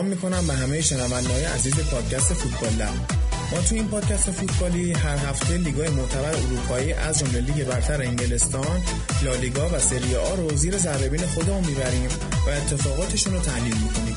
سلام 0.00 0.12
می‌کنم 0.12 0.46
به 0.46 0.54
همه 0.54 0.80
شنوندههای 0.80 1.44
عزیز 1.44 1.74
پادکست 1.74 2.34
فوتبال 2.34 2.72
لب 2.72 2.94
ما 3.52 3.62
تو 3.68 3.74
این 3.74 3.88
پادکست 3.88 4.30
فوتبالی 4.30 4.92
هر 4.92 5.16
هفته 5.16 5.56
لیگای 5.56 5.88
معتبر 5.88 6.34
اروپایی 6.34 6.92
از 6.92 7.18
جمله 7.18 7.40
لیگ 7.40 7.64
برتر 7.64 8.02
انگلستان، 8.02 8.82
لالیگا 9.22 9.68
و 9.68 9.78
سری 9.78 10.16
آ 10.16 10.34
رو 10.34 10.56
زیر 10.56 10.78
ذره 10.78 11.26
خودمون 11.26 11.64
می‌بریم 11.64 12.08
و 12.46 12.50
اتفاقاتشون 12.50 13.34
رو 13.34 13.40
تحلیل 13.40 13.74
می‌کنیم. 13.74 14.16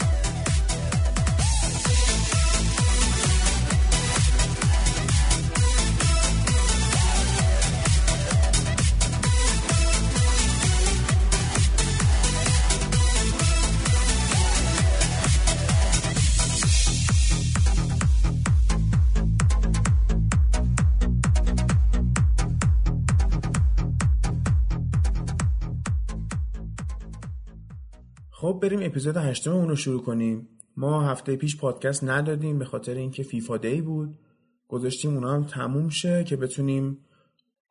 بریم 28.73 28.85
اپیزود 28.85 29.17
هشتممون 29.17 29.69
رو 29.69 29.75
شروع 29.75 30.03
کنیم. 30.03 30.47
ما 30.77 31.03
هفته 31.03 31.35
پیش 31.35 31.57
پادکست 31.57 32.03
ندادیم 32.03 32.59
به 32.59 32.65
خاطر 32.65 32.93
اینکه 32.93 33.23
فیفا 33.23 33.57
دی 33.57 33.81
بود. 33.81 34.19
گذاشتیم 34.67 35.13
اونا 35.13 35.33
هم 35.33 35.43
تموم 35.43 35.89
شه 35.89 36.23
که 36.23 36.35
بتونیم 36.35 36.97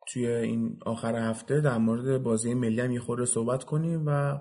توی 0.07 0.27
این 0.27 0.77
آخر 0.85 1.29
هفته 1.29 1.61
در 1.61 1.77
مورد 1.77 2.23
بازی 2.23 2.53
ملی 2.53 2.81
هم 2.81 2.91
یه 2.91 2.99
خورده 2.99 3.25
صحبت 3.25 3.63
کنیم 3.63 4.03
و 4.05 4.39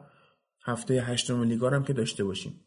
هفته 0.65 0.95
هشتم 0.95 1.43
لیگار 1.43 1.75
هم 1.75 1.85
که 1.85 1.93
داشته 1.93 2.25
باشیم. 2.25 2.61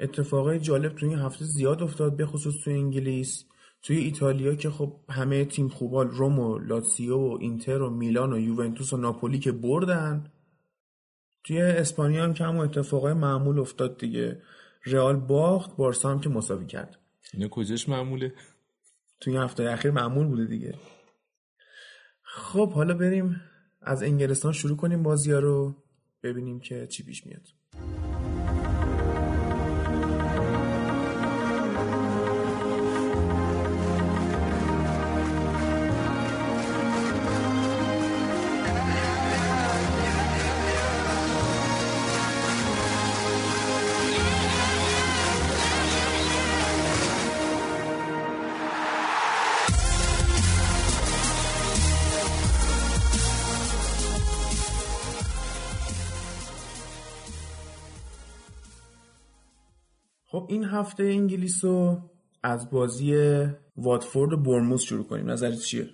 اتفاقای 0.00 0.60
جالب 0.60 0.94
توی 0.94 1.08
این 1.08 1.18
هفته 1.18 1.44
زیاد 1.44 1.82
افتاد 1.82 2.16
به 2.16 2.26
خصوص 2.26 2.54
توی 2.64 2.74
انگلیس 2.74 3.44
توی 3.82 3.96
ایتالیا 3.96 4.54
که 4.54 4.70
خب 4.70 4.96
همه 5.08 5.44
تیم 5.44 5.68
خوبال 5.68 6.10
روم 6.10 6.38
و 6.38 6.58
لاتسیو 6.58 7.16
و 7.16 7.38
اینتر 7.40 7.82
و 7.82 7.90
میلان 7.90 8.32
و 8.32 8.38
یوونتوس 8.38 8.92
و 8.92 8.96
ناپولی 8.96 9.38
که 9.38 9.52
بردن. 9.52 10.32
توی 11.44 11.60
اسپانیا 11.60 12.24
هم 12.24 12.34
که 12.34 12.44
همون 12.44 12.64
اتفاقای 12.64 13.12
معمول 13.12 13.58
افتاد 13.58 13.98
دیگه. 13.98 14.42
رئال 14.86 15.16
باخت 15.16 15.76
بارسا 15.76 16.10
هم 16.10 16.20
که 16.20 16.28
مساوی 16.28 16.66
کرد. 16.66 16.98
اینا 17.34 17.48
کجاش 17.48 17.88
معموله؟ 17.88 18.34
توی 19.20 19.36
هفته 19.36 19.70
اخیر 19.70 19.90
معمول 19.90 20.26
بوده 20.26 20.44
دیگه. 20.44 20.74
خب 22.22 22.72
حالا 22.72 22.94
بریم 22.94 23.40
از 23.80 24.02
انگلستان 24.02 24.52
شروع 24.52 24.76
کنیم 24.76 25.02
بازی 25.02 25.32
رو 25.32 25.74
ببینیم 26.22 26.60
که 26.60 26.86
چی 26.86 27.04
پیش 27.04 27.26
میاد. 27.26 27.42
این 60.50 60.64
هفته 60.64 61.02
انگلیس 61.02 61.64
رو 61.64 62.10
از 62.42 62.70
بازی 62.70 63.14
واتفورد 63.76 64.32
و 64.32 64.36
برموز 64.36 64.82
شروع 64.82 65.06
کنیم. 65.06 65.30
نظرت 65.30 65.58
چیه؟ 65.58 65.88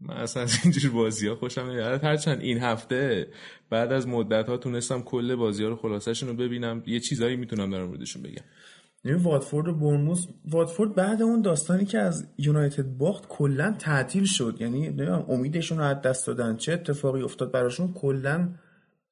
من 0.00 0.14
اصلا 0.14 0.42
از 0.42 0.58
اینجور 0.64 0.92
بازی 0.92 1.28
ها 1.28 1.34
خوشم 1.34 1.60
نمیاد. 1.60 2.04
هرچند 2.04 2.40
این 2.40 2.58
هفته 2.58 3.28
بعد 3.70 3.92
از 3.92 4.08
مدت 4.08 4.48
ها 4.48 4.56
تونستم 4.56 5.02
کل 5.02 5.34
بازی 5.34 5.62
ها 5.62 5.68
رو 5.68 5.76
خلاصشون 5.76 6.28
رو 6.28 6.34
ببینم. 6.34 6.82
یه 6.86 7.00
چیزایی 7.00 7.36
می‌تونم 7.36 7.70
در 7.70 7.84
موردشون 7.84 8.22
بگم. 8.22 8.44
نمی 9.04 9.18
واتفورد 9.18 9.68
و 9.68 9.74
برموز 9.74 10.28
واتفورد 10.44 10.94
بعد 10.94 11.22
اون 11.22 11.42
داستانی 11.42 11.84
که 11.84 11.98
از 11.98 12.28
یونایتد 12.38 12.86
باخت 12.98 13.28
کلا 13.28 13.76
تعطیل 13.78 14.24
شد. 14.24 14.56
یعنی 14.60 14.80
نمی‌دونم 14.80 15.26
امیدشون 15.28 15.78
رو 15.78 15.84
از 15.84 16.00
دست 16.02 16.26
دادن. 16.26 16.56
چه 16.56 16.72
اتفاقی 16.72 17.22
افتاد 17.22 17.52
براشون؟ 17.52 17.92
کلا 17.92 18.48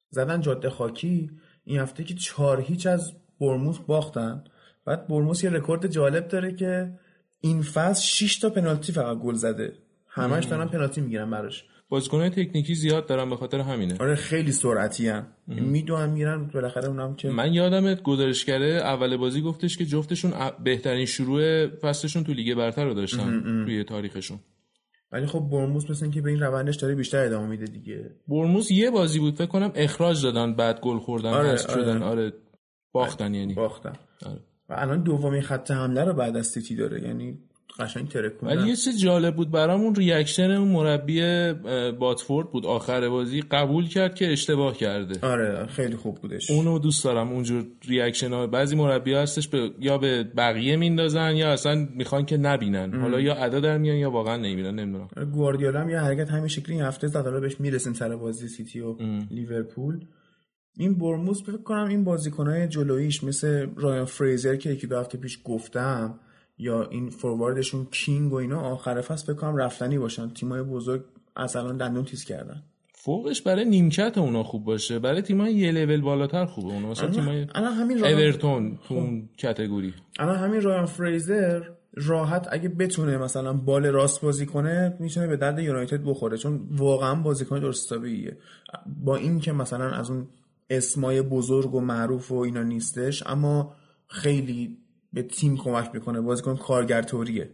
زدن 0.09 0.41
جاده 0.41 0.69
خاکی. 0.69 1.31
این 1.63 1.79
هفته 1.79 2.03
که 2.03 2.13
چهار 2.13 2.61
هیچ 2.61 2.87
از 2.87 3.13
برموس 3.39 3.77
باختن. 3.77 4.43
بعد 4.85 5.07
برموس 5.07 5.43
یه 5.43 5.49
رکورد 5.49 5.87
جالب 5.87 6.27
داره 6.27 6.55
که 6.55 6.91
این 7.41 7.61
فصل 7.61 8.03
6 8.03 8.39
تا 8.39 8.49
پنالتی 8.49 8.91
فقط 8.91 9.17
گل 9.17 9.33
زده. 9.33 9.73
همش 10.07 10.45
دارن 10.45 10.67
پنالتی 10.67 11.01
می‌گیرن 11.01 11.29
براش. 11.29 11.63
بازیکنای 11.89 12.29
تکنیکی 12.29 12.75
زیاد 12.75 13.07
دارن 13.07 13.29
به 13.29 13.35
خاطر 13.35 13.59
همینه. 13.59 13.95
آره 13.99 14.15
خیلی 14.15 14.51
سرعتی 14.51 15.09
ان 15.09 15.27
می‌دونن 15.47 16.09
میرن 16.09 16.47
بالاخره 16.47 16.87
اونم 16.87 17.15
که 17.15 17.29
من 17.29 17.53
یادمت 17.53 18.03
گزارشگره 18.03 18.67
اول 18.67 19.17
بازی 19.17 19.41
گفتش 19.41 19.77
که 19.77 19.85
جفتشون 19.85 20.33
بهترین 20.63 21.05
شروع 21.05 21.67
فصلشون 21.67 22.23
تو 22.23 22.33
لیگ 22.33 22.57
برتر 22.57 22.85
رو 22.85 22.93
داشتن 22.93 23.63
توی 23.65 23.83
تاریخشون. 23.83 24.39
ولی 25.11 25.25
خب 25.25 25.39
بورنموث 25.39 25.89
مثل 25.89 26.09
که 26.09 26.21
به 26.21 26.29
این 26.29 26.39
روندش 26.39 26.75
داره 26.75 26.95
بیشتر 26.95 27.25
ادامه 27.25 27.47
میده 27.47 27.65
دیگه. 27.65 28.11
بورنموث 28.27 28.71
یه 28.71 28.91
بازی 28.91 29.19
بود 29.19 29.35
فکر 29.35 29.45
کنم 29.47 29.71
اخراج 29.75 30.23
دادن 30.23 30.53
بعد 30.55 30.79
گل 30.79 30.99
خوردن 30.99 31.29
آره، 31.29 31.57
شدن. 31.57 32.03
آره 32.03 32.33
باختن 32.91 33.33
یعنی. 33.33 33.53
باختن. 33.53 33.93
آره. 34.25 34.39
و 34.69 34.73
الان 34.77 35.03
دومین 35.03 35.41
خط 35.41 35.71
حمله 35.71 36.03
رو 36.03 36.13
بعد 36.13 36.37
از 36.37 36.47
سیتی 36.47 36.75
داره. 36.75 37.03
یعنی 37.03 37.37
قشنگ 37.79 38.07
ترکوندن 38.07 38.57
ولی 38.57 38.69
یه 38.69 38.75
چیز 38.75 39.01
جالب 39.01 39.35
بود 39.35 39.51
برامون 39.51 39.95
reaction 39.95 40.51
اون 40.51 40.67
مربی 40.67 41.21
واتفورد 41.99 42.51
بود 42.51 42.65
آخر 42.65 43.09
بازی. 43.09 43.41
قبول 43.41 43.87
کرد 43.87 44.15
که 44.15 44.31
اشتباه 44.31 44.77
کرده. 44.77 45.27
آره 45.27 45.65
خیلی 45.65 45.95
خوب 45.95 46.15
بودش. 46.15 46.51
اونو 46.51 46.79
دوست 46.79 47.03
دارم 47.03 47.29
اونجور 47.29 47.65
reaction 47.87 48.33
ها. 48.33 48.47
بعضی 48.47 48.75
مربی 48.75 49.13
ها 49.13 49.21
هستش 49.21 49.47
به 49.47 49.71
یا 49.79 49.97
به 49.97 50.23
بقیه 50.23 50.75
میندازن 50.75 51.35
یا 51.35 51.51
اصلا 51.53 51.87
می‌خوان 51.95 52.25
که 52.25 52.37
نبینن. 52.37 52.93
حالا 53.01 53.19
یا 53.21 53.35
ادا 53.35 53.59
در 53.59 53.77
میان 53.77 53.97
یا 53.97 54.11
واقعا 54.11 54.37
نمی‌بینن 54.37 54.79
نمی‌دونم. 54.79 55.07
گواردیولا 55.33 55.81
هم 55.81 55.89
یه 55.89 55.99
حرکت 55.99 56.29
همین 56.29 56.47
شکلی 56.47 56.75
این 56.75 56.83
هفته 56.83 57.07
زد. 57.07 57.25
حالا 57.25 57.39
بهش 57.39 57.59
می‌رسیم 57.59 57.93
سر 57.93 58.15
بازی 58.15 58.47
سیتی 58.47 58.79
و 58.79 58.95
لیورپول. 59.31 59.99
این 60.77 60.93
بورنموث 60.93 61.43
فکر 61.43 61.57
کنم 61.57 61.87
این 61.87 62.03
بازیکنهای 62.03 62.67
جلویش 62.67 63.23
مثل 63.23 63.67
رایان 63.75 64.05
فریزر 64.05 64.55
که 64.55 64.69
یکی 64.69 64.87
دو 64.87 64.99
هفته 64.99 65.17
پیش 65.17 65.39
گفتم 65.43 66.19
یا 66.57 66.83
این 66.83 67.09
فورواردشون 67.09 67.87
کینگ 67.91 68.33
و 68.33 68.35
اینا 68.35 68.61
آخر 68.61 69.01
فصل 69.01 69.25
فکر 69.25 69.41
کنم 69.41 69.57
رفتنی 69.57 69.97
باشن. 69.97 70.29
تیمای 70.29 70.63
بزرگ 70.63 71.03
از 71.35 71.55
الان 71.55 71.77
دندون 71.77 72.05
تیز 72.05 72.23
کردن. 72.23 72.63
فوقش 72.93 73.41
برای 73.41 73.65
نیمکت 73.65 74.17
اونا 74.17 74.43
خوب 74.43 74.63
باشه. 74.63 74.99
برای 74.99 75.21
تیمای 75.21 75.53
یه 75.53 75.71
لول 75.71 76.01
بالاتر 76.01 76.45
خوبه 76.45 76.73
اونا. 76.73 76.89
مثلا 76.89 77.09
تیمای 77.09 77.47
الان 77.55 77.73
همین 77.73 77.99
رایان... 77.99 78.19
اورتون 78.19 78.79
تو 78.87 78.93
اون 78.93 79.29
category. 79.41 79.93
الان 80.19 80.35
همین 80.35 80.61
رایان 80.61 80.85
فریزر 80.85 81.61
راحت 81.93 82.47
اگه 82.51 82.69
بتونه 82.69 83.17
مثلا 83.17 83.53
بال 83.53 83.85
راست 83.85 84.21
بازی 84.21 84.45
کنه 84.45 84.97
می‌تونه 84.99 85.27
به 85.27 85.37
درد 85.37 85.59
یونایتد 85.59 86.03
بخوره. 86.03 86.37
چون 86.37 86.67
واقعا 86.71 87.15
بازیکن 87.15 87.59
درست 87.59 87.93
با 89.03 89.15
این 89.15 89.39
که 89.39 89.51
مثلا 89.51 89.91
از 89.91 90.09
اون 90.09 90.27
اسمای 90.69 91.21
بزرگ 91.21 91.75
و 91.75 91.79
معروف 91.79 92.31
و 92.31 92.35
اینا 92.35 92.63
نیستش 92.63 93.23
اما 93.25 93.75
خیلی 94.07 94.77
به 95.13 95.23
تیم 95.23 95.57
کمک 95.57 95.89
می‌کنه. 95.93 96.21
بازیکن 96.21 96.55
کارگر 96.55 97.01
توریه 97.01 97.49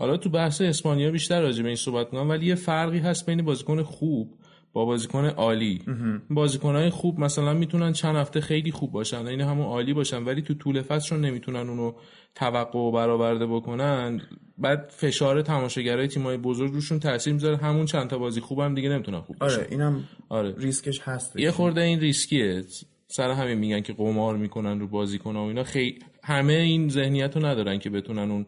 حالا 0.00 0.16
تو 0.16 0.30
بحث 0.30 0.60
اسپانیا 0.60 1.10
بیشتر 1.10 1.40
راجع 1.40 1.62
به 1.62 1.68
این 1.68 1.76
صحبت 1.76 2.08
کنم 2.08 2.28
ولی 2.28 2.46
یه 2.46 2.54
فرقی 2.54 2.98
هست 2.98 3.26
بین 3.26 3.42
بازیکن 3.42 3.82
خوب 3.82 4.39
با 4.72 4.84
بازیکن 4.84 5.24
عالی. 5.24 5.82
بازیکنهای 6.30 6.90
خوب 6.90 7.20
مثلا 7.20 7.54
می‌تونن 7.54 7.92
چند 7.92 8.16
هفته 8.16 8.40
خیلی 8.40 8.72
خوب 8.72 8.92
باشن 8.92 9.26
این 9.26 9.40
همون 9.40 9.66
عالی 9.66 9.94
باشن 9.94 10.24
ولی 10.24 10.42
تو 10.42 10.54
طول 10.54 10.82
فصلشون 10.82 11.20
نمی‌تونن 11.20 11.68
اونو 11.68 11.92
توقع 12.34 12.78
و 12.78 12.90
برآورده 12.90 13.46
بکنن. 13.46 14.20
بعد 14.58 14.92
فشار 14.96 15.42
تماشاگرای 15.42 16.08
تیمای 16.08 16.36
بزرگ 16.36 16.72
روشون 16.72 17.00
تاثیر 17.00 17.32
می‌ذاره. 17.32 17.56
همون 17.56 17.86
چند 17.86 18.10
تا 18.10 18.18
بازی 18.18 18.40
خوبم 18.40 18.74
دیگه 18.74 18.88
نمی‌تونن 18.88 19.20
خوب 19.20 19.38
باشن. 19.38 19.56
آره 19.56 19.66
اینم 19.70 20.04
آره. 20.28 20.54
ریسکش 20.58 21.00
هست. 21.00 21.36
یه 21.36 21.50
خورده 21.50 21.80
این 21.80 22.00
ریسکیه. 22.00 22.62
سر 23.08 23.30
همین 23.30 23.58
میگن 23.58 23.80
که 23.80 23.92
قمار 23.92 24.36
می‌کنن 24.36 24.80
رو 24.80 24.86
بازیکن 24.86 25.36
و 25.36 25.40
اینا. 25.40 25.64
خیلی 25.64 25.98
همه 26.24 26.52
این 26.52 26.88
ذهنیت 26.88 27.36
رو 27.36 27.46
ندارن 27.46 27.78
که 27.78 27.90
بتونن 27.90 28.30
اون 28.30 28.46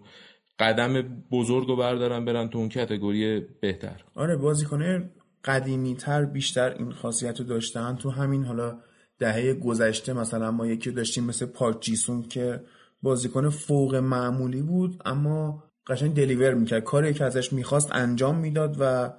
قدم 0.59 1.03
بزرگ 1.31 1.69
رو 1.69 1.77
بردارن 1.77 2.25
برن 2.25 2.49
تو 2.49 2.59
اون 2.59 2.69
کتگوری 2.69 3.41
بهتر. 3.61 4.05
آره 4.15 4.37
بازیکنه 4.37 5.11
قدیمی 5.45 5.95
تر 5.95 6.25
بیشتر 6.25 6.71
این 6.71 6.93
خاصیت 6.93 7.41
رو 7.41 7.47
داشتن. 7.47 7.97
تو 7.97 8.11
همین 8.11 8.45
حالا 8.45 8.79
دهه 9.19 9.55
گذشته 9.55 10.13
مثلا 10.13 10.51
ما 10.51 10.67
یکی 10.67 10.91
داشتیم 10.91 11.25
مثل 11.25 11.47
پارک 11.47 11.81
جیسون 11.81 12.23
که 12.23 12.65
بازیکن 13.03 13.49
فوق 13.49 13.95
معمولی 13.95 14.63
بود 14.63 15.03
اما 15.05 15.65
قشنگ 15.87 16.15
دلیور 16.15 16.55
می‌کرد. 16.55 16.85
کاری 16.85 17.15
که 17.15 17.25
ازش 17.25 17.53
می‌خواست 17.53 17.89
انجام 17.93 18.39
می‌داد 18.39 18.77
و 18.81 19.13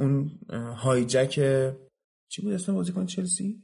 اون 0.00 0.30
هایجک 0.76 1.34
چی 2.28 2.42
بود 2.42 2.52
اسم 2.52 2.74
بازیکن 2.74 3.06
چلسی؟ 3.06 3.63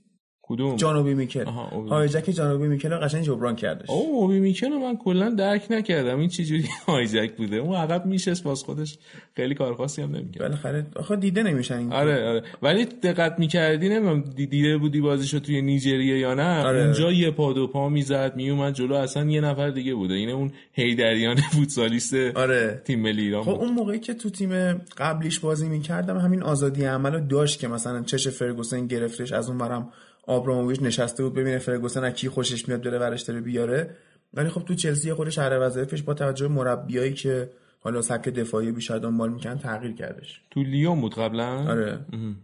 کدوم؟ 0.50 0.76
جانوبی 0.76 1.14
میکل. 1.14 1.44
هایجک 1.90 2.30
جانوبی 2.30 2.68
میکل 2.68 2.88
قشنگ 2.88 3.22
جبران 3.24 3.56
کردش. 3.56 3.90
او 3.90 4.20
اوبی 4.22 4.40
میکل 4.40 4.68
من 4.68 4.96
کلا 4.96 5.30
درک 5.30 5.66
نکردم. 5.70 6.18
این 6.18 6.28
چه 6.28 6.44
جوری 6.44 6.64
هایجک 6.88 7.32
بوده؟ 7.36 7.56
اون 7.56 7.76
عقب 7.76 8.06
میشست 8.06 8.44
باز 8.44 8.62
خودش 8.62 8.98
خیلی 9.36 9.54
کار 9.54 9.74
خاصی 9.74 10.02
هم 10.02 10.10
نمی‌کرد. 10.16 10.42
بالاخره 10.42 10.86
آخه 10.96 11.16
دیده 11.16 11.42
نمیشن 11.42 11.76
این 11.78 11.92
آره 11.92 12.28
آره. 12.28 12.42
ولی 12.62 12.84
دقت 12.84 13.38
می‌کردی؟ 13.38 13.88
نمی‌دونم 13.88 14.20
دی- 14.36 14.46
دیده 14.46 14.78
بودی 14.78 15.00
بازیشو 15.00 15.38
توی 15.38 15.62
نیجریه 15.62 16.18
یا 16.18 16.34
نه؟ 16.34 16.64
آره. 16.64 16.82
اونجا 16.84 17.12
یه 17.12 17.30
پا 17.30 17.52
دو 17.52 17.66
پا 17.66 17.88
می‌زد 17.88 18.32
میومد 18.36 18.74
جلو. 18.74 18.94
اصلا 18.94 19.24
یه 19.30 19.40
نفر 19.40 19.70
دیگه 19.70 19.94
بوده. 19.94 20.14
اینه 20.14 20.32
اون 20.32 20.52
هیدریان 20.72 21.36
فوتسالیست 21.52 22.14
آره. 22.14 22.82
تیم 22.84 23.00
ملی 23.00 23.22
ایران 23.22 23.42
خب 23.42 23.50
بود. 23.52 23.60
اون 23.60 23.72
موقعی 23.72 23.98
که 23.98 24.14
تو 24.14 24.30
تیم 24.30 24.50
قبلیش 24.98 25.38
بازی 25.40 25.68
می‌کردم 25.68 26.18
همین 26.18 26.42
آزادی 26.42 26.84
عمل 26.84 27.12
رو 27.12 27.20
داشت 27.20 27.60
که 27.60 27.68
مثلا 27.68 28.02
چش 28.02 28.28
فرگوسن 28.28 28.86
گرفتش 28.86 29.32
از 29.32 29.48
اون 29.48 29.58
برم 29.58 29.88
آبراموویچ 30.30 30.82
نشسته 30.82 31.22
بود 31.22 31.34
ببینه 31.34 31.58
فرگوسن 31.58 32.04
از 32.04 32.12
کی 32.12 32.28
خوشش 32.28 32.68
میاد 32.68 32.82
بره 32.82 32.98
ورش 32.98 33.22
داره 33.22 33.40
بیاره. 33.40 33.96
ولی 34.34 34.48
خب 34.48 34.64
تو 34.64 34.74
چلسی 34.74 35.12
خودش 35.12 35.38
هر 35.38 35.58
وظایفش 35.60 36.02
با 36.02 36.14
توجه 36.14 36.48
به 36.48 36.54
مربیایی 36.54 37.14
که 37.14 37.50
حالا 37.80 38.02
سبک 38.02 38.28
دفاعی 38.28 38.72
بیشتر 38.72 38.98
دنبال 38.98 39.32
می‌کنن 39.32 39.58
تغییر 39.58 39.92
کردش. 39.92 40.42
تو 40.50 40.62
لیون 40.62 41.00
بود 41.00 41.14
قبلا؟ 41.14 41.70
آره. 41.70 41.98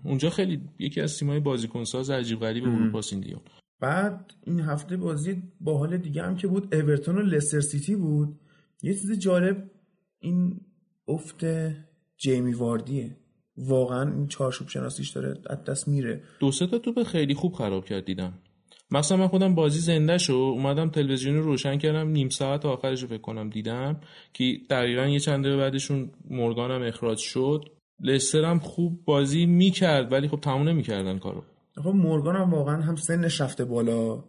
اونجا 0.04 0.30
خیلی 0.30 0.60
یکی 0.78 1.00
از 1.00 1.18
تیمای 1.18 1.40
بازیکنساز 1.40 2.10
عجیب 2.10 2.40
غریب 2.40 2.64
اروپا 2.64 3.00
لیون 3.12 3.40
بعد 3.80 4.32
این 4.46 4.60
هفته 4.60 4.96
بازی 4.96 5.42
با 5.60 5.78
حال 5.78 5.96
دیگه 5.96 6.22
هم 6.22 6.36
که 6.36 6.46
بود 6.46 6.74
اورتون 6.74 7.18
و 7.18 7.22
لستر 7.22 7.60
سیتی 7.60 7.96
بود. 7.96 8.40
یه 8.82 8.94
چیز 8.94 9.18
جالب 9.18 9.70
این 10.18 10.60
افت 11.08 11.44
جیمی 12.16 12.52
واردیه. 12.52 13.16
واقعا 13.58 14.12
این 14.12 14.26
چارچوب 14.26 14.68
شناسیش 14.68 15.10
داره 15.10 15.34
از 15.50 15.64
دست 15.64 15.88
میره. 15.88 16.22
دو 16.40 16.52
سه 16.52 16.66
تا 16.66 16.78
توپ 16.78 17.02
خیلی 17.02 17.34
خوب 17.34 17.52
خراب 17.52 17.84
کرد 17.84 18.04
دیدم. 18.04 18.32
مثلا 18.90 19.18
من 19.18 19.28
خودم 19.28 19.54
بازی 19.54 19.80
زنده 19.80 20.18
شو 20.18 20.32
اومدم 20.32 20.88
تلویزیون 20.90 21.36
رو 21.36 21.42
روشن 21.42 21.78
کردم 21.78 22.08
نیم 22.08 22.28
ساعت 22.28 22.66
آخرش 22.66 23.02
رو 23.02 23.08
فکر 23.08 23.20
کنم 23.20 23.50
دیدم 23.50 24.00
که 24.32 24.56
دقیقا 24.70 25.06
یه 25.06 25.20
چند 25.20 25.44
دقیقه 25.44 25.56
بعدشون 25.56 26.10
مورگان 26.30 26.70
هم 26.70 26.82
اخراج 26.82 27.18
شد. 27.18 27.64
لستر 28.00 28.44
هم 28.44 28.58
خوب 28.58 29.04
بازی 29.04 29.46
می‌کرد 29.46 30.12
ولی 30.12 30.28
خب 30.28 30.40
تموم 30.40 30.68
نمی‌کردن 30.68 31.18
کارو. 31.18 31.42
خب 31.84 31.88
مورگان 31.88 32.36
هم 32.36 32.50
واقعا 32.50 32.82
هم 32.82 32.96
سنش 32.96 33.40
رفته 33.40 33.64
بالا. 33.64 34.24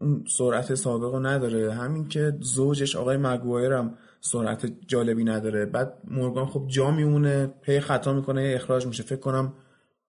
اون 0.00 0.24
سرعت 0.38 0.74
سابق 0.74 1.12
رو 1.12 1.26
نداره. 1.26 1.74
همین 1.74 2.08
که 2.08 2.32
زوجش 2.40 2.96
آقای 2.96 3.16
مگوایر 3.16 3.72
هم 3.72 3.94
سرعت 4.20 4.72
جالبی 4.86 5.24
نداره. 5.24 5.66
بعد 5.66 5.98
مورگان 6.04 6.46
خب 6.46 6.64
جا 6.66 6.90
میمونه 6.90 7.46
پی 7.46 7.80
خطا 7.80 8.12
می‌کنه 8.12 8.52
اخراج 8.54 8.86
میشه. 8.86 9.02
فکر 9.02 9.20
کنم 9.20 9.54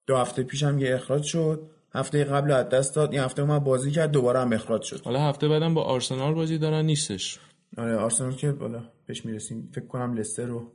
دو 0.08 0.18
هفته 0.18 0.44
پیش 0.44 0.64
هم 0.64 0.80
یه 0.80 0.96
اخراج 0.96 1.24
شد. 1.24 1.70
هفته 1.94 2.24
قبل 2.24 2.52
از 2.52 2.70
دست 2.70 2.96
داد 2.96 3.12
این 3.12 3.22
هفته 3.22 3.44
من 3.44 3.60
بازی 3.60 3.92
کرد 3.92 4.12
دوباره 4.12 4.40
هم 4.40 4.54
اخراج 4.54 4.82
شد. 4.82 5.02
حالا 5.06 5.20
هفته 5.20 5.48
بعدم 5.48 5.74
با 5.74 5.84
آرسنال 5.84 6.34
بازی 6.34 6.58
دارن 6.58 6.86
نیستش. 6.86 7.40
آره 7.78 7.96
آرسنال 7.96 8.32
که 8.32 8.52
بالا 8.52 8.84
بهش 9.06 9.26
می‌رسیم. 9.26 9.70
فکر 9.76 9.86
کنم 9.86 10.14
لستر 10.14 10.46
رو 10.46 10.72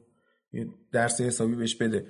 یه 0.52 0.68
درس 0.92 1.20
حسابی 1.20 1.54
بهش 1.54 1.74
بده. 1.74 2.06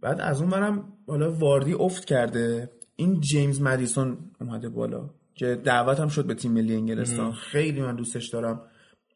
بعد 0.00 0.20
از 0.20 0.40
اون 0.40 0.50
برم 0.50 0.92
حالا 1.06 1.32
واردی 1.32 1.72
افت 1.72 2.04
کرده. 2.04 2.70
این 2.96 3.20
جیمز 3.20 3.60
مدیسون 3.60 4.18
اومده 4.40 4.68
بالا 4.68 5.10
که 5.34 5.54
دعوت 5.64 6.00
هم 6.00 6.08
شد 6.08 6.26
به 6.26 6.34
تیم 6.34 6.52
ملی 6.52 6.74
انگلستان. 6.74 7.32
خیلی 7.32 7.80
من 7.80 7.96
دوستش 7.96 8.28
دارم. 8.28 8.62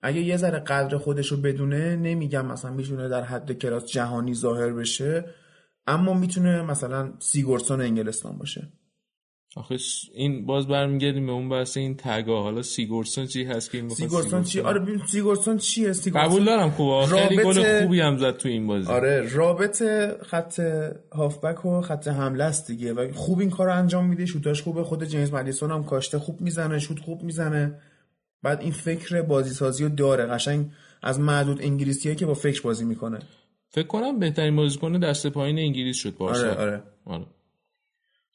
اگه 0.03 0.21
یه 0.21 0.37
ذره 0.37 0.59
قدر 0.59 0.99
خودش 0.99 1.27
رو 1.27 1.37
بدونه 1.37 1.97
نمیگم 1.97 2.47
مثلا 2.47 2.71
می‌تونه 2.71 3.09
در 3.09 3.23
حد 3.23 3.53
کلاس 3.53 3.87
جهانی 3.87 4.35
ظاهر 4.35 4.73
بشه 4.73 5.25
اما 5.87 6.15
می‌تونه 6.15 6.63
مثلا 6.63 7.13
سیگورسون 7.19 7.81
انگلستان 7.81 8.39
باشه. 8.39 8.69
آخه 9.57 9.77
این 10.15 10.47
باز 10.47 10.67
برمیگردیم 10.69 11.27
به 11.27 11.33
اون 11.33 11.49
بحث 11.49 11.77
این 11.77 11.97
تگا. 11.97 12.43
حالا 12.43 12.63
سیگورسون 12.63 13.27
چی 13.27 13.45
هست 13.45 13.71
که 13.71 13.79
این 13.79 13.87
می‌خواد 13.87 14.09
سیگورسون 14.09 14.43
چی؟ 14.43 14.61
آره 14.61 14.81
ببین 14.81 15.01
سیگورسون 15.07 15.57
چیه؟ 15.57 15.93
سیگورسون 15.93 16.29
قبول 16.31 16.45
دارم 16.45 16.71
خوبه. 16.71 17.07
خیلی 17.07 17.37
رابط- 17.37 17.47
گل 17.47 17.83
خوبی 17.83 18.01
هم 18.01 18.19
زد 18.19 18.37
تو 18.37 18.49
این 18.49 18.67
بازی. 18.67 18.93
آره 18.93 19.35
رابط 19.35 19.83
خط 20.23 20.61
هافبک 21.13 21.67
و 21.67 21.81
خط 21.81 22.09
حمله 22.09 22.45
است 22.45 22.67
دیگه 22.67 22.93
و 22.93 23.13
خوب 23.13 23.39
این 23.41 23.51
کار 23.51 23.67
رو 23.67 23.75
انجام 23.75 24.07
میده. 24.09 24.27
شوتاش 24.27 24.63
خوبه 24.63 24.85
خود 24.85 25.05
جیمز 25.05 25.33
مدیسون 25.33 25.71
هم 25.71 25.85
کاشته 25.85 26.19
خوب 26.19 26.41
می‌زنه 26.41 26.79
شوت 26.79 26.99
خوب 26.99 27.23
می‌زنه. 27.23 27.81
بعد 28.43 28.61
این 28.61 28.73
فکر 28.73 29.23
بازی 29.23 29.55
سازی 29.55 29.85
رو 29.85 29.91
داره. 29.91 30.27
قشنگ 30.27 30.71
از 31.03 31.21
معدود 31.21 31.63
انگلیسیه 31.63 32.15
که 32.15 32.27
با 32.27 32.35
فکر 32.35 32.63
بازی 32.63 32.85
می‌کنه. 32.85 33.19
فکر 33.69 33.87
کنم 33.87 34.19
بهترین 34.19 34.57
بازیکن 34.57 34.93
دست 34.93 35.27
پایین 35.27 35.59
انگلیس 35.59 35.97
شد 35.97 36.17
بارسا 36.17 36.51
آره 36.51 36.61
آره. 36.61 36.83
آره. 37.05 37.27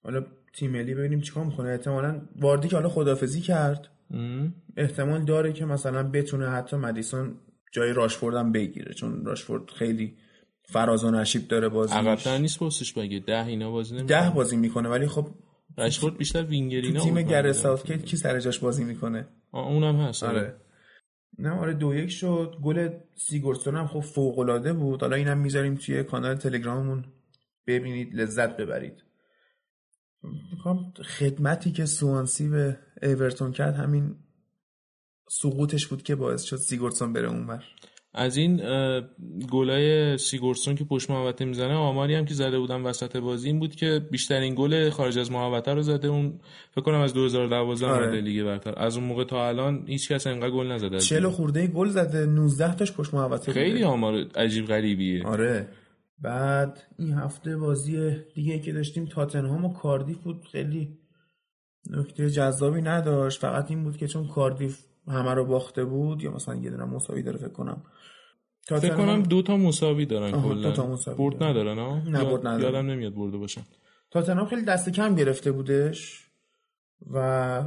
حالا 0.03 0.25
تیم 0.53 0.71
ملی 0.71 0.93
ببینیم 0.93 1.21
چیکار 1.21 1.45
می‌کنه. 1.45 1.69
احتمالاً 1.69 2.21
واردی 2.35 2.67
که 2.67 2.75
حالا 2.75 2.89
خدافزی 2.89 3.41
کرد. 3.41 3.87
ام. 4.11 4.53
احتمال 4.77 5.25
داره 5.25 5.53
که 5.53 5.65
مثلا 5.65 6.03
بتونه 6.03 6.49
حتی 6.49 6.75
مدیسون 6.75 7.35
جای 7.71 7.93
راشفورد 7.93 8.35
هم 8.35 8.51
بگیره. 8.51 8.93
چون 8.93 9.25
راشفورد 9.25 9.69
خیلی 9.69 10.17
فراز 10.65 11.03
و 11.03 11.11
نشیب 11.11 11.47
داره 11.47 11.69
بازی 11.69 11.93
عقب‌تر 11.93 12.37
نیست 12.37 12.59
پستش 12.59 12.93
بگه 12.93 13.19
ده 13.19 13.45
اینا 13.45 13.71
بازی 13.71 13.95
نمی‌کنه. 13.95 14.21
ده 14.21 14.35
بازی 14.35 14.57
می‌کنه. 14.57 14.89
ولی 14.89 15.07
خب 15.07 15.27
رشفورد 15.77 16.17
بیشتر 16.17 16.43
وینگرینا 16.43 16.99
تیم 16.99 17.13
بود 17.13 17.23
من 17.23 17.29
گر 17.29 17.41
دیدم. 17.41 17.53
ساوتگیت 17.53 18.05
کی 18.05 18.17
سر 18.17 18.39
جاش 18.39 18.59
بازی 18.59 18.83
می‌کنه؟ 18.83 19.27
اونم 19.51 19.95
هست 19.95 20.23
آره. 20.23 20.39
آره. 20.39 20.61
نه 21.39 21.51
آره 21.51 21.73
دو 21.73 21.95
یک 21.95 22.09
شد. 22.09 22.57
گل 22.63 22.89
سیگورسون 23.15 23.75
هم 23.75 23.87
خب 23.87 23.99
فوق 23.99 24.39
العاده 24.39 24.73
بود. 24.73 25.01
حالا 25.01 25.15
اینم 25.15 25.37
می‌ذاریم 25.37 25.75
توی 25.75 26.03
کانال 26.03 26.35
تلگراممون. 26.35 27.05
ببینید 27.67 28.15
لذت 28.15 28.57
ببرید. 28.57 29.03
می‌خوام 30.51 30.93
خدمتی 31.19 31.71
که 31.71 31.85
سوانسی 31.85 32.49
به 32.49 32.79
اورتون 33.01 33.51
کرد 33.51 33.75
همین 33.75 34.15
سقوطش 35.29 35.87
بود 35.87 36.03
که 36.03 36.15
باعث 36.15 36.43
شد 36.43 36.57
سیگورسون 36.57 37.13
بره 37.13 37.27
اونور. 37.27 37.63
از 38.15 38.37
این 38.37 38.61
گلای 39.51 40.17
سیگورسون 40.17 40.75
که 40.75 40.83
پشت 40.83 41.09
محوطه 41.09 41.45
می‌زنه 41.45 41.73
آماری 41.73 42.15
هم 42.15 42.25
که 42.25 42.33
زده 42.33 42.59
بودم 42.59 42.85
وسط 42.85 43.17
بازی 43.17 43.47
این 43.47 43.59
بود 43.59 43.75
که 43.75 44.07
بیشترین 44.11 44.55
گل 44.55 44.89
خارج 44.89 45.19
از 45.19 45.31
محوطه 45.31 45.73
رو 45.73 45.81
زده. 45.81 46.07
اون 46.07 46.39
فکر 46.71 46.81
کنم 46.81 46.99
از 46.99 47.13
2012 47.13 47.85
آره. 47.85 48.03
اومده 48.03 48.21
لیگ 48.21 48.43
برتر. 48.43 48.73
از 48.77 48.97
اون 48.97 49.05
موقع 49.05 49.23
تا 49.23 49.47
الان 49.47 49.83
هیچ 49.87 50.11
کس 50.11 50.27
انقدر 50.27 50.51
گل 50.51 50.67
نزده. 50.71 50.95
از 50.95 51.05
40 51.05 51.23
لیگ. 51.23 51.31
خورده 51.31 51.67
گل 51.67 51.89
زده 51.89 52.25
19 52.25 52.75
تاش 52.75 52.93
پشت 52.93 53.13
محوطه 53.13 53.45
بوده. 53.45 53.53
خیلی 53.53 53.83
آمار 53.83 54.25
عجیب 54.35 54.65
غریبیه. 54.65 55.23
آره. 55.25 55.67
بعد 56.19 56.83
این 56.99 57.13
هفته 57.13 57.57
بازی 57.57 58.15
دیگه 58.35 58.59
که 58.59 58.73
داشتیم 58.73 59.05
تاتنهام 59.05 59.65
و 59.65 59.73
کاردیف 59.73 60.17
بود. 60.17 60.43
خیلی 60.51 60.97
نکته 61.89 62.29
جذابی 62.29 62.81
نداشت. 62.81 63.39
فقط 63.39 63.71
این 63.71 63.83
بود 63.83 63.97
که 63.97 64.07
چون 64.07 64.27
کاردیف 64.27 64.79
همه 65.07 65.33
رو 65.33 65.45
باخته 65.45 65.85
بود 65.85 66.23
یا 66.23 66.31
مثلا 66.31 66.55
یه 66.55 66.69
دونه 66.69 66.85
مساوی 66.85 67.23
داره 67.23 67.37
فکر 67.37 67.49
کنم. 67.49 67.83
فکر 68.67 68.95
کنم 68.95 69.23
دو 69.23 69.41
تا 69.41 69.57
مساوی 69.57 70.05
دارن 70.05 70.31
کلا 70.31 70.69
دو 70.69 70.71
تا 70.71 70.87
مساوی 70.87 71.17
برد 71.17 71.37
دارن. 71.37 71.51
ندارن 71.51 71.79
ها 71.79 71.99
نه، 71.99 72.23
برد 72.23 72.47
ندارن. 72.47 72.61
یادم 72.61 72.91
نمیاد 72.91 73.13
برده 73.13 73.37
باشن. 73.37 73.61
تاتنهام 74.11 74.45
خیلی 74.45 74.61
دست 74.61 74.89
کم 74.89 75.15
گرفته 75.15 75.51
بودش 75.51 76.27
و 77.13 77.63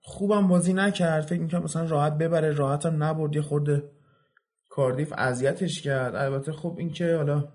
خوبم 0.00 0.48
بازی 0.48 0.72
نکرد. 0.72 1.26
فکر 1.26 1.40
می‌کنم 1.40 1.62
مثلا 1.62 1.84
راحت 1.84 2.18
ببره 2.18 2.52
راحت 2.52 2.86
هم 2.86 3.02
نبرد. 3.02 3.36
یه 3.36 3.42
خورده 3.42 3.82
کاردیف 4.68 5.12
اذیتش 5.18 5.82
کرد. 5.82 6.14
البته 6.14 6.52
خب 6.52 6.74
این 6.78 6.90
که 6.90 7.16
حالا 7.16 7.48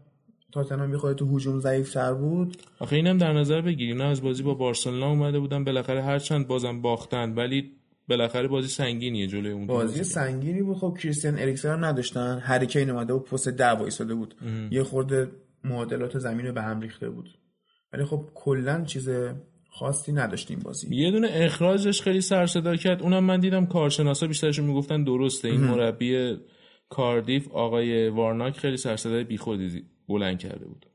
تاتنهام 0.53 0.97
خورده 0.97 1.15
تو 1.15 1.35
هجوم 1.35 1.59
ضعیفتر 1.59 2.13
بود. 2.13 2.57
آخه 2.79 2.95
اینم 2.95 3.17
در 3.17 3.33
نظر 3.33 3.61
بگیریم 3.61 3.97
نه 3.97 4.03
از 4.03 4.21
بازی 4.21 4.43
با 4.43 4.53
بارسلونا 4.53 5.09
اومده 5.09 5.39
بودن. 5.39 5.63
بالاخره 5.63 6.03
هرچند 6.03 6.47
بازم 6.47 6.81
باختن. 6.81 7.33
ولی 7.33 7.71
بالاخره 8.09 8.47
بازی 8.47 8.67
سنگینیه 8.67 9.27
جلوی 9.27 9.51
اون 9.51 9.67
بازی 9.67 10.03
سنگینی 10.03 10.61
بود. 10.61 10.77
خب 10.77 10.97
کریستیان 10.99 11.39
اریکسن 11.39 11.69
هم 11.69 11.85
نداشتن. 11.85 12.39
هریکین 12.39 12.89
اومده 12.89 13.13
بود 13.13 13.23
پست 13.23 13.49
ده 13.49 13.69
وایساده 13.69 14.15
بود. 14.15 14.35
یه 14.71 14.83
خورده 14.83 15.31
معادلات 15.63 16.19
زمین 16.19 16.45
رو 16.45 16.53
به 16.53 16.61
هم 16.61 16.81
ریخته 16.81 17.09
بود. 17.09 17.29
ولی 17.93 18.05
خب 18.05 18.29
کلا 18.35 18.83
چیز 18.85 19.09
خاصی 19.69 20.11
نداشتیم 20.11 20.59
بازی. 20.59 20.95
یه 20.95 21.11
دونه 21.11 21.29
اخراجش 21.31 22.01
خیلی 22.01 22.21
سر 22.21 22.45
صدا 22.45 22.75
کرد. 22.75 23.01
اونم 23.01 23.23
من 23.23 23.39
دیدم 23.39 23.65
کارشناسا 23.65 24.27
بیشترشون 24.27 24.65
می‌گفتن 24.65 25.03
درسته. 25.03 25.47
این 25.47 25.61
مربی 25.61 26.37
کاردیف 26.89 27.47
آقای 27.51 28.09
وارناک 28.09 28.57
خیلی 28.57 28.77
سر 28.77 28.95
صدای 28.95 29.23
بیخودی 29.23 29.83
بلند 30.07 30.39
کرده 30.39 30.65
بود. 30.65 30.85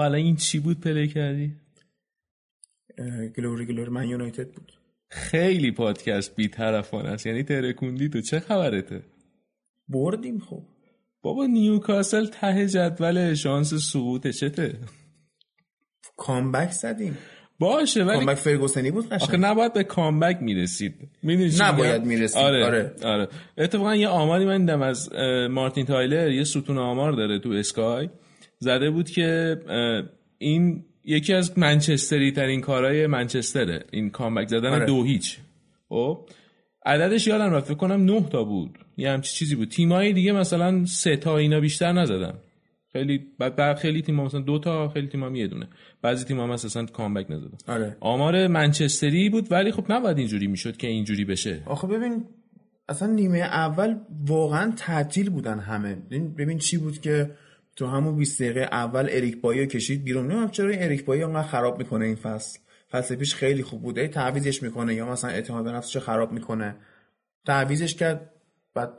آقا 0.00 0.06
الان 0.06 0.20
این 0.20 0.36
چی 0.36 0.58
بود 0.58 0.80
play 0.80 1.08
کردی؟ 1.08 1.52
Glory 3.36 3.66
Glory 3.66 3.90
Man 3.90 4.08
United 4.08 4.48
بود. 4.52 4.72
خیلی 5.10 5.70
پادکست 5.70 6.36
بی 6.36 6.48
طرفان 6.48 7.06
است. 7.06 7.26
یعنی 7.26 7.42
ترکوندی 7.42 8.08
تو 8.08 8.20
چه 8.20 8.40
خبرته؟ 8.40 9.02
بردیم 9.88 10.38
خب. 10.38 10.62
بابا 11.22 11.46
نیوکاسل 11.46 12.26
ته 12.26 12.66
جدول 12.66 13.34
شانس 13.34 13.74
سقوط 13.74 14.26
چته؟ 14.26 14.74
comeback 16.16 16.70
زدیم. 16.70 17.18
باشه 17.58 18.04
ولی 18.04 18.16
comeback 18.16 18.34
فرگوسنی 18.34 18.90
بود 18.90 19.12
آخه 19.12 19.36
نباید 19.36 19.72
به 19.72 19.84
comeback 19.84 20.38
می‌رسید. 20.42 20.94
نباید 21.60 22.04
می‌رسید. 22.04 22.42
آره. 22.42 22.64
آره. 22.64 22.94
آره. 23.04 23.28
اتفاقا 23.58 23.96
یه 23.96 24.08
آماری 24.08 24.44
من 24.44 24.58
دیدم 24.58 24.82
از 24.82 25.12
مارتین 25.50 25.86
تایلر 25.86 26.30
یه 26.30 26.44
ستون 26.44 26.78
آمار 26.78 27.12
داره 27.12 27.38
تو 27.38 27.50
اسکای. 27.50 28.08
زده 28.60 28.90
بود 28.90 29.10
که 29.10 29.56
این 30.38 30.84
یکی 31.04 31.34
از 31.34 31.58
منچستری 31.58 32.32
ترین 32.32 32.60
کارهای 32.60 33.06
منچستره. 33.06 33.84
این 33.92 34.10
کامبک 34.10 34.48
زدن 34.48 34.72
آره. 34.72 34.86
دو 34.86 35.04
هیچ. 35.04 35.38
خب 35.88 36.28
عددش 36.86 37.26
یادم 37.26 37.50
رفت 37.50 37.66
فکر 37.66 37.76
کنم 37.76 38.04
نه 38.04 38.28
تا 38.28 38.44
بود. 38.44 38.78
یه 38.96 39.10
همچی 39.10 39.32
چیزی 39.32 39.54
بود. 39.54 39.68
تیمایی 39.68 40.12
دیگه 40.12 40.32
مثلا 40.32 40.84
سه 40.84 41.16
تا 41.16 41.38
اینا 41.38 41.60
بیشتر 41.60 41.92
نزدن. 41.92 42.34
خیلی 42.92 43.26
بعد 43.38 43.78
خیلی 43.78 44.02
تیم 44.02 44.14
مثلا 44.14 44.40
دو 44.40 44.58
تا 44.58 44.88
خیلی 44.88 45.08
تیم 45.08 45.24
هم 45.24 45.36
یه 45.36 45.46
دونه. 45.46 45.68
بعضی 46.02 46.24
تیم 46.24 46.40
هم 46.40 46.50
اصلا 46.50 46.86
کامبک 46.86 47.30
نزدن. 47.30 47.58
آره. 47.68 47.96
آمار 48.00 48.46
منچستری 48.46 49.28
بود 49.28 49.52
ولی 49.52 49.72
خب 49.72 49.92
نباید 49.92 50.18
اینجوری 50.18 50.46
می‌شد 50.46 50.76
که 50.76 50.86
اینجوری 50.86 51.24
بشه. 51.24 51.62
آخه 51.66 51.86
ببین 51.86 52.24
اصلا 52.88 53.12
نیمه 53.12 53.38
اول 53.38 53.96
واقعا 54.26 54.72
تعطیل 54.76 55.30
بودن 55.30 55.58
همه. 55.58 55.94
ببین 56.38 56.58
چی 56.58 56.78
بود 56.78 57.00
که 57.00 57.30
تو 57.80 57.86
همون 57.86 58.16
20 58.16 58.42
دقیقه 58.42 58.60
اول 58.60 59.08
اریک 59.10 59.40
بایی 59.40 59.66
کشید 59.66 60.04
بیرون. 60.04 60.24
نمی‌دونم 60.24 60.50
چرا 60.50 60.68
این 60.68 60.82
اریک 60.82 61.04
بایی 61.04 61.22
انقدر 61.22 61.48
خراب 61.48 61.78
می‌کنه 61.78 62.04
این 62.04 62.14
فصل. 62.14 62.58
فصل 62.90 63.16
پیش 63.16 63.34
خیلی 63.34 63.62
خوب 63.62 63.82
بوده 63.82 64.08
تعویزش 64.08 64.62
می‌کنه 64.62 64.94
یا 64.94 65.06
مثلا 65.06 65.30
اعتماد 65.30 65.64
به 65.64 65.72
نفسش 65.72 65.96
خراب 65.96 66.32
می‌کنه. 66.32 66.76
تعویزش 67.46 67.94
کرد 67.94 68.30
بعد 68.74 68.92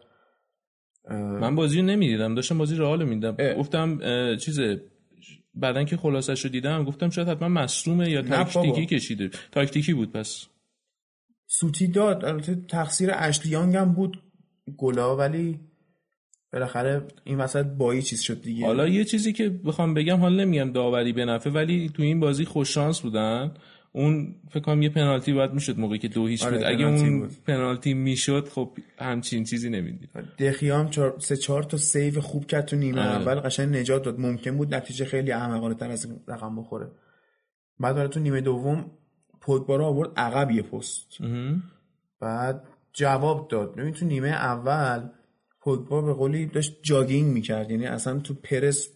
من 1.12 1.56
بازی 1.56 1.80
رو 1.80 1.86
نمی‌دیدم. 1.86 2.36
داشتم 2.36 2.58
بازی 2.58 2.76
رئال 2.76 3.04
می‌دیدم. 3.04 3.54
گفتم 3.58 4.00
چیز 4.38 4.60
بعدن 5.54 5.86
که 5.86 5.98
خلاصش 5.98 6.46
رو 6.46 6.52
دیدم 6.52 6.84
گفتم 6.84 7.10
شاید 7.10 7.28
حتما 7.28 7.48
مصرومه 7.48 8.10
یا 8.10 8.22
تاکتیکی 8.22 8.86
کشیده. 8.86 9.30
تاکتیکی 9.52 9.94
بود 9.94 10.12
پس. 10.12 10.46
سوتی 11.48 11.88
داد 11.88 12.26
البته 12.26 12.56
تقصیر 12.56 13.10
اشلیانگ 13.14 13.76
هم 13.76 13.94
بود 13.94 14.24
گلا 14.78 15.18
ولی 15.18 15.60
بالاخره 16.53 17.01
این 17.24 17.38
وسط 17.38 17.65
بایی 17.65 18.01
چیز 18.01 18.22
شد 18.22 18.41
دیگه. 18.41 18.65
حالا 18.65 18.88
یه 18.88 19.05
چیزی 19.05 19.34
که 19.34 19.50
بخوام 19.50 19.93
بگم 19.93 20.17
حالا 20.17 20.43
نمیگم 20.43 20.72
داوری 20.72 21.13
به 21.13 21.25
نفع 21.25 21.50
ولی 21.50 21.89
تو 21.93 22.03
این 22.03 22.20
بازی 22.20 22.46
خوش 22.46 22.74
شانس 22.74 23.01
بودن. 23.01 23.51
اون 23.93 24.36
فکر 24.50 24.60
کنم 24.60 24.81
یه 24.81 24.89
پنالتی 24.89 25.34
باید 25.34 25.53
می‌شد 25.53 25.79
موقعی 25.79 26.00
که 26.00 26.08
دو 26.08 26.27
هیچ 26.27 26.43
آره 26.43 26.58
بود. 26.58 26.65
اگه 26.65 26.86
اون 26.86 27.20
بود. 27.20 27.31
پنالتی 27.48 27.93
می‌شد 27.93 28.48
خب 28.48 28.77
همچین 28.98 29.43
چیزی 29.43 29.70
نمی‌دید. 29.70 30.10
دخیام 30.39 30.89
چار... 30.89 31.15
سه 31.20 31.38
چهار 31.38 31.63
تا 31.63 31.77
سیو 31.77 32.22
خوب 32.22 32.46
کرد 32.46 32.65
تو 32.65 32.75
نیمه 32.75 33.01
آره. 33.01 33.10
اول. 33.10 33.36
قشنگ 33.36 33.77
نجات 33.77 34.03
داد. 34.03 34.20
ممکن 34.20 34.58
بود 34.58 34.75
نتیجه 34.75 35.05
خیلی 35.05 35.31
احمقانه 35.31 35.75
تر 35.75 35.91
از 35.91 36.08
رقم 36.27 36.55
بخوره. 36.55 36.91
بعد 37.79 37.96
برای 37.96 38.10
تو 38.10 38.20
نیمه 38.20 38.41
دوم 38.41 38.91
پوگبا 39.41 39.75
رو 39.75 39.86
آورد 39.86 40.10
عقب 40.17 40.51
یه 40.51 40.62
پست. 40.62 41.17
بعد 42.20 42.63
جواب 42.93 43.48
داد. 43.48 43.75
ببین 43.75 43.93
تو 43.93 44.05
نیمه 44.05 44.29
اول 44.29 45.10
پوگبا 45.62 46.01
به 46.01 46.13
قولی 46.13 46.46
داشت 46.46 46.80
جاگینگ 46.84 47.34
می‌کرد. 47.34 47.72
یعنی 47.72 47.86
اصلا 47.86 48.20
تو 48.20 48.34
پرس 48.34 48.88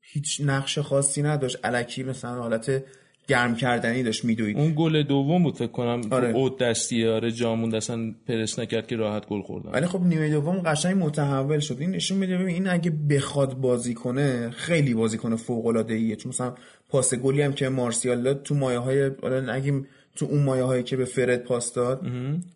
هیچ 0.00 0.40
نقش 0.44 0.78
خاصی 0.78 1.22
نداشت. 1.22 1.58
الکی 1.64 2.02
مثلا 2.02 2.42
حالت 2.42 2.84
گرم 3.28 3.56
کردنی 3.56 4.02
داشت 4.02 4.24
میدوید. 4.24 4.56
اون 4.56 4.72
گل 4.76 5.02
دوم 5.02 5.42
بود 5.42 5.56
فکر 5.56 5.66
کنم. 5.66 6.00
آره. 6.10 6.28
اوت 6.28 6.58
دستیه 6.58 7.10
آره 7.10 7.32
جامون 7.32 7.74
اصلا 7.74 8.14
پرس 8.26 8.58
نکرد 8.58 8.86
که 8.86 8.96
راحت 8.96 9.26
گل 9.26 9.42
خوردن. 9.42 9.70
ولی 9.70 9.86
خب 9.86 10.02
نیمه 10.02 10.30
دوم 10.30 10.58
قشنگ 10.58 11.04
متحول 11.04 11.58
شد. 11.58 11.76
این 11.80 11.90
نشون 11.90 12.18
میده 12.18 12.38
این 12.38 12.68
اگه 12.68 12.90
بخواد 12.90 13.54
بازی 13.54 13.94
کنه 13.94 14.50
خیلی 14.50 14.94
بازی 14.94 15.18
کنه 15.18 15.36
فوق 15.36 15.66
العاده 15.66 15.94
ایه 15.94 16.16
چون 16.16 16.28
مثلا 16.28 16.54
پاس 16.88 17.14
گلی 17.14 17.42
هم 17.42 17.52
که 17.52 17.68
مارسیال 17.68 18.22
داد 18.22 18.42
تو 18.42 18.54
مایه 18.54 18.78
های 18.78 19.10
نگیم 19.46 19.86
تو 20.18 20.26
اون 20.26 20.42
مایه 20.42 20.62
هایی 20.62 20.82
که 20.82 20.96
به 20.96 21.04
فرد 21.04 21.44
پاس 21.44 21.74
داد. 21.74 22.06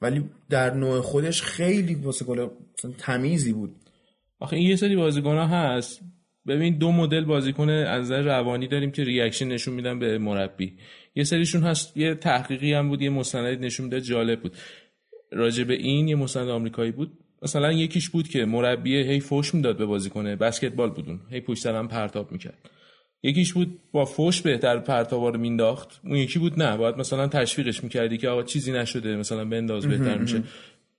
ولی 0.03 0.25
در 0.51 0.75
نوع 0.75 1.01
خودش 1.01 1.43
خیلی 1.43 1.95
پاس 1.95 2.23
گل 2.23 2.47
تمیزی 2.99 3.53
بود. 3.53 3.75
آخه 4.41 4.57
این 4.57 4.69
یه 4.69 4.77
سری 4.77 4.97
بازیکن 4.97 5.37
هست. 5.37 6.01
ببین 6.47 6.79
دو 6.79 6.93
مدل 6.93 7.25
بازیکن 7.25 7.69
از 7.69 8.05
نظر 8.05 8.23
روانی 8.23 8.69
داریم 8.69 8.91
که 8.91 9.05
reaction 9.05 9.49
نشون 9.49 9.75
میدن 9.75 9.99
به 9.99 10.19
مربی. 10.19 10.73
یه 11.15 11.25
سریشون 11.25 11.63
هست 11.63 11.97
یه 11.97 12.15
تحقیقی 12.15 12.73
هم 12.73 12.89
بود 12.89 13.03
یه 13.03 13.11
مستند 13.11 13.65
نشون 13.65 13.85
میده 13.85 14.01
جالب 14.01 14.41
بود. 14.41 14.57
راجع 15.33 15.65
به 15.65 15.75
این 15.75 16.09
یه 16.09 16.17
مستند 16.17 16.49
آمریکایی 16.49 16.93
بود. 16.93 17.19
مثلا 17.43 17.73
یکیش 17.73 18.11
بود 18.11 18.29
که 18.29 18.45
مربی 18.45 18.97
هی 18.97 19.21
فوش 19.21 19.55
می‌داد 19.55 19.79
به 19.79 19.87
بازیکن 19.87 20.37
بسکتبال 20.37 20.91
بودون 20.91 21.21
هی 21.31 21.41
پشت 21.41 21.67
هم 21.67 21.89
پرتاب 21.89 22.33
می‌کرد. 22.33 22.71
یکیش 23.23 23.53
بود 23.53 23.79
با 23.93 24.05
فوش 24.05 24.43
بهتر 24.43 24.79
پرتابا 24.79 25.29
رو 25.29 25.41
مینداخت. 25.41 26.01
اون 26.05 26.17
یکی 26.17 26.39
بود 26.39 26.63
نه 26.63 26.77
باید 26.77 26.97
مثلا 26.97 27.29
تشویقش 27.29 27.85
می‌کردی 27.85 28.19
که 28.19 28.29
آقا 28.29 28.43
چیزی 28.43 28.73
نشده 28.73 29.17
مثلا 29.17 29.45
بنداز 29.45 29.87
بهتر 29.87 30.19
میشه. 30.19 30.43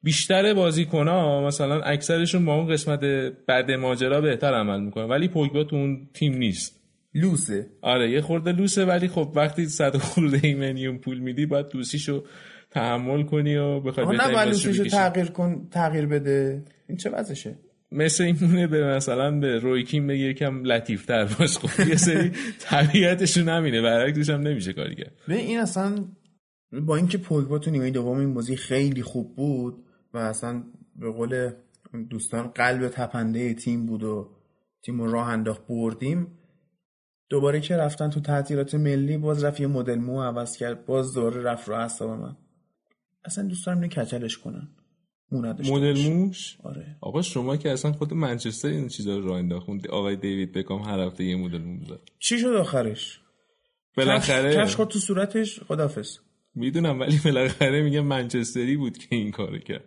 بیشتر 0.04 0.54
بازیکن 0.54 1.08
ها 1.08 1.48
مثلا 1.48 1.82
اکثرشون 1.82 2.46
با 2.46 2.56
اون 2.56 2.68
قسمت 2.68 3.00
بعد 3.48 3.72
ماجرا 3.72 4.22
بهتر 4.22 4.54
عمل 4.54 4.80
می‌کنن 4.80 5.06
ولی 5.06 5.28
پوگبا 5.28 5.64
تو 5.64 5.76
اون 5.76 6.08
تیم 6.14 6.34
نیست. 6.34 6.80
لوسه. 7.16 7.68
آره 7.82 8.12
یه 8.12 8.22
خورده 8.22 8.52
لوسه 8.52 8.86
ولی 8.86 9.08
خب 9.08 9.32
وقتی 9.36 9.66
صد 9.66 9.98
خورده 9.98 10.40
ایمنیوم 10.44 10.98
پول 10.98 11.20
میدی 11.20 11.46
باید 11.46 11.70
دوسیشو 11.70 12.24
تحمل 12.72 13.24
کنی 13.24 13.56
و 13.56 13.80
بخوای 13.80 14.18
نه 14.18 14.46
لوسیشو 14.46 14.84
تغییر 14.84 15.26
کن 15.26 15.68
تغییر 15.72 16.06
بده. 16.06 16.64
این 16.88 16.98
چه 16.98 17.10
وضعشه؟ 17.10 17.56
مثل 17.94 18.24
این 18.24 18.38
مونه 18.42 18.68
به 18.68 18.96
مثلا 18.96 19.40
به 19.40 19.60
رویکین 19.60 20.08
بگه 20.08 20.24
یکم 20.24 20.64
لطیفتر 20.64 21.26
باش. 21.26 21.58
خب 21.58 21.88
یه 21.88 21.96
سری 21.96 22.32
طبیعتشون 22.60 23.50
همینه 23.50 23.82
برعکسش 23.82 24.30
هم 24.30 24.42
نمیشه 24.42 24.74
کاری 24.74 24.96
کرد. 24.96 25.14
این 25.28 25.60
اصلا 25.60 26.06
با 26.72 26.96
اینکه 26.96 27.18
پوگبا 27.18 27.60
تو 27.60 27.72
نیمه 27.72 27.92
دوم 27.92 28.20
این 28.20 28.34
بازی 28.34 28.56
خیلی 28.56 29.02
خوب 29.02 29.36
بود 29.36 29.84
و 30.14 30.18
اصلا 30.18 30.64
به 30.96 31.12
قول 31.12 31.52
دوستان 32.10 32.48
قلب 32.48 32.90
تپنده 32.90 33.54
تیم 33.54 33.86
بود 33.86 34.04
و 34.04 34.30
تیم 34.82 35.02
رو 35.02 35.12
راه 35.12 35.28
انداخت 35.28 35.68
بردیم. 35.68 36.28
دوباره 37.30 37.60
که 37.60 37.78
رفتن 37.78 38.10
تو 38.10 38.20
تعطیلات 38.20 38.76
ملی 38.76 39.18
باز 39.18 39.44
رفت 39.44 39.60
یه 39.60 39.68
مدل 39.68 39.96
مو 39.96 40.24
عوض 40.24 40.58
کرد 40.58 40.86
باز 40.86 41.14
دوباره 41.14 41.42
رفت 41.42 41.68
رو 41.68 41.76
اعصاب 41.76 42.10
من. 42.10 42.38
اصلا 43.26 43.44
دوست 43.44 43.66
دارم 43.66 43.88
کچلش 43.88 44.38
کنن 44.38 44.68
مدل 45.32 46.10
موش؟ 46.10 46.58
آره. 46.64 46.98
آقا 47.02 47.22
شما 47.22 47.58
که 47.58 47.72
اصلا 47.72 47.92
خود 47.92 48.14
منچستر 48.14 48.68
این 48.68 48.88
چیزا 48.88 49.18
رو 49.18 49.28
راه 49.28 49.38
انداخت 49.38 49.70
آقای 49.90 50.16
دیوید 50.16 50.52
بکام 50.52 50.82
هر 50.82 51.00
هفته 51.00 51.24
یه 51.24 51.36
مدل 51.36 51.62
مو 51.62 51.80
چی 52.20 52.40
شد 52.40 52.48
آخرش؟ 52.48 53.20
بالاخره. 53.98 54.56
کفش 54.56 54.76
خود 54.76 54.88
تو 54.88 55.00
صورتش؟ 55.00 55.60
خدافظ 55.60 56.18
می‌دونم 56.56 57.00
ولی 57.00 57.20
بالاخره 57.26 57.82
میگه 57.82 58.02
منچستری 58.02 58.78
بود 58.78 58.98
که 58.98 59.16
این 59.16 59.32
کارو 59.32 59.58
کرد. 59.58 59.84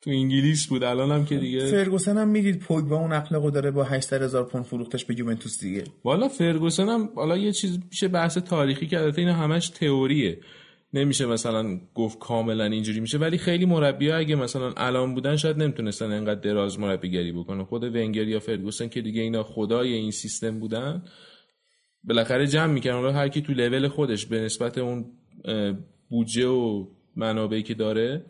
تو 0.00 0.10
انگلیس 0.10 0.66
بود 0.66 0.84
الان 0.84 1.10
هم 1.12 1.24
که 1.24 1.36
دیگه 1.36 1.66
فرگوسن 1.66 2.18
هم 2.18 2.28
می‌دید 2.28 2.58
پوگبا 2.58 2.96
اون 2.96 3.12
اخلاقو 3.12 3.50
داره 3.50 3.70
با 3.70 3.84
800 3.84 4.22
هزار 4.22 4.44
پوند 4.44 4.64
فروختش 4.64 5.04
به 5.04 5.18
یوونتوس 5.18 5.60
دیگه. 5.60 5.84
والا 6.04 6.28
فرگوسن 6.28 6.88
هم 6.88 7.08
حالا 7.14 7.36
یه 7.36 7.52
چیز 7.52 7.78
میشه 7.90 8.08
بحث 8.08 8.38
تاریخی 8.38 8.86
که 8.86 8.98
البته 8.98 9.20
اینا 9.20 9.34
همش 9.34 9.68
تئوریه. 9.68 10.40
نمیشه 10.94 11.26
مثلا 11.26 11.80
گفت 11.94 12.18
کاملا 12.18 12.64
اینجوری 12.64 13.00
میشه 13.00 13.18
ولی 13.18 13.38
خیلی 13.38 13.66
مربی 13.66 14.10
اگه 14.10 14.36
مثلا 14.36 14.72
الان 14.76 15.14
بودن 15.14 15.36
شاید 15.36 15.62
نمی‌تونستن 15.62 16.12
انقدر 16.12 16.40
دراز 16.40 16.80
مربیگری 16.80 17.32
بکنن. 17.32 17.64
خود 17.64 17.84
ونگر 17.84 18.28
یا 18.28 18.40
فرگوسن 18.40 18.88
که 18.88 19.00
دیگه 19.00 19.22
اینا 19.22 19.42
خدای 19.42 19.92
این 19.92 20.10
سیستم 20.10 20.60
بودن 20.60 21.02
بالاخره 22.04 22.46
جمع 22.46 22.72
می‌کنن 22.72 23.10
هر 23.10 23.28
کی 23.28 23.42
تو 23.42 23.52
لول 23.52 23.88
خودش 23.88 24.26
به 24.26 24.40
نسبت 24.40 24.78
اون 24.78 25.04
بودجه 26.10 26.46
و 26.48 26.86
منابعی 27.16 27.62
که 27.62 27.74
داره 27.74 28.24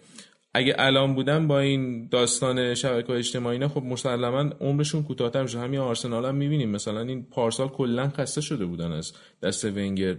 اگه 0.55 0.75
الان 0.79 1.15
بودن 1.15 1.49
با 1.49 1.61
این 1.61 2.09
داستان 2.09 2.75
شبکه 2.75 3.13
اجتماعی 3.13 3.59
نه 3.59 3.69
خب 3.69 3.83
مسلما 3.83 4.51
عمرشون 4.61 5.03
کوتاه‌تر 5.03 5.43
میشه. 5.43 5.59
همین 5.59 5.81
آرسنال 5.81 6.25
هم 6.25 6.35
می‌بینیم. 6.35 6.71
مثلا 6.71 7.01
این 7.01 7.27
پارسال 7.31 7.69
کلا 7.69 8.09
خسته 8.09 8.41
شده 8.41 8.65
بودن 8.65 8.93
از 8.93 9.13
دست 9.43 9.65
ونگر. 9.65 10.17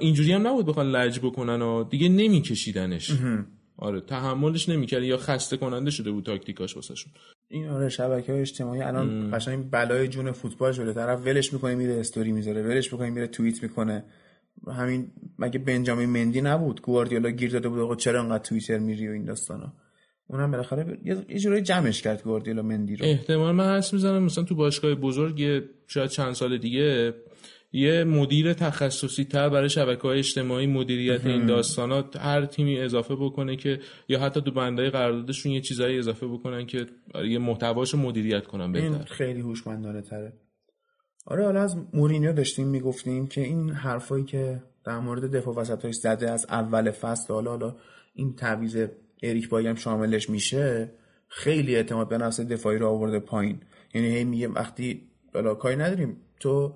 اینجوری 0.00 0.32
هم 0.32 0.46
نبود 0.46 0.66
بخوان 0.66 0.90
لج 0.90 1.18
بکنن 1.18 1.62
و 1.62 1.84
دیگه 1.84 2.08
نمیکشیدنش. 2.08 3.10
آره 3.76 4.00
تحملش 4.00 4.68
نمی‌کرد 4.68 5.02
یا 5.02 5.16
خسته 5.16 5.56
کننده 5.56 5.90
شده 5.90 6.10
بود 6.10 6.24
تاکتیکاش 6.24 6.76
واسهشون. 6.76 7.12
این 7.48 7.68
آره 7.68 7.88
شبکه 7.88 8.32
های 8.32 8.40
اجتماعی 8.40 8.82
الان 8.82 9.30
قشنگ 9.32 9.70
بلای 9.70 10.08
جون 10.08 10.32
فوتبال 10.32 10.72
شده. 10.72 10.92
طرف 10.92 11.26
ولش 11.26 11.52
می‌کنه 11.52 11.74
میره 11.74 11.94
استوری 11.94 12.32
می‌ذاره 12.32 12.62
ولش 12.62 12.92
می‌کنه 12.92 13.10
میره 13.10 13.26
توییت 13.26 13.62
می‌کنه. 13.62 14.04
همین 14.68 15.10
مگه 15.38 15.58
بنجامین 15.58 16.08
مندی 16.08 16.40
نبود؟ 16.40 16.82
گواردیولا 16.82 17.30
گیر 17.30 17.50
داده 17.50 17.68
بود 17.68 17.78
آقا 17.78 17.96
چرا 17.96 18.22
انقدر 18.22 18.44
توییتر 18.44 18.78
میری 18.78 19.08
و 19.08 19.12
این 19.12 19.24
داستانا؟ 19.24 19.72
اونم 20.26 20.50
بالاخره 20.50 20.98
یه 21.28 21.38
جورایی 21.38 21.62
جمعش 21.62 22.02
کرد 22.02 22.22
گواردیولا 22.22 22.62
مندی 22.62 22.96
رو. 22.96 23.06
احتمال 23.06 23.54
من 23.54 23.76
حس 23.76 23.92
می‌زنم 23.92 24.22
مثلا 24.22 24.44
تو 24.44 24.54
باشگاه 24.54 24.94
بزرگ 24.94 25.64
شاید 25.86 26.10
چند 26.10 26.32
سال 26.32 26.58
دیگه 26.58 27.14
یه 27.74 28.04
مدیر 28.04 28.52
تخصصی 28.52 29.24
تر 29.24 29.48
برای 29.48 29.68
شبکه 29.68 30.02
های 30.02 30.18
اجتماعی 30.18 30.66
مدیریت 30.66 31.26
این 31.26 31.46
داستانات 31.46 32.16
هر 32.16 32.46
تیمی 32.46 32.78
اضافه 32.78 33.14
بکنه 33.14 33.56
که 33.56 33.80
یا 34.08 34.20
حتی 34.20 34.40
تو 34.40 34.50
بندای 34.50 34.90
قراردادشون 34.90 35.52
یه 35.52 35.60
چیزایی 35.60 35.98
اضافه 35.98 36.26
بکنن 36.26 36.66
که 36.66 36.86
یه 37.28 37.38
محتواشو 37.38 37.98
مدیریت 37.98 38.46
کنن 38.46 38.72
بهتر. 38.72 38.86
این 38.86 38.98
خیلی 38.98 39.40
هوشمندانه 39.40 40.02
تره. 40.02 40.32
آره 41.26 41.44
حالا 41.44 41.62
از 41.62 41.76
مورینیو 41.92 42.32
داشتیم 42.32 42.68
می‌گفتیم 42.68 43.26
که 43.26 43.40
این 43.40 43.70
حرفایی 43.70 44.24
که 44.24 44.62
در 44.84 44.98
مورد 44.98 45.36
دفاع 45.36 45.54
وسطاش 45.54 45.94
زده 45.94 46.30
از 46.30 46.46
اول 46.48 46.90
فصل 46.90 47.34
حالا 47.34 47.50
حالا 47.50 47.76
این 48.14 48.34
تعویض 48.34 48.86
اریک 49.22 49.48
بایی 49.48 49.66
هم 49.66 49.74
شاملش 49.74 50.30
میشه 50.30 50.92
خیلی 51.28 51.76
اعتماد 51.76 52.08
به 52.08 52.18
نفس 52.18 52.40
دفاعی 52.40 52.78
رو 52.78 52.88
آورده 52.88 53.18
پایین. 53.18 53.60
یعنی 53.94 54.08
هی 54.08 54.24
میگه 54.24 54.48
وقتی 54.48 55.02
حالا 55.34 55.54
کاری 55.54 55.76
نداریم. 55.76 56.16
تو 56.40 56.74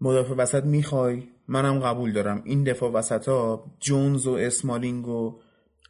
مدافع 0.00 0.34
وسط 0.34 0.64
می‌خوای؟ 0.64 1.22
منم 1.48 1.78
قبول 1.78 2.12
دارم. 2.12 2.42
این 2.44 2.64
دفاع 2.64 2.92
وسط 2.92 3.28
ها 3.28 3.72
جونز 3.80 4.26
و 4.26 4.32
اسمالینگ 4.32 5.08
و 5.08 5.40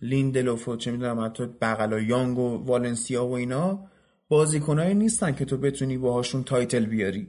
لیندلوف 0.03 0.69
و 0.69 0.77
چه 0.77 0.91
می‌دونم 0.91 1.25
حتی 1.25 1.47
بغل 1.47 1.93
و 1.93 2.01
یانگ 2.01 2.39
و 2.39 2.65
والنسیا 2.65 3.27
و 3.27 3.33
اینا 3.33 3.89
بازیکنایی 4.29 4.95
نیستن 4.95 5.33
که 5.33 5.45
تو 5.45 5.57
بتونی 5.57 5.99
باهاشون 5.99 6.45
title 6.45 6.85
بیاری. 6.85 7.29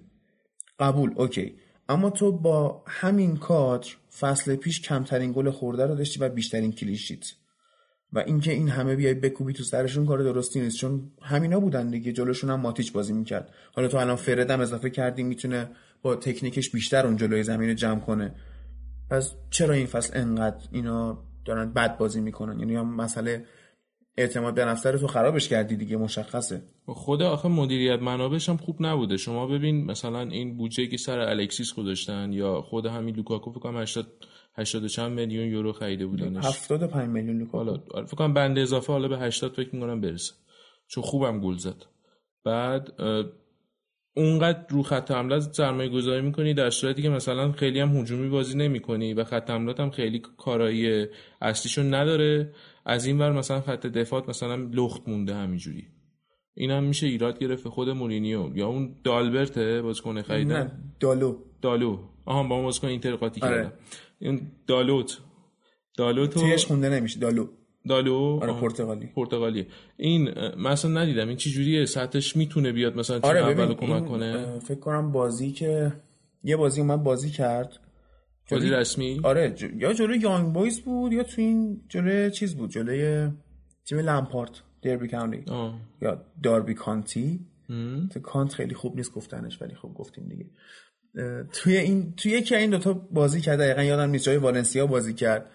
قبول 0.80 1.14
OK. 1.16 1.56
اما 1.90 2.10
تو 2.10 2.32
با 2.32 2.84
همین 2.88 3.38
کادر 3.38 3.88
فصل 4.20 4.56
پیش 4.56 4.82
کمترین 4.82 5.32
گل 5.32 5.50
خورده 5.50 5.86
رو 5.86 5.96
داشتی 5.96 6.20
و 6.20 6.30
بیشترین 6.30 6.72
clean 6.72 6.99
sheet 6.99 7.26
و 8.14 8.20
اینکه 8.20 8.52
این 8.52 8.70
همه 8.70 8.96
بیای 8.96 9.14
بکوبی 9.14 9.54
تو 9.54 9.64
سرشون 9.64 10.06
کار 10.06 10.24
درستی 10.24 10.62
نیست 10.62 10.78
چون 10.78 11.12
همینا 11.22 11.60
بودن 11.60 11.90
دیگه 11.90 12.12
جلوشون 12.12 12.50
هم 12.50 12.60
ماتیچ 12.60 12.94
بازی 12.94 13.14
می‌کرد. 13.14 13.54
حالا 13.74 13.88
تو 13.88 13.98
الان 13.98 14.16
فردم 14.16 14.60
اضافه 14.60 14.90
کردی 14.90 15.24
می‌تونه 15.24 15.70
با 16.02 16.16
تکنیکش 16.16 16.70
بیشتر 16.72 17.06
اون 17.06 17.18
جلوی 17.18 17.44
زمین 17.44 17.70
رو 17.70 17.76
جمع 17.76 18.00
کنه. 18.00 18.36
پس 19.10 19.36
چرا 19.50 19.74
این 19.74 19.86
فصل 19.86 20.20
انقدر 20.20 20.68
اینا 20.72 21.24
دارن 21.46 21.74
بد 21.74 21.98
بازی 21.98 22.22
می‌کنن؟ 22.22 22.60
یعنی 22.60 22.76
هم 22.76 22.96
مسئله 22.96 23.46
اعتماد 24.18 24.54
به 24.54 24.66
نفس 24.66 24.82
تو 24.82 25.08
خرابش 25.08 25.50
کردی 25.50 25.76
دیگه 25.76 25.98
مشخصه. 25.98 26.62
خود 26.86 27.22
آخه 27.22 27.50
مدیریت 27.50 28.02
منابعش 28.02 28.50
هم 28.50 28.58
خوب 28.58 28.76
نبوده. 28.80 29.18
شما 29.18 29.48
ببین 29.48 29.86
مثلا 29.86 30.22
این 30.22 30.58
بودجه 30.58 30.88
که 30.88 30.98
سر 30.98 31.20
الکسیس 31.20 31.74
گذاشتن 31.74 32.34
یا 32.34 32.62
خود 32.62 32.86
همین 32.86 33.16
لوکاکو 33.16 33.52
فکر 33.52 33.60
کنم 33.60 33.78
80 33.78 34.08
80 34.56 34.88
چند 34.88 35.12
میلیون 35.12 35.48
یورو 35.48 35.74
خریده 35.74 36.06
بودنش. 36.06 36.46
75 36.46 37.10
میلیون 37.10 37.38
لوکاکو. 37.38 37.58
حالا 37.58 37.84
آره، 37.92 38.06
فکر 38.06 38.18
کنم 38.18 38.34
بنده 38.34 38.62
اضافه 38.62 38.94
حالا 38.94 39.08
به 39.08 39.18
80 39.18 39.54
فکر 39.54 39.76
می‌کنم 39.76 40.02
برسه. 40.02 40.34
چون 40.88 41.04
خوبم 41.04 41.40
گل 41.40 41.58
زد. 41.58 41.86
بعد 42.44 42.92
اونقدر 44.18 44.66
رو 44.70 44.84
خط 44.84 45.12
حمله 45.12 45.40
سرمایه 45.40 45.90
گذاری 45.90 46.22
می‌کنی 46.22 46.54
در 46.54 46.70
صورتی 46.70 47.02
که 47.02 47.10
مثلا 47.10 47.52
خیلی 47.52 47.80
هم 47.80 47.98
هجومی 47.98 48.30
بازی 48.30 48.58
نمی‌کنی 48.58 49.14
و 49.14 49.24
خط 49.24 49.50
حملات 49.50 49.80
هم 49.80 49.90
خیلی 49.90 50.22
کارایی 50.38 51.06
اصلیشون 51.42 51.94
نداره 51.94 52.54
از 52.86 53.06
این 53.06 53.20
ور 53.20 53.32
مثلا 53.32 53.62
خط 53.62 53.86
دفاع 53.86 54.30
مثلا 54.30 54.56
لخت 54.56 55.02
مونده 55.08 55.36
همینجوری. 55.36 55.88
این 56.54 56.72
هم 56.72 56.84
میشه 56.84 57.08
ایراد 57.08 57.40
گرفت 57.40 57.68
خود 57.68 57.90
مورینیو. 57.90 58.52
یا 58.56 58.68
اون 58.68 58.96
دالبرته 59.04 59.82
بازیکن 59.82 60.22
خریدن؟ 60.22 60.56
نه 60.56 60.72
دالو. 61.00 61.38
دالو. 61.62 62.00
آها 62.26 62.44
با 62.44 62.62
بازیکن 62.62 62.88
اینتر 62.88 63.16
قاطی 63.16 63.42
آره. 63.42 63.56
کردم 63.56 63.74
این 64.20 64.52
دالوت. 64.68 65.18
دالوت 65.98 66.34
تیش 66.34 66.66
خونده 66.66 66.90
نمیشه 66.90 67.20
دالو. 67.20 67.48
دالو؟ 67.88 68.40
آره 68.42 68.54
پرتغالی. 68.54 69.06
پرتغالی. 69.06 69.68
این 69.98 70.30
مثلا 70.58 71.02
ندیدم. 71.02 71.28
این 71.28 71.38
چه 71.38 71.50
جوریه 71.50 71.86
سطحش 71.86 72.36
می‌تونه 72.36 72.72
بیاد 72.72 72.96
مثلا 72.96 73.20
آره 73.24 73.40
اولو 73.40 73.74
کمک 73.74 74.06
کنه؟ 74.06 74.60
فکر 74.60 74.80
کنم 74.80 75.12
بازی 75.12 75.52
که 75.52 75.94
یه 76.44 76.56
بازی 76.56 76.82
اومد 76.82 77.04
بازی 77.04 77.30
کرد. 77.30 77.80
بازی 78.52 78.70
رسمی؟ 78.70 79.20
آره 79.24 79.56
یا 79.78 79.94
جلوی 79.94 80.20
یانگ 80.20 80.54
بویز 80.54 80.82
بود 80.82 81.14
یا 81.14 81.24
تو 81.24 81.42
این 81.42 81.82
جلوی 81.90 82.32
چیز 82.32 82.56
بود 82.56 82.70
جلوی 82.70 83.32
تیم 83.86 84.00
لامپارت 84.00 84.52
دربی 84.82 85.08
کانتی 85.08 85.44
یا 86.02 86.26
داربی 86.44 86.74
کانتی. 86.74 87.40
تو 88.14 88.20
کانت 88.20 88.54
خیلی 88.54 88.76
خوب 88.76 88.96
نیست 88.96 89.14
گفتنش 89.14 89.62
ولی 89.62 89.76
خب 89.76 89.94
گفتیم 89.96 90.28
دیگه. 90.28 90.46
توی 91.54 91.78
این 91.78 92.14
توی 92.18 92.32
یکی 92.32 92.56
این 92.56 92.70
دوتا 92.70 92.94
بازی 92.94 93.42
کرد 93.42 93.60
دقیقا 93.60 93.84
یادم 93.84 94.10
نیست 94.10 94.26
جای 94.26 94.38
والنسیا 94.38 94.88
بازی 94.88 95.14
کرد. 95.14 95.46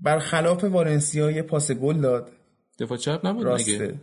برخلاف 0.00 0.64
والنسیا 0.64 1.30
یه 1.30 1.42
پاس 1.42 1.70
گل 1.70 2.00
داد. 2.00 2.30
دفاع 2.78 2.98
چپ 2.98 3.26
نبود 3.26 3.44
راسته. 3.44 4.00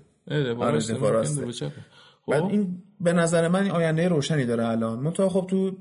آره 0.60 0.80
دفاع 0.80 1.12
راسته. 1.12 1.72
بعد 2.28 2.42
خب. 2.42 2.48
این 2.48 2.84
به 3.02 3.14
نظر 3.14 3.48
من 3.48 3.64
این 3.64 3.72
آینده 3.72 4.08
روشنی 4.08 4.46
داره 4.46 4.68
الان. 4.68 5.00
منتها 5.00 5.30
خب 5.30 5.48
تو 5.50 5.78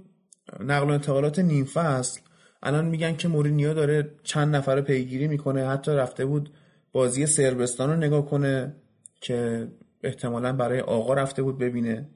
نقل 0.61 0.91
و 0.91 0.93
انتقالات 0.93 1.39
نیم 1.39 1.65
فصل 1.65 2.21
الان 2.63 2.85
میگن 2.85 3.17
که 3.17 3.29
مورینیو 3.29 3.75
داره 3.75 4.11
چند 4.23 4.57
نفر 4.57 4.81
پیگیری 4.81 5.29
می‌کنه. 5.29 5.69
حتی 5.69 5.91
رفته 5.91 6.27
بود 6.27 6.51
بازی 6.93 7.27
سربستان 7.27 7.91
رو 7.91 7.97
نگاه 7.97 8.27
کنه 8.27 8.77
که 9.21 9.69
احتمالا 10.03 10.53
برای 10.53 10.81
آقا 10.81 11.15
رفته 11.15 11.43
بود 11.43 11.59
ببینه. 11.59 12.09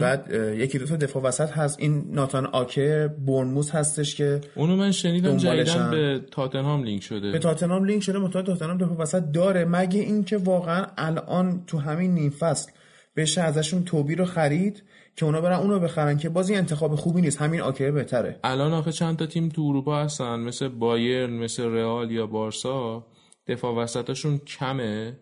بعد 0.00 0.30
یکی 0.56 0.78
دو 0.78 0.86
تا 0.86 0.96
دفاع 0.96 1.22
وسط 1.22 1.50
هست. 1.50 1.80
این 1.80 2.04
ناتان 2.10 2.46
آکه 2.46 3.14
بورنموس 3.26 3.70
هستش 3.70 4.14
که 4.14 4.40
اونو 4.54 4.76
من 4.76 4.92
شنیدم 4.92 5.36
جدیدن 5.36 5.90
به 5.90 6.20
تاتنهام 6.30 6.84
لینک 6.84 7.02
شده. 7.02 7.32
به 7.32 7.38
تاتنهام 7.38 7.84
لینک 7.84 8.02
شده. 8.02 8.18
متأ 8.18 8.42
تاتنهام 8.42 8.78
دفاع 8.78 8.96
وسط 8.96 9.22
داره. 9.32 9.64
مگه 9.64 10.00
اینکه 10.00 10.36
واقعا 10.36 10.86
الان 10.98 11.64
تو 11.66 11.78
همین 11.78 12.14
نیم 12.14 12.30
فصل 12.30 12.72
بشه 13.16 13.40
ازشون 13.40 13.84
توبی 13.84 14.14
رو 14.14 14.24
خرید 14.24 14.82
که 15.16 15.26
اونا 15.26 15.40
برن 15.40 15.56
اونو 15.56 15.78
بخرن 15.78 16.18
که 16.18 16.28
بازی 16.28 16.54
انتخاب 16.54 16.94
خوبی 16.94 17.20
نیست. 17.20 17.42
همین 17.42 17.60
آکه 17.60 17.90
بهتره. 17.90 18.40
الان 18.44 18.72
آخه 18.72 18.92
چند 18.92 19.16
تا 19.16 19.26
تیم 19.26 19.48
تو 19.48 19.62
اروپا 19.62 20.02
هستن؟ 20.02 20.40
مثل 20.40 20.68
بایرن 20.68 21.32
مثل 21.32 21.64
رئال 21.64 22.10
یا 22.10 22.26
بارسا. 22.26 23.06
دفاع 23.46 23.74
وسطاشون 23.74 24.38
کمه. 24.38 25.18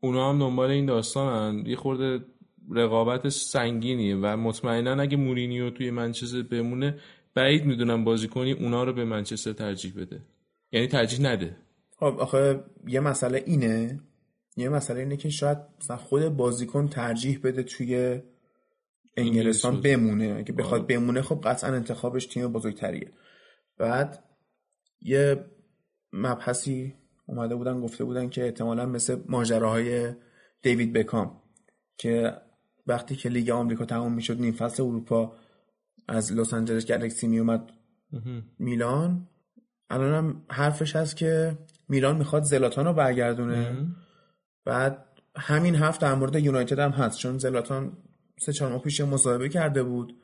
اونا 0.00 0.30
هم 0.30 0.38
دنبال 0.38 0.70
این 0.70 0.86
داستانن. 0.86 1.66
یه 1.66 1.76
خورده 1.76 2.24
رقابت 2.70 3.28
سنگینیه 3.28 4.16
و 4.16 4.36
مطمئنا 4.36 5.02
اگه 5.02 5.16
مورینیو 5.16 5.70
توی 5.70 5.90
منچستر 5.90 6.42
بمونه 6.42 6.98
بعید 7.34 7.64
می‌دونم 7.64 8.04
بازیکنی 8.04 8.52
اونا 8.52 8.84
رو 8.84 8.92
به 8.92 9.04
منچستر 9.04 9.52
ترجیح 9.52 9.92
بده. 9.96 10.20
یعنی 10.72 10.86
ترجیح 10.86 11.20
نده. 11.22 11.56
خب 11.96 12.16
آخه 12.18 12.64
یه 12.86 13.00
مسئله 13.00 13.42
اینه. 13.46 14.00
یه 14.56 14.68
مسئله 14.68 15.00
اینه 15.00 15.16
که 15.16 15.28
شاید 15.28 15.58
مثلا 15.80 15.96
خود 15.96 16.28
بازیکن 16.28 16.88
ترجیح 16.88 17.40
بده 17.44 17.62
توی 17.62 18.20
انگلستان 19.16 19.80
بمونه. 19.80 20.34
اگه 20.38 20.52
بخواد 20.52 20.80
آره. 20.80 20.96
بمونه 20.96 21.22
خب 21.22 21.40
قطعا 21.44 21.74
انتخابش 21.74 22.26
تیم 22.26 22.52
بزرگتریه. 22.52 23.12
بعد 23.78 24.24
یه 25.00 25.44
مبحثی 26.12 26.94
اومده 27.26 27.54
بودن 27.54 27.80
گفته 27.80 28.04
بودن 28.04 28.28
که 28.28 28.44
احتمالا 28.44 28.86
مثل 28.86 29.20
ماجراهای 29.28 30.12
دیوید 30.62 30.92
بکام 30.92 31.42
که 31.96 32.32
وقتی 32.88 33.16
که 33.16 33.28
لیگ 33.28 33.50
آمریکا 33.50 33.84
تمام 33.84 34.12
می‌شد 34.12 34.40
نیم 34.40 34.52
فصل 34.52 34.82
اروپا 34.82 35.32
از 36.08 36.32
لس 36.32 36.54
آنجلس 36.54 36.86
گلکسی 36.86 37.28
میومد 37.28 37.70
میلان. 38.58 39.28
الان 39.90 40.14
هم 40.14 40.42
حرفش 40.50 40.96
هست 40.96 41.16
که 41.16 41.58
میلان 41.88 42.16
می‌خواد 42.16 42.42
زلاتان 42.42 42.84
رو 42.84 42.92
برگردونه. 42.92 43.86
بعد 44.64 45.04
همین 45.36 45.74
هفت 45.74 46.00
در 46.00 46.14
مورد 46.14 46.36
یونایتد 46.36 46.78
هم 46.78 46.90
هست 46.90 47.18
چون 47.18 47.38
زلاتان 47.38 47.92
سه 48.40 48.52
چهار 48.52 48.72
ماه 48.72 48.82
پیش 48.82 49.00
مصاحبه 49.00 49.48
کرده 49.48 49.82
بود. 49.82 50.16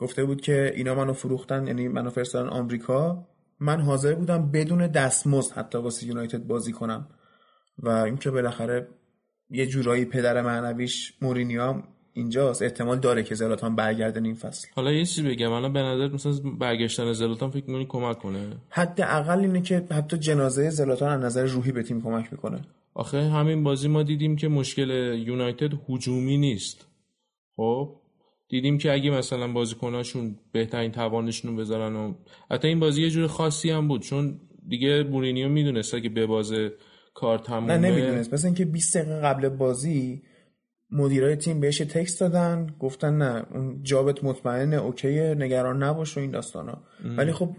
گفته 0.00 0.24
بود 0.24 0.40
که 0.40 0.72
اینا 0.74 0.94
منو 0.94 1.12
فروختن 1.12 1.66
یعنی 1.66 1.88
منو 1.88 2.10
فرستادن 2.10 2.48
آمریکا. 2.48 3.26
من 3.60 3.80
حاضر 3.80 4.14
بودم 4.14 4.50
بدون 4.50 4.86
دستمزد 4.86 5.52
حتی 5.52 5.78
واسه 5.78 6.06
یونایتد 6.06 6.46
بازی 6.46 6.72
کنم. 6.72 7.08
و 7.78 7.88
اینکه 7.88 8.30
بالاخره 8.30 8.88
یه 9.50 9.66
جورایی 9.66 10.04
پدر 10.04 10.42
معنویش 10.42 11.14
مورینیو 11.22 11.82
اینجاست. 12.14 12.62
احتمال 12.62 12.98
داره 12.98 13.22
که 13.22 13.34
زلاتان 13.34 13.76
برگرده 13.76 14.22
این 14.22 14.34
فصل. 14.34 14.68
حالا 14.74 14.92
یه 14.92 15.04
چیزی 15.04 15.28
بگم. 15.28 15.52
الان 15.52 15.72
به 15.72 15.80
نظر 15.82 16.08
مثلا 16.08 16.32
برگشتن 16.58 17.12
زلاتان 17.12 17.50
فکر 17.50 17.64
می‌کنی 17.66 17.86
کمک 17.88 18.18
کنه؟ 18.18 18.46
حد 18.68 19.00
اقل 19.00 19.40
اینه 19.40 19.62
که 19.62 19.86
حتی 19.90 20.18
جنازه 20.18 20.70
زلاتان 20.70 21.08
از 21.08 21.24
نظر 21.24 21.44
روحی 21.44 21.72
به 21.72 21.82
تیم 21.82 22.02
کمک 22.02 22.32
می‌کنه. 22.32 22.60
آخه 22.94 23.28
همین 23.28 23.62
بازی 23.64 23.88
ما 23.88 24.02
دیدیم 24.02 24.36
که 24.36 24.48
مشکل 24.48 24.90
یونایتد 25.26 25.70
هجومی 25.88 26.36
نیست. 26.36 26.86
خب 27.56 27.96
دیدیم 28.48 28.78
که 28.78 28.92
اگه 28.92 29.10
مثلا 29.10 29.52
بازیکناشون 29.52 30.36
بهترین 30.52 30.92
توانشون 30.92 31.50
رو 31.50 31.56
بذارن 31.56 31.96
و 31.96 32.14
حتی 32.50 32.68
این 32.68 32.80
بازی 32.80 33.02
یه 33.02 33.10
جور 33.10 33.26
خاصی 33.26 33.70
هم 33.70 33.88
بود 33.88 34.02
چون 34.02 34.40
دیگه 34.68 35.02
مورینیو 35.02 35.48
می‌دونسته 35.48 36.00
که 36.00 36.08
به 36.08 36.26
بازه 36.26 36.72
کار 37.14 37.38
تمومه. 37.38 37.78
نه 37.78 37.90
نمی‌دونست. 37.90 38.34
مثلا 38.34 38.48
اینکه 38.48 38.64
20 38.64 38.96
دقیقه 38.96 39.20
قبل 39.20 39.48
بازی 39.48 40.22
مدیرای 40.92 41.36
تیم 41.36 41.60
بهش 41.60 41.78
تکست 41.78 42.20
دادن 42.20 42.66
گفتن 42.78 43.14
نه 43.14 43.46
اون 43.54 43.82
جابت 43.82 44.24
مطمئنه 44.24 44.76
اوکیه 44.76 45.34
نگران 45.38 45.82
نباش 45.82 46.16
و 46.16 46.20
این 46.20 46.30
داستانا. 46.30 46.82
ولی 47.16 47.32
خب 47.32 47.50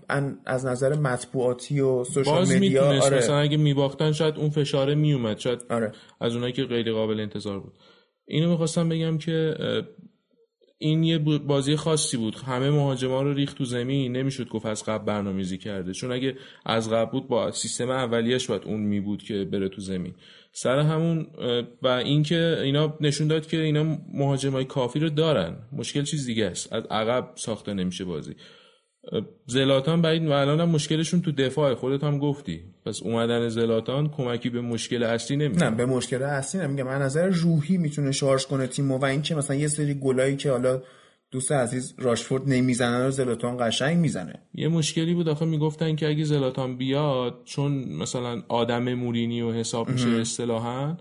از 0.46 0.65
نظر 0.65 0.96
مطبوعاتی 0.96 1.80
و 1.80 2.04
سوشال 2.04 2.44
مدیا 2.44 3.02
آره. 3.02 3.17
مثلا 3.17 3.39
اگه 3.39 3.58
میباختن 3.58 4.12
شاید 4.12 4.38
اون 4.38 4.50
فشاره 4.50 4.96
میومد 4.96 5.38
شاید 5.38 5.60
آره. 5.70 5.91
از 6.22 6.36
اونایی 6.36 6.54
که 6.54 6.63
غیر 6.63 6.94
قابل 6.94 7.20
انتظار 7.20 7.60
بود. 7.60 7.74
اینو 8.26 8.50
می‌خواستم 8.50 8.89
بگم 8.89 9.17
که 9.17 9.56
این 10.78 11.04
یه 11.04 11.17
بازی 11.48 11.76
خاصی 11.76 12.17
بود. 12.17 12.36
همه 12.36 12.70
مهاجما 12.70 13.22
رو 13.22 13.34
ریخت 13.34 13.58
تو 13.58 13.65
زمین. 13.65 14.17
نمی‌شد 14.17 14.48
گفت 14.48 14.65
از 14.65 14.86
قبل 14.86 15.06
برنامه‌ریزی 15.06 15.58
کرده. 15.58 15.94
چون 15.94 16.12
اگه 16.12 16.36
از 16.65 16.89
قبل 16.89 17.12
بود 17.12 17.28
با 17.28 17.52
سیستم 17.52 17.89
اولیش 17.89 18.48
باید 18.48 18.62
اون 18.65 18.80
می 18.80 19.00
بود 19.00 19.24
که 19.24 19.46
بره 19.46 19.70
تو 19.70 19.82
زمین. 19.82 20.13
سر 20.54 20.80
همون 20.80 21.28
و 21.82 21.88
اینکه 21.88 22.58
اینا 22.64 22.98
نشون 23.02 23.28
داد 23.28 23.48
که 23.48 23.58
اینا 23.58 23.98
مهاجمای 24.14 24.66
کافی 24.66 25.00
رو 25.00 25.10
دارن. 25.10 25.56
مشکل 25.72 26.04
چیز 26.04 26.26
دیگه 26.26 26.46
است. 26.46 26.74
از 26.74 26.84
عقب 26.92 27.30
ساخته 27.36 27.74
نمیشه 27.74 28.06
بازی. 28.06 28.36
زلاتان 29.48 30.02
بعید 30.02 30.28
و 30.28 30.32
الان 30.32 30.60
هم 30.60 30.70
مشکلشون 30.70 31.22
تو 31.22 31.32
دفاع. 31.32 31.74
خودت 31.74 32.04
هم 32.04 32.20
گفتی. 32.20 32.64
پس 32.86 33.02
اومدن 33.04 33.50
زلاتان 33.50 34.10
کمکی 34.10 34.50
به 34.50 34.62
مشکل 34.62 35.04
اصلی 35.04 35.38
نمیده 35.38 35.70
نه 35.70 35.76
به 35.76 35.86
مشکل 35.86 36.24
اصلی 36.24 36.62
نمیگم 36.62 36.84
من 36.84 37.02
نظر 37.02 37.28
روحی 37.28 37.78
می‌تونه 37.78 38.12
شارژ 38.12 38.46
کنه 38.46 38.68
تیم 38.68 38.92
و 38.92 39.06
اینکه 39.06 39.36
مثلا 39.36 39.56
یه 39.56 39.68
سری 39.68 39.94
گلایی 39.94 40.36
که 40.36 40.52
حالا 40.52 40.82
دوست 41.32 41.52
عزیز 41.52 41.96
راشفورد 41.98 42.44
نمی‌زنه 42.50 43.04
رو 43.04 43.12
زلاتان 43.12 43.58
قشنگ 43.60 43.98
می‌زنه. 43.98 44.34
یه 44.54 44.67
مشکلی 44.67 45.13
بود. 45.13 45.30
آخه 45.30 45.46
می‌گفتن 45.46 45.96
که 45.96 46.08
اگه 46.08 46.24
زلاتان 46.24 46.78
بیاد 46.78 47.41
چون 47.46 47.72
مثلا 47.72 48.44
آدم 48.48 48.94
مورینی 48.94 49.41
و 49.41 49.52
حساب 49.52 49.89
میشه 49.89 50.10
اصطلاحا 50.10 50.98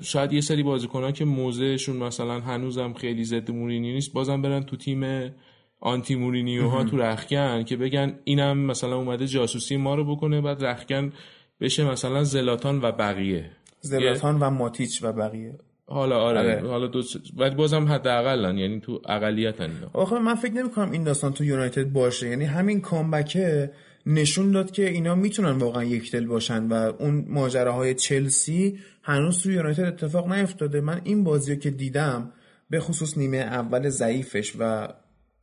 شاید 0.00 0.32
یه 0.32 0.40
سری 0.40 0.62
بازیکن‌ها 0.62 1.12
که 1.12 1.24
موضعشون 1.24 1.96
مثلا 1.96 2.40
هنوزم 2.40 2.92
خیلی 2.92 3.24
ضد 3.24 3.50
مورینی 3.50 3.92
نیست 3.92 4.12
بازم 4.12 4.42
برن 4.42 4.62
تو 4.62 4.76
تیم 4.76 5.32
آنتی 5.80 6.14
مورینیو 6.14 6.68
ها 6.68 6.84
تو 6.84 6.96
رخکن 6.96 7.62
که 7.62 7.76
بگن 7.76 8.14
اینم 8.24 8.58
مثلا 8.58 8.96
اومده 8.96 9.26
جاسوسی 9.26 9.76
ما 9.76 9.94
رو 9.94 10.16
بکنه 10.16 10.40
بعد 10.40 10.64
رخکن 10.64 11.12
بشه 11.60 11.84
مثلا 11.84 12.24
زلاتان 12.24 12.78
و 12.82 12.92
بقیه. 12.92 13.50
زلاتان 13.80 14.38
و 14.40 14.50
ماتیچ 14.50 15.02
و 15.02 15.12
بقیه. 15.12 15.58
حالا 15.92 16.20
آره, 16.20 16.40
آره. 16.40 16.68
حالا 16.68 16.86
دو 16.86 17.02
ولی 17.36 17.54
بازم 17.54 17.84
حداقلن 17.84 18.58
یعنی 18.58 18.80
تو 18.80 19.00
اقلیتن 19.08 19.70
آخه 19.92 20.18
من 20.18 20.34
فکر 20.34 20.52
نمی 20.52 20.70
کنم 20.70 20.90
این 20.90 21.04
داستان 21.04 21.32
تو 21.32 21.44
یونایتد 21.44 21.84
باشه. 21.84 22.28
یعنی 22.28 22.44
همین 22.44 22.80
کامبکه 22.80 23.70
نشون 24.06 24.50
داد 24.50 24.70
که 24.70 24.90
اینا 24.90 25.14
می‌تونن 25.14 25.50
واقعا 25.50 25.84
یک 25.84 26.12
دل 26.12 26.26
باشن 26.26 26.68
و 26.68 26.92
اون 26.98 27.24
ماجراهای 27.28 27.94
چلسی 27.94 28.78
هنوز 29.02 29.42
تو 29.42 29.50
یونایتد 29.50 29.84
اتفاق 29.84 30.32
نیفتاده. 30.32 30.80
من 30.80 31.00
این 31.04 31.24
بازی 31.24 31.54
رو 31.54 31.60
که 31.60 31.70
دیدم 31.70 32.32
به 32.70 32.80
خصوص 32.80 33.18
نیمه 33.18 33.36
اول 33.36 33.88
ضعیفش 33.88 34.52
و 34.58 34.88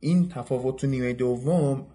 این 0.00 0.28
تفاوت 0.28 0.76
تو 0.76 0.86
نیمه 0.86 1.12
دوم 1.12 1.86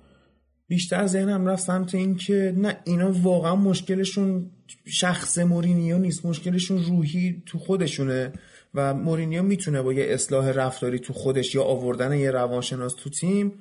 بیشتر 0.67 1.05
ذهنم 1.05 1.45
رفت 1.45 1.63
سمت 1.63 1.95
این 1.95 2.15
که 2.15 2.53
نه 2.57 2.77
اینا 2.85 3.11
واقعا 3.11 3.55
مشکلشون 3.55 4.51
شخص 4.85 5.37
مورینیو 5.37 5.97
نیست 5.97 6.25
مشکلشون 6.25 6.83
روحی 6.83 7.43
تو 7.45 7.57
خودشونه 7.57 8.33
و 8.73 8.93
مورینیو 8.93 9.43
می‌تونه 9.43 9.81
با 9.81 9.93
یه 9.93 10.05
اصلاح 10.09 10.51
رفتاری 10.51 10.99
تو 10.99 11.13
خودش 11.13 11.55
یا 11.55 11.63
آوردن 11.63 12.13
یه 12.17 12.31
روانشناس 12.31 12.95
تو 12.95 13.09
تیم 13.09 13.53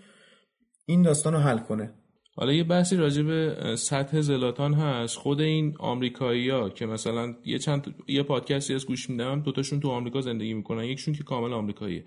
این 0.87 1.03
داستان 1.03 1.33
رو 1.33 1.39
حل 1.39 1.59
کنه. 1.59 1.91
حالا 2.37 2.53
یه 2.53 2.65
بحثی 2.65 2.97
راجع 2.97 3.23
به 3.23 3.57
سطح 3.77 4.21
زلاتان 4.21 4.75
هست. 4.75 5.17
خود 5.17 5.41
این 5.41 5.75
آمریکایی 5.79 6.51
ها 6.51 6.71
که 6.71 6.87
مثلا 6.87 7.35
یه 7.45 7.59
چند 7.59 7.95
یه 8.09 8.23
پادکستی 8.23 8.75
از 8.75 8.87
گوش 8.87 9.11
میدم 9.11 9.41
دوتاشون 9.41 9.81
تو 9.81 9.89
آمریکا 9.89 10.21
زندگی 10.21 10.55
می‌کنن. 10.55 10.85
یکشون 10.85 11.15
که 11.15 11.23
کامل 11.23 11.53
آمریکاییه. 11.53 12.05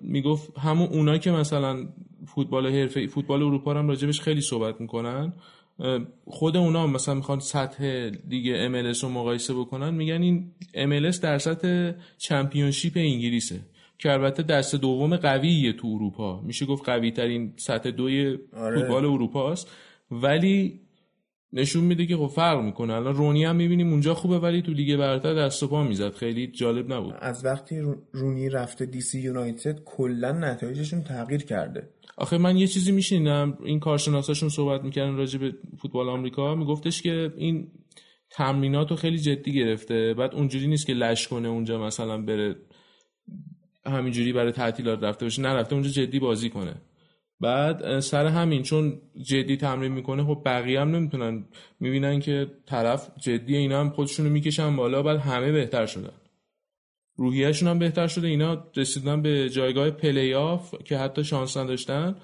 می‌گفت 0.00 0.58
همون 0.58 0.88
اونا 0.88 1.18
که 1.18 1.30
مثلا 1.30 1.88
فوتبال 2.26 2.66
حرفه 2.66 3.06
فوتبال 3.06 3.42
اروپا 3.42 3.74
هم 3.74 3.88
راجبش 3.88 4.20
خیلی 4.20 4.40
صحبت 4.40 4.80
می‌کنن 4.80 5.32
خود 6.26 6.56
اونا 6.56 6.86
مثلا 6.86 7.14
می‌خوان 7.14 7.40
سطح 7.40 8.10
دیگه 8.28 8.56
ام 8.56 8.74
رو 9.02 9.08
مقایسه 9.08 9.54
بکنن 9.54 9.94
میگن 9.94 10.22
این 10.22 10.50
ام 10.74 11.10
در 11.10 11.38
سطح 11.38 11.92
چمپیونشیپ 12.18 12.92
انگلیسه 12.96 13.60
که 13.98 14.12
البته 14.12 14.42
دست 14.42 14.74
دوم 14.74 15.16
قویه 15.16 15.72
تو 15.72 15.88
اروپا 15.88 16.40
میشه 16.40 16.66
گفت 16.66 16.84
قوی 16.84 17.10
ترین 17.10 17.52
سطح 17.56 17.90
دوی 17.90 18.38
آره. 18.56 18.80
فوتبال 18.80 19.04
اروپا 19.04 19.52
است 19.52 19.70
ولی 20.10 20.80
نشون 21.54 21.84
میده 21.84 22.06
که 22.06 22.16
خب 22.16 22.26
فرق 22.26 22.60
می‌کنه. 22.60 22.94
الان 22.94 23.14
رونی 23.14 23.44
هم 23.44 23.56
می‌بینیم 23.56 23.90
اونجا 23.90 24.14
خوبه 24.14 24.38
ولی 24.38 24.62
تو 24.62 24.72
لیگ 24.72 24.96
برتر 24.96 25.34
دست 25.34 25.62
و 25.62 25.68
پا 25.68 25.82
می‌زد. 25.84 26.14
خیلی 26.14 26.46
جالب 26.46 26.92
نبود. 26.92 27.14
از 27.18 27.44
وقتی 27.44 27.82
رونی 28.12 28.48
رفته 28.48 28.86
دی 28.86 29.00
سی 29.00 29.20
یونایتد 29.20 29.80
کلا 29.84 30.32
نتایجشون 30.32 31.02
تغییر 31.02 31.42
کرده. 31.42 31.88
آخه 32.16 32.38
من 32.38 32.56
یه 32.56 32.66
چیزی 32.66 32.92
میشینم 32.92 33.58
این 33.64 33.80
کارشناساشون 33.80 34.48
صحبت 34.48 34.84
می‌کردن 34.84 35.16
راجع 35.16 35.38
به 35.38 35.54
فوتبال 35.78 36.08
آمریکا. 36.08 36.54
میگفتش 36.54 37.02
که 37.02 37.32
این 37.36 37.68
تمرینات 38.30 38.90
رو 38.90 38.96
خیلی 38.96 39.18
جدی 39.18 39.52
گرفته. 39.52 40.14
بعد 40.14 40.34
اونجوری 40.34 40.66
نیست 40.66 40.86
که 40.86 40.92
لش 40.94 41.28
کنه 41.28 41.48
اونجا 41.48 41.86
مثلا 41.86 42.22
بره 42.22 42.56
همینجوری 43.86 44.32
برای 44.32 44.52
تعطیلات 44.52 45.02
رفته 45.02 45.24
باشه. 45.26 45.42
نرفته 45.42 45.74
اونجا 45.74 45.90
جدی 45.90 46.18
بازی 46.18 46.50
کنه. 46.50 46.74
بعد 47.44 48.00
سر 48.00 48.26
همین 48.26 48.62
چون 48.62 49.00
جدی 49.22 49.56
تمرین 49.56 49.92
می‌کنه 49.92 50.24
خب 50.24 50.42
بقیه 50.44 50.80
هم 50.80 50.96
نمی‌تونن. 50.96 51.44
می‌بینن 51.80 52.20
که 52.20 52.46
طرف 52.66 53.10
جدی 53.16 53.56
اینا 53.56 53.80
هم 53.80 53.90
خودشونو 53.90 54.30
می‌کشن 54.30 54.76
بالا 54.76 55.02
بعد 55.02 55.18
همه 55.18 55.52
بهتر 55.52 55.86
شدن. 55.86 56.12
روحیهشون 57.16 57.68
هم 57.68 57.78
بهتر 57.78 58.06
شده 58.06 58.28
اینا 58.28 58.64
رسیدن 58.76 59.22
به 59.22 59.50
جایگاه 59.50 59.90
پلی 59.90 60.34
آف 60.34 60.74
که 60.84 60.98
حتی 60.98 61.24
شانس 61.24 61.56
نداشتن. 61.56 62.16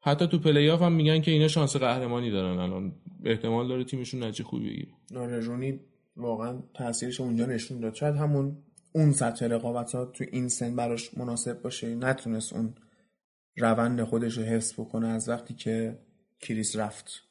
حتی 0.00 0.26
تو 0.26 0.38
پلی 0.38 0.70
آف 0.70 0.82
هم 0.82 0.92
میگن 0.92 1.20
که 1.20 1.30
اینا 1.30 1.48
شانس 1.48 1.76
قهرمانی 1.76 2.30
دارن 2.30 2.58
الان. 2.58 2.92
احتمال 3.24 3.68
داره 3.68 3.84
تیمشون 3.84 4.22
نتیجه 4.22 4.44
خوبی 4.44 4.70
بگیره. 4.70 5.40
رونی 5.40 5.80
واقعا 6.16 6.58
تاثیرش 6.74 7.20
اونجا 7.20 7.46
نشون 7.46 7.80
داد. 7.80 7.94
شاید 7.94 8.16
همون 8.16 8.56
اون 8.92 9.12
سطح 9.12 9.46
رقابت 9.46 9.94
ها 9.94 10.04
تو 10.04 10.24
این 10.32 10.48
سن 10.48 10.76
براش 10.76 11.10
مناسب 11.16 11.62
باشه. 11.62 11.94
نتونست 11.94 12.52
اون 12.52 12.74
روند 13.56 14.02
خودش 14.02 14.38
رو 14.38 14.44
حفظ 14.44 14.72
بکنه 14.72 15.08
از 15.08 15.28
وقتی 15.28 15.54
که 15.54 15.98
کریس 16.40 16.76
رفت. 16.76 17.22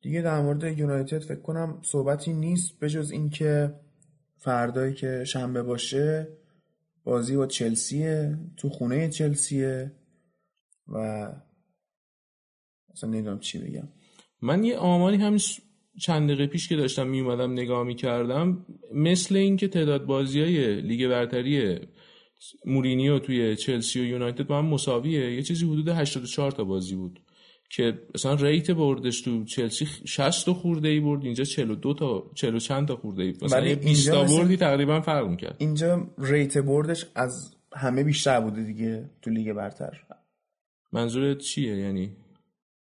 دیگه 0.00 0.22
در 0.22 0.40
مورد 0.40 0.78
یونایتد 0.78 1.18
فکر 1.18 1.40
کنم 1.40 1.80
صحبتی 1.82 2.32
نیست 2.32 2.78
به 2.78 2.88
جز 2.88 3.10
اینکه 3.10 3.74
فردایی 4.38 4.94
که 4.94 5.24
شنبه 5.24 5.62
باشه 5.62 6.28
بازی 7.04 7.36
با 7.36 7.46
چلسیه 7.46 8.38
تو 8.56 8.68
خونه 8.68 9.08
چلسیه 9.08 9.92
و 10.88 10.98
اصلا 12.92 13.10
نمی‌دونم 13.10 13.38
چی 13.38 13.58
بگم. 13.58 13.88
من 14.40 14.64
یه 14.64 14.76
آماری 14.76 15.16
همین 15.16 15.40
چند 16.00 16.28
دقیقه 16.28 16.46
پیش 16.46 16.68
که 16.68 16.76
داشتم 16.76 17.06
می 17.06 17.20
اومدم 17.20 17.52
نگاه 17.52 17.84
می 17.84 17.94
کردم 17.94 18.66
مثل 18.94 19.36
اینکه 19.36 19.68
تعداد 19.68 20.06
بازی 20.06 20.40
های 20.40 20.80
لیگ 20.80 21.08
برتری 21.08 21.80
مورینیو 22.66 23.18
توی 23.18 23.56
چلسی 23.56 24.00
و 24.00 24.04
یونایتد 24.04 24.46
با 24.46 24.58
هم 24.58 24.66
مساویه. 24.66 25.34
یه 25.34 25.42
چیزی 25.42 25.66
حدود 25.66 25.88
84 25.88 26.50
تا 26.50 26.64
بازی 26.64 26.94
بود 26.94 27.20
که 27.70 27.98
مثلا 28.14 28.34
rate 28.34 28.70
بردش 28.70 29.20
تو 29.20 29.44
چلسی 29.44 29.86
60 30.04 30.46
تا 30.46 30.54
خورده 30.54 30.88
ای 30.88 31.00
برد 31.00 31.24
اینجا 31.24 31.44
42 31.44 31.94
تا 31.94 32.30
40 32.34 32.58
چند 32.58 32.88
تا 32.88 32.96
خورده 32.96 33.22
ای 33.22 33.34
مثلا 33.42 33.74
20 33.74 34.10
تا 34.10 34.24
بردی 34.24 34.56
تقریبا 34.56 35.00
فرق 35.00 35.26
می‌کرد. 35.26 35.56
اینجا 35.58 36.06
rate 36.18 36.58
بردش 36.58 37.06
از 37.14 37.56
همه 37.72 38.04
بیشتر 38.04 38.40
بوده 38.40 38.62
دیگه 38.62 39.10
تو 39.22 39.30
لیگ 39.30 39.52
برتر. 39.52 40.04
منظورت 40.92 41.38
چیه؟ 41.38 41.76
یعنی 41.76 42.16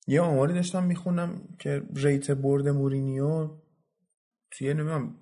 یه 0.08 0.22
آماری 0.22 0.54
داشتم 0.54 0.84
می‌خونم 0.84 1.42
که 1.60 1.82
ریت 1.96 2.32
برد 2.32 2.68
مورینیو 2.68 3.50
توی 4.52 4.74
نمی‌دونم 4.74 5.16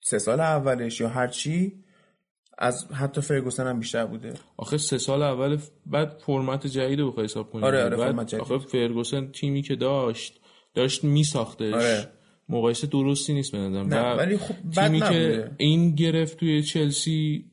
سه 0.00 0.18
سال 0.18 0.40
اولش 0.40 1.00
یا 1.00 1.08
هر 1.08 1.28
چی 1.28 1.84
از 2.62 2.86
حتی 2.92 3.20
فرگوسن 3.20 3.66
هم 3.66 3.78
بیشتر 3.78 4.06
بوده. 4.06 4.34
آخه 4.56 4.78
سه 4.78 4.98
سال 4.98 5.22
اول 5.22 5.58
بعد 5.86 6.22
فرمت 6.26 6.66
جدید 6.66 7.00
رو 7.00 7.10
بخوای 7.10 7.24
حساب 7.24 7.50
کنی. 7.50 7.62
آره 7.64 7.84
آره 7.84 7.96
فرمت 7.96 8.26
جدید. 8.26 8.40
آخه 8.40 8.58
فرگوسن 8.58 9.26
تیمی 9.26 9.62
که 9.62 9.76
داشت 9.76 10.40
داشت 10.74 11.04
میساختش. 11.04 11.74
آره. 11.74 12.08
مقایسه 12.48 12.86
درستی 12.86 13.34
نیست 13.34 13.54
نه 13.54 14.14
ولی 14.14 14.36
خب 14.36 14.54
تیمی 14.74 15.00
که 15.00 15.50
این 15.56 15.94
گرفت 15.94 16.38
توی 16.38 16.62
چلسی 16.62 17.44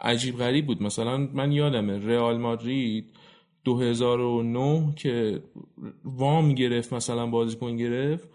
عجیب 0.00 0.38
غریب 0.38 0.66
بود. 0.66 0.82
مثلا 0.82 1.16
من 1.16 1.52
یادمه 1.52 1.98
رئال 1.98 2.38
مادرید 2.38 3.12
2009 3.64 4.94
که 4.96 5.42
وام 6.04 6.54
گرفت 6.54 6.92
مثلا 6.92 7.26
بازیکن 7.26 7.76
گرفت 7.76 8.28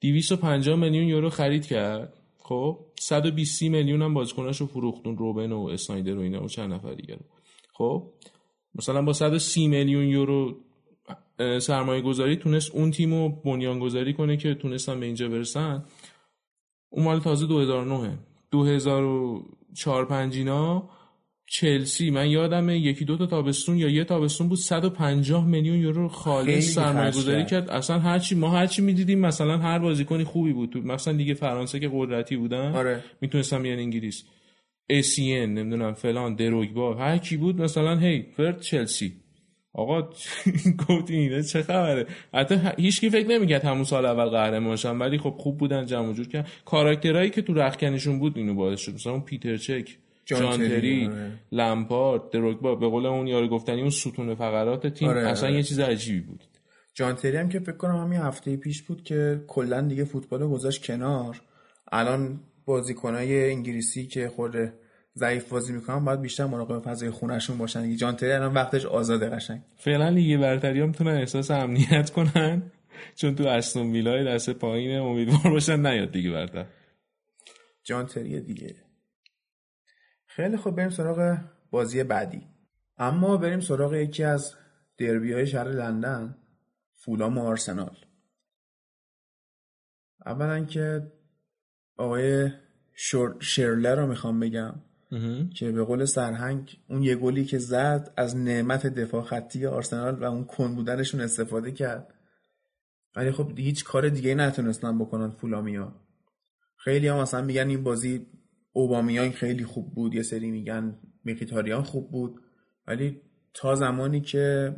250 0.00 0.76
میلیون 0.76 1.04
یورو 1.04 1.30
خرید 1.30 1.66
کرد. 1.66 2.12
خب؟ 2.38 2.78
120 3.02 3.62
میلیون 3.62 4.02
هم 4.02 4.14
بازیکناشو 4.14 4.66
فروختون 4.66 5.16
روبن 5.16 5.52
و 5.52 5.66
اسنایدر 5.66 6.18
و 6.18 6.20
اینا 6.20 6.44
و 6.44 6.48
چند 6.48 6.72
نفر 6.72 6.94
دیگه 6.94 7.18
خب 7.74 8.12
مثلا 8.74 9.02
با 9.02 9.12
130 9.12 9.68
میلیون 9.68 10.04
یورو 10.04 10.56
سرمایه 11.58 12.02
گذاری 12.02 12.36
تونست 12.36 12.74
اون 12.74 12.90
تیم 12.90 13.14
رو 13.14 13.28
بنیان 13.28 13.78
گذاری 13.78 14.12
کنه 14.12 14.36
که 14.36 14.54
تونستن 14.54 15.00
به 15.00 15.06
اینجا 15.06 15.28
برسن. 15.28 15.84
اون 16.88 17.04
مال 17.04 17.20
تازه 17.20 17.46
2009 17.46 18.18
2004 18.50 20.04
5 20.04 20.36
اینا 20.36 20.90
چلسی 21.52 22.10
من 22.10 22.30
یادم 22.30 22.70
یکی 22.70 23.04
دو 23.04 23.16
تا 23.16 23.26
تابستون 23.26 23.78
یا 23.78 23.88
یه 23.88 24.04
تابستون 24.04 24.48
بود 24.48 24.58
150 24.58 25.46
میلیون 25.46 25.78
یورو 25.78 26.08
خالص 26.08 26.74
سرمایه 26.74 27.10
گذاری 27.10 27.46
کرد. 27.46 27.70
اصلا 27.70 27.98
هرچی 27.98 28.34
ما 28.34 28.50
هرچی 28.50 28.82
می‌دیدیم 28.82 29.18
مثلا 29.18 29.58
هر 29.58 29.78
بازیکنی 29.78 30.24
خوبی 30.24 30.52
بود 30.52 30.70
تو 30.70 30.80
مثلا 30.80 31.14
دیگه 31.14 31.34
فرانسه 31.34 31.80
که 31.80 31.90
قدرتی 31.92 32.36
بودن. 32.36 32.72
آره. 32.72 33.04
می‌تونستم 33.20 33.62
بیان 33.62 33.78
انگلیس. 33.78 34.24
اسین 34.90 35.54
نمی‌دونم 35.54 35.92
فلان 35.92 36.34
دروگبا. 36.34 36.94
هر 36.94 37.18
کی 37.18 37.36
بود 37.36 37.60
مثلا 37.60 37.96
هی 37.96 38.22
فرد 38.36 38.60
چلسی. 38.60 39.12
آقا 39.72 40.02
گفت 40.88 41.10
اینه 41.10 41.42
چه 41.42 41.62
خبره؟ 41.62 42.06
حتی 42.34 42.60
هیچ 42.78 43.00
کی 43.00 43.10
فکر 43.10 43.28
نمی‌کرد 43.28 43.64
همون 43.64 43.84
سال 43.84 44.06
اول 44.06 44.24
قهرمان 44.24 44.64
باشن 44.64 44.98
ولی 44.98 45.18
خب 45.18 45.34
خوب 45.38 45.58
بودن 45.58 45.86
جمع 45.86 46.12
جور 46.12 46.28
کردن. 46.28 46.48
کاراکترایی 46.64 47.30
که 47.30 47.42
تو 47.42 47.54
رخکنشون 47.54 48.18
بود 48.18 48.36
اینو 48.36 48.54
باعث 48.54 48.80
شد. 48.80 48.94
مثلا 48.94 49.12
اون 49.12 49.22
پیتر 49.22 49.56
چک. 49.56 49.98
جان 50.24 50.56
تری 50.56 51.06
آره. 51.06 51.32
لمپارد 51.52 52.30
دروگبا 52.30 52.74
به 52.74 52.88
قول 52.88 53.06
اون 53.06 53.26
یارو 53.26 53.48
گفتنی 53.48 53.80
اون 53.80 53.90
ستون 53.90 54.34
فقرات 54.34 54.86
تیم 54.86 55.08
آره، 55.08 55.28
اصلا 55.28 55.48
آره. 55.48 55.56
یه 55.56 55.62
چیز 55.62 55.80
عجیبی 55.80 56.20
بود. 56.20 56.44
جان 56.94 57.14
تری 57.14 57.36
هم 57.36 57.48
که 57.48 57.60
فکر 57.60 57.76
کنم 57.76 57.96
همین 57.96 58.20
هفته 58.20 58.56
پیش 58.56 58.82
بود 58.82 59.04
که 59.04 59.44
کلا 59.46 59.80
دیگه 59.80 60.04
فوتبال 60.04 60.48
گذاشت 60.48 60.84
کنار. 60.86 61.40
الان 61.92 62.40
بازیکنای 62.64 63.50
انگلیسی 63.50 64.06
که 64.06 64.28
خود 64.28 64.56
ضعیف 65.14 65.48
بازی 65.48 65.72
می‌کنن 65.72 66.04
باید 66.04 66.20
بیشتر 66.20 66.46
مراقب 66.46 66.78
فضای 66.78 67.10
خونشون 67.10 67.58
باشن. 67.58 67.82
دیگه 67.82 67.96
جان 67.96 68.16
تری 68.16 68.32
الان 68.32 68.54
وقتش 68.54 68.86
آزاده 68.86 69.28
قشنگ. 69.28 69.60
فعلا 69.76 70.08
لیگ 70.08 70.40
برتری 70.40 70.80
هم 70.80 70.86
می‌تونن 70.86 71.16
احساس 71.16 71.50
امنیت 71.50 72.10
کنن 72.10 72.62
چون 73.16 73.34
تو 73.34 73.46
استون 73.46 73.92
ویلای 73.92 74.24
دست 74.24 74.50
پایین 74.50 74.98
امیدوار 74.98 75.52
باشن 75.52 75.86
نیاد 75.86 76.12
دیگه 76.12 76.30
برتر. 76.30 76.66
جان 77.84 78.06
تری 78.06 78.40
دیگه. 78.40 78.74
خیلی 80.36 80.56
خوب 80.56 80.76
بریم 80.76 80.90
سراغ 80.90 81.38
بازی 81.70 82.02
بعدی. 82.02 82.48
اما 82.98 83.36
بریم 83.36 83.60
سراغ 83.60 83.94
یکی 83.94 84.24
از 84.24 84.54
دربی 84.98 85.32
های 85.32 85.46
شهر 85.46 85.68
لندن 85.68 86.36
فولام 86.92 87.38
و 87.38 87.42
آرسنال. 87.42 87.96
اولا 90.26 90.64
که 90.64 91.12
آقای 91.96 92.50
شرلر 93.40 93.94
رو 93.94 94.06
می‌خوام 94.06 94.40
بگم 94.40 94.74
که 95.54 95.72
به 95.72 95.84
قول 95.84 96.04
سرهنگ 96.04 96.80
اون 96.88 97.02
یه 97.02 97.16
گلی 97.16 97.44
که 97.44 97.58
زد 97.58 98.12
از 98.16 98.36
نعمت 98.36 98.86
دفاع 98.86 99.22
خطی 99.22 99.66
آرسنال 99.66 100.14
و 100.14 100.24
اون 100.24 100.44
کن 100.44 100.74
بودنشون 100.74 101.20
استفاده 101.20 101.72
کرد. 101.72 102.14
ولی 103.16 103.32
خب 103.32 103.58
هیچ 103.58 103.84
کار 103.84 104.08
دیگه 104.08 104.34
نتونستن 104.34 104.98
بکنن 104.98 105.30
فولامیا 105.30 105.94
خیلی 106.76 107.08
هم 107.08 107.18
مثلا 107.18 107.42
میگن 107.42 107.68
این 107.68 107.84
بازی 107.84 108.26
اوبامیان 108.72 109.30
خیلی 109.30 109.64
خوب 109.64 109.94
بود 109.94 110.14
یه 110.14 110.22
سری 110.22 110.50
میگن 110.50 110.98
میخیتاریان 111.24 111.82
خوب 111.82 112.10
بود 112.10 112.40
ولی 112.86 113.20
تا 113.54 113.74
زمانی 113.74 114.20
که 114.20 114.76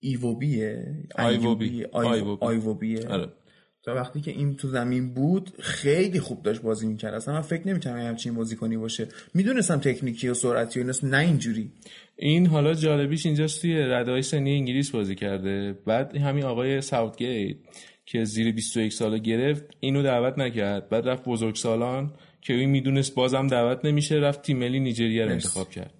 ایووبیه 0.00 0.84
آیوبی 1.14 1.84
آیوبیه 2.40 3.08
آره. 3.08 3.32
تا 3.82 3.94
وقتی 3.94 4.20
که 4.20 4.30
این 4.30 4.56
تو 4.56 4.68
زمین 4.68 5.14
بود 5.14 5.50
خیلی 5.60 6.20
خوب 6.20 6.42
داشت 6.42 6.62
بازی 6.62 6.86
می‌کرد. 6.86 7.14
اصلا 7.14 7.34
من 7.34 7.40
فکر 7.40 7.68
نمی‌کنم 7.68 7.96
همچین 7.96 8.34
بازی 8.34 8.56
کنی 8.56 8.76
باشه. 8.76 9.08
می‌دونستم 9.34 9.78
تکنیکی 9.78 10.28
و 10.28 10.34
سرعتی 10.34 10.80
و 10.80 10.92
نه 11.02 11.18
اینجوری. 11.18 11.72
این 12.16 12.46
حالا 12.46 12.74
جالبیش 12.74 13.26
اینجاست 13.26 13.62
توی 13.62 13.76
ردای 13.76 14.22
سنی 14.22 14.54
انگلیس 14.54 14.90
بازی 14.90 15.14
کرده. 15.14 15.72
بعد 15.86 16.16
همین 16.16 16.44
آقای 16.44 16.80
ساوتگیت 16.80 17.56
که 18.06 18.24
زیر 18.24 18.52
21 18.52 18.92
ساله 18.92 19.18
گرفت 19.18 19.64
اینو 19.80 20.02
دعوت 20.02 20.38
نکرد. 20.38 20.88
بعد 20.88 21.08
رفت 21.08 21.24
بزرگسالان 21.24 22.12
که 22.40 22.54
این 22.54 22.70
می‌دونست 22.70 23.14
بازم 23.14 23.46
دعوت 23.46 23.84
نمیشه 23.84 24.14
رفت 24.14 24.42
تیم 24.42 24.58
ملی 24.58 24.80
نیجریه 24.80 25.24
رو 25.24 25.30
انتخاب 25.30 25.70
کرد. 25.70 25.94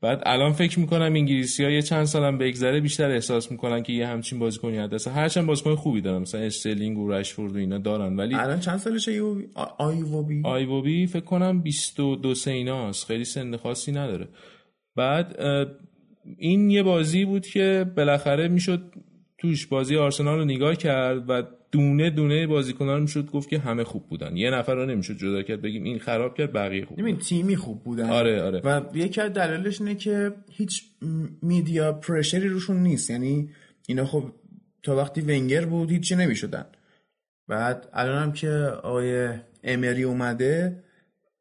بعد 0.00 0.22
الان 0.26 0.52
فکر 0.52 0.80
می‌کنم 0.80 1.02
انگلیسی 1.02 1.64
ها 1.64 1.70
یه 1.70 1.82
چند 1.82 2.04
سالم 2.04 2.38
بگذره 2.38 2.80
بیشتر 2.80 3.10
احساس 3.10 3.50
می‌کنن 3.50 3.82
که 3.82 3.92
یه 3.92 4.06
همچین 4.06 4.38
بازیکنی 4.38 4.76
هست. 4.76 5.08
هرچند 5.08 5.46
بازیکن 5.46 5.74
خوبی 5.74 6.00
دارن 6.00 6.22
مثلا 6.22 6.40
استرلینگ 6.40 6.98
و 6.98 7.12
رشفورد 7.12 7.54
و 7.54 7.58
اینا 7.58 7.78
دارن 7.78 8.16
ولی 8.16 8.34
الان 8.34 8.60
چند 8.60 8.78
سالشه 8.78 9.10
آیوبی 9.78 10.42
آیوبی 10.44 11.06
فکر 11.06 11.24
کنم 11.24 11.62
22 11.62 12.34
سیناست 12.34 13.06
خیلی 13.06 13.24
سن 13.24 13.56
خاصی 13.56 13.92
نداره. 13.92 14.28
بعد 14.96 15.36
این 16.38 16.70
یه 16.70 16.82
بازی 16.82 17.24
بود 17.24 17.46
که 17.46 17.86
بالاخره 17.96 18.48
می‌شد 18.48 18.92
توش 19.38 19.66
بازی 19.66 19.96
آرسنال 19.96 20.38
رو 20.38 20.44
نگاه 20.44 20.76
کرد 20.76 21.30
و 21.30 21.42
دونه 21.72 22.10
دونه 22.10 22.46
بازیکنان 22.46 23.02
می‌شد 23.02 23.30
گفت 23.30 23.48
که 23.48 23.58
همه 23.58 23.84
خوب 23.84 24.08
بودن. 24.08 24.36
یه 24.36 24.50
نفر 24.50 24.74
رو 24.74 24.86
نمی‌شد 24.86 25.16
جدا 25.16 25.42
کرد 25.42 25.62
بگیم 25.62 25.84
این 25.84 25.98
خراب 25.98 26.36
کرد 26.36 26.52
بقیه 26.52 26.84
خوب 26.84 27.00
ببین 27.00 27.18
تیمی 27.18 27.56
خوب 27.56 27.82
بودن. 27.84 28.10
آره 28.10 28.42
آره. 28.42 28.60
و 28.60 28.82
یکی 28.94 29.20
از 29.20 29.32
دلایلش 29.32 29.80
اینه 29.80 29.94
که 29.94 30.32
هیچ 30.50 30.84
میدیا 31.42 31.92
پرشری 31.92 32.48
روشون 32.48 32.76
نیست. 32.76 33.10
یعنی 33.10 33.50
اینا 33.88 34.06
خب 34.06 34.24
تا 34.82 34.96
وقتی 34.96 35.20
ونگر 35.20 35.64
بود 35.64 35.90
هیچی 35.90 36.16
نمی‌شدن. 36.16 36.66
بعد 37.48 37.88
الان 37.92 38.22
هم 38.22 38.32
که 38.32 38.50
آقای 38.82 39.28
امری 39.64 40.02
اومده 40.02 40.82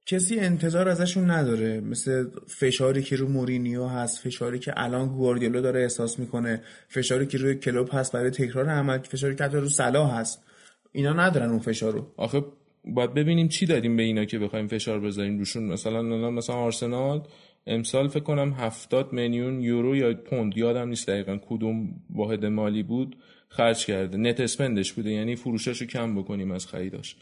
کسی 0.05 0.39
انتظار 0.39 0.89
ازشون 0.89 1.31
نداره. 1.31 1.79
مثل 1.79 2.25
فشاری 2.47 3.03
که 3.03 3.15
رو 3.15 3.27
مورینیو 3.27 3.85
هست 3.85 4.19
فشاری 4.19 4.59
که 4.59 4.73
الان 4.75 5.07
گواردیولا 5.07 5.61
داره 5.61 5.81
احساس 5.81 6.19
می‌کنه 6.19 6.61
فشاری 6.87 7.25
که 7.27 7.37
روی 7.37 7.55
کلوب 7.55 7.89
هست 7.91 8.11
برای 8.11 8.31
تکرار 8.31 8.69
عمل 8.69 8.97
فشاری 8.97 9.35
که 9.35 9.43
حتی 9.43 9.57
رو 9.57 9.69
صلاح 9.69 10.19
هست. 10.19 10.43
اینا 10.91 11.13
ندارن 11.13 11.49
اون 11.49 11.59
فشار 11.59 11.93
رو. 11.93 12.07
آخه 12.17 12.43
باید 12.85 13.13
ببینیم 13.13 13.47
چی 13.47 13.65
دادیم 13.65 13.97
به 13.97 14.03
اینا 14.03 14.25
که 14.25 14.39
بخوایم 14.39 14.67
فشار 14.67 14.99
بذاریم 14.99 15.37
روشون. 15.37 15.63
مثلا 15.63 16.01
مثلا 16.31 16.55
آرسنال 16.55 17.27
امسال 17.67 18.07
فکر 18.07 18.23
کنم 18.23 18.53
70 18.53 19.13
میلیون 19.13 19.61
یورو 19.61 19.95
یا 19.95 20.13
پوند 20.13 20.57
یادم 20.57 20.89
نیست 20.89 21.07
دقیقا 21.07 21.39
کدوم 21.49 21.89
واحد 22.09 22.45
مالی 22.45 22.83
بود 22.83 23.15
خرج 23.49 23.85
کرده. 23.85 24.17
net 24.17 24.39
spend 24.39 24.78
ش 24.78 24.93
بوده 24.93 25.11
یعنی 25.11 25.35
فروشش 25.35 25.81
رو 25.81 25.87
کم 25.87 26.15
بکنیم 26.15 26.51
از 26.51 26.67
خریداش. 26.67 27.15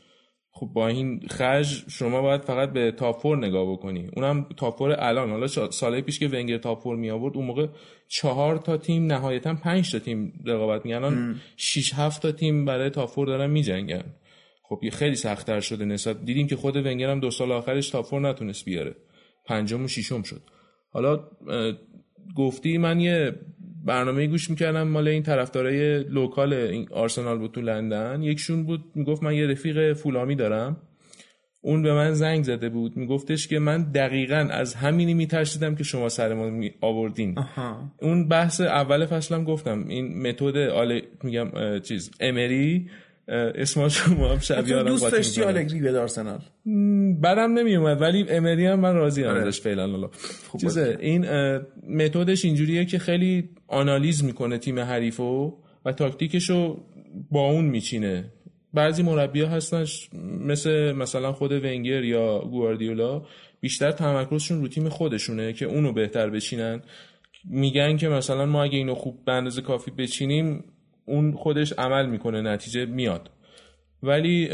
خب 0.60 0.70
با 0.74 0.88
این 0.88 1.20
خرج 1.30 1.84
شما 1.88 2.22
باید 2.22 2.42
فقط 2.42 2.72
به 2.72 2.92
top 2.92 3.22
four 3.22 3.38
نگاه 3.38 3.72
بکنی. 3.72 4.10
اونم 4.16 4.46
top 4.58 4.78
four 4.78 4.96
الان. 5.00 5.30
حالا 5.30 5.48
سال 5.48 6.02
پیش 6.02 6.20
که 6.20 6.28
ونگر 6.28 6.58
top 6.58 6.84
four 6.84 6.96
می 6.96 7.10
آورد 7.10 7.38
اون 7.38 7.46
موقع 7.46 7.68
چهار 8.08 8.58
تا 8.58 8.78
تیم 8.78 9.06
نهایتا 9.06 9.54
پنج 9.54 9.92
تا 9.92 10.00
تیم 10.00 10.34
رقابت 10.46 10.86
میگن 10.86 10.98
الان 10.98 11.42
6 11.58 11.94
7 11.94 12.22
تا 12.22 12.32
تیم 12.32 12.66
برای 12.66 12.90
top 12.90 13.10
four 13.10 13.28
دارن 13.28 13.50
میجنگن. 13.50 14.04
خب 14.64 14.80
یه 14.84 14.92
خیلی 14.92 15.16
سختتر 15.16 15.60
شده 15.60 15.86
نسبت 15.86 16.26
دیدیم 16.26 16.48
که 16.48 16.56
خود 16.56 16.76
ونگر 16.76 17.10
هم 17.10 17.20
دو 17.20 17.32
سال 17.32 17.52
آخرش 17.52 17.90
top 17.90 18.06
four 18.06 18.30
نتونست 18.30 18.66
بیاره. 18.66 18.96
پنجم 19.46 19.84
و 19.84 19.88
ششم 19.88 20.24
شد. 20.24 20.42
حالا 20.92 21.20
گفتی 22.36 22.78
من 22.78 23.00
یه 23.00 23.36
برنامه 23.90 24.28
گوش 24.28 24.50
می‌کردم 24.50 24.88
مال 24.88 25.08
این 25.08 25.24
طرفدارای 25.24 26.04
لوکال 26.04 26.54
این 26.54 26.88
آرسنال 26.92 27.38
بود 27.38 27.52
تو 27.52 27.62
لندن. 27.62 28.24
یکشون 28.24 28.64
بود 28.64 28.84
می‌گفت 28.96 29.24
من 29.24 29.34
یه 29.34 29.48
رفیق 29.48 29.94
فولامی 29.94 30.36
دارم. 30.36 30.78
اون 31.62 31.82
به 31.82 31.94
من 31.94 32.14
زنگ 32.14 32.44
زده 32.44 32.70
بود 32.70 32.98
میگفتش 32.98 33.48
که 33.48 33.60
من 33.60 33.92
دقیقا 33.92 34.48
از 34.52 34.76
همینی 34.76 35.14
میترسیدم 35.14 35.76
که 35.76 35.84
شما 35.84 36.10
سر 36.10 36.34
ما 36.34 36.50
می 36.50 36.72
آوردین. 36.82 37.36
اون 38.02 38.28
بحث 38.28 38.62
اول 38.62 39.06
فصلم 39.06 39.44
گفتم 39.44 39.86
این 39.88 40.28
متد 40.28 40.58
آل 40.58 41.02
میگم 41.24 41.80
چیز 41.80 42.12
امری 42.20 42.90
اسم 43.30 43.88
شما 43.88 44.30
هم 44.30 44.40
شبیه 44.40 44.84
دوست 44.84 45.12
داشتی 45.12 45.44
آلگری 45.44 45.80
به 45.80 46.00
آرسنال 46.00 46.40
بعدم 47.22 47.54
نمیومد 47.54 48.02
ولی 48.02 48.26
امری 48.30 48.66
هم 48.66 48.80
من 48.80 48.96
راضی 48.96 49.24
ام. 49.24 49.36
ازش 49.36 49.62
فعلا 49.62 50.10
چیزه 50.62 50.98
این 51.00 51.26
متدش 51.90 52.46
اینجوریه 52.46 52.86
که 52.86 53.00
خیلی 53.00 53.50
آنالیز 53.68 54.24
می‌کنه 54.24 54.58
تیم 54.58 54.80
حریفو 54.80 55.54
و 55.86 55.92
تاکتیکشو 55.92 56.84
با 57.32 57.52
اون 57.52 57.66
میچینه. 57.66 58.32
بعضی 58.74 59.04
مربی 59.04 59.42
هستن 59.42 59.86
مثل 60.42 60.92
مثلا 60.92 61.32
خود 61.32 61.52
ونگر 61.52 62.04
یا 62.04 62.40
گواردیولا 62.40 63.22
بیشتر 63.62 63.92
تمرکزشون 63.92 64.62
رو 64.62 64.68
تیم 64.68 64.90
خودشونه 64.90 65.54
که 65.54 65.66
اونو 65.66 65.94
بهتر 65.94 66.30
بچینن. 66.30 66.82
میگن 67.46 67.98
که 67.98 68.10
مثلا 68.10 68.46
ما 68.46 68.64
اگه 68.64 68.78
اینو 68.78 68.96
خوب 68.96 69.26
به 69.26 69.32
اندازه 69.32 69.62
کافی 69.62 69.92
بچینیم 69.92 70.64
اون 71.10 71.32
خودش 71.32 71.74
عمل 71.78 72.10
می‌کنه 72.10 72.42
نتیجه 72.42 72.86
میاد. 72.86 73.30
ولی 74.04 74.50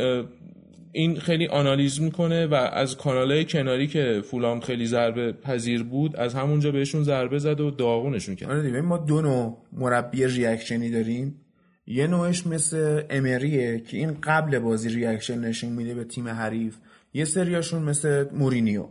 این 0.92 1.20
خیلی 1.20 1.48
آنالیز 1.48 2.02
می‌کنه 2.02 2.48
و 2.48 2.54
از 2.54 2.98
کانالهای 2.98 3.46
کناری 3.46 3.88
که 3.88 4.22
فولام 4.32 4.60
خیلی 4.60 4.86
ضربه 4.86 5.32
پذیر 5.32 5.84
بود 5.84 6.16
از 6.16 6.34
همونجا 6.34 6.72
بهشون 6.72 7.04
ضربه 7.04 7.40
زد 7.40 7.60
و 7.60 7.72
داغونشون 7.72 8.36
کرد. 8.36 8.50
آره 8.50 8.82
ما 8.82 8.98
دو 8.98 9.22
نوع 9.22 9.58
مربی 9.74 10.28
reaction 10.28 10.85
ی 10.85 10.92
داریم. 10.92 11.42
یه 11.88 12.08
نوعش 12.08 12.48
مثل 12.48 13.02
امریه 13.10 13.80
که 13.80 13.98
این 13.98 14.18
قبل 14.24 14.60
بازی 14.60 14.90
reaction 14.90 15.40
نشون 15.40 15.72
میده 15.72 15.96
به 15.96 16.04
تیم 16.04 16.28
حریف. 16.28 16.78
یه 17.14 17.26
سریاشون 17.26 17.82
مثل 17.82 18.26
مورینیو. 18.32 18.88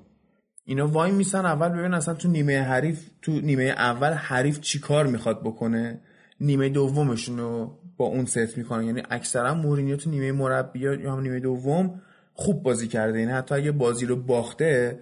اینا 0.64 0.86
وای 0.86 1.10
میسن 1.10 1.46
اول 1.46 1.68
ببین 1.68 1.94
اصلا 1.94 2.14
تو 2.14 2.28
نیمه 2.28 2.60
حریف 2.60 3.10
تو 3.22 3.32
نیمه 3.32 3.62
اول 3.62 4.12
حریف 4.12 4.60
چیکار 4.60 5.06
می‌خواد 5.06 5.40
بکنه؟ 5.40 6.00
نیمه 6.44 6.68
دومشون 6.68 7.38
رو 7.38 7.78
با 7.96 8.06
اون 8.06 8.26
ست 8.26 8.58
می‌کنن. 8.58 8.84
یعنی 8.84 9.02
اکثرا 9.10 9.54
مورینیو 9.54 9.96
تو 9.96 10.10
نیمه 10.10 10.32
مربی 10.32 10.78
یا 10.78 11.12
هم 11.12 11.20
نیمه 11.20 11.40
دوم 11.40 12.02
خوب 12.32 12.62
بازی 12.62 12.88
کرده. 12.88 13.20
یعنی 13.20 13.32
حتی 13.32 13.54
اگه 13.54 13.72
بازی 13.72 14.06
رو 14.06 14.16
باخته 14.16 15.00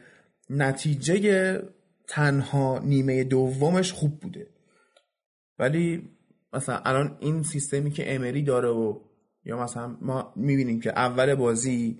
نتیجه 0.51 1.63
تنها 2.09 2.79
نیمه 2.79 3.25
دومش 3.25 3.93
خوب 3.93 4.21
بوده. 4.21 4.47
ولی 5.59 6.11
مثلا 6.53 6.81
الان 6.85 7.17
این 7.21 7.43
سیستمی 7.43 7.91
که 7.91 8.15
امری 8.15 8.43
داره 8.43 8.69
و 8.69 8.99
یا 9.45 9.63
مثلا 9.63 9.97
ما 10.01 10.33
می‌بینیم 10.37 10.81
که 10.81 10.91
اول 10.91 11.35
بازی 11.35 11.99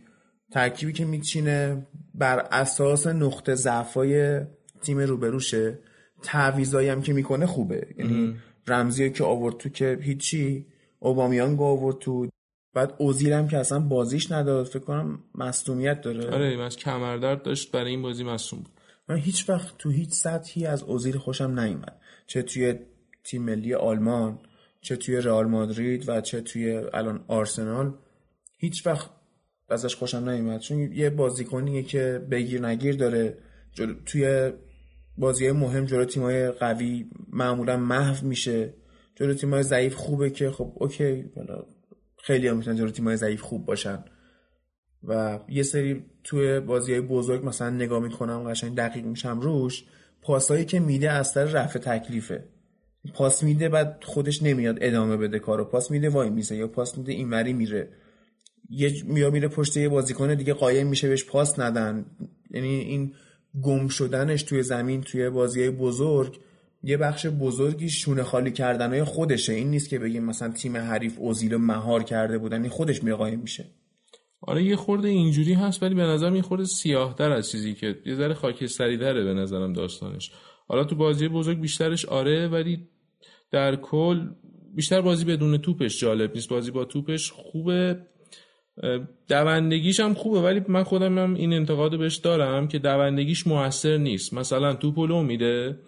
ترکیبی 0.53 0.93
که 0.93 1.05
میچینه 1.05 1.87
بر 2.15 2.39
اساس 2.39 3.07
نقطه 3.07 3.55
ضعفای 3.55 4.41
تیم 4.83 4.99
روبروشه 4.99 5.79
تعویضایی 6.23 6.89
هم 6.89 7.03
که 7.03 7.13
می‌کنه 7.13 7.47
خوبه. 7.47 7.87
یعنی 7.99 8.37
رمزی 8.67 9.11
که 9.11 9.25
آورد 9.25 9.57
تو 9.57 9.69
که 9.69 9.99
هیچی. 10.03 10.67
اوبامیانگ 10.99 11.63
آورد 11.63 11.99
تو. 11.99 12.29
بعد 12.75 12.95
اوزیل 12.99 13.33
هم 13.33 13.49
که 13.49 13.59
اصلا 13.59 13.81
بازیش 13.81 14.33
نداد 14.33 14.67
فکر 14.67 14.79
کنم 14.79 15.19
مصونیت 15.35 16.01
داره. 16.01 16.31
آره 16.31 16.63
از 16.63 16.77
کمردرد 16.77 17.43
داشت 17.43 17.73
برای 17.73 17.91
این 17.91 18.03
بازی 18.03 18.25
مصوم 18.25 18.59
بود. 18.59 18.73
من 19.09 19.17
هیچ 19.17 19.49
وقت 19.51 19.79
تو 19.79 19.91
هیچ 19.91 20.11
سطحی 20.11 20.67
از 20.67 20.83
اوزیل 20.83 21.19
خوشم 21.19 21.61
نیومد. 21.61 22.01
چه 22.27 22.43
توی 22.43 22.75
تیم 23.25 23.43
ملی 23.43 23.75
آلمان 23.75 24.39
چه 24.81 24.97
توی 24.97 25.17
رئال 25.17 25.47
مادرید 25.47 26.09
و 26.09 26.21
چه 26.21 26.41
توی 26.41 26.77
الان 26.93 27.25
آرسنال 27.29 27.95
هیچ 28.59 28.87
وقت 28.87 29.11
ازش 29.69 29.97
خوشم 29.97 30.29
نیومد. 30.29 30.61
چون 30.61 30.79
یه 30.79 31.11
بازیکنیه 31.11 31.83
که 31.83 32.27
بگیر 32.31 32.67
نگیر 32.67 32.97
داره. 32.97 33.39
توی 34.07 34.53
بازی 35.19 35.51
مهم 35.51 35.85
جلو 35.85 36.05
تیمای 36.05 36.51
قوی 36.51 37.11
معمولا 37.33 37.77
محو 37.77 38.27
میشه. 38.27 38.75
جلو 39.15 39.35
تیمای 39.35 39.63
ضعیف 39.63 39.95
خوبه 39.95 40.31
که 40.31 40.51
خب 40.51 40.73
اوکی 40.75 41.25
خیلی 42.23 42.49
هم 42.49 42.57
می‌تونن 42.57 42.77
جلو 42.77 42.91
تیمای 42.91 43.17
ضعیف 43.17 43.41
خوب 43.41 43.67
باشن. 43.67 44.05
و 45.05 45.41
یه 45.49 45.63
سری 45.63 46.05
توی 46.25 46.61
بازی 46.61 46.93
های 46.93 47.01
بزرگ 47.01 47.47
مثلا 47.47 47.71
نگاه 47.71 48.03
می‌کنم 48.03 48.51
قشنگ 48.51 48.77
دقیق 48.77 49.05
میشم 49.05 49.41
روش 49.41 49.85
پاسایی 50.23 50.65
که 50.65 50.81
میده 50.81 51.11
از 51.11 51.29
سر 51.29 51.45
رفع 51.45 51.79
تکلیفه. 51.79 52.49
پاس 53.15 53.43
میده 53.43 53.69
بعد 53.69 54.05
خودش 54.07 54.43
نمیاد 54.43 54.79
ادامه 54.81 55.17
بده 55.17 55.39
کارو. 55.39 55.65
پاس 55.65 55.91
میده 55.91 56.09
وای 56.09 56.31
میزه 56.31 56.57
یا 56.57 56.69
پاس 56.69 56.99
میده 56.99 57.13
اینوری 57.13 57.53
میره. 57.53 57.89
یه 58.71 59.05
میا 59.05 59.31
میره 59.31 59.49
پشت 59.49 59.77
یه 59.77 59.89
بازیکن 59.89 60.35
دیگه 60.35 60.55
قایم 60.55 60.87
میشه 60.87 61.09
بهش 61.09 61.25
پاس 61.25 61.59
ندن. 61.59 62.07
یعنی 62.51 62.69
این 62.69 63.15
گم 63.63 63.89
شدنش 63.89 64.43
توی 64.43 64.63
زمین 64.63 65.01
توی 65.01 65.31
بازی 65.31 65.71
بزرگ 65.71 66.39
یه 66.83 66.97
بخش 66.97 67.27
بزرگی 67.27 67.91
شونه 67.91 68.23
خالی 68.23 68.53
کردنهای 68.53 69.05
خودشه. 69.05 69.53
این 69.53 69.71
نیست 69.71 69.89
که 69.89 69.99
بگیم 69.99 70.25
مثلا 70.25 70.53
تیم 70.53 70.77
حریف 70.77 71.19
اوزیل 71.19 71.57
مهار 71.57 72.03
کرده 72.03 72.39
بودن 72.39 72.61
این 72.61 72.71
خودش 72.71 73.03
میره 73.03 73.17
قایم 73.17 73.41
میشه. 73.41 73.65
آره 74.41 74.65
یه 74.65 74.77
خورده 74.77 75.09
اینجوری 75.09 75.53
هست 75.53 75.83
ولی 75.83 75.95
به 75.95 76.03
نظر 76.03 76.37
یه 76.37 76.43
خورده 76.43 76.65
سیاه 76.65 77.15
تر 77.15 77.33
از 77.33 77.51
چیزی 77.51 77.75
که 77.75 77.99
یه 78.07 78.15
ذره 78.15 78.35
خاکستری 78.35 78.99
تره 78.99 79.25
به 79.25 79.35
نظرم 79.35 79.73
داستانش. 79.73 80.33
حالا 80.69 80.85
تو 80.85 80.97
بازی 80.97 81.29
بزرگ 81.29 81.61
بیشترش 81.61 82.05
آره 82.05 82.49
ولی 82.49 82.89
در 83.51 83.77
کل 83.77 84.31
بیشتر 84.75 85.01
بازی 85.01 85.25
بدون 85.25 85.59
توپش 85.59 86.01
جالب 86.01 86.35
نیست. 86.35 86.49
بازی 86.49 86.71
با 86.71 86.85
توپش 86.85 87.31
خوبه. 87.31 88.07
دوندگیش 89.29 90.01
هم 90.01 90.15
خوبه 90.15 90.41
ولی 90.41 90.63
من 90.69 90.83
خودم 90.83 91.19
هم 91.19 91.35
این 91.35 91.53
انتقاد 91.53 91.99
بهش 91.99 92.17
دارم 92.17 92.69
که 92.69 92.79
دوندگیش 92.79 93.47
موثر 93.47 93.97
نیست. 93.97 94.35
مثلا 94.35 94.75
توپ 94.75 94.99
لو 94.99 95.23
میده 95.23 95.79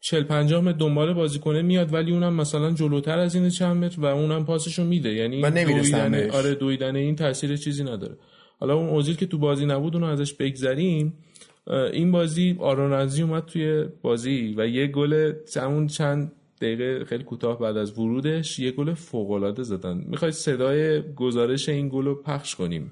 چل 0.00 0.22
پنجاه 0.22 0.64
متر 0.64 0.78
دنبال 0.78 1.14
بازیکنه 1.14 1.62
میاد 1.62 1.94
ولی 1.94 2.12
اونم 2.12 2.34
مثلا 2.34 2.72
جلوتر 2.72 3.18
از 3.18 3.34
این 3.34 3.48
چند 3.48 3.84
متر 3.84 4.00
و 4.00 4.04
اونم 4.04 4.44
پاسشو 4.44 4.84
میده. 4.84 5.12
یعنی 5.12 5.42
دویدن 5.50 6.30
آره 6.30 6.54
دویدن 6.54 6.96
این 6.96 7.16
تاثیر 7.16 7.56
چیزی 7.56 7.84
نداره. 7.84 8.16
حالا 8.60 8.74
اون 8.74 8.88
اوزیل 8.88 9.16
که 9.16 9.26
تو 9.26 9.38
بازی 9.38 9.66
نبود 9.66 9.94
اونو 9.94 10.06
ازش 10.06 10.34
بگذریم. 10.34 11.14
این 11.92 12.12
بازی 12.12 12.56
آرونزی 12.60 13.22
اومد 13.22 13.44
توی 13.44 13.84
بازی 14.02 14.54
و 14.56 14.66
یه 14.66 14.86
گل 14.86 15.32
همون 15.56 15.86
چند 15.86 16.32
دقیقه 16.60 17.04
خیلی 17.04 17.24
کوتاه 17.24 17.58
بعد 17.58 17.76
از 17.76 17.98
ورودش 17.98 18.58
یه 18.58 18.70
گل 18.70 18.94
فوق 18.94 19.30
العاده 19.30 19.62
زدن. 19.62 20.04
می‌خوای 20.06 20.32
صدای 20.32 21.02
گزارش 21.14 21.68
این 21.68 21.88
گل 21.88 22.04
رو 22.04 22.14
پخش 22.22 22.54
کنیم؟ 22.54 22.90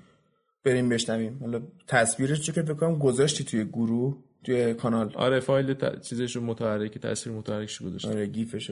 بریم 0.64 0.88
بشنویم. 0.88 1.38
حالا 1.40 1.60
تصویرش 1.86 2.40
چه 2.40 2.52
که 2.52 2.62
فکر 2.62 2.74
کنم 2.74 2.98
گذاشتی 2.98 3.44
توی 3.44 3.64
گروه 3.64 4.16
توی 4.44 4.74
کانال. 4.74 5.12
آره 5.14 5.40
فایل 5.40 5.74
ت... 5.74 6.00
چیزش 6.00 6.36
متحرک 6.36 6.98
تصویر 6.98 7.36
متحرکش 7.36 7.82
گذاشت 7.82 8.06
آره 8.06 8.26
گیفش 8.26 8.70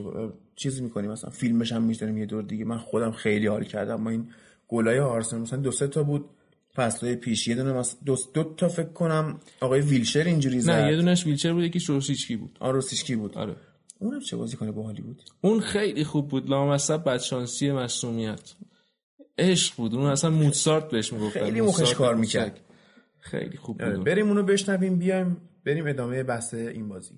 چیز 0.56 0.82
می‌کنیم. 0.82 1.10
مثلا 1.10 1.30
فیلمش 1.30 1.72
هم 1.72 1.82
می‌ذاریم 1.82 2.18
یه 2.18 2.26
دور 2.26 2.42
دیگه. 2.42 2.64
من 2.64 2.78
خودم 2.78 3.10
خیلی 3.10 3.46
حال 3.46 3.64
کردم 3.64 4.00
ما 4.00 4.10
این 4.10 4.28
گلای 4.68 4.98
آرسنال. 4.98 5.42
مثلا 5.42 5.58
دو 5.58 5.70
سه 5.70 5.86
تا 5.86 6.02
بود. 6.02 6.24
فصلای 6.74 7.16
پیش 7.16 7.48
یه 7.48 7.54
دونه 7.54 7.82
دو, 8.06 8.16
دو 8.34 8.54
تا 8.56 8.68
فکر 8.68 8.88
کنم 8.88 9.40
آقای 9.60 9.80
ویلشر 9.80 10.24
اینجوری 10.24 10.60
زد. 10.60 10.70
نه 10.70 10.90
یه 10.90 10.96
دونش 10.96 11.26
ویلشر 11.26 11.52
بود 11.52 11.64
یکیش 11.64 11.88
روسیچکی 11.88 12.36
بود. 12.36 12.56
آره 12.60 12.72
روسیچکی 12.72 13.16
بود. 13.16 13.38
آره. 13.38 13.56
اونم 14.02 14.20
چه 14.20 14.36
بازیکن 14.36 14.72
باحالی 14.72 15.02
بود؟ 15.02 15.22
اون 15.40 15.60
خیلی 15.60 16.04
خوب 16.04 16.28
بود. 16.28 16.50
لامصب 16.50 17.04
بدشانسی 17.04 17.72
مصونیت 17.72 18.54
عشق 19.38 19.76
بود. 19.76 19.94
اون 19.94 20.06
اصلا 20.06 20.30
موتسارت 20.30 20.88
بهش 20.88 21.12
می‌گفتن. 21.12 21.44
خیلی 21.44 21.60
مخش 21.60 21.94
کار 21.94 22.14
می‌کرد. 22.14 22.60
خیلی 23.20 23.56
خوب 23.56 23.84
بود. 23.84 24.04
بریم 24.04 24.28
اونو 24.28 24.42
بشنویم 24.42 24.98
بیایم 24.98 25.36
بریم 25.64 25.86
ادامه 25.86 26.22
بحث 26.22 26.54
این 26.54 26.88
بازی. 26.88 27.14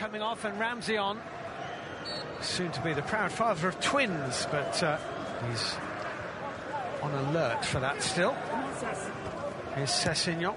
Coming 0.00 0.22
off 0.30 0.44
and 0.48 0.54
Ramsey 0.64 0.96
on. 1.08 1.16
Soon 2.40 2.70
to 2.76 2.80
be 2.88 2.92
the 3.00 3.06
proud 3.12 3.30
father 3.40 3.68
of 3.68 3.76
twins 3.90 4.36
but 4.56 4.74
uh, 4.82 4.98
he's 5.44 5.66
on 7.04 7.12
alert 7.24 7.60
for 7.70 7.80
that 7.86 7.98
still. 8.10 8.34
Here's 9.76 9.94
Cessignon 10.04 10.56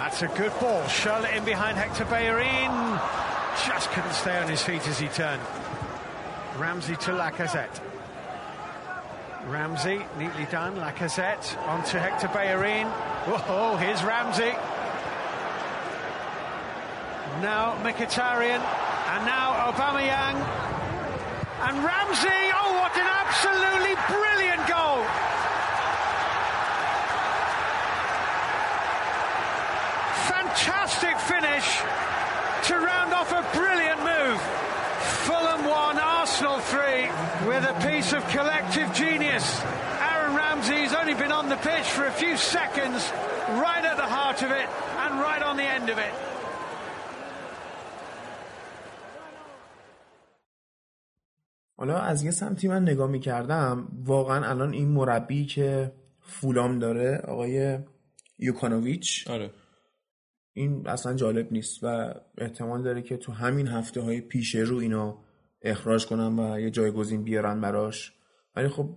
that's 0.00 0.22
a 0.22 0.28
good 0.28 0.52
ball. 0.60 0.86
Charlotte 0.88 1.34
in 1.36 1.44
behind 1.44 1.76
Hector 1.76 2.06
Bellerin. 2.06 2.72
Just 3.66 3.90
couldn't 3.90 4.12
stay 4.12 4.36
on 4.38 4.48
his 4.48 4.62
feet 4.62 4.86
as 4.88 4.98
he 4.98 5.08
turned 5.08 5.42
Ramsey 6.58 6.96
to 6.96 7.12
Lacazette 7.12 7.80
Ramsey, 9.46 10.00
neatly 10.18 10.44
done. 10.46 10.76
Lacazette 10.76 11.56
onto 11.66 11.98
Hector 11.98 12.28
Bellerin. 12.28 12.86
Whoa, 13.26 13.76
here's 13.76 14.02
Ramsey. 14.04 14.52
Now 17.40 17.74
Mkhitaryan. 17.82 18.60
And 18.60 19.26
now 19.26 19.72
Aubameyang. 19.72 20.36
And 21.62 21.84
Ramsey. 21.84 22.49
With 37.60 37.76
a 37.76 37.78
piece 37.90 38.10
of 38.18 38.22
collective 38.36 38.88
genius. 39.02 39.46
Aaron 40.10 40.32
Ramsey's 40.40 40.92
only 41.00 41.14
been 41.22 41.32
on 41.40 41.46
the 41.54 41.60
pitch 41.68 41.88
for 41.96 42.04
a 42.12 42.14
few 42.22 42.34
seconds, 42.36 43.00
right 43.66 43.84
at 43.90 43.96
the 44.02 44.10
heart 44.16 44.40
of 44.46 44.50
it 44.62 44.68
and 45.02 45.10
right 45.28 45.42
on 45.48 45.54
the 45.60 45.68
end 45.78 45.88
of 45.94 45.98
it. 45.98 46.14
حالا 51.76 51.98
از 51.98 52.22
یه 52.22 52.30
سمتی 52.30 52.68
من 52.68 52.82
نگاه 52.82 53.10
می‌کردم 53.10 53.88
واقعا 54.04 54.50
الان 54.50 54.72
این 54.72 54.88
مربی 54.88 55.46
که 55.46 55.92
فولام 56.20 56.78
داره 56.78 57.16
آقای 57.16 57.78
یوکانوویچ 58.38 59.28
آره. 59.28 59.50
این 60.52 60.88
اصلا 60.88 61.14
جالب 61.14 61.52
نیست 61.52 61.84
و 61.84 62.14
احتمال 62.38 62.82
داره 62.82 63.02
که 63.02 63.16
تو 63.16 63.32
همین 63.32 63.68
هفته 63.68 64.00
های 64.00 64.20
پیش 64.20 64.54
رو 64.54 64.76
اینا 64.76 65.18
اخراج 65.62 66.06
کنن 66.06 66.38
و 66.38 66.60
یه 66.60 66.70
جایگزین 66.70 67.22
بیارن 67.22 67.60
براش. 67.60 68.12
ولی 68.56 68.68
خب 68.68 68.88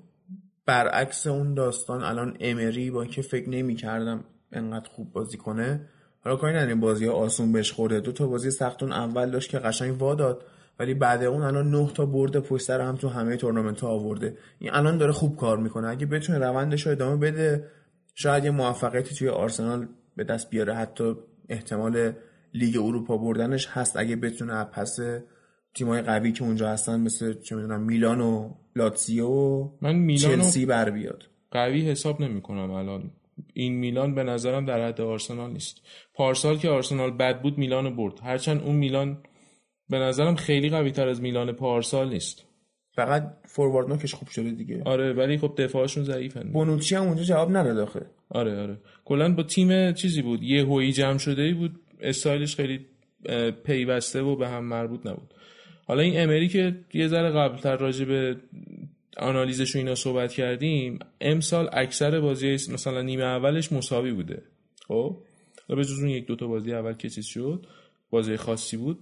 برعکس 0.65 1.27
اون 1.27 1.53
داستان 1.53 2.03
الان 2.03 2.37
امری 2.39 2.91
با 2.91 3.01
اینکه 3.01 3.21
فکر 3.21 3.49
نمی 3.49 3.75
کردم 3.75 4.23
انقدر 4.51 4.89
خوب 4.89 5.11
بازی 5.11 5.37
کنه 5.37 5.89
حالا 6.23 6.35
کاری 6.35 6.55
نداریم 6.55 6.79
بازی 6.79 7.07
آسون 7.07 7.51
بهش 7.51 7.71
خورده. 7.71 7.99
دو 7.99 8.11
تا 8.11 8.27
بازی 8.27 8.51
سختون 8.51 8.91
اول 8.91 9.31
داشت 9.31 9.49
که 9.49 9.59
قشنگ 9.59 10.01
واداد 10.01 10.45
ولی 10.79 10.93
بعد 10.93 11.23
اون 11.23 11.41
الان 11.41 11.71
نه 11.71 11.91
تا 11.93 12.05
برده 12.05 12.39
پشت 12.39 12.65
سر 12.65 12.81
هم 12.81 12.95
تو 12.95 13.09
همه 13.09 13.37
تورنمنت 13.37 13.81
ها 13.81 13.87
آورده. 13.87 14.37
این 14.59 14.73
الان 14.73 14.97
داره 14.97 15.11
خوب 15.11 15.37
کار 15.37 15.57
می‌کنه. 15.57 15.87
اگه 15.87 16.05
بتونه 16.05 16.39
روندش 16.39 16.85
رو 16.85 16.91
ادامه 16.91 17.17
بده 17.17 17.67
شاید 18.15 18.45
یه 18.45 18.51
موفقیتی 18.51 19.15
توی 19.15 19.29
آرسنال 19.29 19.87
به 20.15 20.23
دست 20.23 20.49
بیاره. 20.49 20.75
حتی 20.75 21.15
احتمال 21.49 22.13
لیگ 22.53 22.77
اروپا 22.77 23.17
بردنش 23.17 23.67
هست 23.67 23.97
اگه 23.97 24.15
بتونه 24.15 24.63
پس 24.63 24.99
تیمای 25.73 26.01
قوی 26.01 26.31
که 26.31 26.43
اونجا 26.43 26.69
هستن 26.69 26.99
مثل 26.99 27.41
چه 27.41 27.55
می‌دونم 27.55 27.81
میلان 27.81 28.21
و 28.21 28.49
لاتسیو 28.75 29.27
و 29.27 29.69
من 29.81 29.95
میلان 29.95 30.35
چلسی 30.35 30.65
بر 30.65 30.89
بیاد. 30.89 31.23
قوی 31.51 31.89
حساب 31.89 32.21
نمی 32.21 32.41
کنم 32.41 32.71
الان. 32.71 33.11
این 33.53 33.73
میلان 33.73 34.15
به 34.15 34.23
نظرم 34.23 34.65
در 34.65 34.87
حد 34.87 35.01
آرسنال 35.01 35.51
نیست. 35.51 35.81
پارسال 36.13 36.57
که 36.57 36.69
آرسنال 36.69 37.11
بد 37.11 37.41
بود 37.41 37.57
میلان 37.57 37.95
برد. 37.95 38.19
هرچند 38.23 38.61
اون 38.61 38.75
میلان 38.75 39.17
به 39.89 39.99
نظرم 39.99 40.35
خیلی 40.35 40.69
قوی 40.69 40.91
تر 40.91 41.07
از 41.07 41.21
میلان 41.21 41.51
پارسال 41.51 42.09
نیست. 42.09 42.45
فقط 42.95 43.33
فوروارد 43.45 43.89
نوکش 43.89 44.13
خوب 44.13 44.27
شده 44.27 44.51
دیگه. 44.51 44.81
آره 44.85 45.13
ولی 45.13 45.37
خب 45.37 45.53
دفاعشون 45.57 46.03
ضعیفن. 46.03 46.51
بونوچی 46.51 46.95
هم 46.95 47.03
اونجا 47.03 47.23
جواب 47.23 47.57
نداد 47.57 47.77
آخه. 47.77 48.05
آره 48.29 48.61
آره. 48.61 48.77
کلا 49.05 49.33
با 49.33 49.43
تیم 49.43 49.93
چیزی 49.93 50.21
بود. 50.21 50.43
یه 50.43 50.65
هویی 50.65 50.91
جمع 50.91 51.17
شده 51.17 51.41
ای 51.41 51.53
بود. 51.53 51.79
استایلش 52.01 52.55
خیلی 52.55 52.85
پیوسته 53.65 54.21
و 54.21 54.35
به 54.35 54.47
هم 54.47 54.63
مربوط 54.63 55.05
نبود. 55.05 55.33
حالا 55.85 56.01
این 56.01 56.19
امری 56.19 56.47
که 56.47 56.75
یه 56.93 57.07
ذره 57.07 57.29
قبلتر 57.29 57.77
راجع 57.77 58.05
به 58.05 58.35
آنالیزش 59.17 59.75
و 59.75 59.79
اینا 59.79 59.95
صحبت 59.95 60.33
کردیم 60.33 60.99
امسال 61.21 61.69
اکثر 61.73 62.19
بازی 62.19 62.53
مثلا 62.53 63.01
نیمه 63.01 63.23
اولش 63.23 63.71
مساوی 63.71 64.11
بوده. 64.11 64.41
خب؟ 64.87 65.17
به 65.67 65.83
جز 65.83 65.99
اون 65.99 66.09
یک 66.09 66.25
دوتا 66.25 66.47
بازی 66.47 66.73
اول 66.73 66.93
که 66.93 67.09
چیز 67.09 67.25
شد 67.25 67.65
بازی 68.09 68.37
خاصی 68.37 68.77
بود. 68.77 68.99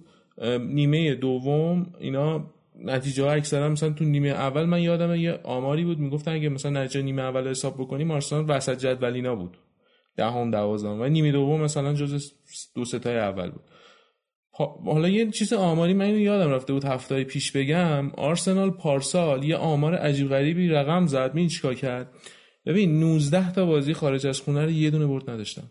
نیمه 0.60 1.14
دوم 1.14 1.94
اینا 2.00 2.50
نتیجه 2.78 3.24
ها 3.24 3.32
اکثرا 3.32 3.68
مثلا 3.68 3.90
تو 3.90 4.04
نیمه 4.04 4.28
اول 4.28 4.64
من 4.64 4.82
یادم 4.82 5.14
یه 5.14 5.32
آماری 5.44 5.84
بود 5.84 5.98
می‌گفتن 5.98 6.32
اگه 6.32 6.48
مثلا 6.48 6.82
نتیجه 6.82 7.02
نیمه 7.02 7.22
اول 7.22 7.48
حساب 7.48 7.74
بکنیم 7.74 8.10
آرسنال 8.10 8.44
وسط 8.48 8.78
جدولینا 8.78 9.34
بود. 9.34 9.56
دهم 10.16 10.50
ده 10.50 10.56
دوازدهم. 10.56 11.00
و 11.00 11.04
نیمه 11.04 11.32
دوم 11.32 11.60
مثلا 11.60 11.94
جز 11.94 12.32
دو 12.74 12.84
ستای 12.84 13.18
اول 13.18 13.50
بود. 13.50 13.62
حالا 14.84 15.08
یه 15.08 15.30
چیز 15.30 15.52
آماری 15.52 15.94
من 15.94 16.18
یادم 16.18 16.50
رفته 16.50 16.72
بود 16.72 16.84
هفته 16.84 17.24
پیش 17.24 17.52
بگم. 17.52 18.10
آرسنال 18.10 18.70
پارسال 18.70 19.44
یه 19.44 19.56
آمار 19.56 19.94
عجیب 19.94 20.28
غریبی 20.28 20.68
رقم 20.68 21.06
زد. 21.06 21.34
می 21.34 21.48
چیکار 21.48 21.74
کرد؟ 21.74 22.10
ببین 22.66 23.00
19 23.00 23.52
تا 23.52 23.66
بازی 23.66 23.92
خارج 23.92 24.26
از 24.26 24.40
خونه 24.40 24.64
رو 24.64 24.70
یه 24.70 24.90
دونه 24.90 25.06
برد 25.06 25.30
نداشتن. 25.30 25.70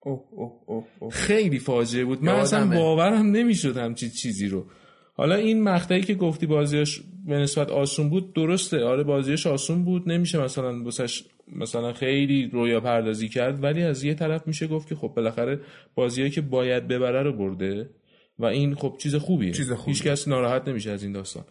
اوه 0.00 0.24
اوه 0.30 0.52
اوه 0.66 0.84
اوه. 1.00 1.12
خیلی 1.12 1.58
فاجعه 1.58 2.04
بود. 2.04 2.24
من 2.24 2.32
اصلا 2.32 2.66
باورم 2.66 3.26
نمی‌شد 3.26 3.76
همچی 3.76 4.10
چیزی 4.10 4.48
رو. 4.48 4.66
حالا 5.14 5.34
این 5.34 5.62
مقطعی 5.62 6.00
که 6.00 6.14
گفتی 6.14 6.46
بازیش 6.46 7.00
به 7.26 7.38
نسبت 7.38 7.70
آسون 7.70 8.10
بود 8.10 8.34
درسته. 8.34 8.84
آره 8.84 9.02
بازیش 9.02 9.46
آسون 9.46 9.84
بود. 9.84 10.08
نمیشه 10.08 10.42
مثلا 10.42 10.82
بسش 10.82 11.24
مثلا 11.56 11.92
خیلی 11.92 12.50
رویا 12.52 12.80
پردازی 12.80 13.28
کرد 13.28 13.62
ولی 13.62 13.82
از 13.82 14.04
یه 14.04 14.14
طرف 14.14 14.46
میشه 14.46 14.66
گفت 14.66 14.88
که 14.88 14.94
خب 14.94 15.12
بالاخره 15.16 15.60
بازیایی 15.94 16.30
که 16.30 16.40
باید 16.40 16.88
ببره 16.88 17.22
رو 17.22 17.32
برده. 17.32 17.90
و 18.40 18.44
این 18.44 18.74
خب 18.74 18.96
چیز 18.98 19.14
خوبیه. 19.14 19.52
چیز 19.52 19.72
خوبیه. 19.72 19.94
هیچ 19.94 20.02
کس 20.02 20.28
ناراحت 20.28 20.68
نمیشه 20.68 20.90
از 20.90 21.02
این 21.02 21.12
داستان. 21.12 21.44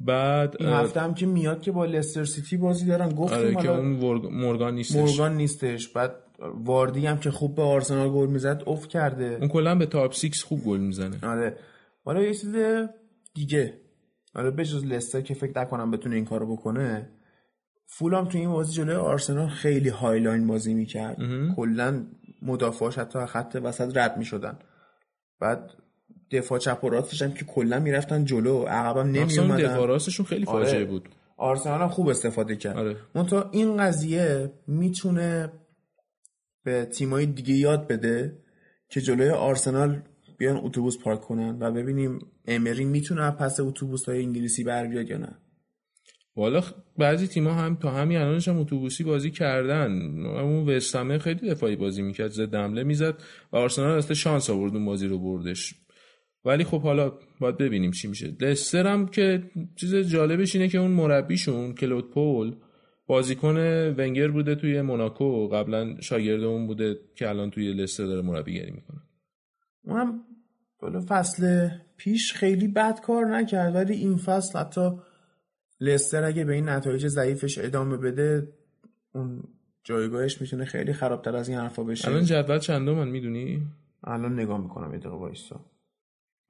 بعد 0.00 0.56
این 0.60 0.68
هفته 0.68 1.00
هم 1.00 1.14
که 1.14 1.26
میاد 1.26 1.62
که 1.62 1.72
با 1.72 1.84
لستر 1.84 2.24
سیتی 2.24 2.56
بازی 2.56 2.86
دارن. 2.86 3.08
گفتیم 3.08 3.38
آره 3.38 3.54
که 3.54 3.70
اون 3.70 3.86
مورگان 4.32 4.74
نیستش. 4.74 4.96
مورگان 4.96 5.36
نیستش. 5.36 5.88
بعد 5.88 6.14
واردی 6.54 7.06
هم 7.06 7.18
که 7.18 7.30
خوب 7.30 7.54
به 7.54 7.62
آرسنال 7.62 8.10
گل 8.10 8.26
می‌زد 8.26 8.62
اوف 8.66 8.88
کرده. 8.88 9.38
اون 9.40 9.48
کلا 9.48 9.74
به 9.74 9.86
تاپ 9.86 10.12
6 10.12 10.42
خوب 10.42 10.64
گل 10.64 10.80
می‌زنه. 10.80 11.18
آره. 11.22 11.56
حالا 12.04 12.22
یه 12.22 12.34
چیز 12.34 12.56
دیگه. 13.34 13.80
آره 14.34 14.50
به 14.50 14.64
جز 14.64 14.84
لستر 14.84 15.20
که 15.20 15.34
فکر 15.34 15.60
نکنم 15.60 15.90
بتونه 15.90 16.16
این 16.16 16.24
کارو 16.24 16.56
بکنه 16.56 17.10
فولام 17.86 18.28
تو 18.28 18.38
این 18.38 18.50
بازی 18.50 18.72
جلوی 18.72 18.94
آرسنال 18.94 19.48
خیلی 19.48 19.88
high 19.88 20.17
line 20.17 20.46
بازی 20.46 20.74
می‌کرد. 20.74 21.18
کلا 21.56 22.06
مدافعاش 22.42 22.98
حتی 22.98 23.26
خط 23.26 23.60
وسط 23.62 23.96
رد 23.96 24.16
می‌شدن. 24.18 24.58
بعد 25.40 25.70
دفاع 26.30 26.58
چپ 26.58 26.84
و 26.84 26.88
راستش 26.88 27.22
هم 27.22 27.32
که 27.32 27.44
کلا 27.44 27.80
می‌رفتن 27.80 28.24
جلو 28.24 28.62
عقبم 28.62 29.10
نمی 29.10 29.38
اومدن 29.38 29.74
دفاع 29.74 29.86
راستشون 29.86 30.26
خیلی 30.26 30.44
فاجعه 30.44 30.76
آره. 30.76 30.84
بود. 30.84 31.08
آرسنال 31.36 31.80
هم 31.80 31.88
خوب 31.88 32.08
استفاده 32.08 32.56
کرد. 32.56 32.76
آره. 32.76 32.96
منتها 33.14 33.50
این 33.52 33.76
قضیه 33.76 34.52
می‌تونه 34.66 35.52
به 36.64 36.84
تیمای 36.84 37.26
دیگه 37.26 37.54
یاد 37.54 37.88
بده 37.88 38.38
که 38.88 39.00
جلوی 39.00 39.30
آرسنال 39.30 40.02
بیان 40.38 40.56
اتوبوس 40.56 40.98
پارک 40.98 41.20
کنن 41.20 41.56
و 41.60 41.72
ببینیم 41.72 42.18
امری 42.46 42.84
می‌تونه 42.84 43.30
پس 43.30 43.60
اتوبوس 43.60 44.08
های 44.08 44.22
انگلیسی 44.22 44.64
بر 44.64 44.86
بیاد 44.86 45.10
یا 45.10 45.18
نه. 45.18 45.38
والا 46.36 46.62
بعضی 46.98 47.26
تیما 47.26 47.52
هم 47.52 47.76
تا 47.76 47.90
همین 47.90 48.18
الانش 48.18 48.48
هم 48.48 48.58
اتوبوسی 48.58 49.04
بازی 49.04 49.30
کردن. 49.30 49.92
اون 50.26 50.68
وستامه 50.68 51.18
خیلی 51.18 51.50
دفاعی 51.50 51.76
بازی 51.76 52.02
می‌کرد 52.02 52.30
زد 52.30 52.54
حمله 52.54 52.84
می‌زد 52.84 53.14
و 53.52 53.56
آرسنال 53.56 53.98
اصلا 53.98 54.14
شانس 54.14 54.50
آورد 54.50 54.74
اون 54.74 54.84
بازی 54.84 55.06
رو 55.06 55.18
بردش. 55.18 55.74
ولی 56.44 56.64
خب 56.64 56.82
حالا 56.82 57.12
باید 57.40 57.56
ببینیم 57.56 57.90
چی 57.90 58.08
میشه. 58.08 58.36
لستر 58.40 58.86
هم 58.86 59.06
که 59.06 59.42
چیز 59.76 59.94
جالبش 59.94 60.56
اینه 60.56 60.68
که 60.68 60.78
اون 60.78 60.90
مربیشون 60.90 61.74
کلود 61.74 62.10
پول 62.10 62.56
بازیکن 63.06 63.56
ونگر 63.98 64.28
بوده 64.28 64.54
توی 64.54 64.82
موناکو. 64.82 65.48
قبلا 65.48 66.00
شاگرد 66.00 66.42
اون 66.42 66.66
بوده 66.66 66.96
که 67.14 67.28
الان 67.28 67.50
توی 67.50 67.72
لستر 67.72 68.04
داره 68.04 68.22
مربیگری 68.22 68.70
می‌کنه. 68.70 69.00
اونم 69.84 70.20
بالا 70.78 71.04
فصل 71.08 71.68
پیش 71.96 72.32
خیلی 72.32 72.68
بد 72.68 73.00
کار 73.00 73.26
نکرد 73.26 73.74
ولی 73.74 73.94
این 73.94 74.16
فصل 74.16 74.58
حتی 74.58 74.90
لستر 75.80 76.24
اگه 76.24 76.44
به 76.44 76.52
این 76.52 76.68
نتایج 76.68 77.06
ضعیفش 77.06 77.58
ادامه 77.58 77.96
بده 77.96 78.48
اون 79.14 79.42
جایگاهش 79.84 80.40
می‌تونه 80.40 80.64
خیلی 80.64 80.92
خرابتر 80.92 81.36
از 81.36 81.48
این 81.48 81.58
حرفا 81.58 81.84
بشه. 81.84 82.08
الان 82.08 82.24
جدول 82.24 82.58
چندم 82.58 82.94
من 82.94 83.08
می‌دونی؟ 83.08 83.62
الان 84.04 84.40
نگاه 84.40 84.62
می‌کنم 84.62 84.92
یه 84.92 84.98
دقیقه 84.98 85.16
وایسا. 85.16 85.60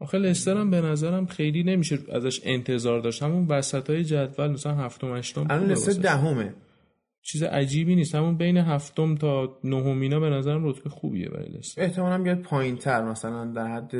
آخه 0.00 0.18
لستر 0.18 0.56
هم 0.56 0.70
به 0.70 0.80
نظرم 0.80 1.26
خیلی 1.26 1.62
نمیشه 1.62 1.98
ازش 2.12 2.40
انتظار 2.44 3.00
داشت. 3.00 3.22
همون 3.22 3.46
وسط 3.46 3.90
های 3.90 4.04
جدول 4.04 4.50
مثلا 4.50 4.74
هفتم 4.74 5.16
هشتم 5.16 5.46
الان 5.50 5.70
لستر 5.70 6.02
دهمه. 6.02 6.54
چیز 7.22 7.42
عجیبی 7.42 7.94
نیست. 7.94 8.14
همون 8.14 8.36
بین 8.36 8.56
هفتم 8.56 9.14
تا 9.14 9.58
نهمینا 9.64 10.20
به 10.20 10.30
نظرم 10.30 10.68
رتبه 10.68 10.90
خوبیه 10.90 11.28
برای 11.28 11.48
لستر. 11.48 11.82
احتمالاً 11.82 12.22
بیاد 12.22 12.40
پایین 12.40 12.76
تر 12.76 13.02
مثلا 13.02 13.44
در 13.44 13.66
حد 13.66 13.92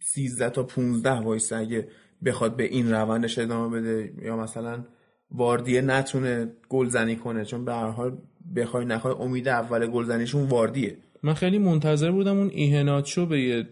13 0.00 0.50
تا 0.50 0.62
15 0.62 1.10
وایسه 1.10 1.56
اگه 1.56 1.88
بخواد 2.24 2.56
به 2.56 2.64
این 2.64 2.90
روندش 2.90 3.38
ادامه 3.38 3.80
بده. 3.80 4.12
یا 4.22 4.36
مثلا 4.36 4.84
واردیه 5.30 5.80
نتونه 5.80 6.52
گلزنی 6.68 7.16
کنه 7.16 7.44
چون 7.44 7.64
به 7.64 7.74
هر 7.74 7.90
حال 7.90 8.18
بخوای 8.56 8.84
نخوای 8.84 9.14
امید 9.18 9.48
اول 9.48 9.86
گلزنیشون 9.86 10.48
واردیه. 10.48 10.96
من 11.22 11.34
خیلی 11.34 11.58
منتظر 11.58 12.10
بودم 12.10 12.36
اون 12.36 12.48
ایهناتشو 12.48 13.26
به 13.26 13.40
یه 13.40 13.66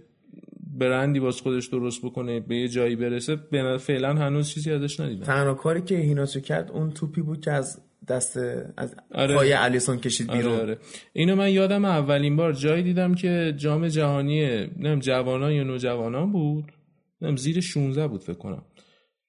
برندی 0.72 1.20
باز 1.20 1.40
خودش 1.40 1.66
درست 1.66 2.04
بکنه 2.04 2.40
به 2.40 2.56
یه 2.56 2.68
جایی 2.68 2.96
برسه 2.96 3.36
فعلا 3.78 4.14
هنوز 4.14 4.48
چیزی 4.48 4.72
ازش 4.72 5.00
ندیدم. 5.00 5.24
تنها 5.24 5.54
کاری 5.54 5.82
که 5.82 5.98
ایهناتشو 5.98 6.40
کرد 6.40 6.70
اون 6.70 6.90
توپی 6.90 7.22
بود 7.22 7.40
که 7.40 7.50
از 7.50 7.80
دست 8.08 8.36
از 8.76 8.96
آره. 9.14 9.34
پای 9.34 9.52
الیسون 9.52 9.96
کشید 9.98 10.30
آره، 10.30 10.38
بیرون. 10.38 10.52
آره. 10.54 10.62
آره. 10.62 10.78
اینو 11.12 11.36
من 11.36 11.50
یادم 11.50 11.84
اولین 11.84 12.36
بار 12.36 12.52
جایی 12.52 12.82
دیدم 12.82 13.14
که 13.14 13.54
جام 13.56 13.88
جهانی 13.88 14.66
نم 14.66 14.98
جوانان 14.98 15.52
یا 15.52 15.62
نوجوانان 15.62 16.32
بود 16.32 16.72
نم 17.20 17.36
زیر 17.36 17.60
16 17.60 18.08
بود 18.08 18.22
فکر 18.22 18.38
کنم 18.38 18.62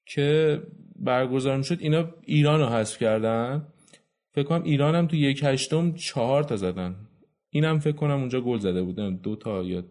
که 0.06 0.60
برگزار 0.96 1.62
شد 1.62 1.78
اینا 1.80 2.08
ایران 2.22 2.60
رو 2.60 2.66
حذف 2.66 2.98
کردن. 2.98 3.66
فکر 4.32 4.44
کنم 4.44 4.62
ایران 4.62 4.94
هم 4.94 5.06
تو 5.06 5.16
یک 5.16 5.40
هشتم 5.44 5.92
چهار 5.92 6.42
تا 6.42 6.56
زدن. 6.56 6.96
اینم 7.50 7.78
فکر 7.78 7.96
کنم 7.96 8.18
اونجا 8.20 8.40
گل 8.40 8.58
زده 8.58 8.82
بود. 8.82 9.22
دو 9.22 9.36
تا 9.36 9.62
یا 9.62 9.84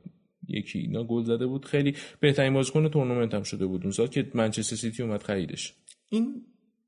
یکی 0.48 0.80
اینا 0.80 1.04
گل 1.04 1.24
زده 1.24 1.48
بود. 1.48 1.66
خیلی 1.66 1.96
بهترین 2.20 2.54
بازیکن 2.54 2.88
تورنمنت 2.88 3.34
هم 3.34 3.44
شده 3.44 3.66
بود 3.66 3.82
اون 3.84 3.92
سال 3.92 4.08
که 4.08 4.28
منچستر 4.34 4.76
سیتی 4.76 5.04
اومد 5.04 5.24
خریدش. 5.24 5.74
این 6.10 6.42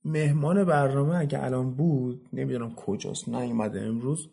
مهمان 0.06 0.64
برنامه 0.64 1.16
اگه 1.16 1.44
الان 1.44 1.76
بود 1.76 2.22
نمی‌دونم 2.34 2.76
کجاست 2.76 3.30
نیومده 3.30 3.82
امروز. 3.82 4.30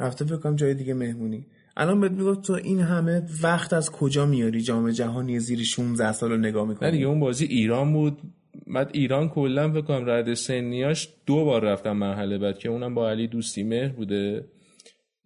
رفته 0.00 0.24
فکر 0.24 0.36
کنم 0.36 0.56
جای 0.56 0.74
دیگه 0.74 0.94
مهمونی. 0.94 1.46
الان 1.76 2.00
بهت 2.00 2.12
می‌گفت 2.12 2.42
تو 2.42 2.52
این 2.52 2.80
همه 2.80 3.22
وقت 3.42 3.72
از 3.72 3.90
کجا 3.90 4.26
میاری؟ 4.26 4.60
جام 4.60 4.90
جهانی 4.90 5.38
زیر 5.40 5.62
16 5.62 6.12
سال 6.12 6.30
رو 6.30 6.36
نگاه 6.36 6.68
می‌کنی؟ 6.68 6.90
دیگه 6.90 7.06
اون 7.06 7.20
بازی 7.20 7.44
ایران 7.44 7.92
بود. 7.92 8.18
بعد 8.66 8.90
ایران 8.92 9.28
کلا 9.28 9.72
فکر 9.72 9.80
کنم 9.80 10.10
رد 10.10 10.34
سنیاش 10.34 11.08
دو 11.26 11.44
بار 11.44 11.64
رفتم 11.64 11.92
مرحله 11.92 12.38
بعد 12.38 12.58
که 12.58 12.68
اونم 12.68 12.94
با 12.94 13.10
علی 13.10 13.28
دوستی 13.28 13.62
مهر 13.62 13.88
بوده. 13.88 14.48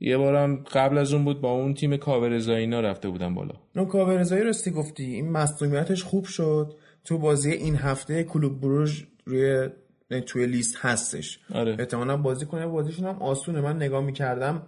یه 0.00 0.16
بارم 0.16 0.56
قبل 0.56 0.98
از 0.98 1.12
اون 1.12 1.24
بود 1.24 1.40
با 1.40 1.50
اون 1.50 1.74
تیم 1.74 1.96
کاورزایی 1.96 2.60
اینا 2.60 2.80
رفته 2.80 3.08
بودم 3.08 3.34
بالا. 3.34 3.54
اون 3.76 3.86
کاورزایی 3.86 4.42
راستی 4.42 4.70
گفتی؟ 4.70 5.04
این 5.04 5.30
مصونیتش 5.30 6.02
خوب 6.02 6.24
شد. 6.24 6.74
تو 7.04 7.18
بازی 7.18 7.50
این 7.50 7.76
هفته 7.76 8.24
کلوب 8.24 8.60
بروژ 8.60 9.02
روی 9.24 9.68
توی 10.26 10.46
لیست 10.46 10.76
هستش. 10.78 11.40
آره. 11.54 11.76
احتمالا 11.78 12.16
بازی 12.16 12.46
کنه. 12.46 12.66
بازیشون 12.66 13.06
هم 13.06 13.22
آسونه. 13.22 13.60
من 13.60 13.76
نگاه 13.76 14.04
می‌کردم. 14.04 14.62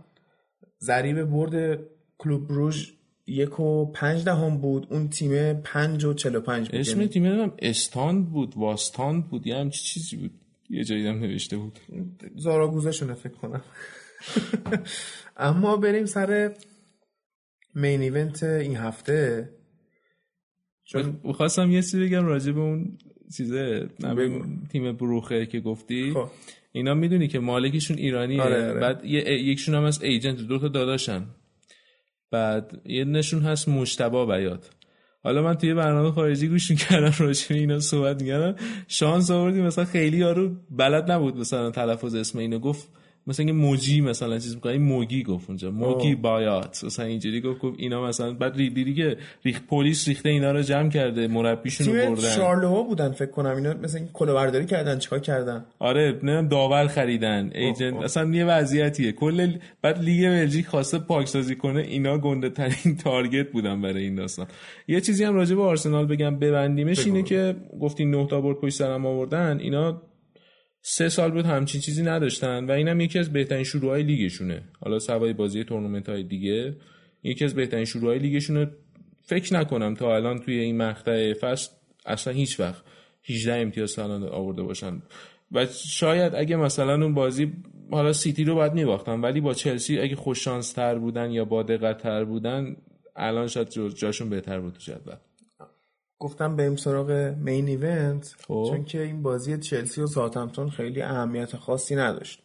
ضریب 0.80 1.22
برد 1.22 1.80
کلوب 2.18 2.48
بروژ 2.48 2.90
یک 3.26 3.60
و 3.60 3.92
پنج 3.92 4.24
دهم 4.24 4.58
بود. 4.58 4.86
اون 4.90 5.08
تیم 5.08 5.52
پنج 5.52 6.04
و 6.04 6.14
چل 6.14 6.34
و 6.36 6.40
پنج 6.40 6.70
بود. 6.70 6.80
اسم 6.80 7.06
تیم 7.06 7.26
هم 7.26 7.52
استاند 7.58 8.30
بود 8.30 8.54
واستاند 8.56 9.28
بود 9.28 9.46
یه 9.46 9.56
همچی 9.56 9.84
چیزی 9.84 10.16
بود. 10.16 10.30
یه 10.70 10.84
جایی 10.84 11.06
هم 11.06 11.18
نوشته 11.18 11.56
بود. 11.56 11.78
زاراگوزه 12.36 12.92
شونه 12.92 13.14
فکر 13.14 13.32
کنم. 13.34 13.62
اما 15.36 15.76
بریم 15.76 16.06
سر 16.06 16.52
مین 17.74 18.00
ایونت 18.00 18.42
این 18.42 18.76
هفته. 18.76 19.50
چون 20.84 21.20
خواستم 21.34 21.70
یه 21.70 21.82
چیزی 21.82 22.04
بگم 22.06 22.24
راجع 22.24 22.52
به 22.52 22.60
اون 22.60 22.98
چیزه 23.36 23.88
تیم 24.72 24.92
بروخه 24.92 25.46
که 25.46 25.60
گفتی. 25.60 26.10
خب. 26.14 26.28
اینا 26.72 26.94
می‌دونی 26.94 27.28
که 27.28 27.38
مالکشون 27.38 27.98
ایرانیه. 27.98 28.42
آره 28.42 28.70
آره. 28.70 28.80
بعد 28.80 29.04
یکشون 29.04 29.74
هم 29.74 29.84
از 29.84 30.02
ایجنت 30.02 30.36
دو 30.40 30.58
تا 30.58 30.68
داداشن. 30.68 31.26
بعد 32.30 32.80
یه 32.84 33.04
نشون 33.04 33.42
هست 33.42 33.68
مشتبا 33.68 34.26
بیاد 34.26 34.70
حالا 35.24 35.42
من 35.42 35.54
توی 35.54 35.74
برنامه 35.74 36.10
خارجی 36.10 36.48
گوش 36.48 36.70
می‌کردم 36.70 37.12
راجع 37.18 37.54
اینا 37.54 37.80
صحبت 37.80 38.22
می‌کردم. 38.22 38.56
شانس 38.88 39.30
آوردیم 39.30 39.66
مثلا 39.66 39.84
خیلی 39.84 40.16
یارو 40.16 40.56
بلد 40.70 41.10
نبود 41.10 41.36
مثلا 41.36 41.70
تلفظ 41.70 42.14
اسم 42.14 42.38
اینو 42.38 42.58
گفت. 42.58 42.88
مثلا 43.26 43.46
اینکه 43.46 43.60
موجی 43.60 44.00
مثلا 44.00 44.38
چیز 44.38 44.54
می‌کنه. 44.54 44.72
این 44.72 44.82
موگی 44.82 45.22
گفت 45.22 45.44
اونجا. 45.48 45.70
موگی 45.70 46.14
بایات. 46.14 46.84
مثلا 46.84 47.04
اینجوری 47.06 47.40
گفت 47.40 47.60
گفت 47.60 47.76
اینا 47.78 48.06
مثلا 48.06 48.32
بعد 48.32 48.52
دیدی 48.52 48.94
که 48.94 49.16
ریخ 49.44 49.60
پلیس 49.60 50.08
ریخته 50.08 50.28
اینا 50.28 50.52
رو 50.52 50.62
جمع 50.62 50.88
کرده 50.88 51.26
مربیشون 51.26 51.86
رو 51.86 51.92
بردن. 51.92 52.28
شارلوها 52.28 52.82
بودن 52.82 53.12
فکر 53.12 53.30
کنم. 53.30 53.56
اینا 53.56 53.74
مثلا 53.74 54.00
کلاهبرداری 54.12 54.66
کردن 54.66 54.98
چیکار 54.98 55.18
کردن؟ 55.18 55.64
آره 55.78 56.18
نه 56.22 56.42
داور 56.42 56.86
خریدن. 56.86 57.50
ایجنت 57.54 58.02
اصلا 58.02 58.34
یه 58.34 58.44
وضعیتیه. 58.44 59.12
کل 59.12 59.52
بعد 59.82 59.98
لیگ 60.02 60.28
بلژیک 60.28 60.66
خواسته 60.66 60.98
پاکسازی 60.98 61.56
کنه 61.56 61.80
اینا 61.80 62.18
گنده 62.18 62.50
ترین 62.50 62.96
تارگت 63.04 63.50
بودن 63.52 63.82
برای 63.82 64.02
این 64.04 64.14
داستان. 64.14 64.46
یه 64.88 65.00
چیزی 65.00 65.24
هم 65.24 65.34
راجع 65.34 65.54
به 65.54 65.62
آرسنال 65.62 66.06
بگم 66.06 66.38
ببندیمش 66.38 67.06
اینه 67.06 67.22
که 67.22 67.56
گفتین 67.80 68.10
9 68.10 68.26
تا 68.26 68.40
برد 68.40 68.56
پشت 68.56 68.74
سرم 68.74 69.06
آوردن. 69.06 69.58
اینا 69.60 70.02
سه 70.82 71.08
سال 71.08 71.30
بود 71.30 71.46
همچین 71.46 71.80
چیزی 71.80 72.02
نداشتن 72.02 72.64
و 72.64 72.70
اینم 72.70 73.00
یکی 73.00 73.18
از 73.18 73.32
بهترین 73.32 73.64
شروعهای 73.64 74.02
لیگشونه. 74.02 74.62
حالا 74.80 74.98
سوای 74.98 75.32
بازی 75.32 75.64
تورنمنت 75.64 76.08
های 76.08 76.22
دیگه 76.22 76.76
یکی 77.22 77.44
از 77.44 77.54
بهترین 77.54 77.84
شروعهای 77.84 78.18
لیگشونه 78.18 78.70
فکر 79.22 79.54
نکنم 79.54 79.94
تا 79.94 80.16
الان 80.16 80.38
توی 80.38 80.58
این 80.58 80.76
مقطع 80.76 81.34
فصل 81.34 81.70
اصلا 82.06 82.32
هیچ 82.32 82.60
وقت 82.60 82.82
18 83.24 83.54
امتیاز 83.54 83.90
سالان 83.90 84.22
آورده 84.22 84.62
باشن. 84.62 85.02
و 85.52 85.66
شاید 85.86 86.34
اگه 86.34 86.56
مثلا 86.56 86.94
اون 86.94 87.14
بازی 87.14 87.52
حالا 87.90 88.12
سیتی 88.12 88.44
رو 88.44 88.54
باید 88.54 88.72
میباختن 88.72 89.20
ولی 89.20 89.40
با 89.40 89.54
چلسی 89.54 89.98
اگه 89.98 90.16
خوششانس 90.16 90.72
تر 90.72 90.98
بودن 90.98 91.30
یا 91.30 91.44
با 91.44 91.62
دقت 91.62 91.98
تر 91.98 92.24
بودن 92.24 92.76
الان 93.16 93.46
شاید 93.46 93.68
جاشون 93.94 94.30
بهتر 94.30 94.60
بود 94.60 94.72
تو 94.72 94.80
جدول. 94.80 95.16
گفتم 96.22 96.56
بریم 96.56 96.76
سراغ 96.76 97.10
مین 97.40 97.68
ایونت 97.68 98.36
خب. 98.48 98.66
چون 98.70 98.84
که 98.84 99.02
این 99.02 99.22
بازی 99.22 99.58
چلسی 99.58 100.00
و 100.00 100.06
ساوثهمپتون 100.06 100.70
خیلی 100.70 101.02
اهمیت 101.02 101.56
خاصی 101.56 101.96
نداشت. 101.96 102.42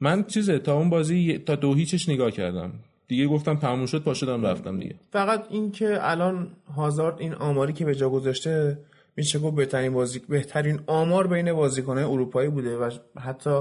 من 0.00 0.24
چیزه 0.24 0.58
تا 0.58 0.76
اون 0.76 0.90
بازی 0.90 1.38
تا 1.38 1.54
دو 1.54 1.74
هیچش 1.74 2.08
نگاه 2.08 2.30
کردم. 2.30 2.72
دیگه 3.08 3.26
گفتم 3.26 3.56
تموم 3.56 3.86
شد 3.86 4.02
پا 4.02 4.14
شدم 4.14 4.46
رفتم 4.46 4.78
دیگه. 4.78 4.94
فقط 5.12 5.44
این 5.50 5.70
که 5.72 5.98
الان 6.00 6.56
هازارد 6.76 7.20
این 7.20 7.34
آماری 7.34 7.72
که 7.72 7.84
به 7.84 7.94
جا 7.94 8.10
گذاشته 8.10 8.78
میشه 9.16 9.38
گفت 9.38 9.56
بهترین 9.56 9.92
بازی 9.92 10.18
بهترین 10.28 10.80
آمار 10.86 11.26
بین 11.26 11.52
بازیکن‌های 11.52 12.04
اروپایی 12.04 12.48
بوده 12.48 12.76
و 12.76 12.90
حتی 13.18 13.60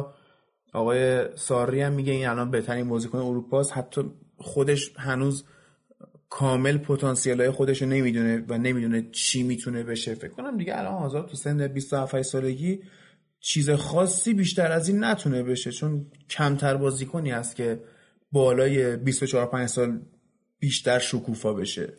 آقای 0.74 1.26
ساری 1.36 1.82
هم 1.82 1.94
میگه 1.94 2.14
این 2.14 2.28
الان 2.28 2.52
بهترین 2.52 2.90
بازیکن 2.90 3.18
اروپاست. 3.18 3.78
حتی 3.78 4.02
خودش 4.38 4.92
هنوز 4.98 5.46
کامل 6.30 6.78
پتانسیل 6.78 7.42
های 7.42 7.52
خودش 7.52 7.82
رو 7.82 7.88
نمی‌دونه 7.88 8.46
و 8.48 8.58
نمی‌دونه 8.58 9.08
چی 9.12 9.44
می‌تونه 9.44 9.84
بشه. 9.84 10.16
فکر 10.16 10.32
کنم 10.32 10.58
دیگه 10.58 10.78
الان 10.78 10.94
آزاد 10.94 11.28
تو 11.28 11.38
سن 11.38 11.68
27 11.68 12.22
سالگی 12.22 12.80
چیز 13.40 13.70
خاصی 13.70 14.34
بیشتر 14.34 14.72
از 14.72 14.90
این 14.90 15.04
نتونه 15.04 15.44
بشه. 15.44 15.72
چون 15.72 16.06
کمتر 16.30 16.78
بازیکنی 16.78 17.32
هست 17.32 17.56
که 17.56 17.80
بالای 18.32 18.96
24 18.96 19.46
5 19.46 19.70
سال 19.70 20.00
بیشتر 20.60 21.00
شکوفا 21.00 21.54
بشه. 21.54 21.94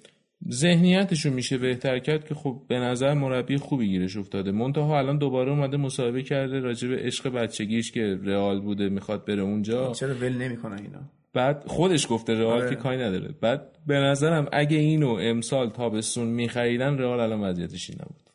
ذهنیتشو 0.50 1.30
میشه 1.30 1.58
بهتر 1.58 1.98
کرد 1.98 2.24
که 2.24 2.34
خب 2.34 2.62
به 2.68 2.78
نظر 2.78 3.14
مربی 3.14 3.56
خوبی 3.56 3.88
گیرش 3.88 4.16
افتاده. 4.16 4.50
منتها 4.50 4.98
الان 4.98 5.18
دوباره 5.18 5.50
اومده 5.50 5.76
مصاحبه 5.76 6.22
کرده 6.22 6.60
راجع 6.60 6.88
به 6.88 6.96
عشق 6.96 7.28
بچگیش 7.28 7.92
که 7.92 8.18
رئال 8.24 8.60
بوده 8.60 8.88
می‌خواد 8.88 9.24
بره 9.24 9.42
اونجا. 9.42 9.92
چرا 9.92 10.14
ول 10.14 10.32
نمی‌کنه 10.32 10.80
اینا؟ 10.80 11.10
بعد 11.34 11.64
خودش 11.66 12.06
گفته 12.10 12.34
رئال 12.34 12.60
آره. 12.60 12.70
که 12.70 12.76
کاری 12.76 12.96
نداره. 12.96 13.34
بعد 13.40 13.78
به 13.86 13.94
نظرم 13.94 14.48
اگه 14.52 14.76
اینو 14.76 15.18
امسال 15.20 15.70
تابستون 15.70 16.28
میخریدن 16.28 16.98
رئال 16.98 17.20
الان 17.20 17.40
وضعیتش 17.40 17.90
این 17.90 17.98
نبود. 18.02 18.30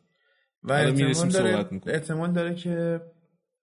و 0.64 0.72
احتمال 0.72 1.30
داره, 1.30 1.66
احتمال 1.88 2.32
داره 2.32 2.56
که 2.56 3.02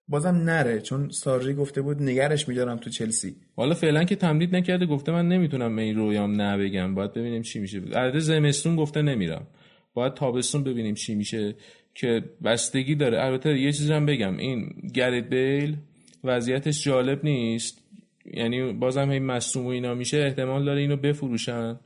بازم 0.09 0.37
نره 0.37 0.81
چون 0.81 1.09
ساری 1.09 1.55
گفته 1.55 1.83
بود 1.83 2.03
نگرش 2.03 2.49
میدارم 2.49 2.77
تو 2.77 2.91
چلسی. 2.91 3.37
حالا 3.57 3.75
فعلا 3.75 4.05
که 4.05 4.17
تمدید 4.17 4.57
نکرده 4.57 4.87
گفته 4.87 5.13
من 5.13 5.29
نمی‌تونم 5.29 5.79
این 5.79 5.97
رویام 5.97 6.33
نه 6.41 6.59
بگم. 6.59 6.95
باید 6.95 7.13
ببینیم 7.13 7.43
چی 7.43 7.61
میشه. 7.61 7.83
البته 7.93 8.19
زمستون 8.19 8.77
گفته 8.77 9.03
نمیرم. 9.03 9.47
باید 9.95 10.15
تابستون 10.15 10.65
ببینیم 10.65 10.95
چی 10.95 11.15
میشه 11.15 11.55
که 11.95 12.25
بستگی 12.45 12.95
داره. 12.95 13.25
البته 13.25 13.59
یه 13.59 13.73
چیزی 13.73 13.93
هم 13.93 14.07
بگم. 14.07 14.37
این 14.37 14.71
گرید 14.95 15.29
بیل 15.29 15.77
وضعیتش 16.25 16.85
جالب 16.85 17.25
نیست. 17.25 17.82
یعنی 18.25 18.73
بازم 18.73 19.11
هی 19.11 19.19
مصوم 19.19 19.67
و 19.67 19.69
اینا 19.69 19.95
میشه 19.95 20.17
احتمال 20.17 20.65
داره 20.65 20.81
اینو 20.81 20.97
بفروشن 20.97 21.81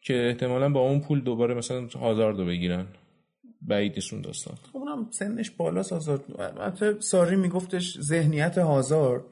که 0.00 0.26
احتمالا 0.28 0.68
با 0.68 0.80
اون 0.80 1.00
پول 1.00 1.20
دوباره 1.20 1.54
مثلا 1.54 1.86
هزار 1.86 2.32
دو 2.32 2.44
بگیرن. 2.44 2.86
بعید 3.62 3.92
نیست 3.94 4.12
اون 4.12 4.22
داستان. 4.22 4.56
خب 4.72 4.76
اونم 4.76 5.10
سنش 5.10 5.50
بالا 5.50 5.80
هزار 5.80 6.20
البته 6.38 7.00
ساری 7.00 7.36
میگفتش 7.36 8.00
ذهنیت 8.00 8.58
هزار 8.58 9.24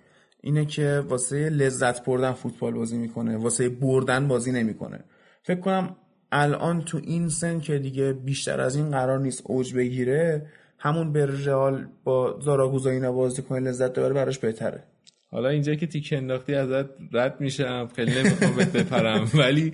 اینه 0.42 0.64
که 0.64 1.04
واسه 1.08 1.48
لذت 1.48 2.04
بردن 2.04 2.32
فوتبال 2.32 2.72
بازی 2.74 2.98
می‌کنه 2.98 3.36
واسه 3.36 3.68
بردن 3.68 4.28
بازی 4.28 4.52
نمی‌کنه. 4.52 5.04
فکر 5.42 5.60
کنم 5.60 5.96
الان 6.32 6.82
تو 6.82 7.00
این 7.04 7.28
سن 7.28 7.60
که 7.60 7.78
دیگه 7.78 8.12
بیشتر 8.12 8.60
از 8.60 8.76
این 8.76 8.90
قرار 8.90 9.18
نیست 9.18 9.42
اوج 9.46 9.74
بگیره 9.74 10.46
همون 10.78 11.12
به 11.12 11.26
رئال 11.26 11.86
با 12.04 12.40
زاراگوزا 12.40 12.90
اینا 12.90 13.12
بازی 13.12 13.42
کنه 13.42 13.60
لذت 13.60 13.92
داره 13.92 14.14
براش 14.14 14.38
بهتره. 14.38 14.84
حالا 15.30 15.48
اینجا 15.48 15.74
که 15.74 15.86
تیک 15.86 16.14
انداختی 16.16 16.54
ازت 16.54 16.86
رد 17.12 17.40
میشم 17.40 17.88
خیلی 17.96 18.12
نمی‌خوام 18.18 18.56
بپرم. 18.74 19.28
ولی 19.40 19.72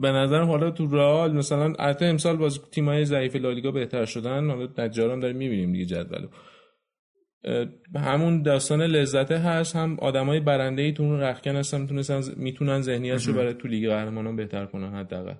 به 0.00 0.12
نظرم 0.12 0.46
حالا 0.46 0.70
تو 0.70 0.86
رئال 0.86 1.36
مثلا 1.36 1.74
البته 1.78 2.04
امسال 2.04 2.36
باز 2.36 2.60
تیمای 2.70 3.04
ضعیف 3.04 3.36
لالیگا 3.36 3.70
بهتر 3.70 4.04
شدن 4.04 4.50
حالا 4.50 4.68
نجارم 4.78 5.20
داریم 5.20 5.36
می‌بینیم 5.36 5.72
دیگه 5.72 5.84
جدولو. 5.84 6.28
همون 7.96 8.42
داستان 8.42 8.82
لذت 8.82 9.32
هست 9.32 9.76
هم 9.76 9.96
آدمای 10.00 10.40
برنده 10.40 10.82
ای 10.82 10.92
تو 10.92 11.02
اون 11.02 11.20
رخکن 11.20 11.56
هستن 11.56 11.80
می‌تونن 11.80 12.22
می‌تونن 12.36 12.80
ذهنیتشو 12.80 13.32
برای 13.32 13.54
تو 13.54 13.68
لیگ 13.68 13.88
قهرمانان 13.88 14.36
بهتر 14.36 14.66
کنن 14.66 14.94
حداقل. 14.94 15.34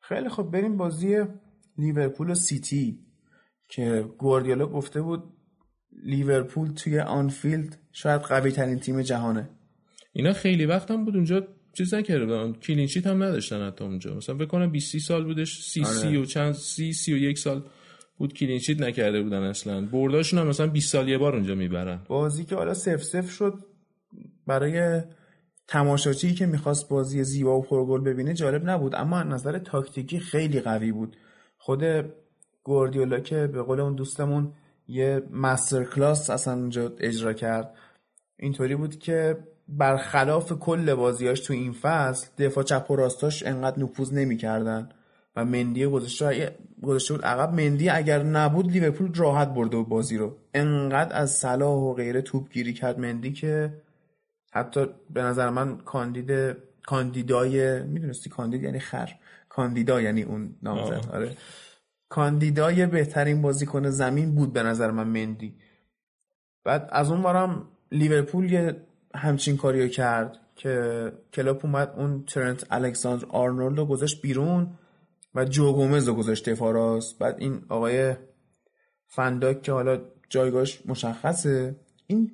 خیلی 0.00 0.28
خب 0.28 0.42
بریم 0.42 0.76
بازی 0.76 1.24
لیورپول 1.78 2.30
و 2.30 2.34
سیتی 2.34 2.98
که 3.68 4.04
گواردیولا 4.18 4.66
گفته 4.66 5.02
بود 5.02 5.33
لیورپول 6.02 6.68
توی 6.68 7.00
آنفیلد 7.00 7.78
شاید 7.92 8.20
قوی 8.20 8.50
ترین 8.50 8.78
تیم 8.78 9.02
جهانه. 9.02 9.48
اینا 10.12 10.32
خیلی 10.32 10.66
وقت 10.66 10.90
هم 10.90 11.04
بود 11.04 11.16
اونجا 11.16 11.48
چیز 11.72 11.94
نکرده 11.94 12.24
بودن. 12.24 12.52
clean 12.52 12.79
sheet 12.79 13.06
هم 13.06 13.22
نداشتن 13.22 13.66
حتی 13.66 13.84
اونجا. 13.84 14.14
مثلا 14.14 14.36
فکر 14.36 14.46
کنم 14.46 14.70
20 14.70 14.98
سال 14.98 15.24
بودش. 15.24 15.62
سی 15.62 15.80
آره. 15.80 15.94
سی 15.94 16.16
و 16.16 16.24
چند 16.24 16.52
سی 16.52 16.92
سی 16.92 17.14
و 17.14 17.16
یک 17.16 17.38
سال 17.38 17.62
بود 18.18 18.32
clean 18.32 18.56
sheet 18.56 18.80
نکرده 18.80 19.22
بودن 19.22 19.42
اصلا. 19.42 19.80
برداشون 19.80 20.38
هم 20.38 20.46
مثلا 20.46 20.66
20 20.66 20.92
سال 20.92 21.08
یه 21.08 21.18
بار 21.18 21.34
اونجا 21.34 21.54
می‌برن. 21.54 22.00
بازی 22.08 22.44
که 22.44 22.54
حالا 22.54 22.74
صفر 22.74 23.02
صفر 23.02 23.30
شد 23.30 23.54
برای 24.46 25.00
تماشاچی 25.68 26.34
که 26.34 26.46
می‌خواست 26.46 26.88
بازی 26.88 27.24
زیبا 27.24 27.58
و 27.58 27.62
پرگل 27.62 28.00
ببینه 28.00 28.34
جالب 28.34 28.70
نبود. 28.70 28.94
اما 28.94 29.18
از 29.18 29.26
نظر 29.26 29.58
تاکتیکی 29.58 30.18
خیلی 30.18 30.60
قوی 30.60 30.92
بود. 30.92 31.16
خود 31.58 31.82
گوردیولا 32.62 33.20
که 33.20 33.46
به 33.46 33.62
قول 33.62 33.80
اون 33.80 33.94
دوستمون 33.94 34.52
یه 34.88 35.22
مستر 35.30 35.84
کلاس 35.84 36.30
اصلا 36.30 36.54
اونجا 36.54 36.92
اجرا 36.98 37.32
کرد. 37.32 37.74
اینطوری 38.38 38.76
بود 38.76 38.98
که 38.98 39.38
برخلاف 39.68 40.52
کل 40.52 40.94
بازیاش 40.94 41.40
تو 41.40 41.52
این 41.52 41.72
فصل 41.72 42.26
دفاع 42.38 42.64
چپ 42.64 42.90
و 42.90 42.96
راستاش 42.96 43.46
انقدر 43.46 43.82
نفوذ 43.82 44.12
نمی‌کردن 44.12 44.88
و 45.36 45.44
مندی 45.44 45.86
گذاشته 45.86 46.56
گذاشته 46.82 47.14
بود 47.14 47.24
عقب. 47.24 47.54
مندی 47.60 47.88
اگر 47.88 48.22
نبود 48.22 48.70
لیورپول 48.70 49.14
راحت 49.14 49.48
برده 49.48 49.76
بود 49.76 49.88
بازی 49.88 50.16
رو. 50.16 50.36
انقدر 50.54 51.16
از 51.16 51.30
صلاح 51.30 51.78
و 51.78 51.94
غیره 51.94 52.22
توپ 52.22 52.52
گیری 52.52 52.72
کرد 52.72 52.98
مندی 52.98 53.32
که 53.32 53.74
حتی 54.52 54.86
به 55.10 55.22
نظر 55.22 55.50
من 55.50 55.76
کاندید 55.76 56.56
کاندیدای 56.86 57.82
می‌دونستی 57.82 58.30
کاندید 58.30 58.62
یعنی 58.62 58.78
خر. 58.78 59.10
کاندیدا 59.48 60.00
یعنی 60.00 60.22
اون 60.22 60.56
نامزد. 60.62 61.10
آره. 61.12 61.36
کاندیدای 62.08 62.86
بهترین 62.86 63.42
بازیکن 63.42 63.90
زمین 63.90 64.34
بود 64.34 64.52
به 64.52 64.62
نظر 64.62 64.90
من 64.90 65.06
مندی. 65.06 65.54
بعد 66.64 66.88
از 66.92 67.10
اون 67.10 67.22
بارم 67.22 67.68
لیورپول 67.92 68.52
یه 68.52 68.76
همچین 69.14 69.56
کاریو 69.56 69.88
کرد 69.88 70.38
که 70.56 71.12
کلاپ 71.32 71.64
اومد 71.64 71.94
اون 71.96 72.24
ترنت 72.24 72.66
الکساندر 72.70 73.26
آرنولد 73.28 73.78
رو 73.78 73.86
گذاشت 73.86 74.22
بیرون 74.22 74.78
و 75.34 75.44
جو 75.44 75.72
گومز 75.72 76.08
رو 76.08 76.14
گذاشت 76.14 76.48
دفاع 76.48 77.00
بعد 77.20 77.36
این 77.38 77.62
آقای 77.68 78.14
فن 79.06 79.25
دایک 79.25 79.62
که 79.62 79.72
حالا 79.72 80.00
جایگاهش 80.28 80.82
مشخصه 80.86 81.76
این 82.06 82.30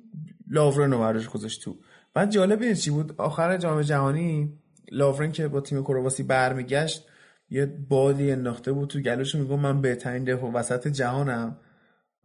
لاورن 0.47 0.93
رو 0.93 1.31
گذاشت 1.31 1.63
تو. 1.63 1.77
بعد 2.13 2.31
جالب 2.31 2.73
چی 2.73 2.89
بود؟ 2.89 3.15
آخر 3.17 3.57
جام 3.57 3.81
جهانی 3.81 4.59
لاورن 4.91 5.31
که 5.31 5.47
با 5.47 5.61
تیم 5.61 5.83
کرواسی 5.83 6.23
برمیگشت 6.23 7.07
یه 7.51 7.65
بادی 7.65 8.31
انداخته 8.31 8.71
بود 8.71 8.89
تو 8.89 8.99
گلوش 8.99 9.35
میگم 9.35 9.59
من 9.59 9.81
بهترین 9.81 10.23
دفاع 10.23 10.51
وسط 10.51 10.87
جهانم. 10.87 11.57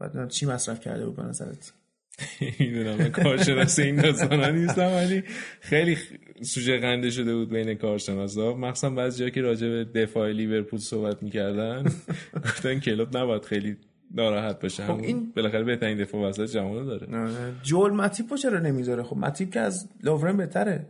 بعد 0.00 0.28
چی 0.28 0.46
مصرف 0.46 0.80
کرده 0.80 1.06
بود 1.06 1.16
به 1.16 1.22
نظرت 1.22 1.72
می‌دونم 2.60 3.08
کارشناس 3.08 3.78
این 3.78 3.96
داستانا 3.96 4.50
نیستم 4.50 4.92
ولی 4.94 5.22
خیلی 5.60 5.96
سوژه 6.42 6.80
خنده 6.80 7.10
شده 7.10 7.34
بود 7.34 7.50
بین 7.50 7.74
کارشناسا. 7.74 8.54
مخصوصا 8.54 8.90
بعضی 8.90 9.24
جا 9.24 9.30
که 9.30 9.40
راجع 9.40 9.68
به 9.68 9.84
دفاع 9.84 10.32
لیورپول 10.32 10.78
صحبت 10.78 11.22
می‌کردن 11.22 11.84
گفتن 12.34 12.80
کلوب 12.80 13.16
نباید 13.16 13.42
خیلی 13.42 13.76
ناراحت 14.14 14.60
باشه. 14.60 14.86
خب 14.86 14.98
این 15.00 15.32
بالاخره 15.36 15.64
بهترین 15.64 15.98
دفاع 15.98 16.28
وسط 16.28 16.50
جهان 16.50 16.86
داره. 16.86 17.32
جول 17.62 17.92
ماتیپو 17.92 18.36
چرا 18.36 18.58
نمی‌ذاره؟ 18.58 19.02
خب 19.02 19.16
ماتیپ 19.16 19.50
که 19.50 19.60
از 19.60 19.88
لوورن 20.02 20.36
بهتره. 20.36 20.86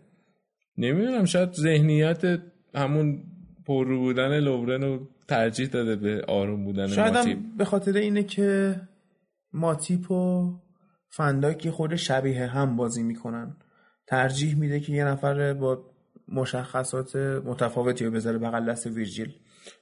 نمی‌دونم 0.78 1.24
شاید 1.24 1.52
ذهنیت 1.52 2.40
همون 2.74 3.22
پر 3.66 3.96
بودن 3.96 4.40
لوورن 4.40 4.82
رو 4.82 5.08
ترجیح 5.28 5.66
داده 5.66 5.96
به 5.96 6.24
آروم 6.28 6.64
بودن 6.64 6.86
شاید 6.86 7.56
به 7.56 7.64
خاطر 7.64 7.96
اینه 7.96 8.22
که 8.22 8.80
ماتیپ 9.52 10.10
و 10.10 10.54
فنداکی 11.08 11.70
خود 11.70 11.96
شبیه 11.96 12.46
هم 12.46 12.76
بازی 12.76 13.02
می‌کنن. 13.02 13.56
ترجیح 14.06 14.56
میده 14.56 14.80
که 14.80 14.92
یه 14.92 15.04
نفر 15.04 15.54
با 15.54 15.84
مشخصات 16.28 17.16
متفاوتی 17.16 18.04
رو 18.04 18.10
بذاره 18.10 18.38
بغل 18.38 18.70
دست 18.70 18.86
ویرجیل. 18.86 19.32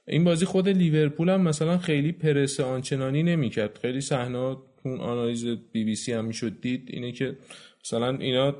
این 0.07 0.23
بازی 0.23 0.45
خود 0.45 0.69
لیورپول 0.69 1.29
هم 1.29 1.41
مثلا 1.41 1.77
خیلی 1.77 2.11
پرس 2.11 2.59
آنچنانی 2.59 3.23
نمی‌کرد. 3.23 3.77
خیلی 3.81 4.01
صحنه 4.01 4.37
اون 4.83 4.99
آنالیز 4.99 5.45
بی 5.45 5.83
بی 5.83 5.95
سی 5.95 6.13
هم 6.13 6.25
می‌شد 6.25 6.61
دید. 6.61 6.83
اینه 6.87 7.11
که 7.11 7.37
مثلا 7.83 8.17
اینا 8.17 8.55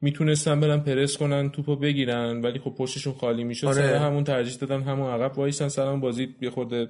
می‌تونستن 0.00 0.60
برن 0.60 0.80
پرس 0.80 1.16
کنن 1.16 1.50
توپو 1.50 1.76
بگیرن 1.76 2.40
ولی 2.40 2.58
خب 2.58 2.74
پشتشون 2.78 3.12
خالی 3.12 3.44
می‌شد. 3.44 3.66
آره. 3.66 3.98
همون 3.98 4.24
ترجیح 4.24 4.56
دادن 4.56 4.82
همون 4.82 5.10
عقب 5.10 5.38
وایسن. 5.38 5.68
کلا 5.68 6.00
بازی 6.00 6.34
یه 6.40 6.50
خورده 6.50 6.88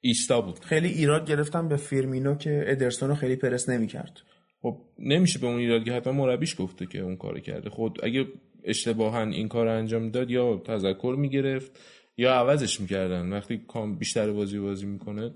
ایستا 0.00 0.40
بود. 0.40 0.58
خیلی 0.58 0.88
ایراد 0.88 1.28
گرفتم 1.28 1.68
به 1.68 1.76
فیرمینو 1.76 2.34
که 2.34 2.64
ادرسون 2.66 3.08
رو 3.08 3.14
خیلی 3.14 3.36
پرس 3.36 3.68
نمی‌کرد. 3.68 4.20
خب 4.62 4.78
نمیشه 4.98 5.38
به 5.38 5.46
اون 5.46 5.58
ایراد 5.58 5.84
که 5.84 5.92
حتما 5.92 6.12
مربیش 6.12 6.60
گفته 6.60 6.86
که 6.86 7.00
اون 7.00 7.16
کارو 7.16 7.40
کرده. 7.40 7.70
خود 7.70 7.98
اگه 8.02 8.26
اشتباها 8.64 9.22
این 9.22 9.48
کار 9.48 9.68
انجام 9.68 10.10
داد 10.10 10.30
یا 10.30 10.62
تذکر 10.66 11.14
می‌گرفت 11.18 11.80
یا 12.16 12.34
عوضش 12.34 12.80
می‌کردن. 12.80 13.32
وقتی 13.32 13.60
کام 13.68 13.98
بیشتر 13.98 14.32
بازی 14.32 14.58
بازی 14.58 14.86
می‌کنه 14.86 15.30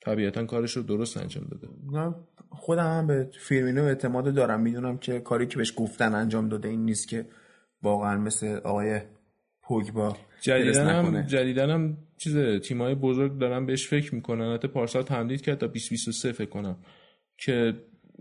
طبیعتا 0.00 0.44
کارش 0.44 0.76
رو 0.76 0.82
درست 0.82 1.16
انجام 1.16 1.44
داده. 1.50 1.68
نه. 1.92 2.14
خودم 2.54 2.86
هم 2.86 3.06
به 3.06 3.30
فیرمینو 3.38 3.84
اعتماد 3.84 4.34
دارم. 4.34 4.60
می‌دونم 4.60 4.98
که 4.98 5.20
کاری 5.20 5.46
که 5.46 5.56
بهش 5.56 5.72
گفتن 5.76 6.14
انجام 6.14 6.48
داده 6.48 6.68
این 6.68 6.84
نیست 6.84 7.08
که 7.08 7.26
واقعا 7.82 8.16
مثل 8.16 8.46
آقای 8.46 9.00
پوگبا 9.62 10.16
جدیدن 10.40 10.86
هم 10.86 11.22
جدیدن 11.22 11.70
هم 11.70 11.96
چیز 12.16 12.36
تیمای 12.36 12.94
بزرگ 12.94 13.38
دارن 13.38 13.66
بهش 13.66 13.88
فکر 13.88 14.14
می‌کنن. 14.14 14.54
حتی 14.54 14.68
پارسال 14.68 15.02
تمدید 15.02 15.40
کرد 15.40 15.58
تا 15.58 15.66
2023 15.66 16.32
فکر 16.32 16.50
کنم. 16.50 16.76
که 17.38 17.74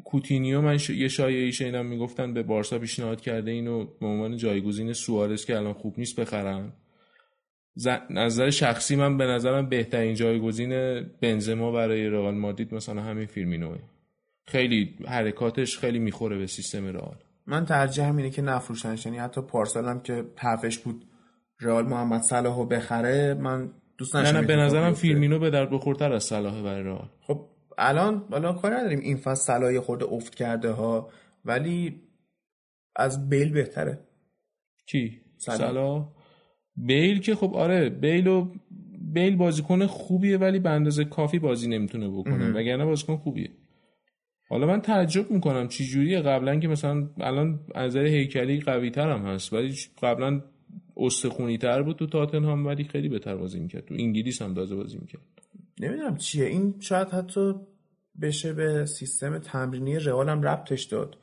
کوتینیو 0.03 0.61
من 0.61 0.77
ش... 0.77 0.89
یه 0.89 1.07
شایعه 1.07 1.51
شنیدم 1.51 1.85
می‌گفتن 1.85 2.33
به 2.33 2.43
بارسا 2.43 2.79
پیشنهاد 2.79 3.21
کرده 3.21 3.51
اینو 3.51 3.85
به 3.85 4.05
عنوان 4.05 4.37
جایگزین 4.37 4.93
سوارز 4.93 5.45
که 5.45 5.57
الان 5.57 5.73
خوب 5.73 5.95
نیست 5.97 6.19
بخرن. 6.19 6.73
ز... 7.75 7.87
نظر 8.09 8.49
شخصی 8.49 8.95
من 8.95 9.17
به 9.17 9.25
نظرم 9.25 9.69
بهترین 9.69 10.15
جایگزین 10.15 11.01
بنزما 11.21 11.71
برای 11.71 12.09
رئال 12.09 12.35
مادرید 12.35 12.73
مثلا 12.73 13.01
همین 13.01 13.25
فیرمینوه 13.25 13.77
خیلی 14.47 14.95
حرکاتش 15.07 15.77
خیلی 15.77 15.99
می‌خوره 15.99 16.37
به 16.37 16.47
سیستم 16.47 16.85
رئال. 16.85 17.15
من 17.45 17.65
ترجیح 17.65 18.05
اینه 18.05 18.29
که 18.29 18.41
نفروشنش 18.41 19.05
یعنی 19.05 19.17
حتی 19.17 19.41
پارسال 19.41 19.85
هم 19.85 19.99
که 20.01 20.25
حرفش 20.37 20.77
بود 20.77 21.05
رئال 21.59 21.87
محمد 21.87 22.21
صلاحو 22.21 22.65
بخره 22.65 23.33
من 23.33 23.71
دوست 23.97 24.15
نه 24.15 24.31
نه 24.31 24.41
به 24.41 24.55
نظرم 24.55 24.93
فیرمینو 24.93 25.39
به 25.39 25.49
درد 25.49 25.69
بخورتر 25.69 26.13
از 26.13 26.23
صلاح 26.23 26.63
برای 26.63 26.83
رئال. 26.83 27.09
خب 27.21 27.49
الان 27.77 28.23
حالا 28.31 28.53
کار 28.53 28.75
نداریم 28.75 28.99
این 28.99 29.17
فصل 29.17 29.43
صلاح 29.43 29.79
خورده 29.79 30.05
افت 30.05 30.35
کرده 30.35 30.71
ها 30.71 31.09
ولی 31.45 32.01
از 32.95 33.29
بیل 33.29 33.53
بهتره. 33.53 33.99
کی 34.85 35.21
صلاح. 35.37 36.07
بیل 36.75 37.19
که 37.19 37.35
خب 37.35 37.55
آره 37.55 37.89
بیل 37.89 38.27
و 38.27 38.53
بیل 39.01 39.35
بازیکن 39.35 39.85
خوبیه 39.85 40.37
ولی 40.37 40.59
به 40.59 40.69
اندازه 40.69 41.05
کافی 41.05 41.39
بازی 41.39 41.69
نمی‌تونه 41.69 42.09
بکنه. 42.09 42.51
وگرنه 42.51 42.85
بازیکن 42.85 43.17
خوبیه. 43.17 43.49
حالا 44.51 44.67
من 44.67 44.81
تعجب 44.81 45.31
می‌کنم 45.31 45.67
چی 45.67 45.85
جوریه. 45.85 46.21
قبلا 46.21 46.59
که 46.59 46.67
مثلا 46.67 47.09
الان 47.19 47.59
از 47.75 47.91
نظر 47.91 48.05
هیکلی 48.05 48.61
قوی 48.61 48.91
تر 48.91 49.09
هم 49.09 49.25
هست 49.25 49.53
ولی 49.53 49.75
قبلا 50.03 50.41
استخونی 50.97 51.57
تر 51.57 51.81
بود 51.81 51.95
تو 51.95 52.07
تاتنهام 52.07 52.65
ولی 52.65 52.83
خیلی 52.83 53.09
بهتر 53.09 53.35
بازی 53.35 53.59
می‌کرد. 53.59 53.85
تو 53.85 53.93
انگلیس 53.93 54.41
هم 54.41 54.53
تازه 54.53 54.75
بازی 54.75 54.97
می‌کرد. 54.97 55.21
نمی‌دونم 55.79 56.17
چیه. 56.17 56.45
این 56.45 56.75
شاید 56.79 57.07
حتی 57.07 57.53
بشه 58.21 58.53
به 58.53 58.85
سیستم 58.85 59.37
تمرینی 59.37 59.99
رئال 59.99 60.29
هم 60.29 60.41
ربطش 60.41 60.83
داد. 60.83 61.17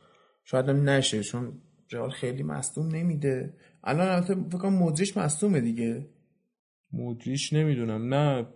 شاید 0.44 0.68
هم 0.68 0.88
نشه 0.88 1.22
چون 1.22 1.52
رئال 1.92 2.10
خیلی 2.10 2.42
مصدوم 2.42 2.88
نمیده. 2.88 3.54
الان 3.84 4.08
البته 4.08 4.34
فکر 4.34 4.58
کنم 4.58 4.74
مودریچ 4.74 5.18
مصدومه 5.18 5.60
دیگه. 5.60 6.06
مودریچ 6.92 7.52
نمی‌دونم. 7.52 8.14
نه 8.14 8.46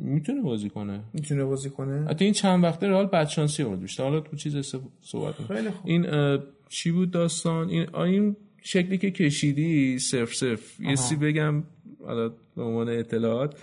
می‌تونه 0.00 0.42
بازی 0.42 0.68
کنه. 0.70 1.00
می‌تونه 1.12 1.44
بازی 1.44 1.70
کنه؟ 1.70 2.06
حتی 2.08 2.24
این 2.24 2.34
چند 2.34 2.64
وقته 2.64 2.88
رئال 2.88 3.06
بدشانسی 3.06 3.62
آورد 3.62 3.80
بیشتر. 3.80 4.02
حالا 4.02 4.20
تو 4.20 4.36
چیز 4.36 4.74
صحبت 5.00 5.34
خیلی 5.48 5.70
خوب. 5.70 5.90
این 5.90 6.06
چی 6.68 6.90
بود 6.90 7.10
داستان؟ 7.10 7.68
این 7.68 7.94
این 7.94 8.36
شکلی 8.62 8.98
که 8.98 9.10
کشیدی 9.10 9.98
صرف 9.98 10.34
صرف. 10.34 10.80
یه 10.80 10.96
سی 10.96 11.16
بگم 11.16 11.62
حالا 12.06 12.28
به 12.56 12.62
عنوان 12.62 12.88
اطلاعات. 12.88 13.54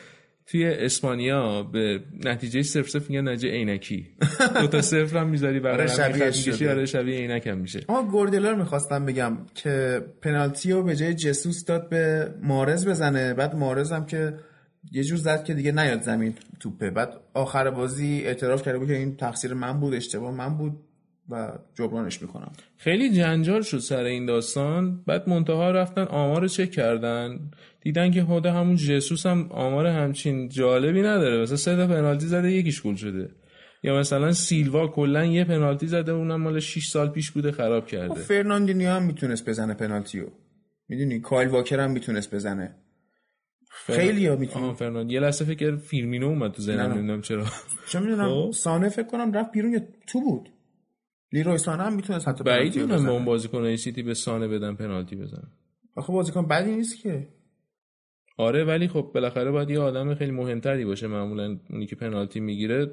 توی 0.46 0.66
اسپانیا 0.66 1.64
به 1.64 2.00
نتیجه 2.26 2.64
صفر 2.64 2.88
صفر 2.88 3.06
میگن 3.10 3.28
نتیجه 3.28 3.50
عینکی. 3.50 4.08
دو 4.62 4.68
تا 4.68 4.82
صفر 4.82 5.18
هم 5.18 5.28
می‌ذاری 5.30 5.60
برای 5.60 5.74
آره 5.74 6.32
شبیه 6.32 6.72
آره 6.72 6.86
شبیه 6.86 7.18
عینک 7.18 7.48
هم 7.48 7.58
میشه. 7.58 7.86
اما 7.90 8.04
گوردیولا 8.04 8.52
رو 8.52 8.58
می‌خواستم 8.58 9.06
بگم 9.06 9.38
که 9.56 10.06
پنالتی 10.22 10.72
رو 10.72 10.84
به 10.84 10.96
جای 10.96 11.14
جسوس 11.14 11.66
داد 11.66 11.90
به 11.90 12.34
مارز 12.42 12.88
بزنه. 12.88 13.34
بعد 13.34 13.56
مارز 13.56 13.92
هم 13.92 14.06
که 14.06 14.34
یه 14.92 15.04
جور 15.04 15.18
زد 15.18 15.44
که 15.44 15.54
دیگه 15.54 15.72
نیاد 15.72 16.02
زمین 16.02 16.36
توپه. 16.60 16.90
بعد 16.90 17.14
آخر 17.34 17.70
بازی 17.70 18.22
اعتراف 18.26 18.64
کرده 18.64 18.78
بود 18.78 18.88
که 18.88 18.98
این 18.98 19.16
تقصیر 19.16 19.54
من 19.54 19.80
بود 19.80 19.94
اشتباه 19.94 20.32
من 20.32 20.58
بود 20.58 20.74
و 21.30 21.52
جبرانش 21.76 22.22
می‌کنم. 22.22 22.52
خیلی 22.78 23.14
جنجال 23.14 23.62
شد 23.62 23.78
سر 23.80 24.04
این 24.04 24.26
داستان. 24.26 25.04
بعد 25.08 25.30
منتها 25.30 25.72
رفتن 25.72 26.04
آمار 26.04 26.48
چک 26.48 26.72
کردن. 26.72 27.52
دیدن 27.82 28.12
که 28.12 28.24
خود 28.24 28.46
همون 28.46 28.76
جسوس 28.76 29.26
هم 29.26 29.48
آمار 29.52 29.86
همچین 29.88 30.50
جالبی 30.50 31.02
نداره. 31.02 31.42
مثلا 31.42 31.58
سه 31.58 31.76
تا 31.76 31.88
پنالتی 31.88 32.26
زده 32.26 32.52
یکیش 32.52 32.82
گل 32.82 32.96
شده. 32.96 33.30
یا 33.84 34.00
مثلا 34.00 34.32
سیلوا 34.32 34.88
کلا 34.88 35.26
یه 35.26 35.44
پنالتی 35.44 35.88
زده 35.88 36.12
اونم 36.12 36.42
مال 36.42 36.60
6 36.60 36.88
سال 36.88 37.10
پیش 37.10 37.32
بوده 37.32 37.52
خراب 37.52 37.88
کرده. 37.88 38.14
خب 38.14 38.20
فرناندینیو 38.20 38.90
هم 38.90 39.04
می‌تونست 39.04 39.50
بزنه 39.50 39.74
پنالتیو. 39.74 40.26
می‌دونی؟ 40.90 41.20
کایل 41.20 41.50
واکر 41.50 41.80
هم 41.80 41.92
می‌تونست 41.92 42.36
بزنه. 42.36 42.76
خیلی 43.88 44.28
ها 44.28 44.36
می‌تونه 44.36 44.74
فرناند. 44.74 45.12
یه 45.12 45.20
لحظه 45.20 45.46
فکر 45.46 45.76
فیرمینو 45.76 46.28
اومد 46.28 46.52
تو 46.52 46.62
ذهنم 46.62 46.94
نمی‌دونم 46.94 47.22
چرا. 47.22 47.46
چه 47.90 48.00
می‌دونم 48.00 48.30
خب. 48.30 48.52
سانه 48.52 48.90
فکر 48.90 49.08
کنم 49.08 49.34
رفت 49.34 49.52
بیرون 49.52 49.74
یا 49.74 49.80
تو 50.08 50.22
بود. 50.22 50.50
لیروی 51.32 51.58
سانه 51.58 51.84
هم 51.84 51.96
می‌تونست 51.96 52.28
حتی 52.28 52.44
بعید 52.44 52.76
می‌دونم 52.76 53.10
اون 53.10 53.26
بازیکن 53.26 53.76
سیتی 53.76 54.04
به 54.04 54.14
سانه 54.14 54.48
بدن 54.48 54.76
پنالتی 54.76 55.16
بزنه. 55.16 55.48
آخه 55.96 56.14
بازیکن 56.14 56.48
بدی 56.48 56.76
نیست 56.76 57.02
که. 57.02 57.28
آره 58.38 58.64
ولی 58.64 58.88
خب 58.88 59.12
بالاخره 59.14 59.52
باید 59.52 59.70
یه 59.70 59.80
آدم 59.80 60.16
خیلی 60.16 60.32
مهمتری 60.32 60.86
باشه 60.86 61.08
معمولا 61.08 61.58
اونی 61.70 61.86
که 61.86 61.96
پنالتی 61.96 62.40
می‌گیره. 62.40 62.92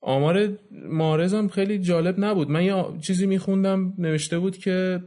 آمار 0.00 0.58
مارز 0.88 1.34
هم 1.34 1.48
خیلی 1.48 1.78
جالب 1.78 2.14
نبود. 2.18 2.50
من 2.50 2.64
یه 2.64 2.84
چیزی 3.00 3.26
میخوندم 3.26 3.94
نوشته 3.98 4.38
بود 4.38 4.56
که 4.56 5.00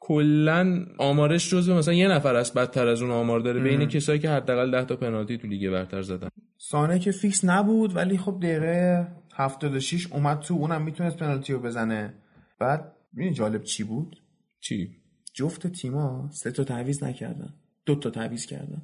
کلا 0.00 0.86
آمارش 0.98 1.50
جزو 1.50 1.74
مثلا 1.74 1.94
یه 1.94 2.08
نفر 2.08 2.34
است 2.34 2.54
بدتر 2.54 2.86
از 2.88 3.02
اون 3.02 3.10
آمار 3.10 3.40
داره 3.40 3.60
بین 3.60 3.86
کسایی 3.86 4.18
که 4.18 4.30
حداقل 4.30 4.70
10 4.70 4.84
تا 4.84 4.96
پنالتی 4.96 5.38
تو 5.38 5.48
لیگ 5.48 5.70
برتر 5.70 6.02
زدن. 6.02 6.28
سانه 6.58 6.98
که 6.98 7.10
فیکس 7.10 7.44
نبود 7.44 7.96
ولی 7.96 8.18
خب 8.18 8.38
دقیقه 8.42 9.06
76 9.34 10.06
اومد 10.12 10.40
تو 10.40 10.54
اونم 10.54 10.82
می‌تونست 10.82 11.16
پنالتی 11.16 11.52
رو 11.52 11.58
بزنه. 11.58 12.14
بعد 12.58 12.92
ببین 13.16 13.32
جالب 13.32 13.62
چی 13.62 13.84
بود؟ 13.84 14.16
چی؟ 14.60 14.90
جفت 15.34 15.66
تیما 15.66 16.28
سه 16.32 16.50
تا 16.50 16.64
تعویض 16.64 17.02
نکردن. 17.02 17.54
دو 17.86 17.94
تا 17.94 18.10
تعویض 18.10 18.46
کردن. 18.46 18.82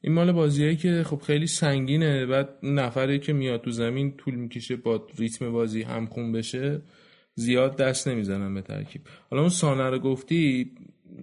این 0.00 0.12
مال 0.12 0.32
بازیایی 0.32 0.76
که 0.76 1.02
خب 1.06 1.20
خیلی 1.20 1.46
سنگینه. 1.46 2.26
بعد 2.26 2.48
نفری 2.62 3.18
که 3.18 3.32
میاد 3.32 3.60
تو 3.60 3.70
زمین 3.70 4.16
طول 4.16 4.34
می‌کشه 4.34 4.76
با 4.76 5.06
ریتم 5.18 5.52
بازی 5.52 5.82
همخون 5.82 6.32
بشه 6.32 6.82
زیاد 7.38 7.76
دست 7.76 8.08
نمی‌زنن 8.08 8.54
به 8.54 8.62
ترکیب. 8.62 9.00
حالا 9.30 9.42
اون 9.42 9.50
سانه 9.50 9.90
رو 9.90 9.98
گفتی 9.98 10.72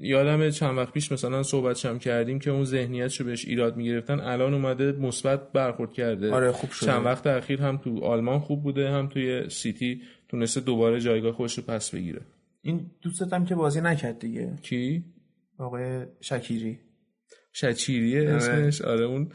یادم 0.01 0.49
چند 0.49 0.77
وقت 0.77 0.93
پیش 0.93 1.11
مثلا 1.11 1.43
صحبت 1.43 1.75
شم 1.75 1.99
کردیم 1.99 2.39
که 2.39 2.51
اون 2.51 2.63
ذهنیتشو 2.63 3.23
بهش 3.23 3.45
ایراد 3.45 3.77
می‌گرفتن. 3.77 4.19
الان 4.19 4.53
اومده 4.53 4.91
مثبت 4.91 5.51
برخورد 5.51 5.93
کرده. 5.93 6.31
آره 6.31 6.51
خوب 6.51 6.71
شده. 6.71 6.85
چند 6.89 7.05
وقت 7.05 7.27
اخیر 7.27 7.61
هم 7.61 7.77
تو 7.77 8.03
آلمان 8.03 8.39
خوب 8.39 8.63
بوده 8.63 8.89
هم 8.89 9.07
توی 9.07 9.49
سیتی 9.49 10.01
تونسته 10.29 10.61
دوباره 10.61 10.99
جایگاه 10.99 11.31
خودش 11.31 11.57
رو 11.57 11.63
پس 11.63 11.89
بگیره. 11.89 12.21
این 12.61 12.91
دوستت 13.01 13.33
هم 13.33 13.45
که 13.45 13.55
بازی 13.55 13.81
نکرد 13.81 14.19
دیگه. 14.19 14.53
کی؟ 14.61 15.03
آقای 15.57 16.05
شکیری. 16.21 16.79
شچیریه 17.53 18.21
آره. 18.21 18.35
اسمش؟ 18.35 18.81
آره 18.81 19.05
اون 19.05 19.29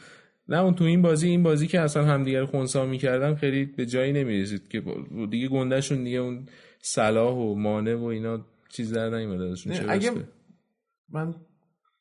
نه 0.48 0.58
اون 0.60 0.74
تو 0.74 0.84
این 0.84 1.02
بازی 1.02 1.28
این 1.28 1.42
بازی 1.42 1.66
که 1.66 1.80
اصلا 1.80 2.04
همدیگر 2.04 2.44
خونسا 2.44 2.86
می‌کردن 2.86 3.34
خیلی 3.34 3.64
به 3.64 3.86
جایی 3.86 4.12
نمی‌رسید 4.12 4.68
که 4.68 4.82
دیگه 5.30 5.48
گندهشون 5.48 6.04
دیگه 6.04 6.18
اون 6.18 6.46
صلاح 6.82 7.34
و 7.34 7.54
مانه 7.54 7.94
و 7.94 8.04
اینا 8.04 8.46
چیز 8.68 8.92
در 8.92 9.10
نیومده 9.10 9.56
چه 9.56 9.84
اگه. 9.88 10.12
من 11.08 11.34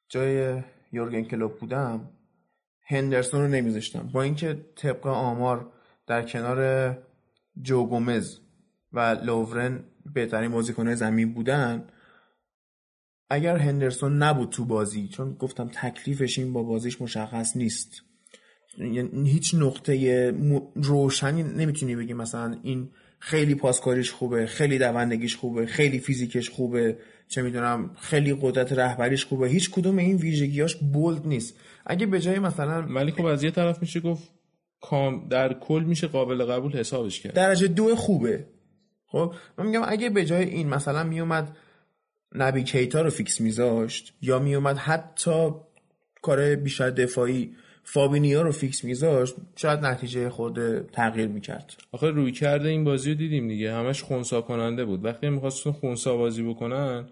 جای 0.10 0.62
یورگن 0.92 1.24
کلوپ 1.24 1.60
بودم 1.60 2.10
هندرسون 2.88 3.42
رو 3.42 3.48
نمیذاشتم. 3.48 4.10
با 4.14 4.22
اینکه 4.22 4.66
طبق 4.76 5.08
آمار 5.08 5.72
در 6.08 6.22
کنار 6.22 6.98
جو 7.62 7.86
گومز 7.88 8.40
و 8.94 9.00
لوورن 9.00 9.84
بهترین 10.14 10.52
بازیکنهای 10.52 10.96
زمین 10.96 11.34
بودن 11.34 11.88
اگر 13.30 13.58
هندرسون 13.58 14.24
نبود 14.24 14.50
تو 14.50 14.66
بازی 14.66 15.08
چون 15.08 15.34
گفتم 15.34 15.68
تکلیفش 15.68 16.40
این 16.40 16.54
با 16.54 16.64
بازیش 16.64 17.02
مشخص 17.02 17.58
نیست. 17.58 18.02
یعنی 18.78 19.30
هیچ 19.30 19.56
نقطه 19.56 20.34
روشنی 20.76 21.44
نمی‌تونی 21.44 21.96
بگی 21.96 22.14
مثلا 22.14 22.60
این 22.64 22.90
خیلی 23.20 23.55
پاسکاریش 23.55 24.11
خوبه 24.11 24.45
خیلی 24.45 24.78
دوندگیش 24.78 25.36
خوبه 25.36 25.65
خیلی 25.65 25.99
فیزیکش 25.99 26.49
خوبه 26.49 26.97
چه 27.28 27.41
می‌دونم 27.41 27.95
خیلی 27.99 28.38
قدرت 28.41 28.74
رهبریش 28.74 29.26
خوبه. 29.26 29.47
هیچ 29.47 29.72
کدوم 29.72 29.97
این 29.97 30.17
ویژگیاش 30.17 30.76
بولد 30.76 31.28
نیست. 31.28 31.55
اگه 31.86 32.05
به 32.05 32.20
جای 32.20 32.39
مثلا 32.39 32.82
ولی 32.82 33.11
خب 33.11 33.26
از 33.26 33.43
یه 33.43 33.51
طرف 33.51 33.82
میشه 33.82 33.99
گفت 33.99 34.30
کام 34.82 35.28
در 35.28 35.53
کل 35.53 35.84
میشه 35.88 36.07
قابل 36.07 36.45
قبول 36.45 36.72
حسابش 36.72 37.20
کرد. 37.20 37.34
درجه 37.34 37.67
دو 37.67 37.95
خوبه. 37.95 38.45
خب 39.05 39.34
من 39.57 39.65
میگم 39.65 39.82
اگه 39.88 40.09
به 40.09 40.26
جای 40.26 40.43
این 40.45 40.70
مثلا 40.70 41.03
میومد 41.03 41.57
نبی 42.36 42.63
کیتا 42.63 43.01
رو 43.01 43.09
فیکس 43.09 43.41
میذاشت 43.41 44.13
یا 44.22 44.39
میومد 44.39 44.78
حتی 44.78 45.49
کار 46.22 46.55
بیشتر 46.55 46.89
دفاعی 46.89 47.55
فابینیا 47.94 48.42
رو 48.42 48.52
فیکس 48.52 48.84
میذاشت 48.84 49.36
شاید 49.56 49.80
نتیجه 49.80 50.30
خود 50.30 50.82
تغییر 50.88 51.28
می‌کرد. 51.28 51.74
آخه 51.92 52.08
رویکرد 52.08 52.70
این 52.70 52.84
بازی 52.84 53.10
رو 53.12 53.18
دیدیم 53.18 53.48
دیگه. 53.48 53.74
همش 53.74 54.04
خونسا 54.04 54.42
کننده 54.42 54.86
بود. 54.86 55.06
وقتی 55.06 55.30
میخواستون 55.30 55.74
خونسا 55.74 56.18
بازی 56.18 56.44
بکنن 56.44 57.10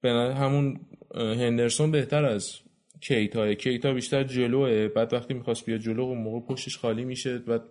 به 0.00 0.10
همون 0.10 0.80
هندرسون 1.14 1.90
بهتر 1.90 2.24
از 2.24 2.52
کیتا 3.00 3.54
کیتا 3.54 3.92
بیشتر 3.92 4.24
جلوه. 4.24 4.88
بعد 4.88 5.12
وقتی 5.12 5.34
می‌خواست 5.34 5.66
بیاد 5.66 5.80
جلو 5.80 6.02
اون 6.02 6.18
موقع 6.18 6.46
پشتش 6.46 6.78
خالی 6.78 7.04
میشه. 7.04 7.38
بعد 7.38 7.62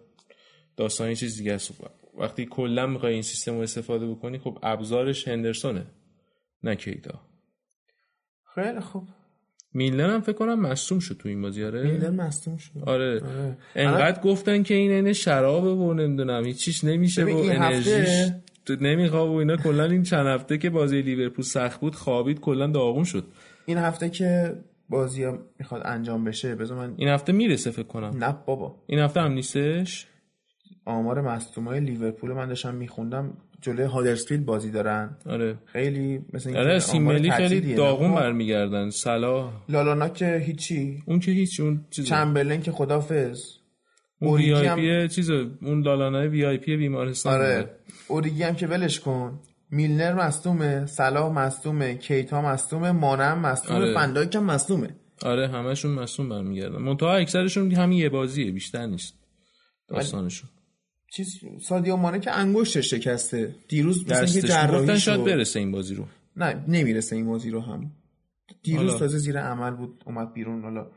داستان 0.78 1.14
چیز 1.14 1.38
دیگه 1.38 1.54
است. 1.54 1.82
وقتی 2.18 2.46
کلا 2.46 2.88
می‌خوای 2.88 3.14
این 3.14 3.22
سیستم 3.22 3.54
رو 3.54 3.60
استفاده 3.60 4.08
بکنی 4.08 4.40
خب 4.40 4.58
ابزارش 4.64 5.28
هندرسونه 5.28 5.86
نه 6.64 6.76
کیتا 6.76 7.22
خیلی 8.56 8.80
خوب. 8.80 9.08
میلنر 9.78 10.10
هم 10.10 10.22
فکر 10.22 10.36
کنم 10.36 10.60
مصوم 10.60 11.00
شد 11.00 11.18
تو 11.18 11.30
این 11.30 11.42
بازی 11.42 11.64
آره؟ 11.64 11.84
میلر 11.92 12.10
مصدوم 12.10 12.58
شد. 12.58 12.72
آره. 12.86 13.14
آره. 13.14 13.58
انقدر 13.76 14.22
گفتن 14.22 14.64
که 14.64 14.74
این 14.74 14.92
اینه 14.92 15.14
شرابه 15.14 15.70
و 15.70 15.94
نمی‌دونم 15.94 16.46
هیچیش 16.46 16.84
نمیشه 16.84 17.24
و 17.24 17.28
انرژیش 17.38 17.94
هفته- 17.94 18.42
تو 18.66 18.76
نمیخواب 18.82 19.30
و 19.30 19.34
اینا. 19.36 19.58
کلا 19.58 19.84
این 19.84 20.04
چند 20.04 20.28
هفته 20.28 20.58
که 20.58 20.70
بازی 20.70 21.02
لیورپول 21.02 21.46
سخت 21.46 21.80
بود 21.80 21.96
خوابید 21.96 22.40
کلا 22.40 22.68
داغون 22.68 23.04
شد. 23.04 23.24
این 23.66 23.78
هفته 23.78 24.10
که 24.10 24.56
بازی 24.90 25.26
می‌خواد 25.60 25.82
انجام 25.86 26.24
بشه 26.24 26.56
بذار 26.56 26.78
من 26.78 26.94
این 26.98 27.08
هفته 27.10 27.34
می‌رسه 27.34 27.72
فکر 27.72 27.84
کنم. 27.88 28.18
نه 28.24 28.36
بابا. 28.46 28.76
این 28.88 29.00
هفته 29.00 29.22
هم 29.22 29.32
نیستش؟ 29.32 30.08
آمار 30.86 31.22
مصدومای 31.22 31.80
لیورپول 31.80 32.34
من 32.34 32.48
داشتم 32.48 32.76
میخوندم. 32.76 33.34
جلوی 33.62 33.86
هادرسفیلد 33.86 34.46
بازی 34.46 34.72
دارن. 34.72 35.18
آره. 35.26 35.58
خیلی 35.66 36.26
مثل 36.34 36.50
اینکه 36.50 36.64
آره 36.64 36.80
سیملی 36.80 37.32
خیلی. 37.32 37.76
داغون 37.76 38.16
برمیگردن. 38.16 38.90
صلاح. 38.90 39.54
لالانا 39.70 40.10
که 40.10 40.44
هیچی. 40.46 41.04
اون 41.06 41.20
که 41.20 41.32
هیچ 41.32 41.60
اون 41.60 41.86
چیز 41.90 42.06
چمبرلین 42.06 42.62
که 42.62 42.72
خدافز 42.72 43.42
اون 44.20 44.38
وی 44.42 44.52
اوریگی 44.52 44.54
آی 44.54 44.68
هم 44.68 45.08
پی 45.08 45.16
چیز 45.16 45.30
اون 45.30 45.82
لالانای 45.82 46.28
وی 46.28 46.46
آی 46.46 46.58
پی 46.58 46.78
بیمارستان. 46.78 47.34
آره. 47.34 47.70
اوریگی 48.08 48.44
هم 48.44 48.56
که 48.56 48.68
ولش 48.68 49.00
کن. 49.00 49.40
میلنر 49.72 50.14
مصدومه 50.14 50.86
صلاح 50.86 51.34
مصدومه 51.34 51.96
کیتا 51.96 52.42
مصدومه 52.42 52.92
مانم 52.92 53.40
مصدومه 53.40 53.80
آره. 53.80 53.94
فندایک 53.94 54.36
هم 54.36 54.44
مصدومه. 54.44 54.96
آره 55.22 55.48
همشون 55.48 55.92
مصوم 55.92 56.30
برمیگردن. 56.30 56.78
منتها 56.78 57.16
اکثرشون 57.16 57.72
همین 57.72 58.00
یه 58.00 58.10
بازیه 58.10 58.52
بیشتر 58.52 58.86
نیست 58.86 59.14
داستانشون. 59.88 60.50
چیز 61.12 61.40
سادیو 61.62 61.96
مانه 61.96 62.20
که 62.20 62.32
انگشتش 62.32 62.94
شکسته. 62.94 63.56
دیروز 63.68 64.06
مثل 64.06 64.16
اینکه 64.16 64.40
دستش. 64.40 64.52
جراحی 64.52 64.82
گفتن 64.82 64.98
شد. 64.98 65.24
برسه 65.24 65.60
این 65.60 65.72
بازی 65.72 65.96
رو. 65.96 66.06
نه 66.36 66.64
نمی‌رسه 66.68 67.16
این 67.16 67.26
بازی 67.26 67.50
رو 67.50 67.62
هم. 67.62 67.92
دیروز 68.64 68.86
حالا. 68.88 69.00
تازه 69.00 69.18
زیر 69.18 69.40
عمل 69.40 69.72
بود 69.72 70.04
اومد 70.06 70.34
بیرون. 70.34 70.62
حالا 70.64 70.92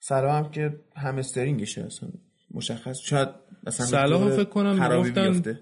صلاح 0.00 0.36
هم 0.36 0.50
که 0.50 0.80
همسترینگشه 0.96 1.82
اصلا. 1.82 2.08
مشخص 2.50 2.96
شاید 3.04 3.28
صلاح 3.70 4.20
دور 4.20 4.36
فکر 4.36 4.50
کنم 4.50 5.02
بیفته. 5.14 5.60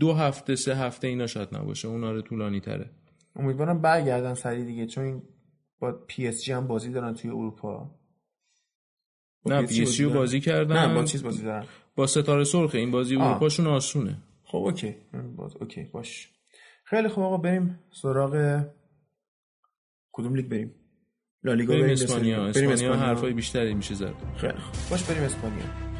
دو 0.00 0.12
هفته 0.12 0.56
سه 0.56 0.76
هفته 0.76 1.08
اینا 1.08 1.26
شاید 1.26 1.48
نباشه. 1.52 1.88
اون 1.88 2.04
آره 2.04 2.22
طولانی 2.22 2.60
تره. 2.60 2.90
امیدوارم 3.36 3.80
برگردن 3.80 4.34
سری 4.34 4.64
دیگه 4.64 4.86
چون 4.86 5.04
این 5.04 5.22
با 5.78 5.92
پی 5.92 6.26
اس 6.26 6.42
جی 6.42 6.52
هم 6.52 6.66
بازی 6.66 6.90
دارن 6.90 7.14
توی 7.14 7.30
اروپا. 7.30 7.90
نه 9.46 9.66
پی 9.66 9.82
اس 9.82 9.98
دارن؟ 10.00 10.14
بازی 10.14 10.40
کردن. 10.40 10.88
نه 10.88 10.94
با 10.94 11.04
چیز 11.04 11.22
بازی 11.22 11.42
دارن. 11.42 11.66
با 11.94 12.06
ستاره 12.06 12.44
سرخه 12.44 12.78
این 12.78 12.90
بازی. 12.90 13.16
اروپاشون 13.16 13.66
آسونه. 13.66 14.16
خب 14.44 14.58
اوکی. 14.58 14.94
باز 15.36 15.56
اوکی 15.56 15.84
باش. 15.84 16.28
خیلی 16.84 17.08
خوب 17.08 17.24
آقا 17.24 17.36
بریم 17.36 17.78
سراغ 18.02 18.62
کدوم 20.12 20.34
لیگ 20.34 20.48
بریم؟ 20.48 20.74
لالیگا 21.44 21.72
بریم 21.72 21.82
بریم 21.86 21.92
اسپانیا. 21.92 22.36
بریم 22.36 22.48
اسپانیا 22.48 22.72
اسپانیا. 22.72 22.94
حرفای 23.06 23.32
بیشتری 23.32 23.74
میشه 23.74 23.94
زد. 23.94 24.14
خیلی 24.36 24.58
خوب. 24.58 24.74
باش 24.90 25.02
بریم 25.04 25.22
اسپانیا. 25.22 25.91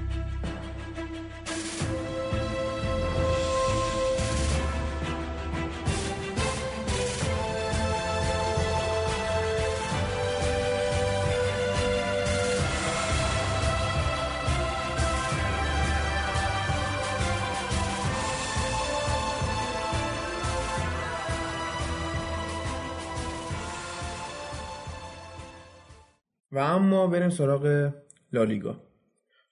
و 26.52 26.58
اما 26.58 27.06
بریم 27.06 27.30
سراغ 27.30 27.92
لالیگا. 28.32 28.76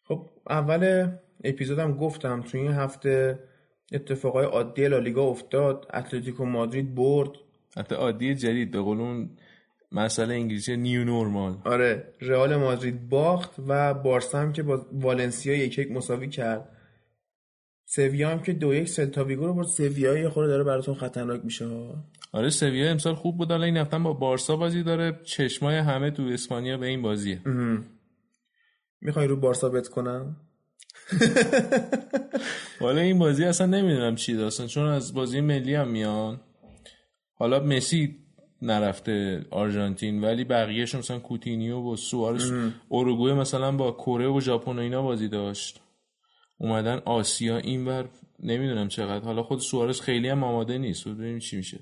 خب 0.05 0.29
اول 0.51 1.13
اپیزودم 1.45 1.97
گفتم 1.97 2.43
تو 2.43 2.59
این 2.59 2.73
هفته 2.73 3.39
اتفاقای 3.93 4.45
عادی 4.45 4.89
لالیگا 4.89 5.23
افتاد 5.23 5.87
اتلتیکو 5.95 6.45
مادرید 6.45 6.95
برد. 6.95 7.31
حتی 7.77 7.95
عادی 7.95 8.35
جدید 8.35 8.71
به 8.71 8.81
قول 8.81 9.01
اون 9.01 9.31
مسئله 9.93 10.35
انگلیسی 10.35 10.77
نیو 10.77 11.05
نورمال. 11.05 11.57
آره 11.65 12.13
رئال 12.21 12.57
مادرید 12.57 13.09
باخت 13.09 13.51
و 13.69 13.95
بارسا 13.95 14.39
هم 14.39 14.53
که 14.53 14.63
با 14.63 14.87
والنسیا 14.93 15.57
یک 15.57 15.79
یک 15.79 15.91
مساوی 15.91 16.29
کرد. 16.29 16.77
سویا 17.85 18.29
هم 18.29 18.43
که 18.43 18.53
دو 18.53 18.75
یک 18.75 18.89
سلتا 18.89 19.25
ویگو 19.25 19.47
رو 19.47 19.55
برد. 19.55 19.67
سویا 19.67 20.19
یه 20.19 20.29
خورده 20.29 20.51
داره 20.51 20.65
براتون 20.65 20.95
خطرناک 20.95 21.45
میشه. 21.45 21.67
ها. 21.67 22.05
آره 22.33 22.51
سویا 22.51 22.91
امسال 22.91 23.15
خوب 23.15 23.37
بود. 23.39 23.51
حالا 23.51 23.65
این 23.65 23.77
هفته 23.77 23.99
با 23.99 24.13
بارسا 24.13 24.57
بازی 24.57 24.83
داره. 24.83 25.21
چشمای 25.25 25.77
همه 25.77 26.11
تو 26.11 26.23
اسپانیا 26.23 26.79
به 26.79 26.87
این 26.87 27.03
بازیه. 27.03 27.41
می‌خوای 29.01 29.27
رو 29.27 29.37
بارسا 29.37 29.69
بت 29.69 29.89
کنم؟ 29.89 30.37
حالا 32.81 33.01
این 33.01 33.19
بازی 33.19 33.45
اصلا 33.45 33.67
نمی‌دونم 33.67 34.15
چی 34.15 34.35
داستان 34.35 34.67
چون 34.67 34.87
از 34.87 35.15
بازی 35.15 35.41
ملی 35.41 35.75
هم 35.75 35.89
میان. 35.89 36.41
حالا 37.35 37.61
مسی 37.61 38.17
نرفته 38.63 39.47
آرژانتین 39.51 40.21
ولی 40.25 40.45
بقیهش 40.45 40.95
مثلا 40.95 41.19
کوتینیو 41.19 41.93
و 41.93 41.97
سوارش 41.97 42.43
اوروگوئه 42.89 43.35
مثلا 43.35 43.73
با 43.73 43.93
کره 43.93 44.29
و 44.29 44.41
ژاپن 44.41 44.79
و 44.79 44.81
اینا 44.81 45.03
بازی 45.03 45.29
داشت. 45.29 45.81
اومدن 46.59 47.03
آسیا 47.05 47.57
اینور 47.57 48.09
نمی‌دونم 48.43 48.89
چقدر. 48.89 49.25
حالا 49.25 49.43
خود 49.43 49.59
سوارش 49.59 50.01
خیلی 50.01 50.29
هم 50.29 50.45
آماده 50.45 50.79
نیست. 50.79 51.09
ببینیم 51.09 51.39
چی 51.39 51.57
میشه. 51.57 51.79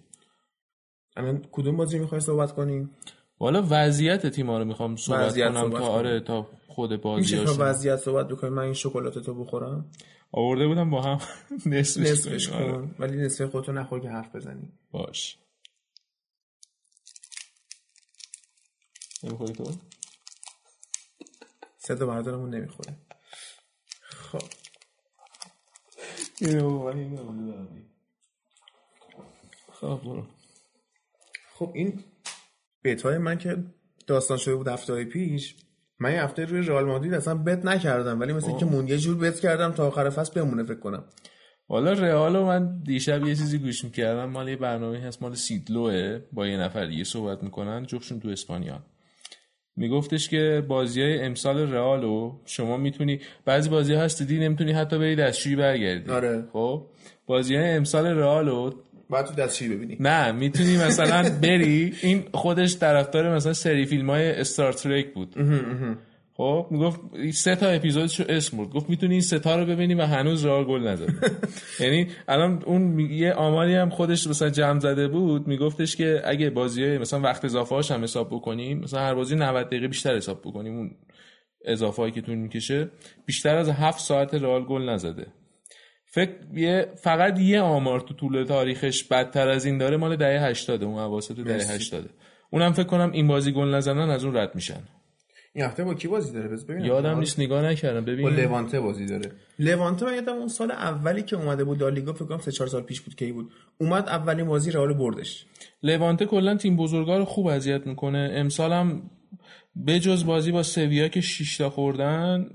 الان 1.19 1.47
کدوم 1.53 1.77
بازی 1.77 1.99
می‌خوای 1.99 2.21
صحبت 2.21 2.53
کنیم؟ 2.53 2.91
حالا 3.39 3.67
وضعیت 3.71 4.27
تیما 4.27 4.59
رو 4.59 4.65
می‌خوام 4.65 4.97
صحبت 4.97 5.35
کنم 5.39 5.53
صحبت 5.55 5.83
تا. 5.83 5.89
آره 5.89 6.21
تا 6.21 6.47
خود 6.69 6.93
میشه 6.93 6.97
بازی 6.97 7.45
تا 7.45 7.55
وضعیت 7.59 7.97
صحبت 7.97 8.29
بکنیم. 8.29 8.53
من 8.53 8.63
این 8.63 8.75
شکلات 8.75 9.19
تو 9.19 9.35
بخورم. 9.35 9.91
آورده 10.33 10.67
بودم 10.67 10.91
با 10.91 11.03
هم. 11.03 11.19
نصفش 11.67 11.99
نصفش. 12.11 12.49
آره. 12.51 12.73
کن. 12.73 12.95
ولی 12.99 13.17
نصف 13.17 13.51
خودتو 13.51 13.73
نخور 13.73 14.01
که 14.01 14.09
حرف 14.09 14.37
بزنی. 14.37 14.73
باش. 14.91 15.39
نمی‌خوری 19.25 19.53
تو؟ 19.53 19.73
صدا 21.79 22.07
بردارمون 22.07 22.55
نمی‌خوره. 22.55 22.97
خب. 24.03 24.43
خب 29.73 30.01
برو. 30.05 30.27
خب 31.59 31.73
این 31.75 32.01
بتای 32.85 33.19
من 33.19 33.39
که 33.39 33.57
داستان 34.07 34.37
شده 34.37 34.55
بود 34.55 34.69
هفته 34.69 34.93
های 34.93 35.05
پیش 35.05 35.55
من 35.99 36.13
یه 36.13 36.23
هفته 36.23 36.45
روی 36.45 36.63
رئال 36.63 36.85
مادرید 36.85 37.15
اصلا 37.15 37.35
بت 37.35 37.65
نکردم 37.65 38.21
ولی 38.21 38.33
مثل 38.33 38.57
که 38.57 38.65
مون 38.65 38.89
یه 38.89 38.99
جور 38.99 39.17
بت 39.17 39.41
کردم 39.41 39.73
تا 39.73 39.87
آخر 39.87 40.11
فصل 40.11 40.41
بمونه 40.41 40.63
فکر 40.63 40.79
کنم. 40.79 41.05
حالا 41.69 41.93
رئال 41.93 42.39
من 42.39 42.83
دیشب 42.83 43.27
یه 43.27 43.35
چیزی 43.35 43.59
گوش 43.59 43.85
می‌کردم 43.85 44.25
مال 44.25 44.49
یه 44.49 44.57
برنامه 44.57 44.99
هست 44.99 45.23
مال 45.23 45.35
سیدلوه 45.35 46.21
با 46.33 46.47
یه 46.47 46.57
نفر 46.57 46.87
دیگه 46.87 47.05
صحبت 47.05 47.43
می‌کنن 47.43 47.87
جفتشون 47.87 48.21
تو 48.21 48.29
اسپانیا. 48.29 48.83
میگفتش 49.77 50.29
که 50.29 50.65
بازی 50.69 51.03
های 51.03 51.21
امسال 51.21 51.73
رئالو 51.73 52.41
شما 52.45 52.77
می‌تونی 52.77 53.21
بعضی 53.45 53.69
بازی 53.69 53.95
هست 53.95 54.23
دیدی 54.23 54.39
نمی‌تونی 54.39 54.73
حتی 54.73 54.99
بری 54.99 55.17
دستشویی 55.17 55.57
برگردی. 55.57 56.11
آره. 56.11 56.45
خب 56.53 56.87
بازی 57.27 57.57
های 57.57 57.71
امسال 57.71 58.07
رئالو 58.07 58.71
بعد 59.11 59.27
تو 59.27 59.35
دستشویی 59.35 59.77
ببینی. 59.77 59.97
نه 60.01 60.33
می‌تونی 60.33 60.77
مثلا 60.77 61.31
بری. 61.43 61.95
این 62.03 62.25
خودش 62.35 62.79
طرفدار 62.79 63.35
مثلا 63.35 63.53
سری 63.53 63.87
فیلم 63.87 64.11
های 64.11 64.31
استار 64.31 64.73
ترک 64.73 65.15
بود 65.15 65.35
خب 66.39 66.67
می‌گفت 66.71 67.01
سه 67.33 67.57
تا 67.57 67.69
اپیزودشو 67.69 68.25
اسم 68.29 68.57
بود 68.57 68.71
گفت 68.71 68.91
می‌تونی 68.91 69.13
این 69.13 69.21
سه 69.21 69.39
تا 69.39 69.57
رو 69.57 69.67
ببینی 69.67 69.95
و 69.95 70.03
هنوز 70.03 70.45
راه 70.45 70.65
گل 70.65 70.87
نزده 70.89 71.13
یعنی 71.81 72.09
الان 72.29 72.63
اون 72.67 73.01
یه 73.01 73.33
آماری 73.33 73.75
هم 73.75 73.91
خودش 73.91 74.27
مثلا 74.27 74.51
جمع 74.51 74.81
زده 74.81 75.09
بود. 75.09 75.47
میگفتش 75.47 75.97
که 75.97 76.23
اگه 76.25 76.51
بازی 76.51 76.99
مثلا 76.99 77.21
وقت 77.21 77.45
اضافه 77.45 77.75
هاش 77.75 77.91
هم 77.91 78.03
حساب 78.03 78.29
بکنیم 78.29 78.79
مثلا 78.79 79.01
هر 79.01 79.15
بازی 79.15 79.37
90 79.37 79.67
دقیقه 79.67 79.89
بیشتر 79.89 80.17
حساب 80.17 80.41
بکنیم. 80.41 80.77
اون 80.77 80.91
اضافه 81.65 82.03
هایی 82.03 82.15
که 82.15 82.21
طول 82.21 82.35
می‌کشه 82.35 82.91
بیشتر 83.27 83.57
از 83.57 83.69
هفت 83.69 84.01
ساعت 84.01 84.35
رئال 84.35 84.65
گل 84.65 84.89
نزده. 84.89 85.27
فکر 86.11 86.33
یه 86.55 86.93
فقط 86.97 87.41
یه 87.41 87.61
آمار 87.61 88.01
تو 88.01 88.15
طول 88.15 88.45
تاریخش 88.45 89.05
بدتر 89.05 89.49
از 89.49 89.65
این 89.65 89.79
داره 89.79 89.97
مال 89.97 90.17
دهه 90.17 90.45
80 90.45 90.85
اون 90.85 90.99
اواسط 90.99 91.41
دهه 91.41 91.73
80 91.75 92.11
اونم 92.51 92.73
فکر 92.73 92.87
کنم 92.87 93.13
این 93.13 93.29
بازی 93.29 93.53
گل 93.53 93.75
نزنن 93.75 94.11
از 94.11 94.25
اون 94.25 94.37
رد 94.37 94.55
میشن. 94.55 94.81
این 95.53 95.65
هفته 95.65 95.85
با 95.85 95.95
کی 95.95 96.09
بازی 96.09 96.33
داره؟ 96.33 96.49
بس 96.49 96.65
ببینم. 96.65 96.85
یادم 96.85 97.19
نیست 97.19 97.41
نگاه 97.41 97.63
نکردم. 97.63 98.05
ببین. 98.05 98.23
با 98.23 98.29
لوانته 98.29 98.81
بازی 98.81 99.07
داره. 99.07 99.33
لوانته 99.59 100.07
من 100.07 100.15
یادم 100.15 100.33
اون 100.33 100.49
سال 100.49 100.71
اولی 100.71 101.23
که 101.23 101.37
اومده 101.37 101.65
بود 101.65 101.81
لالیگا 101.81 102.13
فکر 102.13 102.25
کنم 102.25 102.39
3 102.39 102.53
4 102.53 102.69
سال 102.69 102.83
پیش 102.83 103.01
بود 103.01 103.15
کی 103.15 103.33
بود. 103.33 103.51
اومد 103.79 104.09
اولین 104.09 104.47
بازی 104.47 104.71
رئال 104.71 104.93
بردش. 104.95 105.47
لوانته 105.83 106.27
کلا 106.27 106.57
تیم 106.57 106.77
بزرگا 106.77 107.19
رو 107.19 107.25
خوب 107.25 107.47
اذیت 107.47 107.87
می‌کنه. 107.87 108.31
امسال 108.33 108.73
هم 108.73 109.11
بجز 109.87 110.25
بازی 110.25 110.53
با 110.53 110.63
سویا 110.63 111.09
که 111.09 111.21
6 111.21 111.57
تا 111.57 111.71
خوردن 111.71 112.47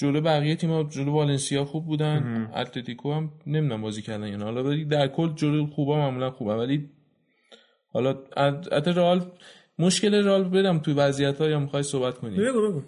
جلو 0.00 0.20
بقیه 0.20 0.56
تیم‌ها 0.56 0.82
جلو 0.82 1.12
والنسیا 1.12 1.64
خوب 1.64 1.86
بودن. 1.86 2.50
اتلتیکو 2.54 3.12
هم 3.12 3.30
نمی‌دونم 3.46 3.82
بازی 3.82 4.02
کردن 4.02 4.26
یعنی 4.26 4.42
حالا 4.42 4.64
ولی 4.64 4.84
در 4.84 5.08
کل 5.08 5.34
جلو 5.34 5.66
خوبا 5.66 5.96
معمولا 5.96 6.30
خوبه. 6.30 6.54
ولی 6.54 6.90
حالا 7.92 8.10
ات 8.72 8.88
رئال 8.88 9.20
مشکل 9.78 10.14
رئال 10.14 10.44
بدم 10.44 10.78
تو 10.78 10.94
وضعیت 10.94 11.40
ها 11.40 11.48
یا 11.48 11.58
می‌خوای 11.58 11.82
صحبت 11.82 12.18
کنیم 12.18 12.36
بگو 12.36 12.70
بگو. 12.70 12.82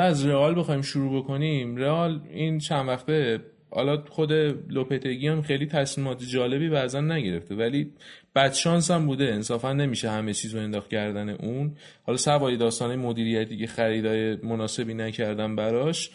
از 0.00 0.26
رئال 0.26 0.58
بخوایم 0.58 0.82
شروع 0.82 1.22
بکنیم. 1.22 1.76
رئال 1.76 2.20
این 2.30 2.58
چند 2.58 2.88
وقته 2.88 3.40
حالا 3.70 4.04
خود 4.08 4.32
لوپتگی 4.68 5.28
هم 5.28 5.42
خیلی 5.42 5.66
تصمیمات 5.66 6.22
جالبی 6.22 6.68
بعضا 6.68 7.00
نگرفته. 7.00 7.54
ولی 7.54 7.92
بد 8.36 8.52
شانس 8.52 8.90
هم 8.90 9.06
بوده. 9.06 9.24
انصافا 9.24 9.72
نمیشه 9.72 10.10
همه 10.10 10.34
چیز 10.34 10.54
رو 10.54 10.60
انداخت 10.60 10.88
کردن 10.88 11.28
اون. 11.28 11.76
حالا 12.02 12.16
سوای 12.16 12.56
داستان 12.56 12.96
مدیریتی 12.96 13.56
که 13.56 13.66
خریدای 13.66 14.36
مناسبی 14.36 14.94
نکردن 14.94 15.56
براش. 15.56 16.10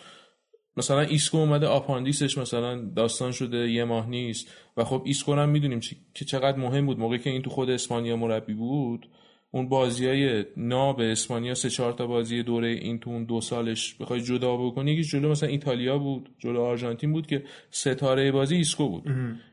مثلا 0.78 1.02
ایسکو 1.02 1.38
اومده 1.38 1.68
آپاندیسش 1.68 2.38
مثلا 2.38 2.82
داستان 2.96 3.32
شده 3.32 3.72
یه 3.72 3.84
ماه 3.84 4.10
نیست. 4.10 4.48
و 4.78 4.84
خب 4.84 5.02
ایسکو 5.06 5.34
هم 5.34 5.50
می‌دونیم 5.50 5.80
که 6.14 6.26
چقدر 6.26 6.58
مهم 6.58 6.86
بود. 6.86 7.00
موقعی 7.00 7.20
که 7.20 7.30
این 7.30 7.42
تو 7.42 7.50
خود 7.50 7.70
اسپانیا 7.70 8.16
مربی 8.16 8.54
بود 8.54 9.10
اون 9.52 9.70
بازی 9.70 10.08
های 10.08 10.46
ناب 10.58 11.00
اسپانیا 11.00 11.54
سه 11.54 11.70
چهار 11.70 11.94
تا 11.94 12.08
بازی 12.08 12.44
دوره 12.44 12.68
این 12.68 13.00
تو 13.00 13.10
اون 13.10 13.24
دو 13.26 13.42
سالش 13.42 13.96
بخوای 14.00 14.22
جدا 14.22 14.58
بکنی. 14.58 14.96
که 14.96 15.04
جلو 15.04 15.32
مثلا 15.32 15.50
ایتالیا 15.50 15.98
بود 15.98 16.30
جلو 16.40 16.62
آرژانتین 16.62 17.12
بود 17.12 17.28
که 17.28 17.44
ستاره 17.70 18.32
بازی 18.32 18.56
ایسکو 18.56 18.90
بود. 18.90 19.04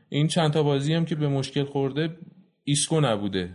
این 0.09 0.27
چند 0.27 0.51
تا 0.51 0.63
بازی 0.63 0.93
هم 0.93 1.05
که 1.05 1.15
به 1.15 1.27
مشکل 1.27 1.63
خورده 1.63 2.09
ایسکو 2.69 3.01
نبوده. 3.01 3.49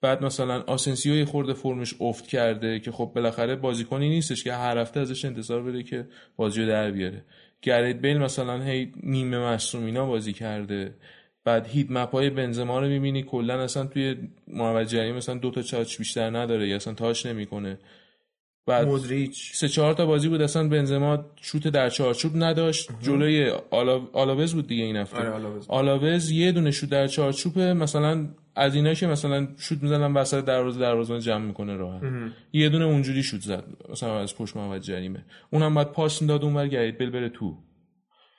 بعد 0.00 0.24
مثلا 0.24 0.60
آسنسیو 0.60 1.14
یه 1.14 1.24
خورده 1.24 1.52
فرمش 1.52 1.94
افت 2.00 2.26
کرده 2.26 2.80
که 2.80 2.92
خب 2.92 3.12
بالاخره 3.14 3.56
بازیکنی 3.56 4.08
نیستش 4.08 4.44
که 4.44 4.52
هر 4.52 4.78
هفته 4.78 5.00
ازش 5.00 5.24
انتظار 5.24 5.62
بره 5.62 5.82
که 5.82 6.08
بازی 6.36 6.60
رو 6.60 6.68
در 6.68 6.90
بیاره. 6.90 7.24
گرید 7.62 8.00
بیل 8.00 8.18
مثلا 8.18 8.62
هی 8.62 8.92
نیمه 9.02 9.38
مصوم 9.38 9.84
اینا 9.84 10.06
بازی 10.06 10.32
کرده. 10.32 10.94
بعد 11.44 11.66
هیت 11.66 11.86
مپ 11.90 12.12
های 12.12 12.30
بنزما 12.30 12.80
رو 12.80 12.88
می‌بینی 12.88 13.22
کلا 13.22 13.62
اصلا 13.62 13.86
توی 13.86 14.16
محمد 14.48 14.86
جری 14.86 15.12
مثلا 15.12 15.34
دو 15.34 15.50
تا 15.50 15.62
چاچ 15.62 15.98
بیشتر 15.98 16.30
نداره 16.30 16.68
یا 16.68 16.76
اصلا 16.76 16.94
تاش 16.94 17.26
نمی‌کنه. 17.26 17.78
بعد 18.66 18.86
مودریچ. 18.86 19.52
سه 19.54 19.68
چهار 19.68 19.94
تا 19.94 20.06
بازی 20.06 20.28
بود 20.28 20.42
اصلا 20.42 20.68
بنزما 20.68 21.24
شوت 21.40 21.68
در 21.68 21.88
چارچوب 21.88 22.32
نداشت 22.34 22.90
جلوی 23.02 23.50
آلاوز 24.12 24.54
بود 24.54 24.66
دیگه 24.66 24.84
این 24.84 24.96
هفته. 24.96 25.16
آره 25.16 25.30
آلاوز 25.68 26.30
یه 26.30 26.52
دونه 26.52 26.70
شوت 26.70 26.90
در 26.90 27.06
چارچوب 27.06 27.58
مثلا 27.58 28.28
از 28.56 28.74
اینا 28.74 28.94
که 28.94 29.06
مثلا 29.06 29.48
شوت 29.58 29.82
می‌زنن 29.82 30.14
وسط 30.14 30.44
دروازه 30.44 30.80
دروازه 30.80 31.20
جمع 31.20 31.44
می‌کنه 31.44 31.76
راحت. 31.76 32.02
یه 32.52 32.68
دونه 32.68 32.84
اونجوری 32.84 33.22
شوت 33.22 33.40
زد 33.40 33.64
مثلا 33.90 34.20
از 34.20 34.36
پشت 34.36 34.56
محمد 34.56 34.80
جریمه. 34.80 35.24
اونم 35.50 35.74
بعد 35.74 35.92
پاس 35.92 36.22
داد 36.22 36.44
اونور 36.44 36.66
گرید 36.68 36.98
بل 36.98 37.10
بره 37.10 37.28
تو. 37.28 37.58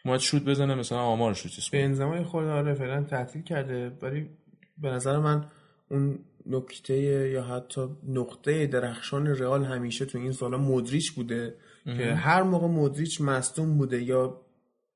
اومد 0.05 0.19
شوت 0.19 0.43
بزنه 0.43 0.75
مثلا 0.75 0.99
آمارش 0.99 1.39
رو 1.39 1.49
چیز 1.49 1.69
بنزما 1.69 2.23
خود 2.23 2.45
آره 2.45 2.73
فعلا 2.73 3.03
تعطیل 3.03 3.41
کرده. 3.41 3.97
ولی 4.01 4.29
به 4.77 4.89
نظر 4.89 5.19
من 5.19 5.45
اون 5.89 6.19
نکته 6.45 7.29
یا 7.29 7.43
حتی 7.43 7.87
نقطه 8.07 8.67
درخشان 8.67 9.27
رئال 9.27 9.63
همیشه 9.63 10.05
تو 10.05 10.17
این 10.17 10.31
سالا 10.31 10.57
مودریچ 10.57 11.11
بوده 11.11 11.55
که 11.85 12.13
هر 12.13 12.43
موقع 12.43 12.67
مودریچ 12.67 13.21
مصدوم 13.21 13.77
بوده 13.77 14.03
یا 14.03 14.41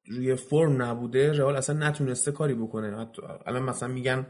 روی 0.07 0.35
فرم 0.35 0.81
نبوده 0.81 1.31
رئال 1.31 1.55
اصلا 1.55 1.87
نتونسته 1.87 2.31
کاری 2.31 2.53
بکنه. 2.53 2.97
حتی 2.97 3.21
الان 3.45 3.63
مثلا 3.63 3.89
میگن 3.89 4.27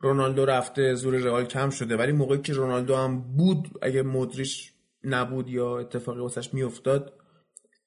رونالدو 0.00 0.44
رفته 0.44 0.94
زور 0.94 1.14
رئال 1.14 1.44
کم 1.44 1.70
شده 1.70 1.96
ولی 1.96 2.12
موقعی 2.12 2.38
که 2.38 2.52
رونالدو 2.52 2.96
هم 2.96 3.36
بود 3.36 3.68
اگه 3.82 4.02
مودریچ 4.02 4.72
نبود 5.04 5.48
یا 5.48 5.78
اتفاقی 5.78 6.20
واسش 6.20 6.54
میافتاد 6.54 7.12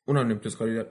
اونم 0.05 0.27
نمی‌تونست 0.27 0.57
کاری 0.57 0.83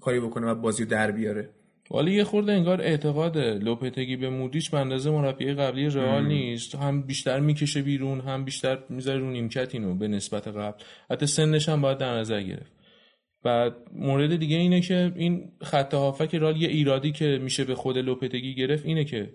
کاری 0.00 0.20
بکنه 0.20 0.46
و 0.46 0.54
بازی 0.54 0.84
رو 0.84 0.90
در 0.90 1.10
بیاره. 1.10 1.54
ولی 1.90 2.14
یه 2.14 2.24
خورده 2.24 2.52
انگار 2.52 2.80
اعتقاد 2.80 3.38
لوپتگی 3.38 4.16
به 4.16 4.30
مودریچ 4.30 4.70
به 4.70 4.78
اندازه 4.78 5.10
مربی 5.10 5.52
قبلی 5.52 5.88
رئال 5.88 6.26
نیست. 6.26 6.74
هم 6.74 7.02
بیشتر 7.02 7.40
می‌کشه 7.40 7.82
بیرون 7.82 8.20
هم 8.20 8.44
بیشتر 8.44 8.78
می‌ذاره 8.88 9.18
رو 9.18 9.30
نیمکت 9.30 9.74
اینو 9.74 9.94
به 9.94 10.08
نسبت 10.08 10.48
قبل. 10.48 10.82
حتی 11.10 11.26
سنش 11.26 11.68
هم 11.68 11.82
باید 11.82 11.98
در 11.98 12.18
نظر 12.18 12.42
گرفت. 12.42 12.72
بعد 13.42 13.74
مورد 13.92 14.36
دیگه 14.36 14.56
اینه 14.56 14.80
که 14.80 15.12
این 15.16 15.52
خط 15.62 15.94
هافک 15.94 16.34
رال 16.34 16.62
یه 16.62 16.68
ایرادی 16.68 17.12
که 17.12 17.38
میشه 17.42 17.64
به 17.64 17.74
خود 17.74 17.98
لوپتگی 17.98 18.54
گرفت 18.54 18.86
اینه 18.86 19.04
که 19.04 19.34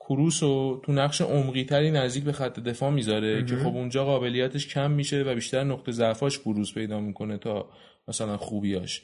کروس 0.00 0.42
رو 0.42 0.82
تو 0.84 0.92
نقش 0.92 1.20
عمقی 1.20 1.64
تری 1.64 1.90
نزدیک 1.90 2.24
به 2.24 2.32
خط 2.32 2.60
دفاع 2.60 2.90
می‌ذاره 2.90 3.44
که 3.44 3.56
خب 3.56 3.66
اونجا 3.66 4.04
قابلیتش 4.04 4.68
کم 4.68 4.90
میشه 4.90 5.22
و 5.22 5.34
بیشتر 5.34 5.64
نقطه 5.64 5.92
ضعفاش 5.92 6.38
بروز 6.38 6.74
پیدا 6.74 7.00
می‌کنه 7.00 7.38
تا 7.38 7.68
مثلا 8.08 8.36
خوبیاش. 8.36 9.02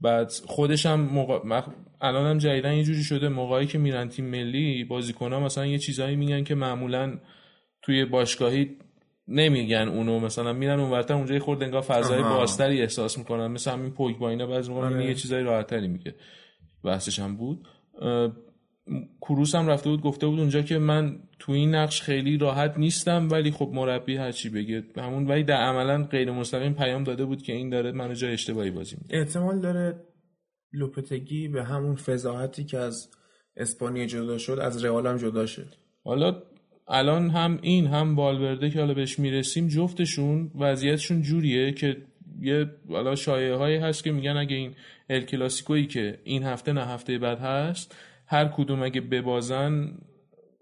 بعد 0.00 0.32
خودش 0.46 0.86
هم 0.86 1.00
موقع... 1.00 1.62
الان 2.00 2.26
هم 2.26 2.38
جدیدن 2.38 2.74
یه 2.74 2.84
جوری 2.84 3.02
شده 3.02 3.28
موقعی 3.28 3.66
که 3.66 3.78
میرن 3.78 4.08
تیم 4.08 4.24
ملی 4.24 4.84
بازیکن 4.84 5.32
ها 5.32 5.40
مثلا 5.40 5.66
یه 5.66 5.78
چیزایی 5.78 6.16
میگن 6.16 6.44
که 6.44 6.54
معمولا 6.54 7.18
توی 7.82 8.04
باشگاهی 8.04 8.76
نمیگن 9.28 9.88
اونو. 9.88 10.20
مثلا 10.20 10.52
میرن 10.52 10.80
اونورتر 10.80 11.14
اونجا 11.14 11.34
یه 11.34 11.40
خورده 11.40 11.64
انگار 11.64 11.80
فضای 11.80 12.22
بازتری 12.22 12.82
احساس 12.82 13.18
می‌کنن. 13.18 13.46
مثلا 13.46 13.74
همین 13.74 13.90
پوگ 13.90 14.16
با 14.16 14.30
اینا 14.30 14.46
بعضی 14.46 14.72
موقع 14.72 14.86
آره. 14.86 15.06
یه 15.06 15.14
چیزای 15.14 15.42
راحتتری 15.42 15.88
میگه. 15.88 16.14
بحثش 16.84 17.18
هم 17.18 17.36
بود. 17.36 17.66
کروس 19.20 19.54
هم 19.54 19.66
رفته 19.66 19.90
بود 19.90 20.00
گفته 20.00 20.26
بود 20.26 20.40
اونجا 20.40 20.62
که 20.62 20.78
من 20.78 21.18
تو 21.38 21.52
این 21.52 21.74
نقش 21.74 22.02
خیلی 22.02 22.38
راحت 22.38 22.78
نیستم 22.78 23.28
ولی 23.30 23.50
خب 23.50 23.70
مربی 23.74 24.16
هرچی 24.16 24.48
بگه 24.48 24.84
همون 24.96 25.26
ولی 25.26 25.44
در 25.44 25.56
عملا 25.56 26.04
غیر 26.04 26.30
مستقیم 26.30 26.74
پیام 26.74 27.04
داده 27.04 27.24
بود 27.24 27.42
که 27.42 27.52
این 27.52 27.70
داره 27.70 27.92
منو 27.92 28.14
جای 28.14 28.32
اشتباهی 28.32 28.70
بازی 28.70 28.96
میده 29.02 29.18
احتمال 29.18 29.60
داره 29.60 30.04
لوپتگی 30.72 31.48
به 31.48 31.64
همون 31.64 31.96
فضاحتی 31.96 32.64
که 32.64 32.78
از 32.78 33.08
اسپانیا 33.56 34.06
جدا 34.06 34.38
شد 34.38 34.58
از 34.62 34.84
رئال 34.84 35.06
هم 35.06 35.16
جدا 35.16 35.46
شد 35.46 35.74
حالا 36.04 36.42
الان 36.88 37.30
هم 37.30 37.58
این 37.62 37.86
هم 37.86 38.14
بالورده 38.14 38.70
که 38.70 38.78
حالا 38.78 38.94
بهش 38.94 39.18
می‌رسیم 39.18 39.68
جفتشون 39.68 40.50
وضعیتشون 40.58 41.22
جوریه 41.22 41.72
که 41.72 41.96
یه 42.40 42.70
حالا 42.88 43.14
شایعه 43.14 43.56
هایی 43.56 43.76
هست 43.76 44.04
که 44.04 44.12
میگن 44.12 44.36
اگه 44.36 44.56
این 44.56 44.74
ال 45.10 45.20
کلاسیکویی 45.20 45.86
که 45.86 46.18
این 46.24 46.42
هفته 46.42 46.72
نه 46.72 46.84
هفته 46.84 47.18
بعد 47.18 47.38
هست 47.38 47.94
هر 48.30 48.48
کدوم 48.56 48.82
اگه 48.82 49.00
ببازن 49.00 49.98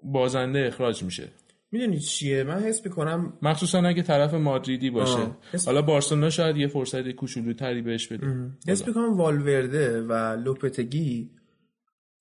بازنده 0.02 0.66
اخراج 0.66 1.02
میشه. 1.02 1.28
می‌دونی 1.72 1.98
چیه؟ 1.98 2.44
من 2.44 2.62
حس 2.62 2.86
می‌کنم 2.86 3.32
مخصوصا 3.42 3.78
اگه 3.78 4.02
طرف 4.02 4.34
مادریدی 4.34 4.90
باشه. 4.90 5.26
حالا 5.66 5.82
بارسلونا 5.82 6.30
شاید 6.30 6.56
یه 6.56 6.68
فرصت 6.68 7.10
کوچولوتری 7.10 7.82
بهش 7.82 8.06
بده. 8.06 8.50
حس 8.68 8.88
می‌کنم 8.88 9.16
والورده 9.16 10.02
و 10.02 10.12
لوپتگی 10.44 11.30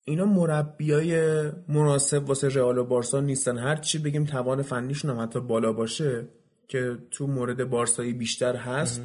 اینا 0.04 0.24
مربیای 0.24 1.42
مناسب 1.68 2.28
واسه 2.28 2.48
رئال 2.48 2.78
و 2.78 2.84
بارسا 2.84 3.20
نیستن. 3.20 3.58
هر 3.58 3.76
چی 3.76 3.98
بگیم 3.98 4.24
توان 4.24 4.62
فنیشون 4.62 5.10
هم 5.10 5.22
حتی 5.22 5.40
بالا 5.40 5.72
باشه 5.72 6.28
که 6.68 6.98
تو 7.10 7.26
مورد 7.26 7.70
بارسایی 7.70 8.12
بیشتر 8.12 8.56
هست. 8.56 9.02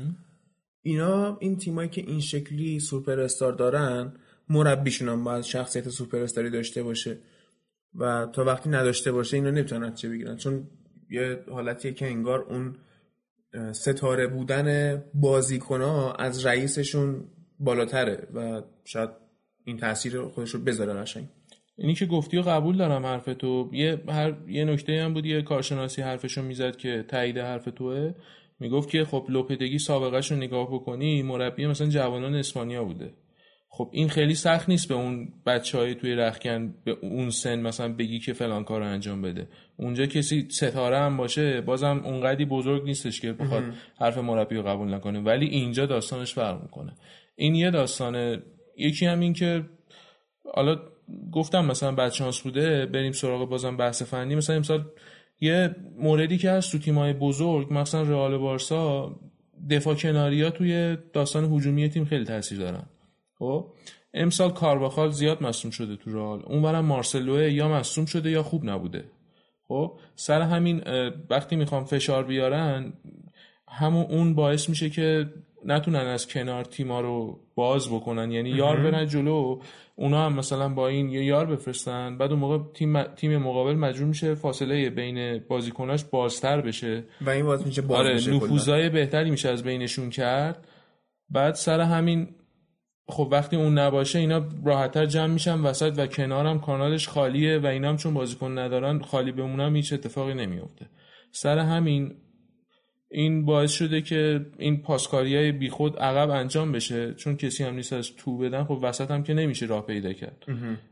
اینا 0.81 1.37
این 1.41 1.57
تیمایی 1.57 1.89
که 1.89 2.01
این 2.01 2.19
شکلی 2.19 2.79
سوپر 2.79 3.19
استار 3.19 3.53
دارن 3.53 4.13
مربیشون 4.49 5.09
هم 5.09 5.23
باید 5.23 5.43
شخصیت 5.43 5.89
سوپر 5.89 6.17
استاری 6.17 6.49
داشته 6.49 6.83
باشه 6.83 7.17
و 7.95 8.27
تا 8.33 8.43
وقتی 8.43 8.69
نداشته 8.69 9.11
باشه 9.11 9.37
اینا 9.37 9.49
نمی‌تونن 9.49 9.93
چه 9.93 10.09
بگیرن. 10.09 10.37
چون 10.37 10.67
یه 11.09 11.43
حالتیه 11.51 11.93
که 11.93 12.05
انگار 12.05 12.41
اون 12.41 12.75
ستاره 13.71 14.27
بودن 14.27 14.97
بازیکنها 15.13 16.13
از 16.13 16.45
رئیسشون 16.45 17.25
بالاتره 17.59 18.27
و 18.33 18.61
شاید 18.85 19.09
این 19.65 19.77
تاثیر 19.77 20.21
خودش 20.21 20.49
رو 20.49 20.59
بذاره 20.59 20.93
قشنگ. 20.93 21.27
اینی 21.77 21.95
که 21.95 22.05
گفتی 22.05 22.37
و 22.37 22.41
قبول 22.41 22.77
دارم 22.77 23.05
حرف 23.05 23.25
تو. 23.25 23.69
یه 23.73 24.03
هر 24.07 24.33
یه 24.47 24.65
نکته 24.65 25.01
هم 25.01 25.13
بود 25.13 25.25
یه 25.25 25.41
کارشناسی 25.41 26.01
حرفشو 26.01 26.41
می‌زد 26.41 26.75
که 26.75 27.05
تایید 27.07 27.37
حرف 27.37 27.65
توه. 27.75 28.13
می‌گفت 28.59 28.89
که 28.89 29.05
خب 29.05 29.25
لوپدگی 29.29 29.79
سابقهش 29.79 30.31
رو 30.31 30.37
نگاه 30.37 30.73
بکنی 30.73 31.21
مربی 31.21 31.67
مثلا 31.67 31.87
جوانان 31.87 32.35
اسپانیا 32.35 32.83
بوده. 32.83 33.13
خب 33.75 33.89
این 33.91 34.09
خیلی 34.09 34.35
سخت 34.35 34.69
نیست 34.69 34.87
به 34.87 34.95
اون 34.95 35.27
بچه 35.45 35.77
های 35.77 35.95
توی 35.95 36.15
رخکن 36.15 36.73
به 36.83 36.97
اون 37.01 37.29
سن 37.29 37.59
مثلا 37.59 37.93
بگی 37.93 38.19
که 38.19 38.33
فلان 38.33 38.63
کار 38.63 38.81
رو 38.81 38.87
انجام 38.87 39.21
بده. 39.21 39.47
اونجا 39.77 40.05
کسی 40.05 40.47
ستاره 40.49 40.99
هم 40.99 41.17
باشه 41.17 41.61
بازم 41.61 42.01
اونقدی 42.05 42.45
بزرگ 42.45 42.83
نیستش 42.83 43.21
که 43.21 43.33
بخواد 43.33 43.63
حرف 43.99 44.17
مربی 44.17 44.55
رو 44.55 44.63
قبول 44.63 44.93
نکنه. 44.93 45.19
ولی 45.19 45.45
اینجا 45.45 45.85
داستانش 45.85 46.33
فرق 46.33 46.61
می‌کنه. 46.61 46.93
این 47.35 47.55
یه 47.55 47.71
داستانه. 47.71 48.43
یکی 48.77 49.05
هم 49.05 49.19
این 49.19 49.33
که 49.33 49.65
حالا 50.53 50.79
گفتم 51.31 51.65
مثلا 51.65 51.91
بچانس 51.91 52.39
بوده 52.39 52.85
بریم 52.85 53.11
سراغ 53.11 53.49
بازم 53.49 53.77
بحث 53.77 54.03
فنی. 54.03 54.35
مثلا 54.35 54.55
امسال 54.55 54.85
یه 55.41 55.75
موردی 55.97 56.37
که 56.37 56.51
هست 56.51 56.71
تو 56.71 56.77
تیمای 56.77 57.13
بزرگ 57.13 57.73
مثلا 57.73 58.01
رئال 58.01 58.37
بارسا 58.37 59.15
دفاع 59.69 59.95
کناری 59.95 60.41
ها 60.41 60.49
توی 60.49 60.97
داستان 61.13 61.53
هجومی 61.53 61.89
تیم 61.89 62.05
خیلی 62.05 62.25
تاثیر 62.25 62.59
دارن. 62.59 62.85
خب؟ 63.43 63.65
امسال 64.13 64.51
کارواخال 64.51 65.09
زیاد 65.09 65.43
مصوم 65.43 65.71
شده 65.71 65.95
تو 65.95 66.13
رئال. 66.13 66.43
اونورم 66.45 66.85
مارسلو 66.85 67.49
یا 67.49 67.67
مصوم 67.67 68.05
شده 68.05 68.31
یا 68.31 68.43
خوب 68.43 68.69
نبوده. 68.69 69.03
خب؟ 69.67 69.91
سر 70.15 70.41
همین 70.41 70.81
وقتی 71.29 71.55
می‌خوام 71.55 71.85
فشار 71.85 72.23
بیارن 72.23 72.93
همون 73.67 74.05
اون 74.09 74.35
باعث 74.35 74.69
میشه 74.69 74.89
که 74.89 75.29
نتونن 75.65 75.99
از 75.99 76.27
کنار 76.27 76.63
تیما 76.63 77.01
رو 77.01 77.39
باز 77.55 77.89
بکنن. 77.89 78.31
یعنی 78.31 78.49
یار 78.49 78.79
برن 78.79 79.07
جلو 79.07 79.59
اونا 79.95 80.25
هم 80.25 80.33
مثلا 80.33 80.69
با 80.69 80.87
این 80.87 81.09
یه 81.09 81.25
یار 81.25 81.45
بفرستن 81.45 82.17
بعد 82.17 82.31
اون 82.31 82.39
موقع 82.39 82.57
تیم 82.73 83.03
تیم 83.03 83.37
مقابل 83.37 83.73
مجبور 83.73 84.07
میشه 84.07 84.35
فاصله 84.35 84.89
بین 84.89 85.39
بازیکناش 85.39 86.03
بازتر 86.03 86.61
بشه. 86.61 87.03
و 87.21 87.29
این 87.29 87.45
باز 87.45 87.67
میشه 87.67 87.81
باز 87.81 87.99
آره 87.99 88.35
نفوذای 88.35 88.89
بهتری 88.89 89.31
میشه 89.31 89.49
از 89.49 89.63
بینشون 89.63 90.09
کرد. 90.09 90.67
بعد 91.29 91.53
سر 91.53 91.79
همین 91.79 92.27
خب 93.07 93.27
وقتی 93.31 93.55
اون 93.55 93.77
نباشه 93.77 94.19
اینا 94.19 94.49
راحتتر 94.65 95.05
جمع 95.05 95.33
میشن 95.33 95.59
وسط 95.59 95.93
و 95.97 96.07
کنارم 96.07 96.59
کانالش 96.59 97.07
خالیه 97.07 97.59
و 97.59 97.65
اینا 97.65 97.89
هم 97.89 97.97
چون 97.97 98.13
بازیکن 98.13 98.57
ندارن 98.59 98.99
خالی 98.99 99.31
بمونم 99.31 99.75
هیچ 99.75 99.93
اتفاقی 99.93 100.33
نمیفته 100.33 100.85
سر 101.31 101.59
همین 101.59 102.15
این 103.15 103.45
باعث 103.45 103.71
شده 103.71 104.01
که 104.01 104.45
این 104.57 104.81
پاسکاری 104.81 105.35
های 105.35 105.51
بی 105.51 105.69
خود 105.69 105.97
عقب 105.97 106.29
انجام 106.29 106.71
بشه 106.71 107.13
چون 107.13 107.37
کسی 107.37 107.63
هم 107.63 107.75
نیست 107.75 107.93
از 107.93 108.15
تو 108.15 108.37
بدن 108.37 108.63
خب 108.63 108.79
وسط 108.81 109.11
هم 109.11 109.23
که 109.23 109.33
نمیشه 109.33 109.65
راه 109.65 109.85
پیدا 109.85 110.13
کرد. 110.13 110.43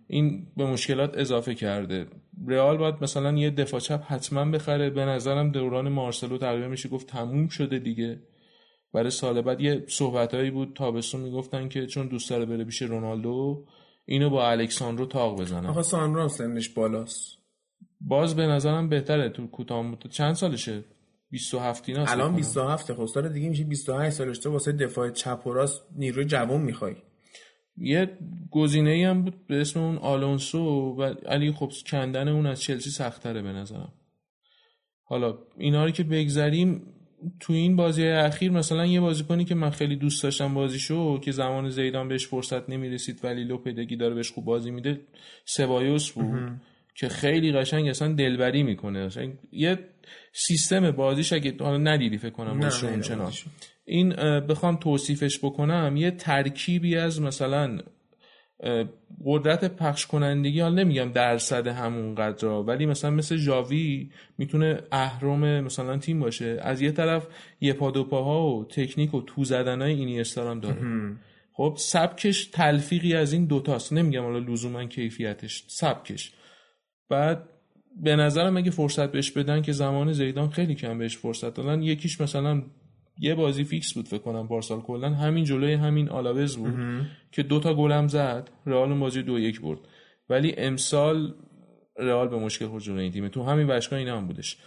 این 0.08 0.48
به 0.58 0.66
مشکلات 0.66 1.18
اضافه 1.18 1.56
کرده. 1.56 2.06
رئال 2.48 2.78
باید 2.78 2.96
مثلا 3.02 3.38
یه 3.38 3.50
دفاع 3.50 3.80
چپ 3.80 4.04
حتما 4.08 4.46
بخره. 4.52 4.90
به 4.90 5.06
نظرم 5.06 5.52
دوران 5.52 5.90
مارسلو 5.90 6.38
تقریبا 6.38 6.68
میشه 6.68 6.90
گفت 6.90 7.08
تموم 7.08 7.48
شده 7.48 7.80
دیگه. 7.80 8.20
برای 8.94 9.10
سال 9.10 9.42
بعد 9.42 9.62
یه 9.62 9.84
صحبتهایی 9.88 10.52
بود 10.52 10.76
تابستون 10.76 11.22
می‌گفتن 11.22 11.70
که 11.70 11.86
چون 11.86 12.08
دوست 12.08 12.30
داره 12.30 12.46
بره 12.46 12.64
پیش 12.64 12.82
رونالدو 12.82 13.66
اینو 14.06 14.30
با 14.30 14.50
الکساندرو 14.50 15.06
تاق 15.06 15.42
بزنن. 15.42 15.66
آخه 15.66 15.82
ساندرو 15.82 16.22
هم 16.22 16.28
سنش 16.28 16.70
بالاست. 16.70 17.38
باز 18.02 18.36
به 18.36 18.48
نظرم 18.48 18.90
بهتره 18.90 19.30
تو 19.30 19.48
کوتاه 19.48 19.98
چند 20.10 20.34
سالشه؟ 20.34 20.84
27 21.30 21.90
اینا 21.90 22.06
الان 22.06 22.36
27 22.36 22.94
خب 22.94 23.06
سال 23.06 23.30
دیگه 23.30 23.50
میشه 23.50 23.64
28 23.64 24.16
سالش. 24.16 24.40
تو 24.40 24.52
واسه 24.52 24.72
دفاع 24.72 25.10
چپ 25.10 25.48
و 25.48 25.54
راست 25.54 25.82
نیروی 25.96 26.26
جوان 26.26 26.62
می‌خوای. 26.62 26.96
یه 27.78 28.18
گزینه 28.52 28.90
ای 28.90 29.04
هم 29.04 29.24
بود 29.24 29.48
به 29.48 29.62
اسم 29.62 29.80
اون 29.80 29.98
آلونسو 29.98 30.60
و 31.00 31.04
علی 31.26 31.52
خب 31.52 31.72
کندن 31.86 32.28
اون 32.28 32.46
از 32.46 32.62
چلسی 32.62 32.90
سختره 32.90 33.42
به 33.42 33.52
نظرم. 33.52 33.94
حالا 35.04 35.38
اینا 35.58 35.86
رو 35.86 35.92
که 35.92 36.04
بگذریم 36.04 36.91
تو 37.40 37.54
این 37.54 37.76
بازی 37.76 38.08
اخیر 38.08 38.52
مثلا 38.52 38.86
یه 38.86 39.00
بازیکنی 39.00 39.46
که 39.46 39.56
من 39.56 39.70
خیلی 39.70 39.96
دوست 39.96 40.24
داشتم 40.24 40.54
بازیشو 40.54 41.20
که 41.20 41.32
زمان 41.32 41.70
زیدان 41.70 42.08
بهش 42.08 42.28
فرصت 42.28 42.70
نمی‌رسید 42.70 43.20
ولی 43.24 43.44
لوپدگی 43.44 43.96
داره 43.96 44.16
بهش 44.16 44.32
خوب 44.32 44.46
بازی 44.46 44.72
میده 44.72 45.02
سبایوس 45.46 46.12
بود 46.12 46.52
که 46.96 47.10
خیلی 47.10 47.52
قشنگ 47.52 47.88
اصلا 47.88 48.14
دلبری 48.14 48.64
می‌کنه. 48.64 49.00
اصلا 49.00 49.32
یه 49.52 49.80
سیستم 50.34 50.92
بازیش 50.92 51.34
اگه 51.34 51.56
حالا 51.60 51.78
ندیدی 51.78 52.18
فکر 52.18 52.30
کنم 52.30 52.70
چنان 53.02 53.32
این 53.86 54.10
بخوام 54.40 54.76
توصیفش 54.76 55.40
بکنم 55.40 55.98
یه 55.98 56.12
ترکیبی 56.12 56.96
از 56.96 57.22
مثلا 57.22 57.80
قدرت 59.26 59.76
پخش 59.76 60.06
کنندگی 60.06 60.60
حال 60.60 60.80
نمیگم 60.80 61.12
درصد 61.12 61.68
همون 61.68 62.16
قدر 62.16 62.48
ولی 62.48 62.86
مثلا 62.86 63.12
مثل 63.12 63.38
جاوی 63.38 64.10
می‌تونه 64.38 64.80
اهرم 64.92 65.64
مثلا 65.64 65.98
تیم 65.98 66.20
باشه. 66.20 66.60
از 66.62 66.82
یه 66.82 66.92
طرف 66.92 67.28
یه 67.62 67.74
پا 67.74 67.92
دو 67.92 68.04
پاها 68.04 68.48
و 68.48 68.66
تکنیک 68.66 69.14
و 69.14 69.22
تو 69.22 69.44
زدن 69.44 69.82
های 69.82 69.94
اینی 69.94 70.24
هم 70.38 70.60
داره. 70.60 70.82
خب 71.54 71.74
سبکش 71.78 72.46
تلفیقی 72.46 73.16
از 73.16 73.34
این 73.34 73.46
دوتاست 73.46 73.94
نمیگم 73.94 74.24
حالا 74.24 74.40
لزوما 74.40 74.86
کیفیتش 74.86 75.64
سبکش. 75.68 76.32
بعد 77.10 77.50
به 78.02 78.16
نظرم 78.16 78.58
اگه 78.58 78.72
فرصت 78.72 79.12
بهش 79.12 79.32
بدن 79.32 79.62
که 79.62 79.72
زمان 79.72 80.14
زیدان 80.14 80.50
خیلی 80.50 80.76
کم 80.76 80.98
بهش 80.98 81.18
فرصت 81.18 81.54
دادن 81.54 81.82
یکیش 81.82 82.22
مثلا 82.22 82.64
یه 83.20 83.36
بازی 83.36 83.64
فیکس 83.64 83.94
بود 83.94 84.08
فکر 84.08 84.22
کنم 84.22 84.48
پارسال 84.48 84.82
کلا. 84.82 85.10
همین 85.10 85.44
جلوی 85.44 85.74
همین 85.74 86.10
آلاوز 86.10 86.58
بود 86.58 86.74
که 87.32 87.44
دوتا 87.44 87.74
گلم 87.74 88.08
زد 88.08 88.50
رئال 88.66 89.00
بازی 89.00 89.24
دو 89.24 89.40
یک 89.40 89.62
برد. 89.62 89.80
ولی 90.30 90.56
امسال 90.58 91.34
رئال 91.98 92.28
به 92.28 92.40
مشکل 92.40 92.68
خورد 92.68 92.84
جلوی 92.84 93.04
این 93.04 93.12
تیم 93.12 93.28
تو 93.28 93.44
همین 93.44 93.68
باشگاه 93.68 94.00
اینا 94.00 94.18
هم 94.18 94.28
بودش. 94.28 94.58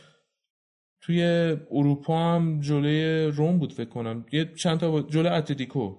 توی 1.00 1.22
اروپا 1.70 2.34
هم 2.34 2.60
جلوی 2.60 3.26
روم 3.26 3.58
بود 3.58 3.72
فکر 3.72 3.88
کنم. 3.88 4.26
یه 4.32 4.52
چند 4.54 4.78
تا 4.78 5.02
جلوی 5.02 5.28
اتلتیکو 5.28 5.96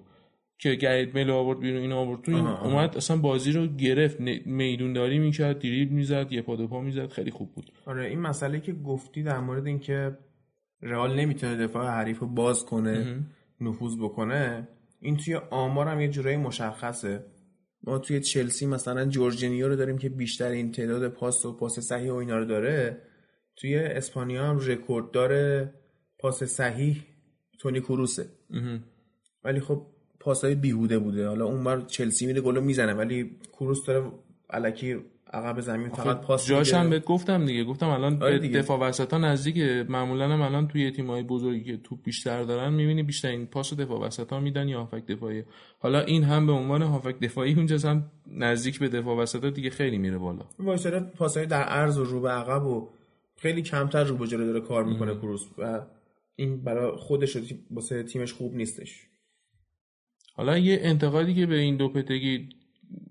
که 0.58 0.74
گرید 0.74 1.14
میل 1.14 1.30
آورد 1.30 1.60
بیرون 1.60 1.80
این 1.80 1.92
آورد. 1.92 2.22
تو 2.22 2.32
این 2.32 2.46
اومد 2.46 2.96
اصلا 2.96 3.16
بازی 3.16 3.52
رو 3.52 3.66
گرفت. 3.66 4.20
میدونداری 4.46 5.18
می‌کرد 5.18 5.58
دریبل 5.58 5.92
می‌زد 5.92 6.32
یه 6.32 6.42
پا 6.42 6.56
دو 6.56 6.66
پا 6.66 6.80
می‌زد. 6.80 7.10
خیلی 7.10 7.30
خوب 7.30 7.54
بود. 7.54 7.72
آره 7.86 8.06
این 8.06 8.20
مسئله 8.20 8.60
که 8.60 8.72
گفتی 8.72 9.22
در 9.22 9.40
مورد 9.40 9.66
اینکه 9.66 10.18
رئال 10.82 11.16
نمی‌تونه 11.16 11.56
دفاع 11.56 11.86
حریف 11.90 12.18
رو 12.18 12.26
باز 12.26 12.64
کنه 12.64 13.24
نفوذ 13.60 13.96
بکنه. 13.96 14.68
این 15.00 15.16
توی 15.16 15.34
آمار 15.34 15.88
هم 15.88 16.00
یه 16.00 16.08
جورایی 16.08 16.36
مشخصه. 16.36 17.24
ما 17.82 17.98
توی 17.98 18.20
چلسی 18.20 18.66
مثلا 18.66 19.04
جورجینیو 19.04 19.68
رو 19.68 19.76
داریم 19.76 19.98
که 19.98 20.08
بیشتر 20.08 20.48
این 20.50 20.72
تعداد 20.72 21.08
پاس 21.08 21.46
و 21.46 21.56
پاس 21.56 21.80
صحیح 21.80 22.10
و 22.10 22.14
اینا 22.14 22.38
رو 22.38 22.44
داره. 22.44 23.02
توی 23.56 23.76
اسپانیا 23.76 24.44
هم 24.44 24.58
رکورد 24.58 25.10
داره 25.10 25.74
پاس 26.18 26.42
صحیح 26.42 27.02
تونی 27.58 27.80
کروسه. 27.80 28.26
ولی 29.44 29.60
خب 29.60 29.86
پاسای 30.20 30.54
بیهوده 30.54 30.98
بوده. 30.98 31.28
حالا 31.28 31.44
اون 31.44 31.64
بار 31.64 31.80
چلسی 31.80 32.26
میره 32.26 32.40
گلو 32.40 32.60
می‌زنه 32.60 32.94
ولی 32.94 33.38
کروس 33.52 33.86
داره 33.86 34.12
الکی 34.50 34.96
عقب 35.32 35.60
زمین 35.60 35.88
فقط 35.88 36.20
پاس 36.20 36.46
جاش 36.46 36.74
هم 36.74 36.90
بهت 36.90 37.04
گفتم 37.04 37.46
دیگه 37.46 37.64
گفتم 37.64 37.88
الان 37.88 38.22
آره 38.22 38.38
دیگه. 38.38 38.58
دفاع 38.58 38.80
وسطا 38.80 39.18
نزدیکه. 39.18 39.86
معمولا 39.88 40.28
هم 40.28 40.40
الان 40.40 40.68
توی 40.68 40.90
تیم‌های 40.90 41.22
بزرگی 41.22 41.64
که 41.64 41.76
توپ 41.76 42.02
بیشتر 42.02 42.42
دارن 42.42 42.72
می‌بینی 42.72 43.02
بیشتر 43.02 43.28
این 43.28 43.46
پاس 43.46 43.74
دفاع 43.74 44.00
وسطا 44.00 44.40
میدن 44.40 44.68
یا 44.68 44.78
هافک 44.80 45.06
دفاعی 45.06 45.44
حالا 45.78 46.00
این 46.00 46.24
هم 46.24 46.46
به 46.46 46.52
عنوان 46.52 46.82
هافک 46.82 47.18
دفاعی 47.20 47.54
اونجا 47.54 47.90
هم 47.90 48.10
نزدیک 48.26 48.78
به 48.78 48.88
دفاع 48.88 49.16
وسطا 49.16 49.50
دیگه 49.50 49.70
خیلی 49.70 49.98
میره 49.98 50.18
بالا. 50.18 50.44
وایساده 50.58 51.00
پاسای 51.00 51.46
در 51.46 51.62
عرض 51.62 51.98
و 51.98 52.04
رو 52.04 52.20
به 52.20 52.30
عقب 52.30 52.66
و 52.66 52.88
خیلی 53.36 53.62
کمتر 53.62 54.04
رو 54.04 54.16
به 54.16 54.26
جلو 54.26 54.46
داره 54.46 54.60
کار 54.60 54.84
می‌کنه 54.84 55.14
کروس 55.14 55.46
و 55.58 55.80
این 56.36 56.64
برای 56.64 56.96
خودش 56.96 57.36
واسه 57.70 58.02
تیمش 58.02 58.32
خوب 58.32 58.54
نیستش. 58.54 59.06
حالا 60.34 60.58
یه 60.58 60.78
انتقادی 60.82 61.34
که 61.34 61.46
به 61.46 61.56
این 61.56 61.76
دو 61.76 61.88
پتگی 61.88 62.48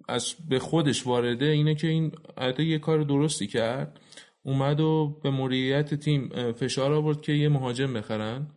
از 0.08 0.36
به 0.50 0.60
خودش 0.60 1.08
وارده 1.08 1.46
اینه 1.46 1.76
که 1.76 1.88
این 1.88 2.12
البته 2.38 2.64
یه 2.64 2.80
کار 2.80 3.04
درستی 3.04 3.48
کرد. 3.48 4.00
اومد 4.44 4.80
و 4.80 5.20
به 5.24 5.30
مدیریت 5.30 5.94
تیم 5.94 6.52
فشار 6.52 6.94
آورد 6.94 7.22
که 7.22 7.34
یه 7.34 7.50
مهاجم 7.50 7.94
بخرن 7.94 8.48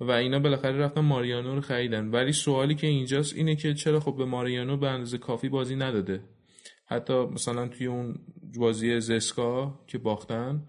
و 0.00 0.10
اینا 0.10 0.38
بالاخره 0.38 0.76
رفتن 0.76 1.00
ماریانو 1.00 1.54
رو 1.54 1.60
خریدن. 1.60 2.10
ولی 2.10 2.32
سوالی 2.32 2.74
که 2.74 2.86
اینجاست 2.86 3.36
اینه 3.36 3.56
که 3.56 3.74
چرا 3.74 4.00
خب 4.00 4.16
به 4.16 4.24
ماریانو 4.24 4.76
به 4.76 4.88
اندازه 4.88 5.18
کافی 5.18 5.48
بازی 5.48 5.76
نداده؟ 5.76 6.20
حتی 6.86 7.14
مثلا 7.14 7.68
توی 7.68 7.86
اون 7.86 8.14
بازی 8.58 9.00
زسکا 9.00 9.80
که 9.86 9.98
باختن 9.98 10.62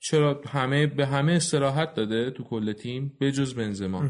چرا 0.00 0.42
همه 0.48 0.86
به 0.86 1.06
همه 1.06 1.32
استراحت 1.32 1.94
داده 1.94 2.30
تو 2.30 2.44
کل 2.44 2.72
تیم 2.72 3.16
به 3.18 3.32
جز 3.32 3.54
بنزما؟ 3.54 4.04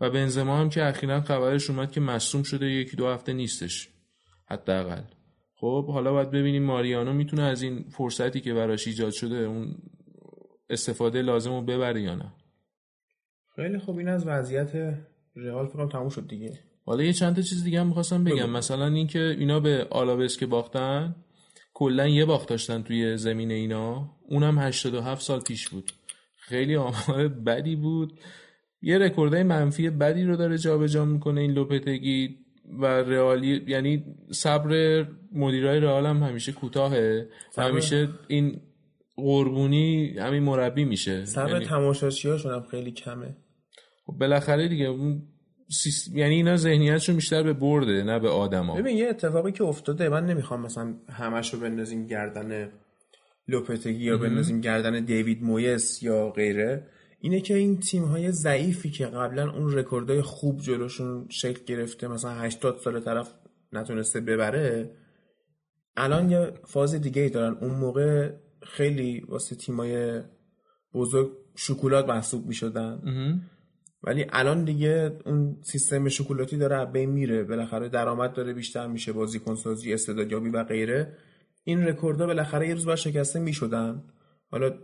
و 0.00 0.10
بنزما 0.10 0.56
هم 0.56 0.68
که 0.68 0.84
اخیرا 0.84 1.20
خبرش 1.20 1.70
اومد 1.70 1.92
که 1.92 2.00
مصوم 2.00 2.42
شده 2.42 2.66
یکی 2.66 2.96
دو 2.96 3.08
هفته 3.08 3.32
نیستش. 3.32 3.88
حداقل. 4.48 5.02
خب 5.54 5.86
حالا 5.86 6.12
باید 6.12 6.30
ببینیم 6.30 6.62
ماریانو 6.62 7.12
می‌تونه 7.12 7.42
از 7.42 7.62
این 7.62 7.84
فرصتی 7.90 8.40
که 8.40 8.54
براش 8.54 8.86
ایجاد 8.86 9.10
شده 9.12 9.36
اون 9.36 9.74
استفاده 10.70 11.22
لازم 11.22 11.50
رو 11.50 11.62
ببره 11.62 12.02
یا 12.02 12.14
نه؟ 12.14 12.32
خیلی 13.56 13.78
خوب 13.78 13.98
این 13.98 14.08
از 14.08 14.26
وضعیت 14.26 14.98
رئال 15.36 15.66
فکرم 15.66 15.88
تموم 15.88 16.08
شد 16.08 16.28
دیگه. 16.28 16.58
حالا 16.86 17.02
یه 17.02 17.12
چند 17.12 17.36
تا 17.36 17.42
چیز 17.42 17.64
دیگه 17.64 17.80
هم 17.80 17.86
می‌خواستم 17.86 18.24
بگم. 18.24 18.36
بگو. 18.36 18.46
مثلا 18.46 18.86
اینکه 18.86 19.36
اینا 19.38 19.60
به 19.60 19.86
آلاوس 19.90 20.38
که 20.38 20.46
باختن 20.46 21.16
کلا 21.74 22.08
یه 22.08 22.24
باخت 22.24 22.48
داشتن 22.48 22.82
توی 22.82 23.16
زمین 23.16 23.50
اینا. 23.50 24.10
اونم 24.28 24.58
87 24.58 25.22
سال 25.22 25.40
پیش 25.40 25.68
بود. 25.68 25.92
خیلی 26.36 26.76
آمار 26.76 27.28
بدی 27.28 27.76
بود. 27.76 28.20
یه 28.82 28.98
رکوردای 28.98 29.42
منفی 29.42 29.90
بدی 29.90 30.24
رو 30.24 30.36
داره 30.36 30.58
جابجا 30.58 31.04
می‌کنه 31.04 31.40
این 31.40 31.50
لوپتگی. 31.50 32.36
و 32.80 32.86
رئالی 32.86 33.64
یعنی 33.66 34.04
صبر 34.30 35.06
مدیرای 35.32 35.80
رئال 35.80 36.06
هم 36.06 36.22
همیشه 36.22 36.52
کوتاهه. 36.52 37.28
همیشه 37.58 38.08
این 38.28 38.60
قربونی 39.16 40.18
همین 40.18 40.42
مربی 40.42 40.84
میشه. 40.84 41.24
صبر 41.24 41.52
یعنی- 41.52 41.64
تماشاچیاشون 41.64 42.52
هم 42.54 42.62
خیلی 42.70 42.92
کمه. 42.92 43.36
خب 44.06 44.12
بالاخره 44.12 44.68
دیگه 44.68 44.84
اون 44.84 45.22
سیس- 45.70 46.08
یعنی 46.14 46.34
اینا 46.34 46.56
ذهنیتشون 46.56 47.14
بیشتر 47.16 47.42
به 47.42 47.52
برده 47.52 48.02
نه 48.02 48.18
به 48.18 48.28
آدما. 48.28 48.74
ببین 48.76 48.96
یه 48.96 49.08
اتفاقی 49.08 49.52
که 49.52 49.64
افتاده 49.64 50.08
من 50.08 50.26
نمی‌خوام 50.26 50.60
مثلا 50.62 50.94
همش 51.08 51.54
رو 51.54 51.60
بندازیم 51.60 52.06
گردن 52.06 52.68
لوپتگی 53.48 54.04
یا 54.04 54.18
بندازیم 54.18 54.60
گردن 54.60 55.04
دیوید 55.04 55.42
مویس 55.42 56.02
یا 56.02 56.30
غیره. 56.30 56.86
اینه 57.20 57.40
که 57.40 57.54
این 57.54 57.80
تیم 57.80 58.04
های 58.04 58.32
ضعیفی 58.32 58.90
که 58.90 59.06
قبلا 59.06 59.50
اون 59.50 59.72
رکوردهای 59.72 60.22
خوب 60.22 60.60
جلوشون 60.60 61.26
شکل 61.28 61.64
گرفته 61.64 62.08
مثلا 62.08 62.30
80 62.30 62.78
سال 62.78 63.00
طرف 63.00 63.34
نتونسته 63.72 64.20
ببره 64.20 64.90
الان 65.96 66.30
یه 66.30 66.52
فاز 66.64 66.94
دیگه 66.94 67.22
ای 67.22 67.30
دارن. 67.30 67.56
اون 67.60 67.70
موقع 67.70 68.32
خیلی 68.62 69.20
واسه 69.28 69.56
تیمای 69.56 70.22
بزرگ 70.94 71.30
شکلات 71.56 72.08
محسوب 72.08 72.46
می 72.46 72.54
شدن 72.54 73.02
ولی 74.02 74.26
الان 74.32 74.64
دیگه 74.64 75.18
اون 75.26 75.56
سیستم 75.62 76.08
شکلاتی 76.08 76.56
داره 76.56 76.84
بین 76.84 77.10
میره. 77.10 77.44
بالاخره 77.44 77.88
درآمد 77.88 78.32
داره 78.32 78.52
بیشتر 78.52 78.86
میشه 78.86 79.12
بازیکن 79.12 79.54
سازی 79.54 79.94
استعدادیابی 79.94 80.48
و 80.48 80.64
غیره. 80.64 81.16
این 81.64 81.84
رکوردها 81.84 82.26
بالاخره 82.26 82.68
یه 82.68 82.74
روز 82.74 82.86
باید 82.86 82.98
شکسته 82.98 83.40
می‌شدن. 83.40 84.02
حالا 84.50 84.78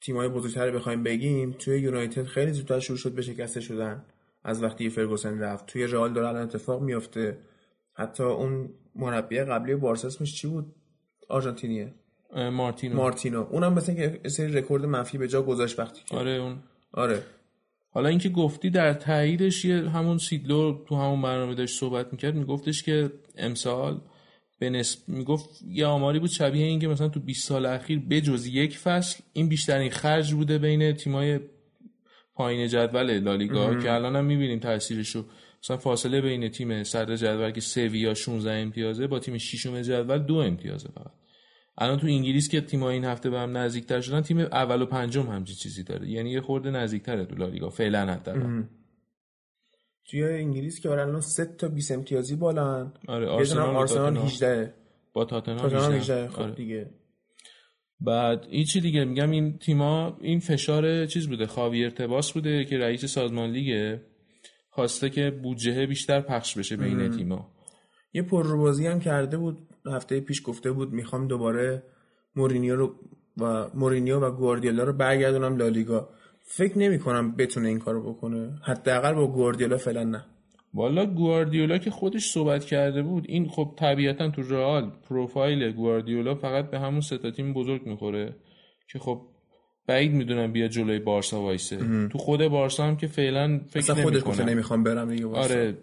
تیمای 0.00 0.28
بزرگتر 0.28 0.70
بخوایم 0.70 1.02
بگیم 1.02 1.52
توی 1.58 1.80
یونایتد 1.80 2.24
خیلی 2.24 2.52
زودتر 2.52 2.80
شروع 2.80 2.98
شد 2.98 3.12
به 3.12 3.22
شکسته 3.22 3.60
شدن. 3.60 4.04
از 4.44 4.62
وقتی 4.62 4.88
فرگوسن 4.88 5.38
رفت. 5.38 5.66
توی 5.66 5.86
رئال 5.86 6.12
داره 6.12 6.28
الان 6.28 6.42
اتفاق 6.42 6.82
میفته 6.82 7.38
حتی 7.92 8.22
اون 8.22 8.70
مربی 8.94 9.40
قبلی 9.40 9.74
بارسا 9.74 10.08
اسمش 10.08 10.34
چی 10.34 10.48
بود؟ 10.48 10.74
آرژانتینیه. 11.28 11.94
مارتینو. 12.52 12.96
مارتینو. 12.96 13.46
اونم 13.50 13.72
مثلا 13.72 13.94
که 13.94 14.28
سری 14.28 14.52
رکورد 14.52 14.84
منفی 14.84 15.18
به 15.18 15.28
جا 15.28 15.42
گذاشت 15.42 15.78
وقتی 15.78 16.02
که 16.06 16.16
آره 16.16 16.30
اون. 16.30 16.58
آره. 16.92 17.22
حالا 17.90 18.08
اینکه 18.08 18.28
گفتی 18.28 18.70
در 18.70 18.92
تاییدش 18.92 19.64
یه 19.64 19.88
همون 19.90 20.18
سیدلو 20.18 20.84
تو 20.88 20.96
همون 20.96 21.22
برنامه 21.22 21.54
داشت 21.54 21.80
صحبت 21.80 22.12
می‌کرد 22.12 22.34
میگفتش 22.34 22.82
که 22.82 23.12
امسال 23.36 24.00
به 24.60 24.70
نسب 24.70 25.08
می‌گفت 25.08 25.62
یه 25.66 25.86
آماری 25.86 26.18
بود 26.18 26.30
شبیه 26.30 26.66
این 26.66 26.78
که 26.78 26.88
مثلا 26.88 27.08
تو 27.08 27.20
20 27.20 27.48
سال 27.48 27.66
اخیر 27.66 27.98
بجز 27.98 28.46
یک 28.46 28.78
فصل 28.78 29.22
این 29.32 29.48
بیشترین 29.48 29.90
خرج 29.90 30.34
بوده 30.34 30.58
بین 30.58 30.92
تیمای 30.92 31.40
پایین 32.34 32.68
جدول 32.68 33.18
لالیگا 33.18 33.74
که 33.74 33.92
الان 33.92 34.16
هم 34.16 34.24
می‌بینیم 34.24 34.58
تاثیرشو. 34.58 35.24
مثلا 35.62 35.76
فاصله 35.76 36.20
بین 36.20 36.48
تیم 36.48 36.84
صدر 36.84 37.16
جدول 37.16 37.50
که 37.50 37.60
سویا 37.60 38.14
16 38.14 38.52
امتیازه 38.52 39.06
با 39.06 39.18
تیم 39.18 39.38
ششم 39.38 39.82
جدول 39.82 40.18
دو 40.18 40.34
امتیازه 40.34 40.88
فقط. 40.94 41.12
الان 41.78 41.98
تو 41.98 42.06
انگلیس 42.06 42.48
که 42.48 42.60
تیم 42.60 42.82
این 42.82 43.04
هفته 43.04 43.30
به 43.30 43.38
هم 43.38 43.56
نزدیکتر 43.56 44.00
شدن 44.00 44.20
تیم 44.20 44.38
اول 44.38 44.82
و 44.82 44.86
پنجم 44.86 45.26
همچین 45.26 45.56
چیزی 45.56 45.82
داره. 45.82 46.08
یعنی 46.08 46.30
یه 46.30 46.40
خورده 46.40 46.70
نزدیکتره 46.70 47.24
تو 47.24 47.36
لالیگا 47.36 47.70
فعلا 47.70 48.12
حداقل. 48.12 48.62
توی 50.10 50.24
انگلیس 50.24 50.80
که 50.80 50.88
آره 50.88 51.02
الان 51.02 51.20
3 51.20 51.44
تا 51.44 51.68
20 51.68 51.92
امتیازی 51.92 52.36
بالان 52.36 52.92
آره 53.08 53.28
آرسنال 53.28 53.76
آرسنال 53.76 54.04
تاتنهام. 54.04 54.26
18 54.26 54.74
با 55.12 55.24
تاتنهام 55.24 55.60
تاتنهام 55.60 55.92
18 55.92 56.14
18 56.14 56.28
خب 56.28 56.42
آره. 56.42 56.54
دیگه. 56.54 56.90
بعد 58.00 58.46
این 58.50 58.64
چی 58.64 58.80
دیگه؟ 58.80 59.04
میگم 59.04 59.30
این 59.30 59.58
تیما 59.58 60.18
این 60.20 60.40
فشار 60.40 61.06
چیز 61.06 61.28
بوده؟ 61.28 61.46
خاوی 61.46 61.84
ارتباس 61.84 62.32
بوده 62.32 62.64
که 62.64 62.78
رئیس 62.78 63.04
سازمان 63.04 63.50
لیگه 63.50 64.02
خواسته 64.70 65.10
که 65.10 65.30
بودجه 65.42 65.86
بیشتر 65.86 66.20
پخش 66.20 66.58
بشه 66.58 66.76
بین 66.76 67.10
تیما. 67.10 67.50
یه 68.12 68.22
پرروبازی 68.22 68.86
هم 68.86 69.00
کرده 69.00 69.36
بود 69.36 69.58
هفته 69.86 70.20
پیش 70.20 70.42
گفته 70.44 70.72
بود 70.72 70.92
می‌خوام 70.92 71.28
دوباره 71.28 71.82
مورینیو 72.36 72.76
رو 72.76 72.94
و 73.36 73.70
مورینیو 73.74 74.20
و 74.20 74.30
گواردیولا 74.30 74.84
رو 74.84 74.92
برگردونم 74.92 75.56
لالیگا. 75.56 76.08
فکر 76.52 76.78
نمی 76.78 76.98
کنم 76.98 77.36
بتونه 77.36 77.68
این 77.68 77.78
کارو 77.78 78.12
بکنه. 78.12 78.50
حداقل 78.62 79.14
با 79.14 79.26
گواردیولا 79.26 79.76
فعلا 79.76 80.04
نه. 80.04 80.24
والا 80.74 81.06
گواردیولا 81.06 81.78
که 81.78 81.90
خودش 81.90 82.30
صحبت 82.30 82.64
کرده 82.64 83.02
بود 83.02 83.24
این 83.28 83.48
خب 83.48 83.74
طبیعتا 83.78 84.30
تو 84.30 84.42
رئال 84.42 84.92
پروفایل 85.08 85.72
گواردیولا 85.72 86.34
فقط 86.34 86.70
به 86.70 86.78
همون 86.78 87.00
سه 87.00 87.30
تیم 87.30 87.52
بزرگ 87.52 87.86
می‌خوره 87.86 88.36
که 88.88 88.98
خب 88.98 89.22
بعید 89.86 90.12
می‌دونم 90.12 90.52
بیا 90.52 90.68
جلوی 90.68 90.98
بارسا 90.98 91.42
وایسه. 91.42 92.08
تو 92.08 92.18
خود 92.18 92.46
بارسا 92.46 92.84
هم 92.84 92.96
که 92.96 93.06
فعلا 93.06 93.60
فکر 93.68 93.94
خودش 93.94 94.24
گفته 94.24 94.44
نمی‌خوام 94.44 94.82
برم 94.82 95.10
دیگه 95.10 95.26
واسه. 95.26 95.54
آره. 95.54 95.78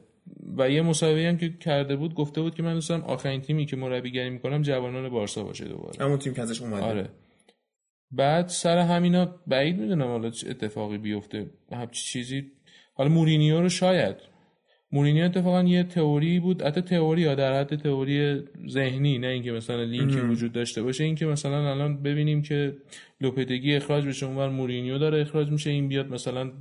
و 0.57 0.69
یه 0.69 0.81
مسابقه 0.81 1.27
هم 1.27 1.37
که 1.37 1.49
کرده 1.49 1.95
بود 1.95 2.13
گفته 2.13 2.41
بود 2.41 2.55
که 2.55 2.63
من 2.63 2.73
دوست 2.73 2.89
دارم 2.89 3.01
آخرین 3.01 3.41
تیمی 3.41 3.65
که 3.65 3.75
مربیگری 3.75 4.29
می‌کنم 4.29 4.61
جوانان 4.61 5.09
بارسا 5.09 5.43
باشه 5.43 5.65
دوباره. 5.65 6.05
همون 6.05 6.17
تیم 6.17 6.33
که 6.33 6.41
ازش 6.41 6.61
اومده. 6.61 6.83
آره. 6.83 7.09
بعد 8.11 8.47
سر 8.47 8.77
همینا 8.77 9.35
بعید 9.47 9.79
می‌دونم 9.79 10.07
حالا 10.07 10.29
چه 10.29 10.49
اتفاقی 10.49 10.97
بیفته. 10.97 11.49
همچی 11.71 12.03
چیزی 12.03 12.51
حالا 12.93 13.09
مورینیو 13.09 13.61
رو 13.61 13.69
شاید. 13.69 14.15
مورینیو 14.91 15.25
اتفاقا 15.25 15.63
یه 15.63 15.83
تئوری 15.83 16.39
بود. 16.39 16.61
حتی 16.61 16.81
تئوری 16.81 17.21
یا 17.21 17.35
در 17.35 17.59
حد 17.59 17.75
تئوری 17.75 18.43
ذهنی 18.69 19.17
نه 19.17 19.27
اینکه 19.27 19.51
مثلا 19.51 19.83
لینکی 19.83 20.19
وجود 20.19 20.51
داشته 20.51 20.83
باشه. 20.83 21.03
اینکه 21.03 21.25
مثلا 21.25 21.71
الان 21.71 22.03
ببینیم 22.03 22.41
که 22.41 22.75
لوپتگی 23.21 23.75
اخراج 23.75 24.07
بشه 24.07 24.25
اونور 24.25 24.49
مورینیو 24.49 24.97
داره 24.97 25.21
اخراج 25.21 25.51
میشه. 25.51 25.69
این 25.69 25.87
بیاد 25.87 26.07
مثلا 26.09 26.51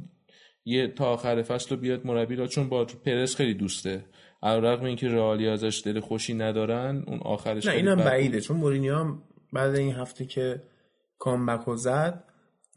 یه 0.64 0.88
تا 0.88 1.04
آخر 1.04 1.42
فصل 1.42 1.74
رو 1.74 1.80
بیاد 1.80 2.06
مربی 2.06 2.36
را 2.36 2.46
چون 2.46 2.68
با 2.68 2.84
پرس 2.84 3.36
خیلی 3.36 3.54
دوسته. 3.54 4.04
علیرغم 4.42 4.84
اینکه 4.84 5.08
رئالی 5.08 5.48
ازش 5.48 5.82
دل 5.84 6.00
خوشی 6.00 6.34
ندارن 6.34 7.04
اون 7.06 7.18
آخرش 7.18 7.66
نه 7.66 7.72
اینم. 7.72 7.96
بعیده. 7.96 8.40
چون 8.40 8.56
مورینیو 8.56 8.94
هم 8.94 9.22
بعد 9.52 9.74
این 9.74 9.94
هفته 9.94 10.24
که 10.24 10.62
کامبک 11.18 11.76
زد 11.76 12.24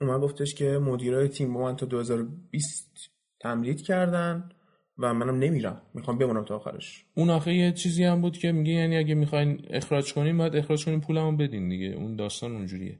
اومد 0.01 0.21
گفتش 0.21 0.55
که 0.55 0.65
مدیرای 0.65 1.27
تیم 1.27 1.53
با 1.53 1.61
من 1.61 1.75
تا 1.75 1.85
2020 1.85 3.11
تمدید 3.39 3.81
کردن 3.81 4.49
و 4.97 5.13
منم 5.13 5.39
نمیرم 5.39 5.81
می‌خوام 5.93 6.17
بمونم 6.17 6.45
تا 6.45 6.55
آخرش. 6.55 7.05
اون 7.15 7.29
آخه 7.29 7.53
یه 7.53 7.71
چیزی 7.71 8.03
هم 8.03 8.21
بود 8.21 8.37
که 8.37 8.51
میگه 8.51 8.71
یعنی 8.71 8.97
اگه 8.97 9.15
می‌خواین 9.15 9.65
اخراج 9.69 10.13
کنین 10.13 10.37
باید 10.37 10.55
اخراج 10.55 10.85
کنین 10.85 11.01
پولمو 11.01 11.37
بدین 11.37 11.69
دیگه. 11.69 11.85
اون 11.85 12.15
داستان 12.15 12.51
اونجوریه. 12.51 12.99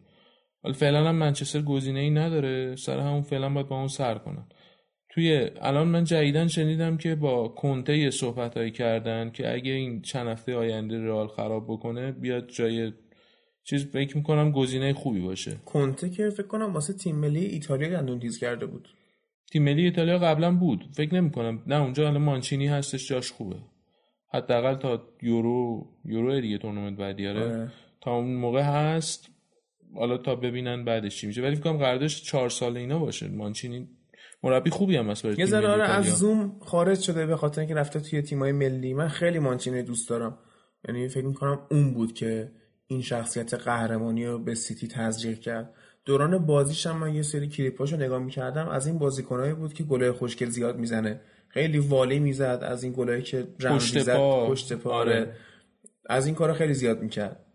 ولی 0.63 0.73
فعلا 0.73 1.09
هم 1.09 1.15
منچستر 1.15 1.61
گزینه 1.61 1.99
ای 1.99 2.09
نداره 2.09 2.75
سر 2.75 2.99
همون 2.99 3.21
فعلا 3.21 3.49
باید 3.49 3.67
با 3.67 3.77
اون 3.77 3.87
سر 3.87 4.17
کنن. 4.17 4.47
توی 5.09 5.49
الان 5.61 5.87
من 5.87 6.03
جدیدن 6.03 6.47
شنیدم 6.47 6.97
که 6.97 7.15
با 7.15 7.47
کنته 7.47 7.97
یه 7.97 8.09
صحبت 8.09 8.73
کردن 8.73 9.29
که 9.29 9.53
اگه 9.53 9.71
این 9.71 10.01
چند 10.01 10.27
هفته 10.27 10.55
آینده 10.55 11.05
رئال 11.05 11.27
خراب 11.27 11.65
بکنه 11.67 12.11
بیاد 12.11 12.47
جای 12.47 12.91
چیز 13.69 13.85
فکر 13.85 14.17
می‌کنم 14.17 14.51
گزینه 14.51 14.93
خوبی 14.93 15.19
باشه. 15.19 15.57
کنته 15.65 16.09
که 16.09 16.29
فکر 16.29 16.47
کنم 16.47 16.73
واسه 16.73 16.93
تیم 16.93 17.15
ملی 17.15 17.45
ایتالیا 17.45 17.89
گندون 17.89 18.19
تیز 18.19 18.39
کرده 18.39 18.65
بود. 18.65 18.87
تیم 19.51 19.63
ملی 19.63 19.83
ایتالیا 19.85 20.19
قبلا 20.19 20.55
بود. 20.55 20.83
فکر 20.93 21.15
نمی‌کنم. 21.15 21.63
نه 21.67 21.81
اونجا 21.81 22.07
الان 22.07 22.21
مانچینی 22.21 22.67
هستش 22.67 23.07
جاش 23.07 23.31
خوبه. 23.31 23.55
حداقل 24.33 24.75
تا 24.75 25.03
یورو 25.21 25.87
یورو 26.05 26.41
دیگه 26.41 26.57
تورنمنت 26.57 26.97
بعدی 26.97 27.27
آره. 27.27 27.43
آره. 27.43 27.71
تا 28.01 28.15
اون 28.15 28.35
موقع 28.35 28.61
هست. 28.61 29.29
حالا 29.95 30.17
تا 30.17 30.35
ببینن 30.35 30.85
بعدش 30.85 31.17
چی 31.17 31.27
میشه. 31.27 31.41
ولی 31.41 31.55
فکر 31.55 31.63
کنم 31.63 31.77
قراردادش 31.77 32.23
چهار 32.23 32.49
سال 32.49 32.77
اینا 32.77 32.99
باشه. 32.99 33.27
مانچینی 33.27 33.87
مربی 34.43 34.69
خوبی 34.69 34.95
هم 34.95 35.09
هست 35.09 35.23
برای 35.23 35.35
یه 35.37 35.45
ذره 35.45 35.67
آره 35.67 35.83
از. 35.83 36.05
زوم 36.05 36.59
خارج 36.59 36.99
شده 36.99 37.25
به 37.25 37.35
خاطر 37.35 37.61
اینکه 37.61 37.75
رفته 37.75 37.99
توی 37.99 38.21
تیمای 38.21 38.51
ملی. 38.51 38.93
من 38.93 39.07
خیلی 39.07 39.39
مانچینی 39.39 39.83
دوست 39.83 40.09
دارم. 40.09 40.37
یعنی 40.87 41.07
فکر 41.07 41.25
می‌کنم 41.25 41.59
اون 41.71 41.93
بود 41.93 42.13
که 42.13 42.51
این 42.91 43.01
شخصیت 43.01 43.53
قهرمانی 43.53 44.25
رو 44.25 44.39
به 44.39 44.55
سیتی 44.55 44.87
تزریق 44.87 45.39
کرد. 45.39 45.73
دوران 46.05 46.37
بازیش 46.37 46.87
هم 46.87 46.97
من 46.97 47.15
یه 47.15 47.21
سری 47.21 47.47
کلیپاشو 47.47 47.97
نگاه 47.97 48.19
می‌کردم. 48.19 48.67
از 48.67 48.87
این 48.87 48.99
بازیکنایی 48.99 49.53
بود 49.53 49.73
که 49.73 49.83
گلای 49.83 50.11
خوشگل 50.11 50.49
زیاد 50.49 50.77
می‌زنه. 50.77 51.21
خیلی 51.47 51.79
والی 51.79 52.19
می‌زد 52.19 52.59
از 52.63 52.83
این 52.83 52.93
گلایی 52.93 53.21
که 53.21 53.47
رمزی 53.59 53.99
زد 53.99 54.15
پا. 54.15 54.47
پشت 54.47 54.73
پا 54.73 54.89
آره. 54.89 55.13
آره. 55.13 55.33
از 56.05 56.25
این 56.25 56.35
کارا 56.35 56.53
خیلی 56.53 56.73
زیاد 56.73 57.01
می‌کرد. 57.01 57.45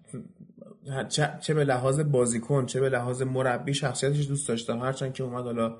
چه, 1.09 1.31
چه 1.41 1.55
به 1.55 1.65
لحاظ 1.65 2.01
بازیکن 2.01 2.67
چه 2.67 2.81
به 2.81 2.89
لحاظ 2.89 3.23
مربی 3.23 3.75
شخصیتش 3.75 4.29
دوست 4.29 4.49
داشتم. 4.49 4.79
هرچند 4.79 5.13
که 5.13 5.25
اومد 5.25 5.45
حالا 5.45 5.77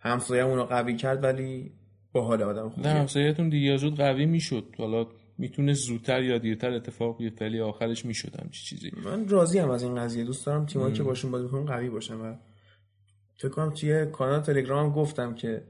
همسایه‌مون 0.00 0.56
رو 0.56 0.64
قوی 0.64 0.96
کرد 0.96 1.24
ولی 1.24 1.72
با 2.12 2.24
حال 2.24 2.42
آدم 2.42 2.68
خوبیه. 2.68 2.92
نه 2.92 2.98
همسایتون 2.98 3.48
دیگه 3.48 3.76
زود 3.76 3.96
قوی 3.96 4.26
می‌شد. 4.26 4.64
حالا 4.78 5.06
می‌تونه 5.38 5.74
زودتر 5.74 6.22
یا 6.22 6.38
دیرتر 6.38 6.70
اتفاق 6.70 7.18
بیفته 7.18 7.44
ولی 7.44 7.60
آخرش 7.60 8.04
می‌شد 8.04 8.40
همچی 8.40 8.64
چیزی. 8.64 8.92
من 9.04 9.28
راضی 9.28 9.58
هم 9.58 9.70
از 9.70 9.82
این 9.82 9.94
قضیه. 9.94 10.24
دوست 10.24 10.46
دارم 10.46 10.66
تیمایی 10.66 10.94
که 10.94 11.02
باشون 11.02 11.30
بازی 11.30 11.44
می‌کنن 11.44 11.64
قوی 11.64 11.90
باشن 11.90 12.14
و 12.14 12.34
فکر 13.36 13.48
کنم 13.48 13.70
توی 13.70 14.06
کانال 14.06 14.40
تلگرام 14.40 14.92
گفتم 14.92 15.34
که 15.34 15.62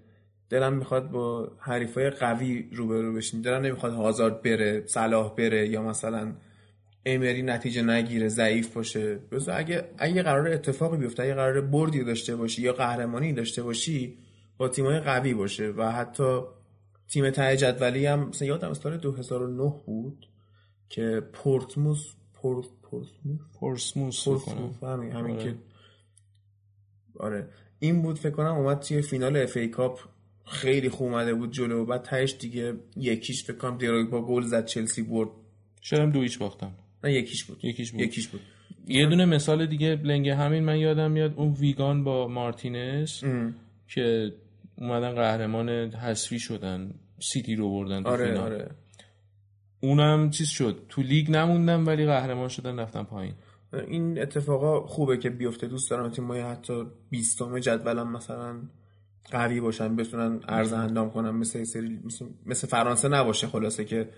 دلم 0.51 0.73
می‌خواد 0.73 1.11
با 1.11 1.53
حریفای 1.59 2.11
قوی 2.11 2.69
روبرو 2.73 3.15
بشین. 3.15 3.41
دلم 3.41 3.63
نمی‌خواد 3.63 3.93
هازارد 3.93 4.43
بره 4.43 4.87
صلاح 4.87 5.35
بره 5.35 5.69
یا 5.69 5.83
مثلا 5.83 6.33
امری 7.07 7.43
نتیجه 7.43 7.83
نگیره 7.83 8.29
ضعیف 8.29 8.75
باشه. 8.75 9.19
اگه 9.49 9.85
اگه 9.99 10.23
قرار 10.23 10.49
اتفاقی 10.49 10.97
بیفته 10.97 11.23
اگه 11.23 11.35
قرار 11.35 11.61
بردی 11.61 12.05
داشته 12.05 12.37
باشی 12.37 12.63
یا 12.63 12.73
قهرمانی 12.73 13.33
داشته 13.33 13.63
باشی 13.63 14.19
با 14.59 14.69
تیمای 14.69 15.01
قوی 15.01 15.35
باشه 15.35 15.69
و 15.77 15.93
حتی 15.93 16.41
تیم 17.13 17.31
ته 17.31 17.57
جدولی 17.57 18.07
هم 18.07 18.29
مثلا 18.29 18.49
یادم 18.49 18.73
سال 18.73 18.97
2009 18.97 19.75
بود 19.87 20.27
که 20.89 21.23
پورتموس 21.33 22.15
پورت 22.35 22.67
پورتموس؟ 22.83 23.41
پورسموس 23.61 24.29
همین, 24.83 25.13
همین 25.13 25.39
که 25.39 25.55
آره. 27.17 27.49
این 27.79 28.03
بود 28.03 28.19
فکر 28.19 28.31
کنم 28.31 28.55
اومد 28.55 28.79
توی 28.79 29.03
فینال 29.03 29.37
اف 29.37 29.57
ای 29.57 29.69
کاپ. 29.69 30.01
خیلی 30.45 30.89
خوب 30.89 31.07
اومده 31.07 31.35
بود 31.35 31.53
جلو. 31.53 31.85
بعد 31.85 32.03
تهش 32.03 32.35
دیگه 32.41 32.75
یکیش 32.97 33.45
فکر 33.45 33.57
کنم 33.57 34.11
با 34.11 34.23
گل 34.27 34.43
زد 34.43 34.65
چلسی 34.65 35.03
برد. 35.03 35.29
شدم 35.83 36.11
دو 36.11 36.21
هیچ 36.21 36.39
باختن. 36.39 36.73
نه 37.05 37.13
یکیش 37.13 37.45
بود. 37.45 37.65
یکیش 37.65 37.93
بود. 37.93 38.01
یکیش 38.01 38.29
بود. 38.29 38.41
یه 38.87 39.07
دونه 39.07 39.25
مثال 39.25 39.67
دیگه 39.67 40.01
لنگ 40.03 40.29
همین 40.29 40.65
من 40.65 40.79
یادم 40.79 41.11
میاد 41.11 41.35
اون 41.37 41.53
ویگان 41.53 42.05
با 42.05 42.29
مارتینز 42.29 43.25
که 43.89 44.33
اومدن 44.83 45.15
قهرمان 45.15 45.69
حذفی 45.95 46.39
شدن 46.39 46.95
سیتی 47.21 47.57
رو 47.57 47.71
بردن 47.71 48.07
آره 48.07 48.27
فینال. 48.27 48.53
آره. 48.53 48.71
اونم 49.81 50.31
چیز 50.31 50.49
شد. 50.49 50.87
تو 50.89 51.03
لیگ 51.03 51.31
نموندن 51.31 51.85
ولی 51.85 52.07
قهرمان 52.07 52.49
شدن 52.49 52.79
رفتن 52.79 53.03
پایین. 53.03 53.35
این 53.73 54.23
اتفاقا 54.23 54.87
خوبه 54.87 55.17
که 55.17 55.31
بیفته. 55.31 55.67
دوست 55.67 55.91
دارم 55.91 56.11
تیمای 56.11 56.41
حتی 56.41 56.85
20 57.11 57.43
جدولم 57.61 58.13
مثلا 58.13 58.57
قوی 59.31 59.61
باشن 59.61 59.97
بتونن 59.97 60.41
ارز 60.49 60.73
اندام 60.73 61.11
کنن. 61.11 61.31
مثل 61.31 61.65
سری 61.65 62.01
مثل, 62.05 62.27
مثل 62.47 62.67
فرانسه 62.67 63.09
نباشه 63.09 63.47
خلاصه 63.47 63.85
که 63.85 64.09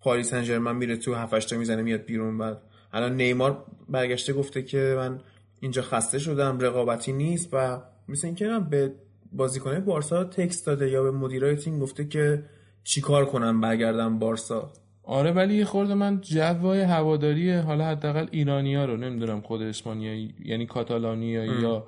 پاریس 0.00 0.30
سن 0.30 0.42
ژرمن 0.42 0.76
میره 0.76 0.96
تو 0.96 1.14
7 1.14 1.34
8 1.34 1.52
می‌زنه 1.52 1.82
میاد 1.82 2.04
بیرون. 2.04 2.38
بعد 2.38 2.62
الان 2.92 3.16
نیمار 3.16 3.66
برگشته 3.88 4.32
گفته 4.32 4.62
که 4.62 4.94
من 4.96 5.20
اینجا 5.60 5.82
خسته 5.82 6.18
شدم 6.18 6.58
رقابتی 6.58 7.12
نیست 7.12 7.48
و 7.52 7.82
مثل 8.08 8.26
اینکه 8.26 8.58
به 8.70 8.92
بازیکنه 9.32 9.80
بارسا 9.80 10.24
تکست 10.24 10.66
داده 10.66 10.90
یا 10.90 11.02
به 11.02 11.10
مدیرای 11.10 11.56
تیم 11.56 11.78
گفته 11.78 12.04
که 12.04 12.42
چیکار 12.84 13.24
کنم 13.24 13.60
برگردم 13.60 14.18
بارسا. 14.18 14.72
آره 15.02 15.32
ولی 15.32 15.54
یه 15.54 15.64
خورده 15.64 15.94
من 15.94 16.20
جوای 16.20 16.80
هواداری 16.80 17.52
حالا 17.52 17.84
حداقل 17.84 18.26
ایرانیا 18.30 18.84
رو 18.84 18.96
نمی‌دونم 18.96 19.40
خود 19.40 19.62
اسپانیایی 19.62 20.34
یعنی 20.44 20.66
کاتالانیا 20.66 21.44
یا 21.44 21.86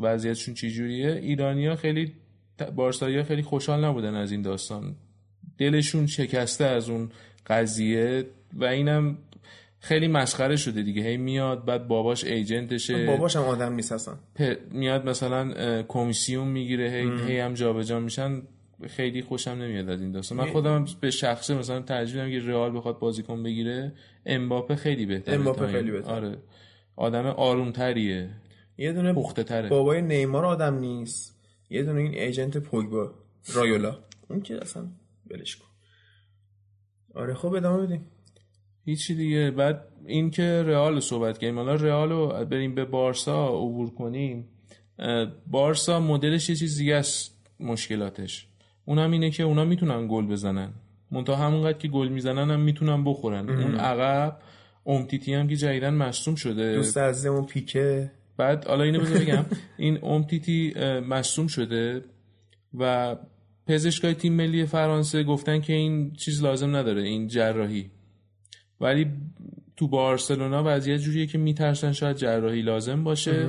وضعیتشون 0.00 0.54
چی 0.54 0.70
جوریه. 0.70 1.12
ایرانیا 1.12 1.76
خیلی 1.76 2.12
بارسایی 2.76 3.22
خیلی 3.22 3.42
خوشحال 3.42 3.84
نبودن 3.84 4.14
از 4.14 4.32
این 4.32 4.42
داستان. 4.42 4.96
دلشون 5.58 6.06
شکسته 6.06 6.64
از 6.64 6.90
اون 6.90 7.08
قضیه 7.46 8.26
و 8.52 8.64
اینم 8.64 9.18
خیلی 9.80 10.08
مسخره 10.08 10.56
شده 10.56 10.82
دیگه. 10.82 11.02
هی 11.02 11.16
میاد 11.16 11.64
بعد 11.64 11.88
باباش 11.88 12.24
ایجنتشه. 12.24 13.06
باباش 13.06 13.36
هم 13.36 13.42
آدم 13.42 13.72
نیست 13.72 13.92
اصلا 13.92 14.14
میاد 14.70 15.08
مثلا 15.08 15.82
کمیسیون 15.82 16.48
می‌گیره 16.48 16.90
هی, 16.90 17.32
هی 17.32 17.38
هم 17.38 17.54
جابجا 17.54 18.00
میشن. 18.00 18.42
خیلی 18.86 19.22
خوشم 19.22 19.50
نمیاد 19.50 19.88
از 19.88 20.00
این 20.00 20.12
داستان. 20.12 20.38
من 20.38 20.46
خودم 20.46 20.84
به 21.00 21.10
شخصه 21.10 21.54
مثلا 21.54 21.82
ترجیح 21.82 22.24
میدم 22.24 22.40
که 22.40 22.46
رئال 22.46 22.76
بخواد 22.76 22.98
بازیکن 22.98 23.42
بگیره. 23.42 23.92
امباپه 24.26 24.76
خیلی 24.76 25.06
بهتره. 25.06 25.34
امباپه 25.34 25.66
خیلی 25.66 25.90
بهتره. 25.90 26.14
آره. 26.14 26.38
آدم 26.96 27.26
آرومتریه. 27.26 28.30
یه 28.78 28.92
دونه 28.92 29.12
پخته 29.12 29.44
تره 29.44 29.68
بابای 29.68 30.02
نیمار 30.02 30.44
آدم 30.44 30.78
نیست. 30.78 31.40
یه 31.70 31.82
دونه 31.82 32.00
این 32.00 32.14
ایجنت 32.14 32.56
پوگبا 32.56 33.14
رایولا. 33.54 33.98
اون 34.30 34.40
که 34.40 34.60
اصلا 34.62 34.88
ولش 35.30 35.56
کن. 35.56 35.66
آره 37.14 37.34
خب 37.34 37.52
ادامه 37.52 37.86
بدیم. 37.86 38.06
هیچی 38.88 39.14
دیگه. 39.14 39.50
بعد 39.50 39.84
این 40.06 40.30
که 40.30 40.62
رئال 40.66 41.00
صحبت 41.00 41.38
کنیم 41.38 41.58
حالا 41.58 41.74
رئال 41.74 42.10
رو 42.10 42.46
بریم 42.50 42.74
به 42.74 42.84
بارسا 42.84 43.48
عبور 43.48 43.90
کنیم. 43.90 44.48
بارسا 45.46 46.00
مدلش 46.00 46.50
یه 46.50 46.56
چیز 46.56 46.78
دیگه 46.78 46.94
است 46.94 47.36
مشکلاتش. 47.60 48.46
اونم 48.84 49.10
اینه 49.10 49.30
که 49.30 49.42
اونا 49.42 49.64
می‌تونن 49.64 50.06
گل 50.10 50.26
بزنن. 50.26 50.70
منتها 51.10 51.36
همونقدر 51.36 51.78
که 51.78 51.88
گل 51.88 52.08
می‌زنن 52.08 52.50
هم 52.50 52.60
می‌تونن 52.60 53.04
بخورن. 53.04 53.48
اون 53.48 53.74
عقب 53.74 54.38
امتیتی 54.86 55.34
هم 55.34 55.48
که 55.48 55.56
جدیدن 55.56 55.94
مصوم 55.94 56.34
شده. 56.34 56.74
دوست 56.74 56.98
عزیزمون 56.98 57.46
پیکه. 57.46 58.10
بعد 58.36 58.66
حالا 58.66 58.84
اینو 58.84 59.00
بذار 59.00 59.18
بگم. 59.18 59.44
این 59.76 60.04
امتیتی 60.04 60.74
مصوم 61.08 61.46
شده 61.46 62.04
و 62.78 63.16
پزشکای 63.66 64.14
تیم 64.14 64.32
ملی 64.32 64.66
فرانسه 64.66 65.22
گفتن 65.22 65.60
که 65.60 65.72
این 65.72 66.12
چیز 66.12 66.42
لازم 66.42 66.76
نداره. 66.76 67.02
این 67.02 67.28
جراحی. 67.28 67.90
ولی 68.80 69.06
تو 69.76 69.88
بارسلونا 69.88 70.62
وضعیت 70.66 71.00
جوریه 71.00 71.26
که 71.26 71.38
میترسن 71.38 71.92
شاید 71.92 72.16
جراحی 72.16 72.62
لازم 72.62 73.04
باشه. 73.04 73.48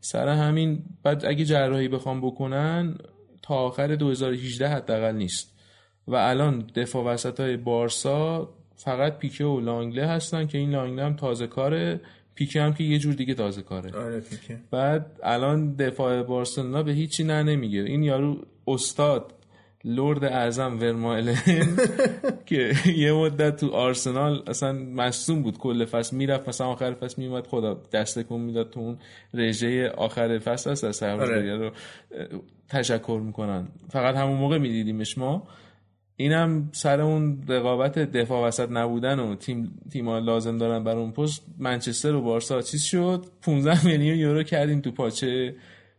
سر 0.00 0.28
همین 0.28 0.82
بعد 1.02 1.26
اگه 1.26 1.44
جراحی 1.44 1.88
بخوام 1.88 2.20
بکنن 2.20 2.98
تا 3.42 3.54
آخر 3.54 3.94
2018 3.94 4.68
حداقل 4.68 5.16
نیست. 5.16 5.54
و 6.08 6.14
الان 6.14 6.66
دفاع 6.74 7.04
وسط 7.04 7.40
های 7.40 7.56
بارسا 7.56 8.48
فقط 8.76 9.18
پیکه 9.18 9.44
و 9.44 9.60
لانگله 9.60 10.06
هستن 10.06 10.46
که 10.46 10.58
این 10.58 10.70
لانگله 10.70 11.04
هم 11.04 11.16
تازه 11.16 11.46
کاره. 11.46 12.00
پیکه 12.34 12.62
هم 12.62 12.74
که 12.74 12.84
یه 12.84 12.98
جور 12.98 13.14
دیگه 13.14 13.34
تازه 13.34 13.62
کاره. 13.62 13.92
آره 13.98 14.20
پیکه. 14.20 14.58
بعد 14.70 15.20
الان 15.22 15.74
دفاع 15.74 16.22
بارسلونا 16.22 16.82
به 16.82 16.92
هیچی 16.92 17.24
نه 17.24 17.42
نمیگه. 17.42 17.80
این 17.80 18.02
یارو 18.02 18.36
استاد 18.66 19.32
لرد 19.84 20.24
اعظم 20.24 20.80
ورمایلن 20.80 21.36
که 22.46 22.74
یه 22.96 23.12
مدت 23.12 23.56
تو 23.56 23.70
آرسنال 23.70 24.42
اصلا 24.46 24.72
مصوم 24.72 25.42
بود. 25.42 25.58
کل 25.58 25.84
فصل 25.84 26.16
می‌رفت 26.16 26.48
مثلا 26.48 26.66
آخر 26.66 26.94
فصل 26.94 27.22
میومد 27.22 27.46
خدا 27.46 27.82
دست 27.92 28.22
کن 28.22 28.40
می‌داد 28.40 28.70
تو 28.70 28.80
اون 28.80 28.98
رژه 29.34 29.88
آخر 29.88 30.38
فصل. 30.38 30.70
است 30.70 30.84
از 30.84 31.02
آره. 31.02 31.56
رو 31.56 31.70
تشکر 32.68 33.20
می‌کنن. 33.24 33.68
فقط 33.90 34.14
همون 34.14 34.36
موقع 34.36 34.58
میدیدیمش 34.58 35.18
ما. 35.18 35.48
اینم 36.16 36.68
سر 36.72 37.00
اون 37.00 37.44
رقابت 37.48 37.98
دفاع 37.98 38.48
وسط 38.48 38.68
نبودن 38.70 39.18
و 39.18 39.34
تیم 39.34 39.80
تیم‌ها 39.92 40.18
لازم 40.18 40.58
دارن 40.58 40.84
بر 40.84 40.96
اون 40.96 41.12
پست. 41.12 41.46
منچستر 41.58 42.14
و 42.14 42.22
بارسا 42.22 42.62
چیز 42.62 42.82
شد. 42.82 43.24
15 43.42 43.86
میلیون 43.86 44.18
یورو 44.18 44.42
کردیم 44.42 44.80
تو 44.80 44.90
پاچه. 44.90 45.54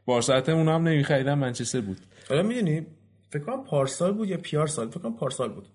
بارسا 0.05 0.41
اون 0.47 0.67
هم 0.67 0.87
نمیخریدن 0.87 1.33
منچستر 1.33 1.81
بود. 1.81 1.97
حالا 2.29 2.43
می‌دونی 2.43 2.85
فکر 3.29 3.43
کنم 3.43 3.63
پارسال 3.63 4.13
بود 4.13 4.29
یا 4.29 4.37
پیار 4.37 4.67
سال 4.67 4.89
فکر 4.89 4.99
کنم 4.99 5.15
پارسال 5.15 5.49
بود. 5.53 5.67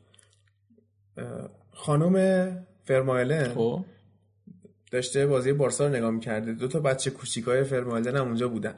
خانم 1.73 2.67
فرمایلن 2.85 3.55
خب. 3.55 3.85
داشته 4.91 5.27
بازی 5.27 5.53
بارسا 5.53 5.87
رو 5.87 5.95
نگاه 5.95 6.11
می‌کرده. 6.11 6.53
دو 6.53 6.69
تا 6.69 6.81
بچه 6.81 7.11
کوچیکای 7.11 7.65
فرمایلن 7.65 8.17
هم 8.17 8.27
اونجا 8.27 8.49
بودن. 8.49 8.75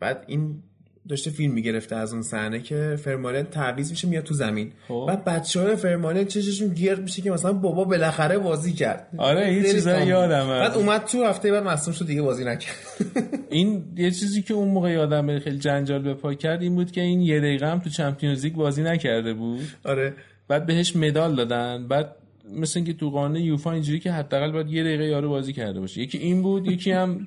بعد 0.00 0.24
این 0.26 0.62
داشته 1.08 1.30
فیلم 1.30 1.54
می‌گرفته 1.54 1.96
از 1.96 2.12
اون 2.12 2.22
صحنه 2.22 2.60
که 2.60 2.96
فرمالن 3.04 3.42
تعویض 3.42 3.90
میشه 3.90 4.08
میاد 4.08 4.24
تو 4.24 4.34
زمین. 4.34 4.72
خب. 4.88 5.04
بعد 5.08 5.24
بچه 5.24 5.60
های 5.60 5.76
فرمالن 5.76 6.24
چششون 6.24 6.68
گرد 6.68 7.00
میشه 7.02 7.22
که 7.22 7.30
مثلا 7.30 7.52
بابا 7.52 7.84
بالاخره 7.84 8.38
بازی 8.38 8.72
کرد. 8.72 9.08
آره 9.16 9.46
این 9.46 9.62
چیزا 9.62 10.00
یادم 10.00 10.48
بعد 10.48 10.74
اومد 10.74 11.04
تو 11.04 11.24
هفته 11.24 11.52
بعد 11.52 11.64
مصوم 11.64 11.94
شد 11.94 12.06
دیگه 12.06 12.22
بازی 12.22 12.44
نکرد. 12.44 12.76
این 13.50 13.84
یه 13.96 14.10
چیزی 14.10 14.42
که 14.42 14.54
اون 14.54 14.68
موقع 14.68 14.90
یادم 14.90 15.38
خیلی 15.38 15.58
جنجال 15.58 16.02
به 16.02 16.14
پا 16.14 16.34
کرد 16.34 16.62
این 16.62 16.74
بود 16.74 16.90
که 16.90 17.00
این 17.00 17.20
یه 17.20 17.38
دقیقه 17.38 17.66
هم 17.66 17.78
تو 17.78 17.90
چمپیونز 17.90 18.44
لیگ 18.44 18.54
بازی 18.54 18.82
نکرده 18.82 19.34
بود. 19.34 19.68
آره. 19.84 20.14
بعد 20.48 20.66
بهش 20.66 20.96
مدال 20.96 21.34
دادن. 21.34 21.88
بعد 21.88 22.14
مثل 22.54 22.78
اینکه 22.78 22.92
تو 22.92 23.10
قانون 23.10 23.36
یوفا 23.36 23.72
اینجوری 23.72 24.00
که 24.00 24.12
حداقل 24.12 24.52
باید 24.52 24.70
یه 24.70 24.84
دقیقه 24.84 25.04
یارو 25.04 25.28
بازی 25.28 25.52
کرده 25.52 25.80
باشه. 25.80 26.00
یکی 26.00 26.18
این 26.18 26.42
بود 26.42 26.66
یکی 26.66 26.90
هم 26.90 27.26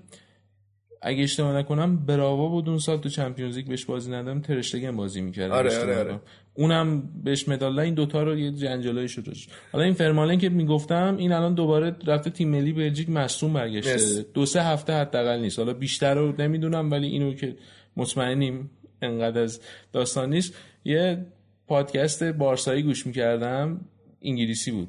اگه 1.02 1.24
اشتباه 1.24 1.58
نکنم 1.58 2.06
براوا 2.06 2.48
بود 2.48 2.70
اون 2.70 2.78
سال 2.78 2.98
تو 2.98 3.10
چمپیونز 3.10 3.58
لیگ 3.58 3.68
بهش 3.68 3.86
بازی 3.86 4.12
ندادم 4.12 4.42
ترشتگن 4.42 4.96
بازی 4.96 5.22
می‌کرد 5.22 5.52
آره 5.52 5.80
آره, 5.80 6.00
آره. 6.00 6.20
اونم 6.54 7.10
بهش 7.24 7.48
مدال 7.50 7.80
این 7.80 7.94
دوتا 7.94 8.24
رو 8.24 8.40
یه 8.40 8.52
جنجالایی 8.52 9.08
شد 9.08 9.34
حالا 9.72 9.84
این 9.86 9.94
فرمالن 9.94 10.38
که 10.38 10.50
می‌گفتم 10.50 11.16
این 11.18 11.32
الان 11.32 11.54
دوباره 11.54 11.96
رفته 12.08 12.30
تیم 12.30 12.50
ملی 12.50 12.74
بلژیک 12.74 13.10
مصوم 13.10 13.54
برگشته. 13.54 14.26
دو 14.34 14.46
سه 14.46 14.64
هفته 14.64 14.94
حداقل 14.94 15.40
نیست. 15.40 15.60
حالا 15.60 15.74
بیشتر 15.74 16.14
رو 16.14 16.42
نمی‌دونم 16.42 16.92
ولی 16.92 17.08
اینو 17.08 17.34
که 17.34 17.56
مطمئنیم 17.98 18.70
انقدر 19.02 19.42
از 19.42 19.62
داستان 19.94 20.30
نیست. 20.30 20.54
یه 20.86 21.26
پادکست 21.68 22.24
بارسایی 22.24 22.84
گوش 22.84 23.08
می‌کردم. 23.08 23.86
انگلیسی 24.22 24.72
بود. 24.72 24.88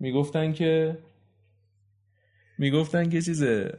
می‌گفتن 0.00 0.52
که 0.52 0.98
می‌گفتن 2.58 3.10
که 3.10 3.22
چیزه 3.22 3.72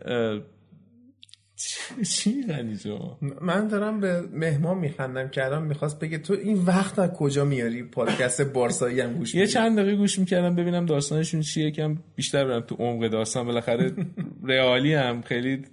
چی 2.10 2.34
میخندی 2.34 2.78
تو؟ 2.78 3.18
من 3.42 3.68
دارم 3.68 4.00
به 4.00 4.22
مهمان 4.22 4.78
میخندم 4.78 5.30
که 5.30 5.46
الان 5.46 5.64
می‌خواست 5.64 6.00
بگه 6.00 6.18
تو 6.18 6.34
این 6.34 6.58
وقت 6.58 7.00
از 7.00 7.10
کجا 7.10 7.46
میاری 7.46 7.84
پادکست 7.84 8.42
بارسایی 8.42 9.00
هم 9.00 9.14
گوش 9.14 9.36
یه 9.36 9.48
چند 9.48 9.80
دقیقه 9.80 9.96
گوش 9.96 10.20
می‌کردم 10.20 10.56
ببینم 10.56 10.86
داستانشون 10.86 11.42
چیه 11.42 11.72
کم 11.72 11.98
بیشتر 12.16 12.46
برم 12.46 12.62
تو 12.62 12.76
عمق 12.76 13.08
داستان. 13.08 13.46
بالاخره 13.46 13.92
رئالی 14.44 14.94
هم 14.94 15.22
خیلی 15.22 15.66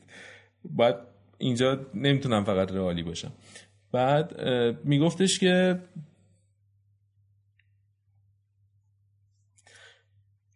باید 0.65 0.97
اینجا 1.39 1.87
نمی‌تونم 1.95 2.45
فقط 2.45 2.73
رئالی 2.73 3.03
باشم. 3.03 3.33
بعد 3.93 4.41
میگفتش 4.85 5.39
که 5.39 5.83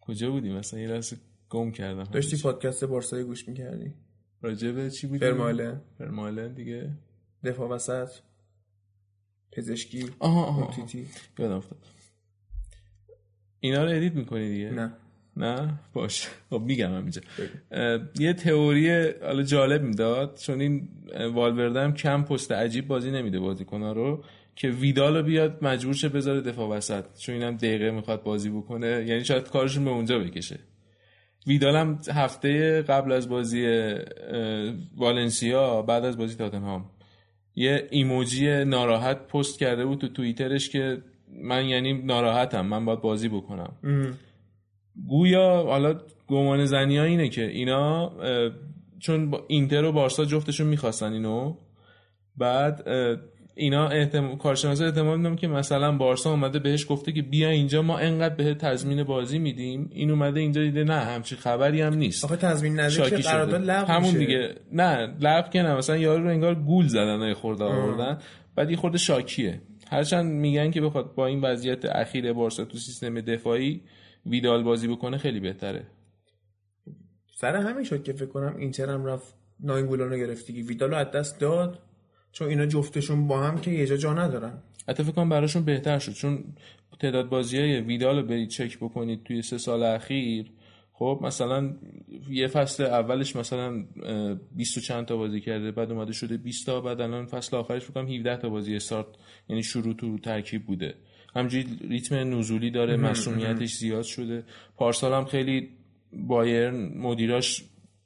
کجا 0.00 0.30
بودیم؟ 0.30 0.56
مثلا 0.56 0.80
یه 0.80 0.88
لحظه 0.88 1.16
گم 1.48 1.70
کردم. 1.70 2.04
داشتی 2.04 2.36
پادکست 2.42 2.84
بارسایی 2.84 3.24
گوش 3.24 3.48
می‌کردی؟ 3.48 3.94
راجع 4.42 4.72
به 4.72 4.90
چی 4.90 5.06
بود 5.06 5.20
فرمایلن. 5.20 5.80
فرمایلن 5.98 6.54
دیگه. 6.54 6.90
دفاع 7.44 7.68
وسط. 7.68 8.08
پزشکی. 9.52 10.10
آها 10.18 10.44
آها 10.44 10.72
تیتی 10.72 11.06
یادم 11.38 11.56
افتاد. 11.56 11.78
اینا 13.60 13.84
رو 13.84 13.90
ادیت 13.90 14.12
می‌کنی 14.14 14.48
دیگه؟ 14.48 14.70
نه. 14.70 14.92
نه؟ 15.36 15.78
باش. 15.92 16.28
خب 16.50 16.60
میگم 16.60 16.94
همینجا 16.94 17.20
یه 18.18 18.32
تئوری 18.32 19.10
حالا 19.22 19.42
جالب 19.42 19.82
می‌داد 19.82 20.38
چون 20.38 20.60
این 20.60 20.88
والورده 21.34 21.80
هم 21.80 21.94
کم 21.94 22.22
پست 22.22 22.52
عجیب 22.52 22.86
بازی 22.88 23.10
نمیده 23.10 23.40
بازیکن‌ها 23.40 23.92
رو 23.92 24.24
که 24.56 24.68
ویدالو 24.68 25.22
بیاد 25.22 25.64
مجبور 25.64 25.94
شه 25.94 26.08
بذاره 26.08 26.40
دفاع 26.40 26.68
وسط. 26.68 27.04
چون 27.18 27.34
اینم 27.34 27.56
دقیقه 27.56 27.90
می‌خواد 27.90 28.22
بازی 28.22 28.50
بکنه. 28.50 29.04
یعنی 29.06 29.24
شاید 29.24 29.48
کارشون 29.48 29.84
به 29.84 29.90
اونجا 29.90 30.18
بکشه. 30.18 30.58
ویدال 31.46 31.76
هم 31.76 31.98
هفته 32.14 32.82
قبل 32.82 33.12
از 33.12 33.28
بازی 33.28 33.94
والنسیا 34.96 35.82
بعد 35.82 36.04
از 36.04 36.18
بازی 36.18 36.36
تاتنهام. 36.36 36.84
یه 37.54 37.88
ایموجی 37.90 38.64
ناراحت 38.64 39.26
پست 39.26 39.58
کرده 39.58 39.86
بود 39.86 39.98
تو 39.98 40.08
توییترش 40.08 40.70
که 40.70 41.02
من 41.42 41.66
یعنی 41.66 41.92
ناراحتم 41.92 42.66
من 42.66 42.84
باید 42.84 43.00
بازی 43.00 43.28
بکنم. 43.28 43.72
گویا 45.08 45.62
حالا 45.62 46.00
گمان 46.28 46.64
زنی 46.64 46.96
ها 46.96 47.04
اینه 47.04 47.28
که 47.28 47.46
اینا 47.46 48.12
چون 48.98 49.34
اینتر 49.48 49.84
و 49.84 49.92
بارسا 49.92 50.24
جفتشون 50.24 50.66
می‌خواستن 50.66 51.12
اینو 51.12 51.56
بعد 52.36 52.88
اینا 53.54 53.88
احتمال 53.88 54.36
کارشناسا 54.36 54.84
احتمال 54.84 55.18
میدم 55.18 55.36
که 55.36 55.48
مثلا 55.48 55.96
بارسا 55.96 56.30
اومده 56.30 56.58
بهش 56.58 56.86
گفته 56.88 57.12
که 57.12 57.22
بیا 57.22 57.48
اینجا 57.48 57.82
ما 57.82 57.98
انقدر 57.98 58.34
به 58.34 58.54
تضمین 58.54 59.04
بازی 59.04 59.38
میدیم. 59.38 59.90
این 59.92 60.10
اومده 60.10 60.40
اینجا 60.40 60.62
دیده 60.62 60.84
نه 60.84 60.94
همچین 60.94 61.38
خبری 61.38 61.80
هم 61.80 61.94
نیست. 61.94 62.24
آخه 62.24 62.36
تضمین 62.36 62.80
نده 62.80 63.10
که 63.10 63.16
قرارداد 63.16 63.64
لغو 63.64 63.92
همون. 63.92 64.18
دیگه. 64.18 64.54
نه 64.72 65.16
لغو 65.20 65.50
که 65.50 65.62
نه. 65.62 65.74
مثلا 65.74 65.96
یارو 65.96 66.22
رو 66.22 66.30
انگار 66.30 66.54
گول 66.54 66.86
زدن 66.86 67.34
خورده 67.34 67.64
آوردن. 67.64 68.18
بعد 68.56 68.70
یه 68.70 68.76
خورده 68.76 68.98
شاکیه. 68.98 69.60
هرچند 69.90 70.32
میگن 70.32 70.70
که 70.70 70.80
بخواد 70.80 71.14
با 71.14 71.26
این 71.26 71.40
وضعیت 71.40 71.84
اخیر 71.84 72.32
بارسا 72.32 72.64
تو 72.64 72.78
سیستم 72.78 73.20
دفاعی 73.20 73.82
ویدال 74.26 74.62
بازی 74.62 74.88
بکنه 74.88 75.18
خیلی 75.18 75.40
بهتره. 75.40 75.86
سر 77.34 77.56
همین 77.56 77.84
شد 77.84 78.02
که 78.02 78.12
فکر 78.12 78.26
کنم 78.26 78.56
اینتر 78.58 78.90
هم 78.90 79.04
رفت 79.04 79.34
ناینگولانو 79.60 80.16
گرفت 80.16 80.46
دیگه. 80.46 80.62
ویدالو 80.62 80.96
از 80.96 81.10
دست 81.10 81.40
داد. 81.40 81.78
چون 82.32 82.48
اینا 82.48 82.66
جفتشون 82.66 83.26
با 83.26 83.40
هم 83.40 83.60
که 83.60 83.70
یه 83.70 83.86
جا 83.86 83.96
جا 83.96 84.14
ندارن. 84.14 84.52
حتی 84.88 85.02
فکر 85.02 85.12
کنم 85.12 85.28
براشون 85.28 85.64
بهتر 85.64 85.98
شد 85.98 86.12
چون 86.12 86.44
تعداد 87.00 87.28
بازی 87.28 87.58
های 87.58 87.80
ویدال 87.80 88.16
رو 88.16 88.22
برید 88.22 88.48
چک 88.48 88.78
بکنید 88.78 89.24
توی 89.24 89.42
سه 89.42 89.58
سال 89.58 89.82
اخیر. 89.82 90.52
خب 90.92 91.20
مثلا 91.22 91.74
یه 92.30 92.46
فصل 92.46 92.84
اولش 92.84 93.36
مثلا 93.36 93.84
20 94.56 94.78
و 94.78 94.80
چند 94.80 95.06
تا 95.06 95.16
بازی 95.16 95.40
کرده 95.40 95.70
بعد 95.70 95.90
اومده 95.90 96.12
شده 96.12 96.36
20 96.36 96.66
تا 96.66 96.80
بعد 96.80 97.00
الان 97.00 97.26
فصل 97.26 97.56
آخرش 97.56 97.82
فکر 97.82 97.92
کنم 97.92 98.08
17 98.08 98.36
تا 98.36 98.48
بازی 98.48 98.76
استارت 98.76 99.06
یعنی 99.48 99.62
شروع 99.62 99.94
تو 99.94 100.18
ترکیب 100.18 100.66
بوده. 100.66 100.94
همجوری 101.36 101.66
ریتم 101.88 102.38
نزولی 102.38 102.70
داره 102.70 102.96
مسئولیتش 102.96 103.74
زیاد 103.74 104.02
شده. 104.02 104.44
پارسال 104.76 105.12
هم 105.12 105.24
خیلی 105.24 105.68
بایرن 106.12 106.98
مدیراش 106.98 107.64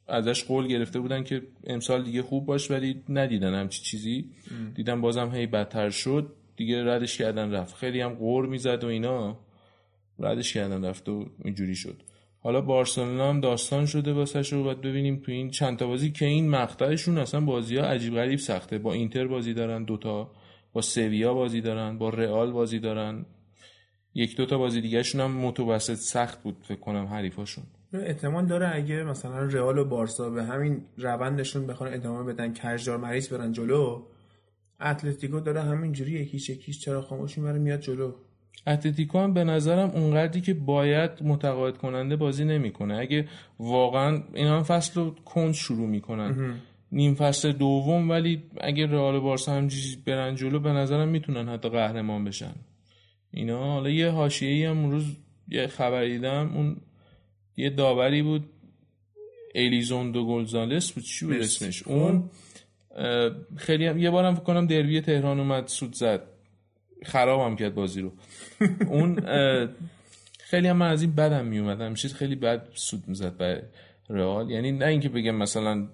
ازش 0.09 0.45
قول 0.45 0.67
گرفته 0.67 1.01
بودن 1.01 1.25
که 1.25 1.43
امسال 1.67 2.05
دیگه 2.05 2.23
خوب 2.23 2.47
باش 2.47 2.71
ولی 2.71 3.03
ندیدن 3.09 3.55
همچی 3.55 3.83
چیزی. 3.83 4.31
دیدن 4.75 5.01
بازم 5.01 5.35
هی 5.35 5.47
بدتر 5.47 5.91
شد. 5.91 6.33
دیگه 6.57 6.85
ردش 6.85 7.19
کردن 7.19 7.53
رفت. 7.53 7.75
خیلی 7.75 8.01
هم 8.01 8.15
قور 8.15 8.47
می‌زد 8.47 8.85
و 8.85 8.87
اینا. 8.87 9.39
ردش 10.19 10.55
کردن 10.55 10.85
رفت 10.85 11.09
و 11.09 11.27
اینجوری 11.45 11.75
شد. 11.75 12.03
حالا 12.41 12.61
بارسلونا 12.61 13.29
هم 13.29 13.41
داستان 13.41 13.87
شده 13.87 14.13
واسش 14.13 14.53
رو 14.53 14.65
باید 14.65 14.81
ببینیم 14.81 15.17
تو 15.17 15.33
این 15.33 15.51
چند 15.51 15.79
تا 15.79 15.87
بازی 15.87 16.11
که 16.11 16.27
این 16.27 16.49
مقطعشون 16.51 17.19
اصلا 17.19 17.41
بازی 17.41 17.77
ها 17.77 17.85
عجیب 17.85 18.15
غریب 18.15 18.39
سخته. 18.39 18.79
با 18.79 18.93
اینتر 18.93 19.27
بازی 19.27 19.55
دارن 19.55 19.85
دوتا 19.85 20.31
با 20.73 20.81
سویا 20.81 21.35
بازی 21.35 21.61
دارن 21.61 21.99
با 21.99 22.09
رئال 22.09 22.53
بازی 22.53 22.79
دارن. 22.79 23.27
یک 24.15 24.37
دو 24.37 24.47
تا 24.47 24.59
بازی 24.59 24.81
دیگه 24.81 25.03
هم 25.15 25.31
متوسط 25.31 25.95
سخت 25.95 26.43
بود 26.43 26.57
فکر 26.63 26.81
کنم 26.81 27.07
حریفاشون. 27.07 27.65
احتمال 27.93 28.47
داره 28.47 28.75
اگه 28.75 29.05
مثلا 29.05 29.39
رئال 29.39 29.79
و 29.79 29.85
بارسا 29.85 30.31
به 30.31 30.45
همین 30.45 30.83
روندشون 30.99 31.67
بخوان 31.67 31.95
ادامه 31.95 32.33
بدن 32.33 32.55
کجدار 32.55 32.97
مریض 32.97 33.29
برن 33.29 33.53
جلو 33.53 34.03
اتلتیکو 34.81 35.41
داره 35.41 35.63
همینجوری 35.63 36.11
یکیش 36.13 36.51
یکیش 36.51 36.81
چرا 36.81 37.03
خاموش 37.03 37.39
می‌بره 37.39 37.59
میاد 37.59 37.81
جلو. 37.81 38.13
اتلتیکو 38.67 39.19
هم 39.19 39.35
به 39.35 39.45
نظرم 39.45 39.91
اونقدری 39.91 40.41
که 40.41 40.55
باید 40.55 41.11
متقاعد 41.23 41.79
کننده 41.79 42.17
بازی 42.17 42.45
نمی‌کنه. 42.45 42.97
اگه 42.97 43.29
واقعا 43.59 44.23
اینا 44.35 44.57
هم 44.57 44.63
فصل 44.63 45.01
رو 45.01 45.15
کند 45.25 45.53
شروع 45.53 45.89
می‌کنن. 45.89 46.55
نیم 46.93 47.15
فصل 47.15 47.53
دوم 47.53 48.11
ولی 48.11 48.43
اگه 48.61 48.87
رئال 48.87 49.15
و 49.15 49.21
بارسا 49.21 49.53
هم 49.53 49.69
برن 50.07 50.35
جلو 50.35 50.61
به 50.61 50.71
نظرم 50.73 51.09
می‌تونن 51.09 51.49
حتی 51.49 51.69
قهرمان 51.69 52.25
بشن. 52.25 52.55
اینا 53.31 53.73
حالا 53.73 53.91
یه 53.91 54.11
حاشیه‌ای 54.11 54.65
هم 54.65 54.79
امروز 54.79 55.17
یه 55.49 55.67
خبر 55.67 56.05
دیدم 56.05 56.53
اون 56.55 56.77
یه 57.57 57.71
داوری 57.71 58.23
بود 58.23 58.45
الیزوندو 59.55 60.27
گلزالس 60.27 60.93
بود 60.93 61.05
چی 61.05 61.27
بود 61.27 61.37
اسمش؟ 61.37 61.87
اون 61.87 62.31
خیلی 63.57 63.87
هم 63.87 63.99
یه 63.99 64.11
بارم 64.11 64.35
فکر 64.35 64.45
کنم 64.45 64.67
دربی 64.67 65.01
تهران 65.01 65.41
اومد 65.41 65.67
سود 65.67 65.95
زد. 65.95 66.23
خرابم 67.05 67.57
کرد 67.57 67.75
بازی 67.75 68.01
رو. 68.01 68.13
اون 68.95 69.21
خیلی 70.39 70.69
هم 70.69 70.77
من 70.77 70.89
از 70.91 71.03
این 71.03 71.15
بدم 71.15 71.45
می 71.45 71.59
اومد 71.59 71.81
همیشه 71.81 72.09
خیلی 72.09 72.35
بد 72.35 72.69
سود 72.75 73.03
می‌زد 73.07 73.37
به 73.37 73.63
رئال. 74.11 74.51
یعنی 74.51 74.73
نه 74.73 74.87
اینکه 74.87 75.09
بگم 75.09 75.35
مثلا 75.35 75.89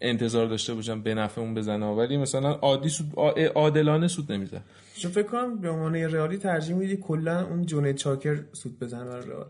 انتظار 0.00 0.46
داشته 0.46 0.74
باشم 0.74 1.02
به 1.02 1.14
نفع 1.14 1.40
اون 1.40 1.54
بزنه 1.54 1.86
ولی 1.86 2.16
مثلا 2.16 2.52
عادی 2.52 2.88
سود 2.88 3.06
عادلانه 3.54 4.08
سود 4.08 4.32
نمی‌زد. 4.32 4.62
چون 4.96 5.10
فکر 5.10 5.26
کنم 5.26 5.60
به 5.60 5.70
عنوان 5.70 5.96
رئالی 5.96 6.36
ترجیح 6.36 6.76
میدی 6.76 6.96
کلا 6.96 7.46
اون 7.46 7.66
جونه 7.66 7.92
چاکر 7.92 8.38
سود 8.52 8.78
بزنه 8.78 9.04
برای 9.04 9.26
رئال. 9.26 9.46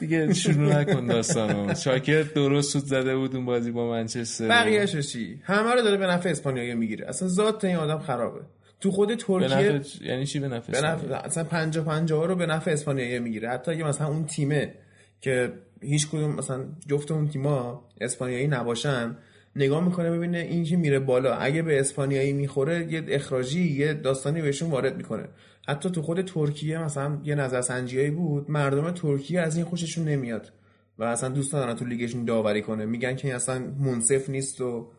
دیگه 0.00 0.32
شروع 0.32 0.80
نکن 0.80 1.06
داستانو. 1.06 1.74
شاکر 1.74 2.22
درست 2.22 2.72
سود 2.72 2.84
زده 2.84 3.16
بود 3.16 3.36
اون 3.36 3.44
بازی 3.44 3.70
با 3.70 3.90
منچستر. 3.90 4.48
بقیه‌شو 4.48 5.00
چی؟ 5.00 5.40
همه 5.42 5.74
رو 5.74 5.82
داره 5.82 5.96
به 5.96 6.06
نفع 6.06 6.28
اسپانیایی 6.28 6.74
می‌گیره. 6.74 7.08
اصلا 7.08 7.28
ذات 7.28 7.64
این 7.64 7.76
آدم 7.76 7.98
خرابه. 7.98 8.40
تو 8.80 8.90
خود 8.90 9.14
ترکیه. 9.14 9.80
یعنی 10.02 10.26
چی 10.26 10.38
به 10.38 10.48
نفع, 10.48 10.72
به 10.72 10.80
نفع... 10.80 11.14
اصلا 11.14 11.44
50 11.44 11.84
50 11.84 12.26
رو 12.26 12.36
به 12.36 12.46
نفع 12.46 12.70
اسپانیایی 12.70 13.18
می‌گیره. 13.18 13.50
حتی 13.50 13.70
اگه 13.70 13.84
مثلا 13.84 14.06
اون 14.06 14.24
تیمه 14.26 14.74
که 15.20 15.52
هیچ 15.82 16.08
کدوم 16.08 16.34
مثلا 16.34 16.64
جفت 16.86 17.10
اون 17.10 17.28
تیما 17.28 17.88
اسپانیایی 18.00 18.46
نباشن 18.46 19.16
نگاه 19.56 19.84
می‌کنه 19.84 20.10
ببینه 20.10 20.38
این 20.38 20.64
که 20.64 20.76
میره 20.76 20.98
بالا. 20.98 21.34
اگه 21.34 21.62
به 21.62 21.80
اسپانیایی 21.80 22.32
می‌خوره 22.32 22.92
یه 22.92 23.04
اخراجی 23.08 23.72
یه 23.72 23.94
داستانی 23.94 24.42
بهشون 24.42 24.70
وارد 24.70 24.96
می‌کنه. 24.96 25.24
حتی 25.68 25.90
تو 25.90 26.02
خود 26.02 26.22
ترکیه 26.22 26.78
مثلا 26.78 27.18
یه 27.24 27.34
نظرسنجیایی 27.34 28.10
بود 28.10 28.50
مردم 28.50 28.90
ترکیه 28.90 29.40
از 29.40 29.56
این 29.56 29.64
خوششون 29.64 30.04
نمیاد 30.04 30.52
و 30.98 31.04
اصلا 31.04 31.28
دوست 31.28 31.54
ندارن 31.54 31.74
تو 31.74 31.84
لیگشون 31.84 32.24
داوری 32.24 32.62
کنه. 32.62 32.86
میگن 32.86 33.16
که 33.16 33.34
اصلا 33.34 33.58
منصف 33.78 34.30
نیست 34.30 34.60
و 34.60 34.90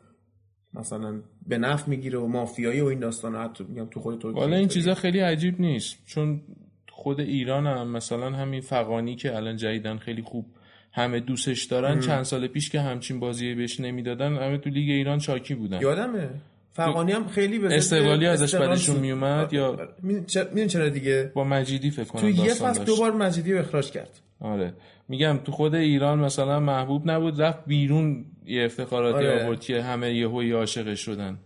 مثلا 0.73 1.21
به 1.47 1.57
نفع 1.57 1.89
می‌گیره 1.89 2.19
و 2.19 2.27
مافیایی 2.27 2.81
و 2.81 2.85
این 2.85 2.99
داستانا 2.99 3.43
حتی 3.43 3.63
میگم 3.63 3.85
تو 3.85 3.99
خود 3.99 4.21
ترکیه 4.21 4.41
والا 4.41 4.55
این 4.55 4.67
چیزا 4.67 4.93
خیلی 4.93 5.19
عجیب 5.19 5.61
نیست. 5.61 5.97
چون 6.05 6.41
خود 6.89 7.19
ایران 7.19 7.67
هم 7.67 7.87
مثلا 7.91 8.31
همین 8.31 8.61
فقانی 8.61 9.15
که 9.15 9.35
الان 9.35 9.57
جدیدن 9.57 9.97
خیلی 9.97 10.21
خوب 10.21 10.45
همه 10.93 11.19
دوستش 11.19 11.63
دارن. 11.63 11.99
چند 11.99 12.23
سال 12.23 12.47
پیش 12.47 12.69
که 12.69 12.81
همچین 12.81 13.19
بازی 13.19 13.55
بهش 13.55 13.79
نمی‌دادن 13.79 14.33
همه 14.33 14.57
تو 14.57 14.69
لیگ 14.69 14.89
ایران 14.89 15.19
چاکی 15.19 15.55
بودن. 15.55 15.81
یادمه؟ 15.81 16.29
فقانی 16.75 17.11
هم 17.11 17.27
خیلی 17.27 17.59
به 17.59 17.75
استقلالی 17.75 18.25
ازش 18.25 18.55
بعدشون 18.55 18.95
میومد 18.95 19.53
یا 19.53 19.89
میدون 20.03 20.67
چرا 20.67 20.89
دیگه؟ 20.89 21.31
با 21.35 21.43
مجیدی 21.43 21.91
فکر 21.91 22.03
کنم 22.03 22.21
تو 22.21 22.29
یه 22.29 22.53
فصل 22.53 22.83
دو 22.83 22.95
بار 22.95 23.11
مجیدی 23.11 23.53
رو 23.53 23.59
اخراج 23.59 23.91
کرد. 23.91 24.19
آره. 24.39 24.73
میگم 25.07 25.37
تو 25.37 25.51
خود 25.51 25.75
ایران 25.75 26.19
مثلا 26.19 26.59
محبوب 26.59 27.11
نبود 27.11 27.41
رفت 27.41 27.65
بیرون 27.65 28.25
یه 28.45 28.65
افتخاراتی 28.65 29.17
آره. 29.17 29.45
آورد 29.45 29.59
که 29.59 29.81
همه 29.81 30.13
یهو 30.13 30.41
عاشقش 30.57 30.99
شدن. 30.99 31.39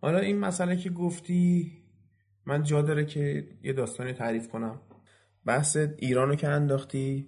حالا 0.00 0.18
این 0.18 0.38
مسئله 0.38 0.76
که 0.76 0.90
گفتی 0.90 1.72
من 2.46 2.62
جا 2.62 2.82
داره 2.82 3.04
که 3.04 3.44
یه 3.62 3.72
داستانی 3.72 4.12
تعریف 4.12 4.48
کنم. 4.48 4.80
بحث 5.44 5.76
ایرانو 5.98 6.34
که 6.34 6.48
انداختی 6.48 7.26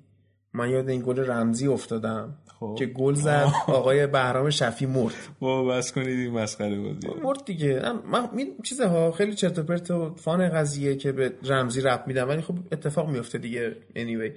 من 0.52 0.70
یاد 0.70 0.88
این 0.88 1.02
گل 1.06 1.30
رمزی 1.30 1.66
افتادم 1.66 2.38
خب. 2.60 2.76
که 2.78 2.86
گل 2.86 3.14
زد 3.14 3.52
آقای 3.66 4.06
بهرام 4.06 4.50
شفی 4.50 4.86
مرد. 4.86 5.14
با 5.40 5.64
بس 5.64 5.92
کنید 5.92 6.18
این 6.18 6.30
مسخره 6.30 6.80
بازی. 6.80 7.08
مرد 7.22 7.44
دیگه. 7.44 7.82
من 7.92 8.28
می 8.34 8.46
چیزها 8.62 9.12
خیلی 9.12 9.34
چرت 9.34 9.58
و 9.58 9.62
پرت 9.62 9.90
و 9.90 10.14
فان 10.14 10.48
قضیه 10.48 10.96
که 10.96 11.12
به 11.12 11.34
رمزی 11.42 11.80
رپ 11.80 12.06
میدم 12.06 12.28
ولی 12.28 12.42
خب 12.42 12.54
اتفاق 12.72 13.08
میفته 13.10 13.38
دیگه. 13.38 13.76
Anyway. 13.94 14.32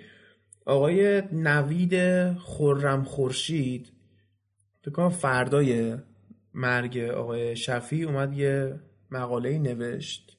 آقای 0.65 1.21
نوید 1.31 1.93
خرم 2.33 3.03
خورشید 3.03 3.91
فکر 4.81 4.91
کنم 4.91 5.09
فردای 5.09 5.97
مرگ 6.53 6.97
آقای 6.97 7.55
شفی 7.55 8.03
اومد 8.03 8.33
یه 8.33 8.79
مقاله 9.11 9.59
نوشت 9.59 10.37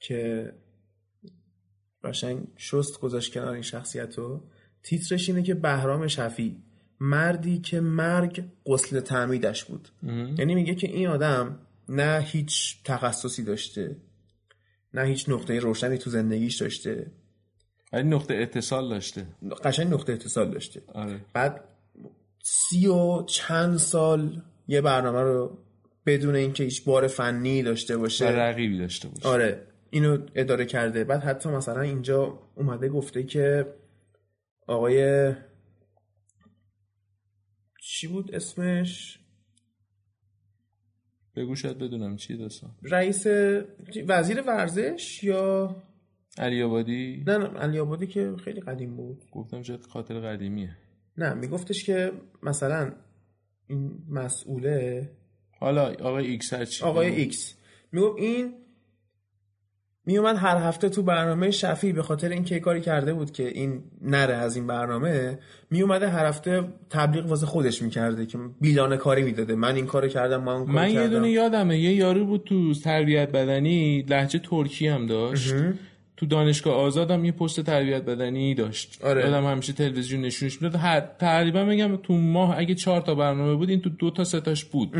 که 0.00 0.52
قشنگ 2.04 2.46
شست 2.56 3.00
گذاشت 3.00 3.34
کنار 3.34 3.52
این 3.52 3.62
شخصیت 3.62 4.18
رو 4.18 4.48
تیترش 4.82 5.28
اینه 5.28 5.42
که 5.42 5.54
بهرام 5.54 6.06
شفی 6.06 6.62
مردی 7.00 7.58
که 7.58 7.80
مرگ 7.80 8.44
غسل 8.66 9.00
تعمیدش 9.00 9.64
بود. 9.64 9.88
یعنی 10.38 10.54
میگه 10.54 10.74
که 10.74 10.86
این 10.86 11.08
آدم 11.08 11.58
نه 11.88 12.24
هیچ 12.26 12.82
تخصصی 12.84 13.44
داشته 13.44 13.96
نه 14.94 15.04
هیچ 15.04 15.28
نقطه 15.28 15.58
روشنی 15.58 15.98
تو 15.98 16.10
زندگیش 16.10 16.56
داشته. 16.56 17.06
ولی 17.92 18.08
نقطه 18.08 18.34
اتصال 18.34 18.88
داشته. 18.88 19.26
قشنگ 19.64 19.92
نقطه 19.92 20.12
اتصال 20.12 20.50
داشته. 20.50 20.82
آره. 20.94 21.20
بعد 21.32 21.64
سی 22.42 22.86
و 22.86 23.22
چند 23.22 23.76
سال 23.76 24.42
یه 24.68 24.80
برنامه 24.80 25.20
رو 25.20 25.58
بدون 26.06 26.34
اینکه 26.34 26.64
هیچ 26.64 26.84
بار 26.84 27.06
فنی 27.06 27.62
داشته 27.62 27.96
و 27.96 28.00
باشه 28.00 28.28
رقیبی 28.28 28.78
داشته 28.78 29.08
باشه. 29.08 29.28
آره. 29.28 29.62
اینو 29.90 30.18
اداره 30.34 30.64
کرده. 30.64 31.04
بعد 31.04 31.22
حتی 31.22 31.48
مثلا 31.48 31.80
اینجا 31.80 32.38
اومده 32.54 32.88
گفته 32.88 33.22
که 33.22 33.66
آقای 34.68 35.32
چی 37.80 38.06
بود 38.06 38.34
اسمش؟ 38.34 39.18
بگو 41.36 41.54
شاید 41.54 41.78
بدونم. 41.78 42.16
چی 42.16 42.36
داستان؟ 42.36 42.70
رئیس 42.82 43.26
وزیر 44.08 44.40
ورزش 44.40 45.24
یا؟ 45.24 45.76
علی 46.38 46.62
آبادی؟ 46.62 47.24
نه 47.26 47.38
نه 47.38 47.46
علی 47.46 47.78
آبادی 47.78 48.06
که 48.06 48.36
خیلی 48.44 48.60
قدیم 48.60 48.96
بود. 48.96 49.24
گفتم 49.32 49.62
شاید 49.62 49.82
خاطر 49.86 50.20
قدیمیه. 50.20 50.76
نه 51.16 51.34
میگفتش 51.34 51.84
که 51.84 52.12
مثلا 52.42 52.92
این 53.66 54.04
مسئوله 54.08 55.10
حالا 55.58 55.92
آقای 55.92 56.26
ایکس 56.26 56.52
هرچی 56.52 56.84
آقای 56.84 57.08
ایکس. 57.08 57.54
می‌گفت 57.92 58.18
این 58.18 58.54
میومد 60.08 60.36
هر 60.36 60.56
هفته 60.56 60.88
تو 60.88 61.02
برنامه 61.02 61.50
شفی 61.50 61.92
به 61.92 62.02
خاطر 62.02 62.28
اینکه 62.28 62.60
کاری 62.60 62.80
کرده 62.80 63.12
بود 63.12 63.32
که 63.32 63.48
این 63.48 63.82
نره 64.02 64.34
از 64.34 64.56
این 64.56 64.66
برنامه 64.66 65.38
میومده 65.70 66.08
هر 66.08 66.26
هفته 66.26 66.64
تبلیغ 66.90 67.26
واسه 67.26 67.46
خودش 67.46 67.82
می‌کرده 67.82 68.26
که 68.26 68.38
بیلانه 68.60 68.96
کاری 68.96 69.22
می‌داده. 69.22 69.54
من 69.54 69.74
این 69.74 69.86
کارو 69.86 70.08
کردم 70.08 70.42
من 70.42 70.52
اون 70.52 70.66
کارو 70.66 70.78
من 70.78 70.90
یه 70.90 71.08
دونه 71.08 71.30
یادمه. 71.30 71.78
یه 71.78 71.92
یارو 71.92 72.24
بود 72.24 72.44
تو 72.44 72.74
تربیت 72.74 73.32
بدنی 73.32 74.02
لهجه 74.08 74.38
ترکی 74.38 74.86
هم 74.86 75.06
داشت. 75.06 75.54
تو 76.16 76.26
دانشگاه 76.26 76.74
آزادم 76.74 77.24
یه 77.24 77.32
پست 77.32 77.60
تربیت 77.60 78.02
بدنی 78.02 78.54
داشت. 78.54 79.04
آره. 79.04 79.20
یادم 79.20 79.46
همیشه 79.46 79.72
تلویزیون 79.72 80.20
نشونش 80.20 80.62
می‌داد. 80.62 80.80
هر 80.80 81.00
تقریبا 81.00 81.64
میگم 81.64 81.96
تو 81.96 82.14
ماه 82.14 82.58
اگه 82.58 82.74
چهار 82.74 83.00
تا 83.00 83.14
برنامه 83.14 83.54
بود 83.54 83.70
این 83.70 83.80
تو 83.80 83.90
دو 83.90 84.10
تا 84.10 84.24
سه 84.24 84.40
تاش 84.40 84.64
بود. 84.64 84.94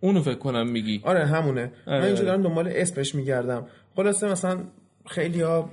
اونو 0.00 0.22
فکر 0.22 0.34
کنم 0.34 0.68
میگی. 0.68 1.00
آره 1.04 1.26
همونه. 1.26 1.72
من 1.86 1.92
آره، 1.92 2.04
اینجا 2.04 2.20
آره. 2.20 2.30
دارم 2.30 2.42
دنبال 2.42 2.68
اسمش 2.74 3.14
میگردم. 3.14 3.66
خلاصه 3.96 4.28
مثلا 4.28 4.64
خیلی 5.06 5.40
ها 5.40 5.70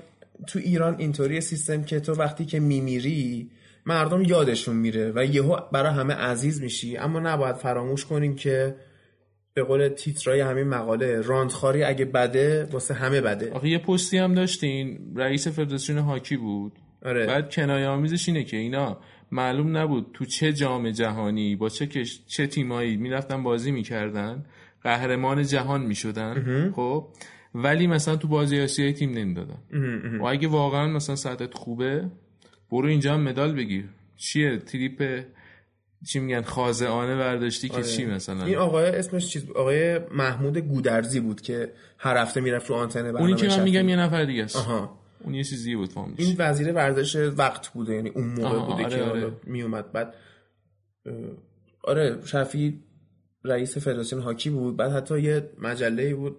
تو 0.47 0.59
ایران 0.59 0.95
اینطوری 0.97 1.41
سیستم 1.41 1.83
که 1.83 1.99
تو 1.99 2.13
وقتی 2.13 2.45
که 2.45 2.59
میمیری 2.59 3.49
مردم 3.85 4.21
یادشون 4.21 4.75
میره 4.75 5.11
و 5.15 5.25
یهو 5.25 5.57
برای 5.71 5.93
همه 5.93 6.13
عزیز 6.13 6.61
میشی. 6.61 6.97
اما 6.97 7.19
نباید 7.19 7.55
فراموش 7.55 8.05
کنیم 8.05 8.35
که 8.35 8.75
به 9.53 9.63
قول 9.63 9.87
تیترای 9.87 10.39
همین 10.39 10.67
مقاله 10.67 11.21
راندخاری 11.21 11.83
اگه 11.83 12.05
بده 12.05 12.67
واسه 12.71 12.93
همه 12.93 13.21
بده. 13.21 13.51
آخه 13.51 13.69
یه 13.69 13.77
پستی 13.77 14.17
هم 14.17 14.33
داشتین 14.33 15.13
رئیس 15.15 15.47
فدراسیون 15.47 15.97
هاکی 15.97 16.37
بود. 16.37 16.71
آره. 17.05 17.25
بعد 17.25 17.53
کنایه 17.53 17.87
آمیزش 17.87 18.27
اینه 18.27 18.43
که 18.43 18.57
اینا 18.57 18.97
معلوم 19.31 19.77
نبود 19.77 20.07
تو 20.13 20.25
چه 20.25 20.53
جام 20.53 20.91
جهانی 20.91 21.55
با 21.55 21.69
چه 21.69 21.87
کش... 21.87 22.21
چه 22.27 22.47
تیمایی 22.47 22.97
می‌رفتن 22.97 23.43
بازی 23.43 23.71
می‌کردن. 23.71 24.45
قهرمان 24.83 25.43
جهان 25.43 25.81
می‌شدن. 25.81 26.71
خب؟ 26.75 27.07
ولی 27.55 27.87
مثلا 27.87 28.15
تو 28.15 28.27
بازی 28.27 28.61
آسیایی 28.61 28.93
تیم 28.93 29.11
نمی‌دادن 29.11 29.57
و 30.19 30.25
اگه 30.25 30.47
واقعا 30.47 30.87
مثلا 30.87 31.15
سطحت 31.15 31.53
خوبه 31.53 32.05
برو 32.71 32.87
اینجا 32.87 33.13
هم 33.13 33.21
مدال 33.21 33.53
بگیر. 33.53 33.85
چیه؟ 34.17 34.57
تریپ 34.57 35.23
چی 36.05 36.19
میگن؟ 36.19 36.41
خازعانه 36.41 37.15
برداشتی 37.15 37.69
که 37.69 37.83
چی 37.83 38.05
مثلا؟ 38.05 38.45
این 38.45 38.55
آقای 38.55 38.85
اسمش 38.85 39.27
چیز 39.27 39.49
آقای 39.51 39.99
محمود 39.99 40.57
گودرزی 40.57 41.19
بود 41.19 41.41
که 41.41 41.71
هر 41.97 42.17
هفته 42.17 42.41
می‌رفت 42.41 42.69
رو 42.69 42.75
آنتن 42.75 43.01
برنامه 43.03 43.21
اونی 43.21 43.35
که 43.35 43.47
من. 43.47 43.63
میگم 43.63 43.89
یه 43.89 43.95
نفر 43.95 44.25
دیگه 44.25 44.43
است. 44.43 44.55
آها. 44.55 44.99
اون 45.23 45.33
یه 45.33 45.43
چیزی 45.43 45.75
بود 45.75 45.89
فهمیدش 45.89 46.25
این 46.25 46.35
وزیر 46.39 46.71
ورزش 46.73 47.15
وقت 47.15 47.67
بوده 47.67 47.93
یعنی 47.93 48.09
اون 48.09 48.25
موقع 48.25 48.59
بوده 48.59 48.83
آره، 48.83 48.89
که 48.89 49.03
آره. 49.03 49.05
حالا 49.05 49.31
می 49.43 49.61
اومد 49.61 49.91
بعد 49.91 50.13
آره 51.83 52.17
شفی 52.25 52.79
رئیس 53.43 53.77
فدراسیون 53.77 54.21
هاکی 54.21 54.49
بود. 54.49 54.77
بعد 54.77 54.91
حتی 54.91 55.21
یه 55.21 55.49
مجله 55.61 56.15
بود 56.15 56.37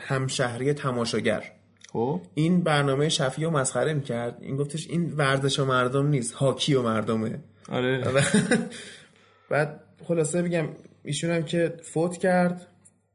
همشهری 0.00 0.72
تماشاگر. 0.72 1.42
خب. 1.92 2.20
این 2.34 2.60
برنامه 2.60 3.08
شفی 3.08 3.44
رو 3.44 3.50
مسخره 3.50 3.94
می‌کرد. 3.94 4.38
این 4.40 4.56
گفتش 4.56 4.86
این 4.88 5.12
ورزش 5.16 5.58
و 5.58 5.64
مردم 5.64 6.06
نیست 6.06 6.32
هاکی 6.34 6.74
و 6.74 6.82
مردمه. 6.82 7.38
آره. 7.72 8.04
بعد 9.50 9.80
خلاصه 10.04 10.42
بگم 10.42 10.68
ایشون 11.04 11.30
هم 11.30 11.42
که 11.42 11.74
فوت 11.82 12.16
کرد 12.16 12.66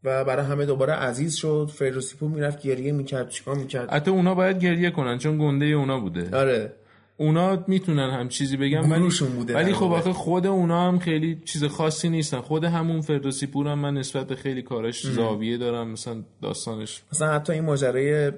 و 0.04 0.26
برای 0.26 0.46
همه 0.46 0.66
دوباره 0.66 0.94
عزیز 0.94 1.36
شد. 1.36 1.72
فردوسی 1.76 2.18
می‌رفت 2.22 2.62
گریه 2.62 2.92
می‌کرد 2.92 3.30
چیکار 3.30 3.56
می‌کرد؟ 3.56 3.90
حتی 3.90 4.12
اونا 4.12 4.36
باید 4.36 4.60
گریه 4.60 4.92
کنن 4.92 5.18
چون 5.18 5.38
گنده 5.38 5.66
اونا 5.66 6.00
بوده. 6.00 6.38
آره. 6.38 6.74
اونا 7.18 7.64
می‌تونن 7.68 8.10
هم 8.10 8.30
چیزی 8.30 8.58
بگن 8.58 8.92
ولی 8.92 9.10
بوده 9.36 9.56
ولی 9.56 9.74
خب. 9.74 9.92
آخه 9.92 10.14
خود 10.14 10.48
اونا 10.48 10.88
هم 10.88 11.00
خیلی 11.00 11.42
چیز 11.46 11.64
خاصی 11.64 12.10
نیستن 12.10 12.42
خود 12.42 12.64
همون 12.64 13.02
فردوسی 13.02 13.48
پور 13.48 13.68
هم 13.68 13.80
من 13.80 13.94
نسبت 13.94 14.28
به 14.28 14.36
خیلی 14.36 14.62
کاراش 14.62 15.08
زاویه 15.08 15.58
دارم 15.58 15.88
مثلا 15.88 16.24
داستانش 16.42 17.04
مثلا 17.14 17.34
حتی 17.34 17.54
این 17.54 17.64
ماجرای 17.64 18.32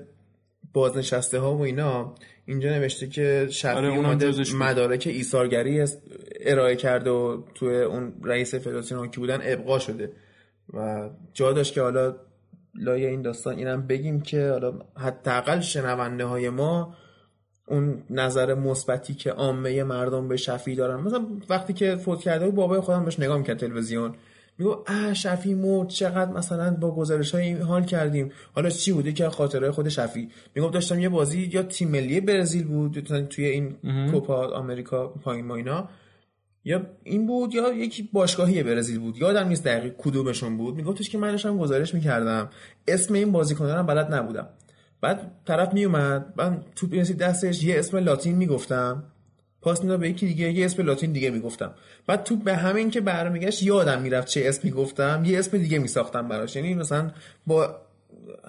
بازنشسته 0.74 1.40
ها 1.40 1.56
و 1.56 1.62
اینا 1.62 2.16
اینجا 2.45 2.70
نوشته 2.70 3.08
که 3.08 3.48
شفیع 3.52 3.72
آره، 3.72 3.88
اومده. 3.88 4.34
مدارک 4.56 5.04
ایثارگری 5.08 5.82
است- 5.82 6.02
ارائه 6.40 6.76
کرده 6.76 7.10
و 7.10 7.41
توی 7.56 7.82
اون 7.82 8.14
رئیس 8.24 8.56
فدراسیون 8.56 8.99
هاکی 8.99 9.20
بودن 9.20 9.40
ابقا 9.44 9.80
شده 9.80 10.12
و 10.74 11.10
جا 11.34 11.54
داشت 11.54 11.74
که 11.74 11.82
حالا 11.82 12.16
لای 12.76 13.06
این 13.06 13.22
داستان 13.22 13.58
اینم 13.58 13.88
بگیم 13.88 14.22
که 14.22 14.49
حالا 14.49 14.80
حداقل 14.98 15.60
شنونده 15.60 16.26
های 16.26 16.49
ما 16.49 16.95
اون 17.69 18.03
نظر 18.10 18.53
مثبتی 18.53 19.14
که 19.14 19.31
عامه 19.31 19.84
مردم 19.84 20.27
به 20.27 20.38
شفی 20.38 20.76
دارن. 20.76 20.99
مثلا 20.99 21.26
وقتی 21.49 21.73
که 21.73 21.95
فوت 21.95 22.19
کرده 22.19 22.45
بود 22.45 22.56
بابای 22.56 22.80
خودم 22.80 23.06
بهش 23.06 23.19
نگاه 23.19 23.38
می‌کرد 23.38 23.57
تلویزیون. 23.57 24.14
میگو 24.57 24.84
اه 24.88 25.14
شفی 25.14 25.53
مرد 25.53 25.88
چقدر 25.88 26.31
مثلا 26.31 26.73
با 26.76 26.95
گزارش 26.95 27.35
های 27.35 27.44
این 27.44 27.61
حال 27.61 27.84
کردیم. 27.85 28.31
حالا 28.56 28.69
چی 28.69 28.91
بوده 28.91 29.14
که 29.14 29.30
خاطره 29.30 29.72
خود 29.72 29.89
شفی. 29.89 30.30
میگم 30.56 30.72
داشتم 30.72 30.99
یه 30.99 31.10
بازی 31.10 31.49
یا 31.53 31.64
تیم 31.64 31.89
ملی 31.89 32.22
برزیل 32.22 32.68
بود 32.68 32.99
توی 33.30 33.45
این 33.45 33.76
کوپا 34.11 34.48
آمریکا 34.48 35.07
پایین 35.07 35.45
ما 35.45 35.56
اینا. 35.56 35.89
یا 36.65 36.81
این 37.03 37.27
بود 37.27 37.56
یا 37.56 37.73
یکی 37.73 38.10
باشگاهی 38.14 38.64
برزیل 38.64 38.99
بود. 38.99 39.18
یادم 39.18 39.48
نیست 39.48 39.64
دقیق 39.64 39.94
کدومشون 39.98 40.57
بود. 40.57 40.76
میگفتش 40.76 41.10
که 41.10 41.18
من 41.18 41.31
داشتم 41.31 41.57
گزارش 41.57 41.94
می‌کردم. 41.94 42.49
اسم 42.88 43.14
این 43.14 43.31
بازیکنان 43.31 43.85
بلد 43.85 44.14
نبودم. 44.14 44.48
بعد 45.02 45.32
طرف 45.45 45.74
میومد 45.74 46.34
من 46.36 46.64
توپ 46.76 46.94
رسید 46.94 47.18
دستش 47.18 47.64
یه 47.64 47.80
اسم 47.80 47.98
لاتین 47.98 48.36
می‌گفتم. 48.36 49.03
پاس 49.61 49.82
می‌داد 49.82 49.99
به 49.99 50.10
یکی 50.10 50.28
دیگه 50.28 50.52
یه 50.52 50.65
اسم 50.65 50.84
لاتین 50.84 51.11
دیگه 51.11 51.30
می‌گفتم. 51.30 51.72
بعد 52.07 52.24
تو 52.24 52.36
به 52.36 52.56
همین 52.56 52.90
که 52.90 53.02
برمیگشت 53.02 53.64
یادم 53.64 54.02
می‌رفت 54.02 54.28
چه 54.28 54.44
اسم 54.45 54.61
می‌گفتم 54.64 55.24
یه 55.26 55.40
اسم 55.40 55.57
دیگه 55.57 55.80
میساختم 55.80 56.28
براش. 56.28 56.56
یعنی 56.56 56.74
مثلا 56.74 57.11
با 57.48 57.76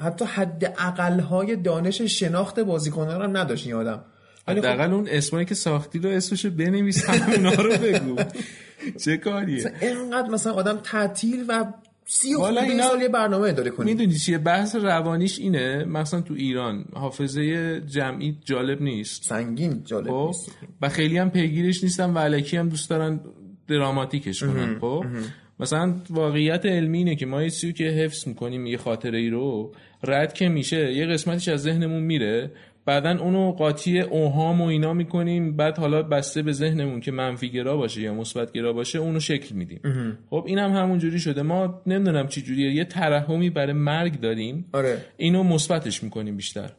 حتی 0.03 0.25
حد 0.25 1.21
های 1.21 1.57
دانش 1.57 2.03
شناخت 2.03 2.61
بازیکنان 2.61 3.23
هم 3.23 3.37
نداشت 3.37 3.67
این 3.67 3.77
آدم 3.77 4.05
ولی 4.49 4.61
خب 4.61 4.67
حداقل 4.67 4.93
اون 4.93 5.09
اسمایی 5.11 5.47
که 5.47 5.55
ساختی 5.55 5.99
رو 5.99 6.11
اسمشو 6.11 6.51
بنویس 6.51 7.11
اونا 7.11 7.51
رو 7.51 7.73
بگو. 7.73 8.17
چه 9.05 9.17
کاریه؟ 9.17 9.73
اینقدر 9.81 10.29
مثلا 10.29 10.53
آدم 10.53 10.77
تعطیل 10.77 11.45
و 11.49 11.65
سی 12.11 12.35
والا 12.35 12.61
اینا- 12.61 12.89
سال 12.89 13.03
یه 13.03 13.09
برنامه 13.09 13.49
اداره 13.49 13.71
کنی 13.71 13.91
می‌دونی 13.93 14.15
چیه؟ 14.15 14.39
بحث 14.39 14.77
روانیش 14.77 15.39
اینه 15.39 15.85
مثلا 15.85 16.21
تو 16.21 16.35
ایران. 16.35 16.85
حافظه 16.95 17.81
جمعی 17.81 18.37
جالب 18.45 18.83
نیست. 18.83 19.25
سنگین 19.25 19.83
جالب 19.85 20.07
خب؟ 20.11 20.27
نیست. 20.27 20.51
و 20.83 20.89
خیلی 20.89 21.19
هم 21.19 21.31
پیگیرش 21.31 21.85
نیستن 21.85 22.11
و 22.11 22.19
علکی 22.19 22.57
هم 22.57 22.69
دوست 22.69 22.91
دارن 22.91 23.21
دراماتیکش 23.69 24.43
کنن. 24.43 24.79
خب؟ 24.79 25.05
مثلا 25.61 25.95
واقعیت 26.11 26.67
علمی 26.67 26.99
اینه 26.99 27.17
که 27.17 27.27
ما 27.27 27.43
یه 27.43 27.51
چیزی 27.51 27.73
که 27.73 27.85
حفظ 27.85 28.29
می‌کنیم 28.29 28.67
یه 28.67 28.77
خاطره 28.77 29.19
ای 29.19 29.31
رو 29.31 29.73
رد 30.05 30.35
که 30.35 30.49
میشه 30.49 30.93
یه 30.93 31.07
قسمتش 31.07 31.49
از 31.49 31.63
ذهنمون 31.63 32.03
میره. 32.03 32.51
بعدا 32.89 33.19
اونو 33.19 33.53
قاطی 33.53 34.01
اوهام 34.01 34.61
و 34.61 34.65
اینا 34.65 34.93
می‌کنیم. 34.93 35.57
بعد 35.57 35.79
حالا 35.79 36.03
بسته 36.03 36.43
به 36.43 36.53
ذهنمون 36.53 37.01
که 37.01 37.13
منفی 37.13 37.51
گرا 37.51 37.77
باشه 37.77 38.01
یا 38.01 38.15
مثبت 38.15 38.53
گرا 38.53 38.73
باشه 38.73 38.99
اونو 38.99 39.21
شکل 39.21 39.55
میدیم. 39.55 39.81
خب 40.31 40.45
اینم 40.47 40.71
هم 40.71 40.83
همون 40.83 40.99
جوری 40.99 41.19
شده. 41.21 41.43
ما 41.43 41.83
نمی‌دونم 41.87 42.29
چی 42.29 42.43
جوریه. 42.43 42.73
یه 42.73 42.85
ترحمی 42.85 43.51
برای 43.51 43.73
مرگ 43.73 44.21
داریم. 44.21 44.65
آره. 44.73 45.05
اینو 45.17 45.43
مثبتش 45.43 46.03
می‌کنیم 46.03 46.37
بیشتر. 46.37 46.71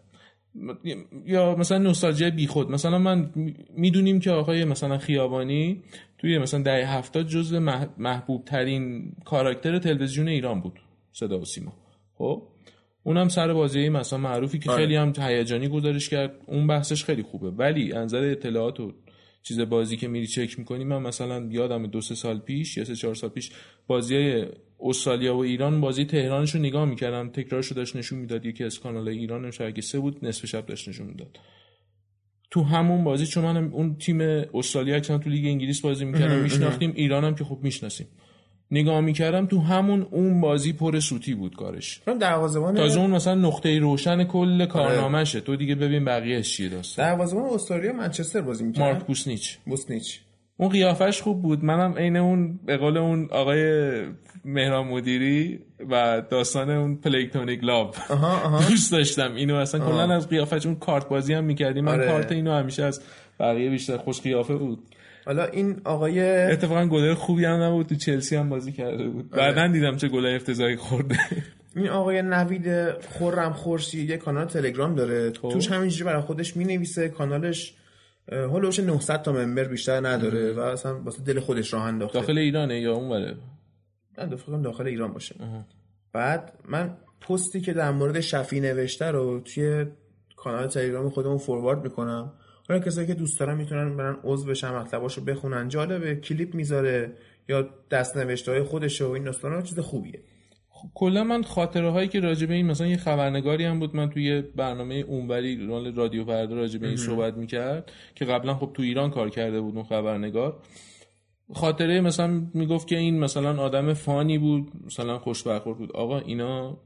یا 1.25 1.55
مثلا 1.55 1.77
نوستالژی 1.77 2.31
بیخود 2.31 2.71
مثلا 2.71 2.97
من 2.97 3.29
می‌دونیم 3.77 4.19
که 4.19 4.31
آقای 4.31 4.65
مثلا 4.65 4.97
خیابانی 4.97 5.83
توی 6.17 6.37
مثلا 6.37 6.61
دهه 6.61 6.97
هفتاد 6.97 7.27
جزو 7.27 7.59
محبوب 7.97 8.45
ترین 8.45 9.11
کاراکتر 9.25 9.79
تلویزیون 9.79 10.27
ایران 10.27 10.61
بود. 10.61 10.79
صدا 11.11 11.39
و 11.39 11.45
سیما. 11.45 11.73
خب؟ 12.17 12.41
اونم 13.03 13.27
سر 13.27 13.53
بازی 13.53 13.89
مثلا 13.89 14.19
معروفی 14.19 14.59
که 14.59 14.71
آره. 14.71 14.81
خیلی 14.81 14.95
هم 14.95 15.13
هیجانی 15.17 15.67
گزارش 15.67 16.09
کرد. 16.09 16.35
اون 16.47 16.67
بحثش 16.67 17.03
خیلی 17.03 17.23
خوبه. 17.23 17.49
ولی 17.49 17.93
انظر 17.93 18.23
اطلاعات 18.23 18.79
و 18.79 18.93
چیز 19.43 19.59
بازی 19.59 19.97
که 19.97 20.07
میری 20.07 20.27
چک 20.27 20.59
می‌کنی 20.59 20.83
من 20.83 21.01
مثلا 21.01 21.47
یادم 21.51 21.87
دو 21.87 22.01
سه 22.01 22.15
سال 22.15 22.39
پیش 22.39 22.77
یا 22.77 22.85
سه 22.85 22.95
چهار 22.95 23.15
سال 23.15 23.29
پیش 23.29 23.51
بازی 23.87 24.15
های 24.15 24.45
استرالیا 24.79 25.35
و 25.35 25.39
ایران 25.39 25.81
بازی 25.81 26.05
تهرانش 26.05 26.55
رو 26.55 26.61
نگاه 26.61 26.85
می‌کردم. 26.85 27.29
تکرارش 27.29 27.67
رو 27.67 27.75
داشت 27.75 27.95
نشون 27.95 28.19
می‌داد. 28.19 28.45
یکی 28.45 28.63
از 28.63 28.79
کانال 28.79 29.07
ایران 29.07 29.51
شاید 29.51 29.79
سه 29.79 29.99
بود. 29.99 30.25
نصف 30.25 30.45
شب 30.45 30.65
داشت 30.65 30.89
نشون 30.89 31.07
می‌داد. 31.07 31.39
تو 32.51 32.63
همون 32.63 33.03
بازی 33.03 33.25
چون 33.25 33.43
من 33.43 33.57
اون 33.57 33.95
تیم 33.95 34.21
استرالیا 34.53 34.95
اکثرا 34.95 35.17
تو 35.17 35.29
لیگ 35.29 35.45
انگلیس 35.45 35.81
بازی 35.81 36.05
می‌کردم 36.05 36.39
میشناختیم. 36.39 36.93
ایرانم 36.95 37.35
که 37.35 37.43
خب 37.43 37.59
می‌شناسیم. 37.63 38.07
نگاه 38.71 39.01
می‌کردم 39.01 39.45
تو 39.45 39.59
همون 39.59 40.07
اون 40.11 40.41
بازی 40.41 40.73
پر 40.73 40.99
سوتی 40.99 41.33
بود 41.33 41.55
کارش. 41.55 42.01
چون 42.05 42.17
دروازه‌بان 42.17 42.75
تازه 42.75 42.99
اون 42.99 43.11
مثلا 43.11 43.35
نقطه 43.35 43.79
روشن 43.79 44.23
کل 44.23 44.65
کارنامهشه. 44.65 45.41
تو 45.41 45.55
دیگه 45.55 45.75
ببین 45.75 46.05
بقیه 46.05 46.41
چیه 46.41 46.69
داستان. 46.69 47.05
دروازه‌بان 47.05 47.49
استرالیا 47.49 47.93
منچستر 47.93 48.41
بازی 48.41 48.63
می‌کرد. 48.63 48.83
مارک 48.83 49.05
بوسنیچ. 49.05 49.57
بوسنیچ. 49.65 50.19
اون 50.57 50.69
قیافش 50.69 51.21
خوب 51.21 51.41
بود. 51.41 51.63
منم 51.63 51.93
عین 51.93 52.17
اون 52.17 52.59
به 52.65 52.77
قول 52.77 52.97
اون 52.97 53.27
آقای 53.31 53.91
مهران 54.45 54.87
مدیری 54.87 55.59
و 55.89 56.21
داستان 56.29 56.69
اون 56.69 56.95
پلیکتونیک 56.95 57.63
لاب 57.63 57.95
دوست 58.69 58.91
داشتم. 58.91 59.35
اینو 59.35 59.55
اصلا 59.55 59.85
کلا 59.85 60.15
از 60.15 60.29
قیافش 60.29 60.65
اون 60.65 60.75
کارت 60.75 61.09
بازی 61.09 61.33
هم 61.33 61.43
می‌کردیم. 61.43 61.85
من 61.85 61.93
آره. 61.93 62.07
کارت 62.07 62.31
اینو 62.31 62.51
همیشه 62.51 62.83
از 62.83 63.01
بقیه 63.39 63.69
بیشتر 63.69 63.97
خوش 63.97 64.21
قیافه 64.21 64.55
بود. 64.55 64.79
حالا 65.29 65.45
این 65.45 65.81
آقای 65.83 66.21
اتفاقا 66.21 66.85
گلر 66.85 67.13
خوبی 67.13 67.45
هم 67.45 67.61
نبود 67.61 67.85
تو 67.85 67.95
چلسی 67.95 68.35
هم 68.35 68.49
بازی 68.49 68.71
کرده 68.71 69.07
بود. 69.07 69.33
آره. 69.33 69.41
بعدا 69.41 69.73
دیدم 69.73 69.95
چه 69.95 70.07
گلای 70.07 70.35
افتضاحی 70.35 70.75
خورده. 70.75 71.17
این 71.75 71.89
آقای 71.89 72.21
نوید 72.21 72.91
خورم 72.91 73.53
خورشی 73.53 74.05
یه 74.05 74.17
کانال 74.17 74.45
تلگرام 74.45 74.95
داره. 74.95 75.33
خب. 75.41 75.49
توش 75.49 75.71
همینجوری 75.71 76.03
برای 76.03 76.21
خودش 76.21 76.57
می‌نویسه. 76.57 77.09
کانالش 77.09 77.75
اه، 78.31 78.39
هولوش 78.39 78.79
900 78.79 79.21
تا 79.21 79.31
ممبر 79.31 79.63
بیشتر 79.63 80.07
نداره 80.07 80.53
و 80.53 80.59
اصلا 80.59 80.99
واسه 80.99 81.23
دل 81.23 81.39
خودش 81.39 81.73
راه 81.73 81.83
انداخته. 81.83 82.19
داخل 82.19 82.37
ایرانه 82.37 82.79
یا 82.79 82.93
اونوره؟ 82.93 83.35
نه 84.17 84.35
فکر 84.35 84.45
کنم 84.45 84.61
داخل 84.61 84.87
ایران 84.87 85.13
باشه. 85.13 85.35
آها. 85.39 85.65
بعد 86.13 86.53
من 86.69 86.97
پستی 87.21 87.61
که 87.61 87.73
در 87.73 87.91
مورد 87.91 88.19
شفی 88.19 88.59
نوشته 88.59 89.05
رو 89.05 89.39
توی 89.39 89.85
کانال 90.35 90.67
تلگرام 90.67 91.09
خودمون 91.09 91.37
فوروارد 91.37 91.83
می‌کنم. 91.83 92.33
حالا 92.69 92.81
کسایی 92.81 93.07
که 93.07 93.13
دوست 93.13 93.39
دارن 93.39 93.57
می‌تونن 93.57 93.97
برن 93.97 94.17
عضو 94.23 94.49
بشن 94.49 94.71
مطلباشو 94.71 95.23
بخونن. 95.23 95.67
جالبه 95.67 96.15
کلیپ 96.15 96.55
می‌ذاره 96.55 97.13
یا 97.49 97.69
دست 97.91 98.17
نوشته 98.17 98.51
های 98.51 98.63
خودش 98.63 99.01
و 99.01 99.09
این 99.09 99.23
داستانا 99.23 99.61
چیز 99.61 99.79
خوبیه. 99.79 100.19
کلا 100.93 101.23
من 101.23 101.43
خاطره 101.43 101.89
هایی 101.89 102.07
که 102.07 102.19
راجبه 102.19 102.53
این 102.53 102.65
مثلا 102.65 102.87
یه 102.87 102.97
خبرنگاری 102.97 103.63
هم 103.63 103.79
بود 103.79 103.95
من 103.95 104.09
توی 104.09 104.41
برنامه 104.41 104.95
اونوری 104.95 105.55
مال 105.55 105.95
رادیو 105.95 106.25
فردا 106.25 106.55
راجبه 106.55 106.87
این 106.87 106.97
صحبت 106.97 107.37
می‌کرد 107.37 107.91
که 108.15 108.25
قبلا 108.25 108.53
خب 108.53 108.71
تو 108.73 108.83
ایران 108.83 109.09
کار 109.11 109.29
کرده 109.29 109.61
بود 109.61 109.75
اون 109.75 109.83
خبرنگار. 109.83 110.61
خاطره 111.53 112.01
مثلا 112.01 112.47
می‌گفت 112.53 112.87
که 112.87 112.97
این 112.97 113.19
مثلا 113.19 113.61
آدم 113.61 113.93
فانی 113.93 114.37
بود 114.37 114.71
مثلا 114.85 115.19
خوش 115.19 115.43
برخورد 115.43 115.77
بود. 115.77 115.91
آقا 115.91 116.19
اینا 116.19 116.77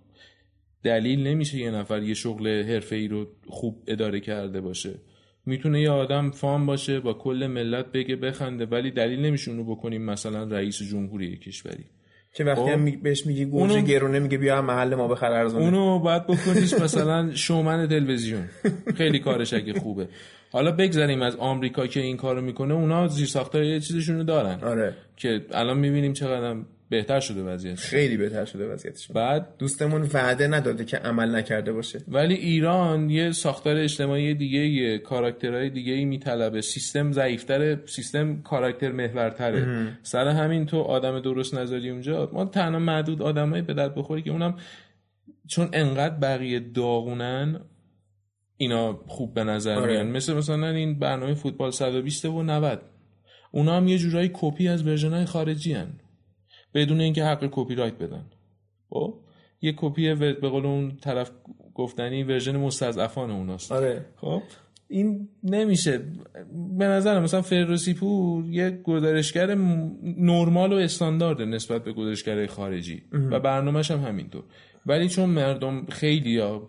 دلیل 0.84 1.28
نمیشه 1.28 1.58
یه 1.58 1.72
نفر 1.72 2.04
یه 2.04 2.14
شغل 2.14 2.48
حرفه 2.64 2.96
ای 2.96 3.08
رو 3.08 3.28
خوب 3.48 3.84
اداره 3.88 4.20
کرده 4.20 4.62
باشه. 4.62 5.00
می‌تونه 5.46 5.82
یه 5.82 5.90
آدم 5.90 6.32
فان 6.32 6.66
باشه 6.66 7.00
با 7.00 7.14
کل 7.14 7.48
ملت 7.48 7.86
بگه 7.86 8.16
بخنده 8.16 8.66
ولی 8.66 8.92
دلیل 8.92 9.20
نمیشه 9.20 9.52
اونو 9.52 9.64
بکنیم 9.64 10.02
مثلا 10.02 10.44
رئیس 10.44 10.82
جمهوری 10.82 11.38
کشوری. 11.38 11.84
که 12.36 12.44
وقتی 12.44 12.62
خب. 12.62 12.68
هم 12.68 12.80
می- 12.80 12.96
بهش 12.98 13.26
میگی 13.26 13.46
گوجه 13.46 13.82
گرونه 13.82 14.20
میگه 14.20 14.38
بیا 14.38 14.58
هم 14.58 14.66
محل 14.66 14.96
ما 14.96 15.08
بخر 15.08 15.32
ارزونه 15.32 15.66
اونو 15.66 16.00
باید 16.00 16.24
بکنیش 16.28 16.74
مثلا 16.74 17.34
شومن 17.34 17.88
تلویزیون. 17.88 18.44
خیلی 18.96 19.20
کارش 19.20 19.54
اگه 19.54 19.74
خوبه. 19.74 20.08
حالا 20.52 20.72
بگذاریم 20.72 21.22
از 21.22 21.36
آمریکا 21.36 21.88
که 21.88 22.00
این 22.00 22.18
کارو 22.18 22.42
می‌کنه 22.42 22.74
اونا 22.74 23.08
زیر 23.08 23.28
ساختای 23.28 23.68
یه 23.68 23.80
چیزشونو 23.80 24.24
دارن. 24.24 24.60
آره. 24.64 24.94
که 25.18 25.46
الان 25.52 25.80
می‌بینیم 25.80 26.14
چقدر 26.14 26.56
بهتر 26.94 27.20
شده 27.20 27.44
وضعیت 27.44 27.80
خیلی 27.80 28.18
بهتر 28.18 28.46
شده 28.46 28.74
وضعیتش. 28.74 29.12
بعد؟ 29.12 29.58
دوستمون 29.58 30.10
وعده 30.14 30.48
نداده 30.48 30.86
که 30.86 30.98
عمل 30.98 31.36
نکرده 31.36 31.74
باشه. 31.74 32.02
ولی 32.08 32.34
ایران 32.34 33.10
یه 33.10 33.32
ساختار 33.32 33.76
اجتماعی 33.78 34.34
دیگه 34.34 34.60
یه 34.60 34.98
کاراکترهای 34.98 35.70
دیگه 35.70 35.94
ای 35.94 36.06
میطلبه. 36.06 36.62
سیستم 36.62 37.12
ضعیفتره 37.12 37.84
سیستم 37.86 38.42
کاراکتر 38.42 38.92
محورتره. 38.92 39.88
سر 40.04 40.28
همین 40.28 40.66
تو 40.66 40.82
آدم 40.82 41.20
درست 41.20 41.56
نظری 41.56 41.90
اونجا 41.90 42.30
ما 42.34 42.46
تنها 42.46 42.80
معدود 42.80 43.22
آدمایی 43.22 43.62
به 43.62 43.74
درد 43.74 43.96
بخوری 43.96 44.22
که 44.22 44.32
اونم 44.32 44.58
چون 45.48 45.70
انقدر 45.74 46.16
بقیه 46.16 46.60
داغونن 46.60 47.62
اینا 48.58 49.00
خوب 49.08 49.34
به 49.34 49.44
نظر 49.44 49.76
آره. 49.76 49.94
میان. 49.94 50.08
مثل 50.08 50.34
مثلا 50.34 50.70
این 50.70 51.00
برنامه 51.00 51.34
فوتبال 51.34 51.72
120 51.72 52.26
و 52.26 52.44
90 52.44 52.82
اونا 53.52 53.78
هم 53.78 53.88
یه 53.88 53.98
جورایی 53.98 54.32
کپی 54.34 54.68
از 54.68 54.88
version 54.88 55.26
خارجی 55.26 55.74
ان. 55.74 55.94
بدون 56.74 57.02
اینکه 57.02 57.24
حق 57.24 57.50
کپی 57.52 57.76
رایت 57.76 57.94
بدن. 57.94 58.26
خب؟ 58.90 59.14
یه 59.62 59.74
کپی 59.78 60.16
به 60.16 60.50
قول 60.50 60.66
اون 60.66 60.98
طرف 61.02 61.32
گفتنی 61.76 62.24
version 62.24 62.58
مستضعفان 62.58 63.32
اوناست. 63.32 63.72
آره. 63.72 64.06
خب؟ 64.16 64.42
این 64.88 65.30
نمیشه. 65.44 66.02
به 66.78 66.86
نظر 66.86 67.20
مثلا 67.20 67.42
فردوسی 67.42 67.94
پور 67.94 68.46
یه 68.50 68.70
گزارشگر 68.70 69.56
نرمال 70.18 70.74
و 70.74 70.76
استاندارده 70.76 71.46
نسبت 71.46 71.84
به 71.84 71.94
گزارشگرای 71.94 72.48
خارجی. 72.48 73.04
و 73.12 73.40
برنامهش 73.40 73.92
هم 73.92 74.00
همینطور. 74.00 74.44
ولی 74.86 75.10
چون 75.10 75.30
مردم 75.30 75.86
خیلی 75.86 76.30
یا 76.30 76.68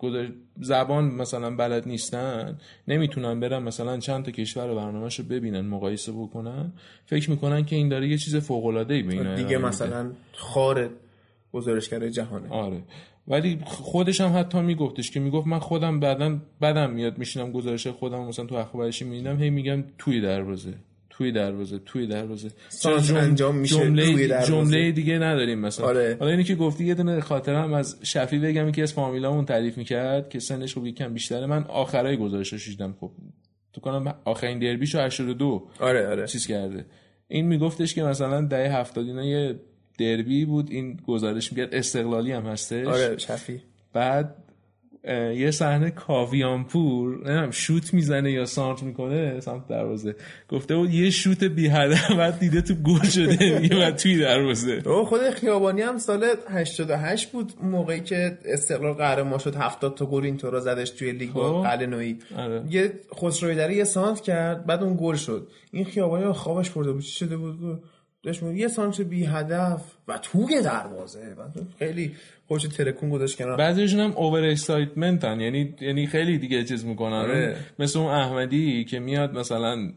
زبان 0.61 1.05
مثلا 1.05 1.55
بلد 1.55 1.87
نیستن 1.87 2.57
نمی‌تونن 2.87 3.39
برن 3.39 3.63
مثلا 3.63 3.97
چند 3.97 4.25
تا 4.25 4.31
کشور 4.31 4.69
و 4.69 4.75
برنامهش 4.75 5.19
رو 5.19 5.25
ببینن 5.25 5.61
مقایسه 5.61 6.11
بکنن 6.11 6.71
فکر 7.05 7.29
می‌کنن 7.29 7.65
که 7.65 7.75
این 7.75 7.89
داره 7.89 8.07
یه 8.07 8.17
چیز 8.17 8.35
فوق 8.35 8.65
العاده 8.65 8.93
ای 8.93 9.03
به 9.03 9.35
دیگه. 9.35 9.57
مثلا 9.57 10.11
خار 10.33 10.89
گزارشگر 11.53 12.09
جهانه. 12.09 12.49
آره. 12.49 12.81
ولی 13.27 13.59
خودش 13.65 14.21
هم 14.21 14.37
حتی 14.39 14.61
میگفتش 14.61 15.11
که 15.11 15.19
می‌گفت 15.19 15.47
من 15.47 15.59
خودم 15.59 15.99
بعدا 15.99 16.37
بدم 16.61 16.89
میاد 16.89 17.17
میشینم 17.17 17.51
گزارش 17.51 17.87
خودم 17.87 18.19
مثلا 18.19 18.45
تو 18.45 18.55
اخبارشی 18.55 19.05
می‌بینم 19.05 19.41
هی 19.41 19.49
میگم 19.49 19.83
توی 19.97 20.21
دروازه. 20.21 20.73
توی 21.17 21.31
دروازه 21.31 21.79
توی 21.79 22.07
دروازه. 22.07 22.49
جم- 22.81 23.15
انجام 23.15 23.55
میشه 23.57 23.75
جمله 23.75 24.05
توی 24.13 24.27
دروازه. 24.27 24.47
جمله 24.51 24.91
دیگه 24.91 25.13
نداریم 25.17 25.59
مثلا. 25.59 25.85
آره. 25.85 26.17
حالا 26.19 26.31
اینی 26.31 26.43
که 26.43 26.55
گفتی 26.55 26.85
یه 26.85 26.93
دونه 26.93 27.21
خاطرم 27.21 27.73
از 27.73 27.97
شفی 28.03 28.39
بگم 28.39 28.71
که 28.71 28.83
از 28.83 28.93
فامیلامون 28.93 29.45
تعریف 29.45 29.77
می‌کرد 29.77 30.29
که 30.29 30.39
سنش 30.39 30.75
خب 30.75 30.85
یکم 30.85 31.13
بیشتره 31.13 31.45
من 31.45 31.63
آخرای 31.63 32.17
گزارشش 32.17 32.67
دیدم 32.67 32.95
خب. 32.99 33.11
تو 33.73 33.81
کنم 33.81 34.15
آخرین 34.25 34.59
دربیشو 34.59 34.99
82 34.99 35.67
آره 35.79 36.07
آره. 36.07 36.27
چیز 36.27 36.47
کرده. 36.47 36.85
این 37.27 37.47
میگفتش 37.47 37.93
که 37.95 38.03
مثلا 38.03 38.41
دهه 38.41 38.75
هفتاد 38.79 39.05
اینا 39.07 39.25
یه 39.25 39.59
دربی 39.99 40.45
بود. 40.45 40.71
این 40.71 40.99
گزارش 41.07 41.51
می‌کرد. 41.51 41.75
استقلالی 41.75 42.31
هم 42.31 42.45
هستش. 42.45 42.87
آره 42.87 43.17
شفی 43.17 43.61
بعد 43.93 44.35
یه 45.35 45.51
صحنه 45.51 45.91
کاویانپور 45.91 47.15
نمی‌دونم 47.15 47.51
شوت 47.51 47.93
می‌زنه 47.93 48.31
یا 48.31 48.45
سانت 48.45 48.83
می‌کنه 48.83 49.39
سمت 49.39 49.67
دروازه. 49.67 50.15
گفته 50.49 50.75
بود 50.75 50.93
یه 50.93 51.09
شوت 51.09 51.43
بی 51.43 51.67
هدف 51.67 52.11
بعد 52.11 52.39
دیده 52.39 52.61
تو 52.61 52.73
گل 52.73 53.03
شده 53.03 53.59
میگه 53.59 53.75
بعد 53.75 53.95
توی 53.95 54.19
دروازه. 54.19 54.81
او 54.85 55.05
خود 55.05 55.29
خیابانی 55.29 55.81
هم 55.81 55.97
سال 55.97 56.25
88 56.49 57.31
بود 57.31 57.53
موقعی 57.63 57.99
که 57.99 58.37
استقلال 58.45 58.93
قهرمان 58.93 59.39
شد 59.39 59.55
70 59.55 59.95
تا 59.95 60.05
گل 60.05 60.23
اینطورا 60.23 60.59
زدش 60.59 60.89
توی 60.89 61.11
لیگ 61.11 61.33
با 61.33 61.63
خب. 61.63 61.69
قلنویی 61.69 62.19
آره. 62.37 62.63
یه 62.69 62.93
خسروی 63.15 63.75
یه 63.75 63.83
سانت 63.83 64.21
کرد 64.21 64.65
بعد 64.65 64.83
اون 64.83 64.97
گل 64.99 65.15
شد. 65.15 65.47
این 65.71 65.85
خیابانی 65.85 66.33
خوابش 66.33 66.69
برده 66.69 66.91
بود. 66.91 67.01
چی 67.01 67.11
شده 67.11 67.37
بود؟ 67.37 67.83
داشت 68.25 68.43
یه 68.43 68.67
سانت 68.67 69.01
بی 69.01 69.25
هدف. 69.25 69.81
و 70.07 70.17
توی 70.17 70.61
دروازه. 70.61 71.35
خیلی 71.79 72.15
خوش 72.47 72.63
ترکون 72.63 73.09
گذاشت 73.09 73.37
کنار. 73.37 73.57
بعضیشون 73.57 73.99
هم 73.99 74.11
اوور 74.11 74.43
اکسایتمنتن 74.43 75.39
یعنی 75.39 75.75
یعنی 75.81 76.07
خیلی 76.07 76.37
دیگه 76.37 76.63
چیز 76.63 76.85
می‌کنن. 76.85 77.13
آره. 77.13 77.57
مثل 77.79 77.99
اون 77.99 78.11
احمدی 78.11 78.85
که 78.85 78.99
میاد 78.99 79.33
مثلا 79.37 79.91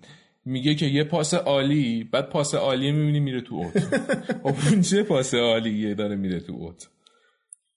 میگه 0.45 0.75
که 0.75 0.87
یه 0.87 1.05
پاس 1.05 1.35
عالی 1.35 2.09
بعد 2.13 2.29
پاس 2.29 2.55
عالی 2.55 2.93
می‌بینی 2.93 3.21
میره 3.21 3.41
تو 3.41 3.55
اوت. 3.55 3.79
خب 4.43 4.55
اون 4.71 4.81
چه 4.81 5.03
پاس 5.03 5.35
عالیه 5.35 5.95
داره 5.95 6.17
میره 6.17 6.41
تو 6.41 6.53
اوت؟ 6.53 6.89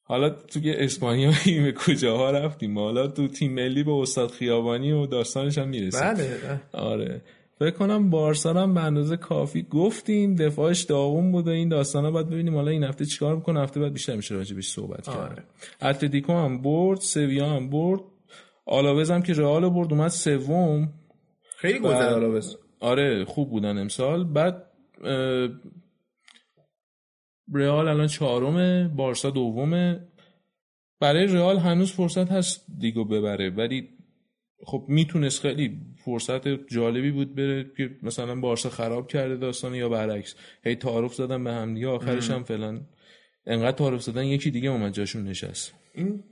حالا 0.04 0.30
تو 0.30 0.60
که 0.60 0.84
اسپانیایی 0.84 1.60
به 1.64 1.72
کجاها 1.72 2.32
رفتیم؟ 2.32 2.80
حالا 2.80 3.08
تو 3.08 3.28
تیم 3.28 3.54
ملی 3.54 3.84
به 3.84 3.92
استاد 3.92 4.32
خیابانی 4.32 4.92
و 4.92 5.06
داستانش 5.06 5.58
هم 5.58 5.68
می‌رسیم 5.68 6.02
بله. 6.02 6.60
آره. 6.74 7.22
فکر 7.62 7.72
کنم 7.72 8.10
بارسا 8.10 8.54
هم 8.54 8.74
به 8.74 8.82
اندازه 8.82 9.18
کافی 9.18 9.64
گفتیم 9.64 10.36
دفاعش 10.36 10.82
داغون 10.82 11.32
بود 11.32 11.48
و 11.48 11.50
این 11.50 11.70
داستانا. 11.70 12.12
باید 12.12 12.30
ببینیم 12.30 12.56
حالا 12.56 12.72
این 12.72 12.84
هفته 12.84 13.06
چیکار 13.06 13.36
می‌کنه. 13.36 13.62
هفته 13.62 13.80
بعد 13.80 13.94
بیشتر 13.94 14.16
میشه 14.16 14.36
راجع 14.36 14.62
صحبت 14.62 15.10
آره. 15.10 15.36
کرد. 15.36 15.48
اتلتیکو 15.82 16.34
هم 16.34 16.62
برد 16.62 17.00
سویا 17.00 17.50
هم 17.50 17.70
برد. 17.70 18.02
آلاوز 18.66 19.12
هم 19.12 19.22
که 19.22 19.34
رئال 19.34 19.70
برد 19.70 19.94
اومد 19.94 20.08
سوم. 20.08 20.94
خیلی 21.58 21.80
گل 21.80 21.96
زد 21.96 22.14
آلاوز. 22.14 22.58
آره 22.80 23.26
خوب 23.26 23.50
بودن 23.50 23.78
امسال. 23.78 24.24
بعد 24.24 24.64
رئال 27.54 27.88
الان 27.88 28.08
چهارمه 28.08 28.88
بارسا 28.88 29.30
دومه. 29.30 30.08
برای 31.00 31.26
رئال 31.26 31.58
هنوز 31.58 31.92
فرصت 31.92 32.32
هست 32.32 32.66
دیگو 32.80 33.06
ببره. 33.06 33.50
ولی 33.50 33.90
خب 34.66 34.86
می‌تونست 34.88 35.42
خیلی 35.42 35.80
فرصت 36.06 36.48
جالبی 36.48 37.12
بود 37.12 37.36
بره 37.36 37.72
که 37.78 37.90
مثلا 38.04 38.36
بارسا 38.36 38.70
خراب 38.70 39.08
کرده 39.08 39.36
داستان 39.36 39.76
یا 39.76 39.90
برعکس. 39.90 40.36
هی 40.64 40.76
تعارف 40.76 41.14
زدن 41.14 41.44
به 41.44 41.52
هم 41.52 41.74
دیگه 41.74 41.88
آخرش 41.88 42.32
هم 42.32 42.44
فعلا 42.44 42.82
انقدر 43.46 43.78
تعارف 43.78 44.02
زدن 44.02 44.26
یکی 44.26 44.52
دیگه 44.52 44.70
اومد 44.70 44.94
جاشون 44.94 45.24
نشست. 45.24 45.74
این 45.94 46.24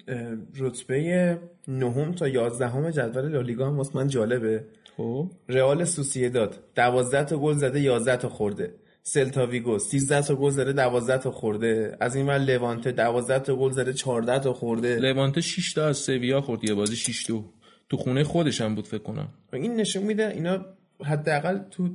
رتبه 0.60 1.40
نهم 1.68 2.12
تا 2.12 2.28
یازدهم 2.28 2.90
جدول 2.90 3.32
لالیگا 3.32 3.68
هم 3.68 3.78
واسه 3.78 3.96
من 3.96 4.08
جالبه. 4.08 4.66
خب. 4.98 5.32
رئال 5.50 5.86
سوسییداد 5.86 6.60
12 6.76 7.24
تا 7.24 7.38
گل 7.38 7.54
زده 7.54 7.82
11 7.82 8.18
تا 8.18 8.30
خورده. 8.30 8.74
سلتا 9.04 9.46
ویگو 9.46 9.80
13 9.80 10.22
تا 10.22 10.36
گل 10.36 10.50
زده 10.50 10.74
12 10.74 11.18
تا 11.18 11.32
خورده. 11.32 11.98
از 12.00 12.16
این 12.16 12.28
ور 12.28 12.38
لوانته 12.38 12.92
12 12.92 13.40
تا 13.40 13.56
گل 13.56 13.72
زده 13.72 13.94
14 13.94 14.40
تا 14.40 14.54
خورده. 14.54 14.96
لوانته 15.00 15.42
6 15.42 15.74
تا 15.74 15.88
از 15.88 15.98
سویا 15.98 16.42
خورد 16.42 16.64
یه 16.64 16.74
بازی 16.74 16.96
6 16.96 17.24
تا 17.24 17.44
تو 17.90 17.98
خونه 17.98 18.24
خودش 18.24 18.62
هم 18.62 18.76
بود 18.76 18.88
فکر 18.88 19.04
کنم. 19.04 19.30
این 19.54 19.76
نشون 19.76 20.04
میده 20.04 20.30
اینا 20.30 20.66
حداقل 21.04 21.58
تو 21.58 21.90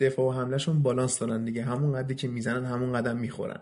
دفاع 0.00 0.26
و 0.26 0.32
حملهشون 0.32 0.82
بالانس 0.82 1.18
دارن 1.18 1.44
دیگه. 1.44 1.62
همون 1.62 1.92
قدری 1.92 2.14
که 2.14 2.28
می‌زنن 2.28 2.64
همون 2.64 2.92
قدم 2.92 3.16
می‌خورن. 3.16 3.60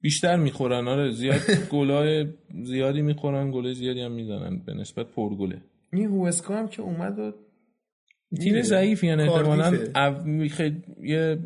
بیشتر 0.00 0.36
می‌خورن 0.36 0.88
آره. 0.88 1.10
زیاد 1.10 1.40
گلای 1.72 2.26
زیادی 2.64 3.02
می‌خورن 3.02 3.50
گل 3.50 3.72
زیادی 3.72 4.00
هم 4.00 4.12
می‌زنن. 4.12 4.58
به 4.58 4.74
نسبت 4.74 5.06
پرگله 5.06 5.62
این 5.92 6.08
هوسکا 6.08 6.56
هم 6.56 6.68
که 6.68 6.82
اومد 6.82 7.18
و 7.18 7.32
تیم 8.40 8.62
ضعیفی 8.62 9.06
یعنی 9.06 9.22
احتمالاً 9.22 9.78
خیلی 10.48 10.82
یه 11.02 11.38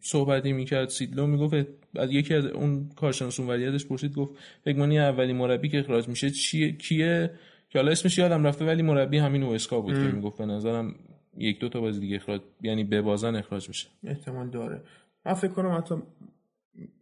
صحبتی 0.00 0.52
می‌کرد 0.52 0.88
سیدلو 0.88 1.26
می‌گفت 1.26 1.66
از 1.96 2.10
یکی 2.12 2.34
از 2.34 2.46
اون 2.46 2.88
کارشناسون 2.96 3.46
ولیتش 3.46 3.86
پرسید 3.86 4.14
گفت 4.14 4.32
فکر 4.64 4.80
اولی 4.80 5.32
مربی 5.32 5.68
که 5.68 5.78
اخراج 5.78 6.08
میشه 6.08 6.30
چیه؟ 6.30 6.72
کیه؟ 6.72 7.30
که 7.74 7.78
حالا 7.78 7.92
اسمش 7.92 8.18
یادم 8.18 8.46
رفته 8.46 8.64
ولی 8.64 8.82
مربی 8.82 9.18
همین 9.18 9.42
اوسکا 9.42 9.80
بود 9.80 9.94
که 9.94 10.00
می‌گفت 10.00 10.38
به 10.38 10.46
نظرم 10.46 10.94
یک 11.38 11.60
دو 11.60 11.68
تا 11.68 11.80
بازی 11.80 12.00
دیگه 12.00 12.16
اخراج 12.16 12.40
یعنی 12.62 12.84
به 12.84 13.02
بازن 13.02 13.36
اخراج 13.36 13.68
میشه. 13.68 13.88
احتمال 14.04 14.50
داره. 14.50 14.80
من 15.26 15.34
فکر 15.34 15.50
کنم 15.50 15.76
حتی 15.78 15.94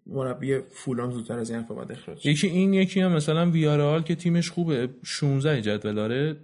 مربی 0.07 0.59
فولان 0.59 1.11
زودتر 1.11 1.39
از 1.39 1.51
این 1.51 1.61
حرف 1.61 1.71
اخراج 1.71 2.27
یکی 2.27 2.47
این 2.47 2.75
یکی 2.75 3.01
هم 3.01 3.13
مثلا 3.13 3.51
ویارال 3.51 4.03
که 4.03 4.15
تیمش 4.15 4.51
خوبه. 4.51 4.89
16 5.05 5.63
جدول 5.63 5.95
داره 5.95 6.37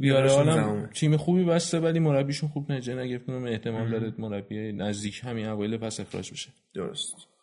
ویارال 0.00 0.48
هم 0.48 0.86
تیم 0.86 1.16
خوبی 1.16 1.44
بسته 1.44 1.80
ولی 1.80 1.98
مربیشون 1.98 2.48
خوب 2.48 2.72
نجه 2.72 2.94
نگرفت 2.94 3.28
احتمال 3.28 3.90
داره 3.90 4.12
مربی 4.18 4.72
نزدیک 4.72 5.20
همین 5.24 5.46
اوایل 5.46 5.76
پس 5.76 6.00
اخراج 6.00 6.32
بشه. 6.32 6.50
درست. 6.74 7.35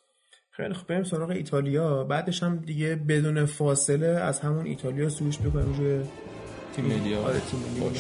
خیلی 0.56 0.74
خب 0.74 0.88
بریم 0.88 1.04
سراغ 1.04 1.30
ایتالیا. 1.30 2.04
بعدش 2.04 2.44
هم 2.44 2.58
دیگه 2.58 2.96
بدون 2.96 3.46
فاصله 3.46 4.08
از 4.08 4.40
همون 4.40 4.66
ایتالیا 4.66 5.10
سویش 5.10 5.40
بکنیم 5.40 5.74
روی 5.74 6.04
تیم 6.76 6.86
ملی 6.86 7.16
آره 7.16 7.40
تیم 7.40 7.60
ملی 7.60 8.00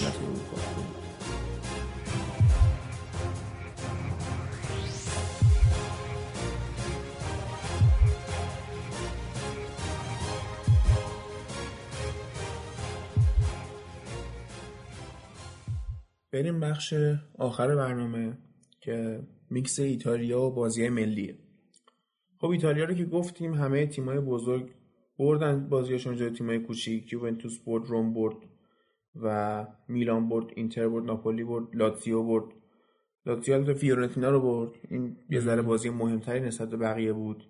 بریم 16.31 16.59
بخش 16.59 16.93
آخر 17.37 17.75
برنامه 17.75 18.37
که 18.81 19.19
میکس 19.49 19.79
ایتالیا 19.79 20.41
و 20.41 20.51
بازی 20.51 20.89
ملیه. 20.89 21.35
خب 22.43 22.49
ایتالیا 22.49 22.85
رو 22.85 22.93
که 22.93 23.05
گفتیم 23.05 23.53
همه 23.53 23.85
تیمای 23.85 24.19
بزرگ 24.19 24.71
بردن 25.19 25.69
بازیاشون 25.69 26.15
جای 26.15 26.29
تیمای 26.29 26.59
کوچیک 26.59 27.13
یوونتوس 27.13 27.59
برد 27.59 27.85
روم 27.87 28.13
برد 28.13 28.35
و 29.15 29.67
میلان 29.87 30.29
برد 30.29 30.45
اینتر 30.55 30.89
برد 30.89 31.05
ناپولی 31.05 31.43
برد 31.43 31.75
لاتزیو 31.75 32.23
برد. 32.23 32.45
لاتزیو 33.25 33.63
تو 33.63 33.73
فیورنتینا 33.73 34.29
رو 34.29 34.41
برد. 34.41 34.71
این 34.89 35.17
یه 35.29 35.39
ذره 35.39 35.61
بازی 35.61 35.89
مهمتری 35.89 36.39
نسبت 36.39 36.69
به 36.69 36.77
بقیه 36.77 37.13
بود. 37.13 37.43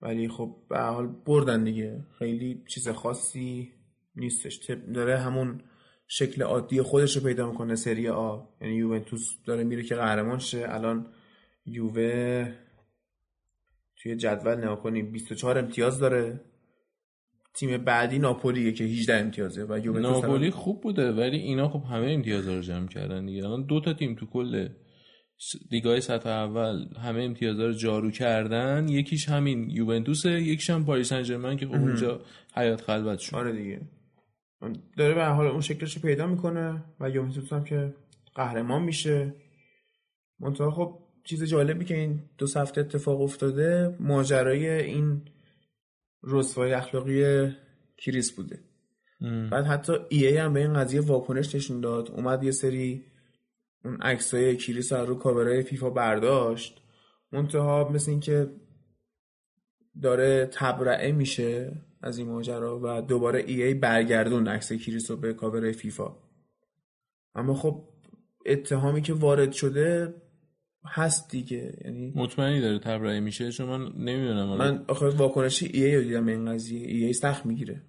ولی 0.00 0.28
خب 0.28 0.56
به 0.68 0.78
حال 0.78 1.06
بردن 1.06 1.64
دیگه. 1.64 2.06
خیلی 2.18 2.64
چیز 2.68 2.88
خاصی 2.88 3.72
نیستش. 4.16 4.70
داره 4.94 5.18
همون 5.18 5.60
شکل 6.06 6.42
عادی 6.42 6.82
خودش 6.82 7.16
رو 7.16 7.22
پیدا 7.22 7.50
می‌کنه 7.50 7.74
سری 7.74 8.08
آ. 8.08 8.40
یعنی 8.60 8.74
یوونتوس 8.74 9.28
داره 9.46 9.64
میره 9.64 9.82
که 9.82 9.94
قهرمان 9.94 10.38
شه. 10.38 10.64
الان 10.68 11.06
یووه 11.66 12.52
توی 14.02 14.16
جدول 14.16 14.54
نگاه 14.54 14.82
کنیم 14.82 15.12
24 15.12 15.58
امتیاز 15.58 15.98
داره. 15.98 16.40
تیم 17.54 17.84
بعدی 17.84 18.18
ناپولیه 18.18 18.72
که 18.72 18.84
18 18.84 19.14
امتیازه 19.14 19.66
و 19.68 19.78
یوونتوس 19.84 20.24
ناپولی 20.24 20.50
خوب 20.50 20.80
بوده 20.80 21.12
ولی 21.12 21.36
اینا 21.36 21.68
خب 21.68 21.84
همه 21.84 22.10
امتیاز 22.10 22.48
رو 22.48 22.60
جمع 22.60 22.88
کردن 22.88 23.26
دیگه. 23.26 23.44
الان 23.44 23.66
دو 23.66 23.80
تا 23.80 23.92
تیم 23.92 24.14
تو 24.14 24.26
کل 24.26 24.68
لیگای 25.70 26.00
سطح 26.00 26.28
اول 26.28 26.86
همه 27.02 27.22
امتیاز 27.22 27.60
رو 27.60 27.72
جارو 27.72 28.10
کردن. 28.10 28.88
یکیش 28.88 29.28
همین 29.28 29.70
یوونتوسه 29.70 30.30
یکیش 30.30 30.70
هم 30.70 30.84
پاریس 30.84 31.08
سن 31.08 31.56
که 31.56 31.66
خب 31.66 31.74
اونجا 31.74 32.20
حیات 32.54 32.80
خلوت 32.80 33.18
شد. 33.18 33.36
آره 33.36 33.52
دیگه. 33.52 33.80
داره 34.96 35.14
به 35.14 35.24
حال 35.24 35.46
اون 35.46 35.60
شکلش 35.60 35.98
پیدا 35.98 36.26
می‌کنه 36.26 36.84
و 37.00 37.10
یوونتوس 37.10 37.52
هم 37.52 37.64
که 37.64 37.94
قهرمان 38.34 38.82
میشه. 38.82 39.34
منتها 40.40 40.70
خب 40.70 40.98
چیز 41.24 41.44
جالبی 41.44 41.84
که 41.84 41.96
این 41.96 42.20
دو 42.38 42.46
هفته 42.56 42.80
اتفاق 42.80 43.20
افتاده 43.20 43.96
ماجرای 44.00 44.68
این 44.68 45.22
رسوای 46.22 46.72
اخلاقی 46.72 47.48
کریس 47.96 48.32
بوده. 48.32 48.58
بعد 49.50 49.66
حتی 49.66 49.92
ای, 50.08 50.26
ای 50.26 50.36
هم 50.36 50.52
به 50.52 50.60
این 50.60 50.74
قضیه 50.74 51.00
واکنش 51.00 51.54
نشون 51.54 51.80
داد. 51.80 52.10
اومد 52.10 52.42
یه 52.42 52.50
سری 52.50 53.04
اون 53.84 53.96
عکسای 53.96 54.56
کریس 54.56 54.92
رو 54.92 55.14
کاورای 55.14 55.62
فیفا 55.62 55.90
برداشت. 55.90 56.82
منتها 57.32 57.88
مثل 57.88 58.10
اینکه 58.10 58.50
داره 60.02 60.46
تبرعه 60.52 61.12
میشه 61.12 61.72
از 62.02 62.18
این 62.18 62.28
ماجرا 62.28 62.80
و 62.82 63.02
دوباره 63.02 63.44
ای 63.46 63.62
ای 63.62 63.74
برگردون 63.74 64.48
عکس 64.48 64.72
کریس 64.72 65.10
رو 65.10 65.16
به 65.16 65.32
کاور 65.32 65.72
فیفا. 65.72 66.16
اما 67.34 67.54
خب 67.54 67.88
اتهامی 68.46 69.02
که 69.02 69.12
وارد 69.12 69.52
شده 69.52 70.14
هست 70.84 71.30
دیگه. 71.30 71.72
یعنی 71.84 72.12
مطمئنی 72.16 72.60
داره 72.60 72.78
تبرئه 72.78 73.20
میشه؟ 73.20 73.52
چون 73.52 73.68
من 73.68 73.92
نمی‌دونم 73.96 74.56
من 74.56 74.84
آخه 74.88 75.06
واکنش 75.08 75.62
ای 75.62 75.84
ای 75.84 75.96
رو 75.96 76.02
دیدم 76.02 76.26
این 76.26 76.52
قضیه. 76.52 76.86
ای 76.86 77.04
ای 77.04 77.12
سخت 77.12 77.46
می‌گیره. 77.46 77.82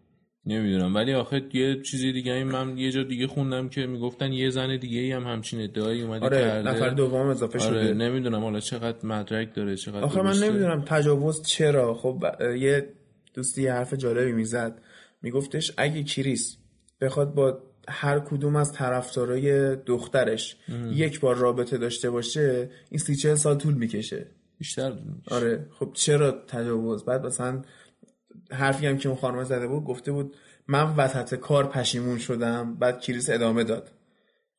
نمی‌دونم. 0.46 0.96
ولی 0.96 1.14
آخه 1.14 1.42
یه 1.54 1.82
چیزی 1.82 2.12
دیگه 2.12 2.34
این 2.34 2.48
من 2.48 2.78
یه 2.78 2.92
جا 2.92 3.04
دیگه 3.04 3.28
خوندم 3.28 3.70
که 3.70 3.86
می‌گفتن 3.86 4.34
یه 4.34 4.50
زن 4.50 4.78
دیگه 4.78 5.00
ای 5.00 5.12
هم 5.12 5.24
همچین 5.24 5.62
ادعایی 5.62 6.02
اومده 6.02 6.26
آره 6.26 6.38
کرده. 6.38 6.70
نفر 6.70 6.90
دوم 6.90 7.28
اضافه 7.28 7.60
آره 7.60 7.84
شده. 7.84 7.94
نمی‌دونم 7.94 8.44
حالا 8.44 8.60
چقدر 8.60 9.06
مدرک 9.06 9.56
داره 9.56 9.76
چقدر 9.76 10.04
آخه 10.04 10.22
من 10.22 10.38
نمی‌دونم 10.38 10.82
تجاوز 10.88 11.42
چرا. 11.42 11.94
خب 11.94 12.24
یه 12.60 12.90
دوستی 13.34 13.62
یه 13.62 13.74
حرف 13.74 13.94
جالبی 13.94 14.32
می‌زد. 14.32 14.82
میگفتش 15.22 15.72
اگه 15.78 16.04
کریس 16.04 16.58
بخواد 17.02 17.34
با 17.34 17.60
هر 17.90 18.20
کدوم 18.20 18.56
از 18.56 18.74
طرفدارای 18.74 19.76
دخترش 19.76 20.58
یک 20.92 21.20
بار 21.20 21.36
رابطه 21.36 21.78
داشته 21.78 22.10
باشه 22.10 22.70
این 22.90 23.00
سی 23.00 23.16
چه 23.16 23.36
سال 23.36 23.58
طول 23.58 23.74
می‌کشه. 23.74 24.28
بیشتر. 24.58 24.94
آره. 25.28 25.68
خب 25.80 25.90
چرا 25.94 26.32
تجاوز؟ 26.32 27.06
بعد 27.06 27.26
مثلا 27.26 27.62
حرفی 28.52 28.88
هم 28.88 28.98
که 28.98 29.10
اون 29.10 29.18
خانم 29.18 29.44
زده 29.44 29.68
بود 29.68 29.84
گفته 29.84 30.12
بود 30.12 30.36
من 30.68 30.96
وسط 30.96 31.36
کار 31.36 31.68
پشیمون 31.68 32.18
شدم 32.18 32.76
بعد 32.76 33.02
کریس 33.02 33.30
ادامه 33.30 33.64
داد. 33.64 33.92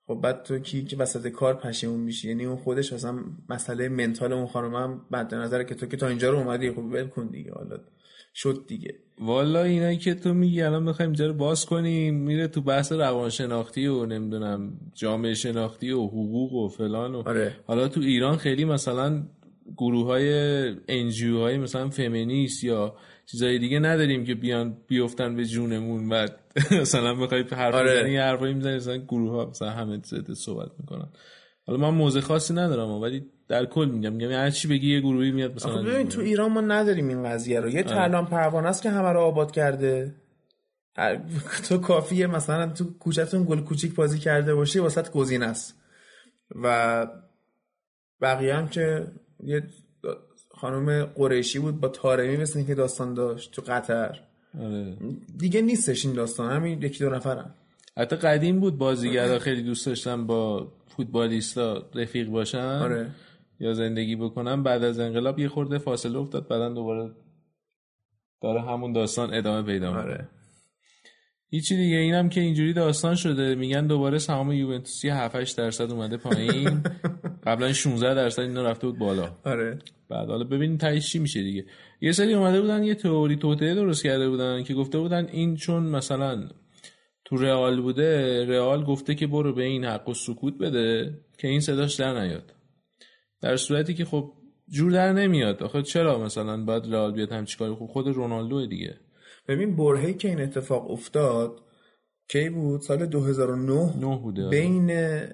خب 0.06 0.14
بعد 0.14 0.42
تو 0.42 0.58
کی 0.58 0.84
که 0.84 0.96
وسط 0.96 1.28
کار 1.28 1.54
پشیمون 1.54 2.00
میشی؟ 2.00 2.28
یعنی 2.28 2.44
اون 2.44 2.56
خودش 2.56 2.92
مثلا 2.92 3.18
مسئله 3.48 3.88
منتال 3.88 4.32
اون 4.32 4.46
خانم 4.46 4.74
هم 4.74 5.06
بعد 5.10 5.34
نظر 5.34 5.62
که 5.62 5.74
تو 5.74 5.86
که 5.86 5.96
تا 5.96 6.08
اینجا 6.08 6.30
رو 6.30 6.38
اومدی 6.38 6.70
خب 6.70 6.78
ول 6.78 7.06
کن 7.06 7.26
دیگه 7.26 7.52
حالا. 7.52 7.78
شد 8.34 8.64
دیگه 8.68 8.94
والا 9.18 9.62
اینایی 9.62 9.98
که 9.98 10.14
تو 10.14 10.34
میگی 10.34 10.62
الان 10.62 10.82
می‌خوایم 10.82 11.10
اینجا 11.10 11.26
رو 11.26 11.34
باز 11.34 11.66
کنیم 11.66 12.14
میره 12.14 12.48
تو 12.48 12.60
بحث 12.60 12.92
روانشناختی 12.92 13.86
و 13.86 14.06
نمی‌دونم 14.06 14.72
جامعه 14.94 15.34
شناختی 15.34 15.90
و 15.90 16.06
حقوق 16.06 16.52
و 16.52 16.68
فلان 16.68 17.14
و 17.14 17.22
آره. 17.28 17.56
حالا 17.66 17.88
تو 17.88 18.00
ایران 18.00 18.36
خیلی 18.36 18.64
مثلا 18.64 19.22
گروه 19.76 20.06
های 20.06 20.30
انجیو 20.88 21.38
های 21.40 21.58
مثلا 21.58 21.88
فمینیست 21.88 22.64
یا 22.64 22.96
چیزای 23.26 23.58
دیگه 23.58 23.78
نداریم 23.78 24.24
که 24.24 24.34
بیان 24.34 24.76
بیفتن 24.86 25.36
به 25.36 25.44
جونمون 25.44 26.08
و 26.08 26.28
مثلا 26.80 27.14
بخوای 27.14 27.44
حرف 27.52 27.74
آره. 27.74 28.00
بزنی 28.00 28.16
حرفایی 28.16 28.54
می‌زنی 28.54 28.76
مثلا 28.76 28.96
گروه 28.96 29.32
ها 29.32 29.46
مثلا 29.50 29.70
همه 29.70 30.00
زده 30.04 30.34
صحبت 30.34 30.70
می‌کنن 30.78 31.08
حالا 31.66 31.78
من 31.78 31.98
موزه 31.98 32.20
خاصی 32.20 32.54
ندارم 32.54 32.88
ولی 32.88 33.26
در 33.48 33.66
کل 33.66 33.88
میگم 33.88 34.12
میگم 34.12 34.30
هر 34.30 34.50
چی 34.50 34.68
بگی 34.68 34.94
یه 34.94 35.00
گروهی 35.00 35.32
میاد 35.32 35.54
مثلا 35.54 35.82
ببین 35.82 36.08
تو 36.08 36.20
ایران 36.20 36.52
ما 36.52 36.60
نداریم 36.60 37.08
این 37.08 37.24
قضیه 37.24 37.60
رو. 37.60 37.68
یه 37.68 37.84
آره. 37.84 37.94
ترلان 37.94 38.26
پروانه 38.26 38.68
است 38.68 38.82
که 38.82 38.90
همه 38.90 39.08
رو 39.08 39.20
آباد 39.20 39.50
کرده. 39.50 40.14
تو 41.68 41.78
کافیه 41.78 42.26
مثلا 42.26 42.66
تو 42.66 42.98
کوچهتون 42.98 43.44
گل 43.44 43.60
کوچیک 43.60 43.94
بازی 43.94 44.18
کرده 44.18 44.54
باشی 44.54 44.78
واسط 44.78 45.10
گزینه 45.10 45.46
است. 45.46 45.74
و 46.62 47.06
بقیه 48.20 48.54
هم 48.54 48.68
که 48.68 49.06
یه 49.44 49.62
خانم 50.50 51.04
قریشی 51.04 51.58
بود 51.58 51.80
با 51.80 51.88
تارمی 51.88 52.36
مثل 52.36 52.62
که 52.62 52.74
داستان 52.74 53.14
داشت 53.14 53.52
تو 53.52 53.62
قطر. 53.62 54.20
آره. 54.60 54.96
دیگه 55.38 55.62
نیستش 55.62 56.04
این 56.04 56.14
داستان 56.14 56.52
همین 56.52 56.82
یکی 56.82 57.04
دو 57.04 57.10
نفرن. 57.10 57.54
حتی 57.96 58.16
قدیم 58.16 58.60
بود 58.60 58.78
بازیگرا 58.78 59.38
خیلی 59.38 59.62
دوست 59.62 59.86
داشتن 59.86 60.26
با 60.26 60.72
فوتبالیستا 60.96 61.82
رفیق 61.94 62.28
باشن 62.28 62.58
آره. 62.82 63.10
یا 63.60 63.74
زندگی 63.74 64.16
بکنن 64.16 64.62
بعد 64.62 64.84
از 64.84 64.98
انقلاب 64.98 65.38
یه 65.38 65.48
خورده 65.48 65.78
فاصله 65.78 66.18
افتاد 66.18 66.48
بعدا 66.48 66.68
دوباره 66.68 67.10
داره 68.42 68.62
همون 68.62 68.92
داستان 68.92 69.34
ادامه 69.34 69.62
پیدا 69.62 69.90
می‌کنه. 69.90 70.02
آره. 70.02 70.28
هیچی 71.50 71.76
دیگه 71.76 71.96
اینم 71.96 72.28
که 72.28 72.40
اینجوری 72.40 72.72
داستان 72.72 73.14
شده. 73.14 73.54
میگن 73.54 73.86
دوباره 73.86 74.18
سهام 74.18 74.52
یوونتوسی 74.52 75.08
7 75.08 75.36
8 75.36 75.56
درصد 75.56 75.90
اومده 75.90 76.16
پایین. 76.16 76.82
قبلا 77.46 77.72
16 77.72 78.14
درصد 78.14 78.42
اینا 78.42 78.62
رفته 78.62 78.86
بود 78.86 78.98
بالا. 78.98 79.36
آره. 79.44 79.78
بعد 80.08 80.28
حالا 80.28 80.44
ببینیم 80.44 80.76
تهش 80.76 81.12
چی 81.12 81.18
میشه 81.18 81.42
دیگه. 81.42 81.64
یه 82.00 82.12
سری 82.12 82.34
اومده 82.34 82.60
بودن 82.60 82.84
یه 82.84 82.94
تئوری 82.94 83.36
توطئه 83.36 83.74
درست 83.74 84.02
کرده 84.02 84.28
بودن 84.28 84.62
که 84.62 84.74
گفته 84.74 84.98
بودن 84.98 85.26
این 85.26 85.56
چون 85.56 85.82
مثلا 85.82 86.48
تو 87.24 87.36
رئال 87.36 87.80
بوده 87.80 88.44
رئال 88.46 88.84
گفته 88.84 89.14
که 89.14 89.26
برو 89.26 89.52
به 89.52 89.62
این 89.62 89.84
حق 89.84 90.08
و 90.08 90.14
سکوت 90.14 90.58
بده 90.58 91.18
که 91.38 91.48
این 91.48 91.60
صداش 91.60 91.94
در 91.94 92.20
نیاد. 92.20 92.52
در 93.40 93.56
صورتی 93.56 93.94
که 93.94 94.04
خب 94.04 94.32
جور 94.68 94.92
در 94.92 95.12
نمیاد. 95.12 95.62
آخه 95.62 95.82
چرا 95.82 96.18
مثلا 96.18 96.64
باید 96.64 96.86
رئال 96.86 97.12
بیاد 97.12 97.32
هم 97.32 97.44
چیکار؟ 97.44 97.74
خب 97.74 97.86
خود 97.86 98.08
رونالدو 98.08 98.66
دیگه. 98.66 98.94
ببین 99.48 99.76
برهی 99.76 100.14
که 100.14 100.28
این 100.28 100.40
اتفاق 100.40 100.90
افتاد 100.90 101.60
کی 102.28 102.48
بود؟ 102.50 102.80
سال 102.80 103.06
2009 103.06 103.96
9 103.96 104.16
بوده 104.16 104.42
آره. 104.46 104.50
بین 104.50 104.90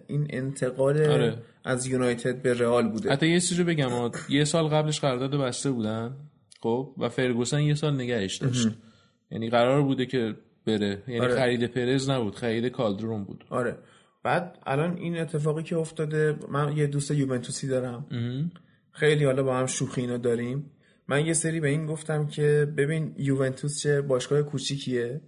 این 0.06 0.26
انتقال 0.30 1.02
آره. 1.02 1.38
از 1.64 1.86
یونایتد 1.86 2.42
به 2.42 2.54
رئال 2.54 2.88
بوده. 2.88 3.12
حتی 3.12 3.28
یه 3.28 3.40
چیزی 3.40 3.64
بگم 3.64 4.10
یه 4.28 4.44
سال 4.44 4.68
قبلش 4.68 5.00
قرارداد 5.00 5.40
بسته 5.40 5.70
بودن 5.70 6.16
خب؟ 6.60 6.94
و 6.98 7.08
فرگوسن 7.08 7.60
یه 7.60 7.74
سال 7.74 7.94
نگهش 7.94 8.36
داشت. 8.36 8.68
یعنی 9.30 9.50
قرار 9.50 9.82
بوده 9.82 10.06
که 10.06 10.34
بره. 10.66 11.02
یعنی 11.08 11.20
آره. 11.20 11.34
خرید 11.34 11.66
پرز 11.66 12.10
نبود 12.10 12.34
خرید 12.34 12.66
کالدرون 12.66 13.24
بود. 13.24 13.44
آره. 13.50 13.78
بعد 14.24 14.58
الان 14.66 14.96
این 14.96 15.18
اتفاقی 15.18 15.62
که 15.62 15.76
افتاده 15.76 16.36
من 16.48 16.76
یه 16.76 16.86
دوست 16.86 17.10
یوونتوسی 17.10 17.68
دارم. 17.68 18.06
خیلی 18.92 19.24
حالا 19.24 19.42
با 19.42 19.56
هم 19.56 19.66
شوخی 19.66 20.00
اینا 20.00 20.16
داریم. 20.16 20.70
من 21.08 21.26
یه 21.26 21.32
سری 21.32 21.60
به 21.60 21.68
این 21.68 21.86
گفتم 21.86 22.26
که 22.26 22.72
ببین 22.76 23.14
یوونتوس 23.18 23.82
چه 23.82 24.00
باشگاه 24.00 24.42
کوچیکیه 24.42 25.20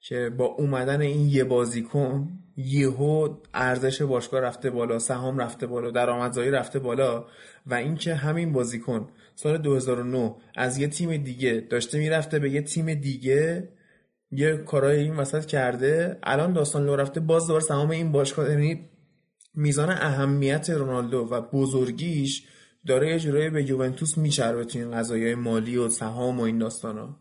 که 0.00 0.30
با 0.38 0.44
اومدن 0.44 1.00
این 1.00 1.28
یه 1.28 1.44
بازیکن 1.44 2.28
یهو 2.56 3.36
ارزش 3.54 4.02
باشگاه 4.02 4.40
رفته 4.40 4.70
بالا 4.70 4.98
سهام 4.98 5.38
رفته 5.38 5.66
بالا 5.66 5.90
درآمدزایی 5.90 6.50
رفته 6.50 6.78
بالا 6.78 7.26
و 7.66 7.74
اینکه 7.74 8.14
همین 8.14 8.52
بازیکن 8.52 9.08
سال 9.34 9.58
2009 9.58 10.34
از 10.56 10.78
یه 10.78 10.88
تیم 10.88 11.16
دیگه 11.16 11.66
داشته 11.70 11.98
می‌رفته 11.98 12.38
به 12.38 12.50
یه 12.50 12.62
تیم 12.62 12.94
دیگه 12.94 13.68
یه 14.36 14.56
کارای 14.56 14.98
این 14.98 15.16
وسط 15.16 15.44
کرده. 15.44 16.18
الان 16.22 16.52
داستان 16.52 16.86
لو 16.86 16.96
رفته 16.96 17.20
باز 17.20 17.46
دوباره 17.46 17.64
سهام 17.64 17.90
این 17.90 18.12
باشگاه 18.12 18.50
یعنی 18.50 18.80
میزان 19.54 19.90
اهمیت 19.90 20.70
رونالدو 20.70 21.18
و 21.18 21.40
بزرگیش 21.40 22.42
داره 22.86 23.08
یه 23.08 23.18
جورایی 23.18 23.50
به 23.50 23.70
یوونتوس 23.70 24.18
میچربه 24.18 24.64
تو 24.64 24.78
این 24.78 24.90
قضایای 24.90 25.34
مالی 25.34 25.76
و 25.76 25.88
سهام 25.88 26.40
و 26.40 26.42
این 26.42 26.58
داستانا. 26.58 27.16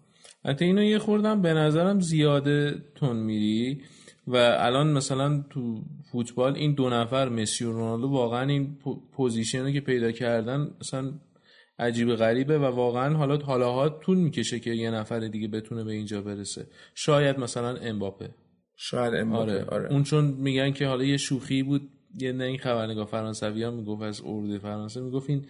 حتی 0.46 0.66
اینو 0.66 0.84
یه 0.84 1.00
خوردم 1.00 1.42
به 1.42 1.54
نظرم 1.54 2.00
زیاده 2.00 2.76
تون 2.96 3.18
میری. 3.18 3.82
و 4.28 4.36
الان 4.38 4.92
مثلا 4.92 5.44
تو 5.50 5.82
فوتبال 6.12 6.56
این 6.56 6.74
دو 6.74 6.90
نفر 6.90 7.30
مسی 7.30 7.66
و 7.66 7.72
رونالدو 7.72 8.08
واقعا 8.08 8.50
این 8.50 8.78
position 9.12 9.74
که 9.74 9.82
پیدا 9.82 10.12
کردن 10.12 10.72
مثلا 10.82 11.14
عجیب 11.80 12.16
غریبه 12.16 12.60
و 12.60 12.64
واقعا 12.64 13.18
حالا 13.18 13.38
حالاها 13.38 13.90
طول 13.90 14.18
می‌کشه 14.18 14.60
که 14.60 14.70
یه 14.70 14.92
نفر 14.92 15.20
دیگه 15.20 15.48
بتونه 15.48 15.84
به 15.84 15.92
اینجا 15.92 16.22
برسه 16.22 16.68
شاید 16.94 17.40
مثلا 17.40 17.76
امباپه 17.76 18.30
شاید 18.76 19.14
امباپه 19.14 19.52
آره. 19.52 19.66
آره. 19.66 19.92
اون 19.92 20.04
چون 20.04 20.26
میگن 20.26 20.72
که 20.72 20.88
حالا 20.88 21.04
یه 21.04 21.18
شوخی 21.18 21.64
بود 21.64 21.90
یه 22.20 22.32
نه 22.32 22.44
این 22.44 22.58
خبرنگار 22.58 23.06
فرانسوی 23.06 23.64
ها 23.64 23.72
می‌گفت 23.72 24.02
از 24.02 24.22
ارده 24.26 24.60
فرانسه 24.60 25.02
می‌گفت 25.02 25.30
این 25.30 25.46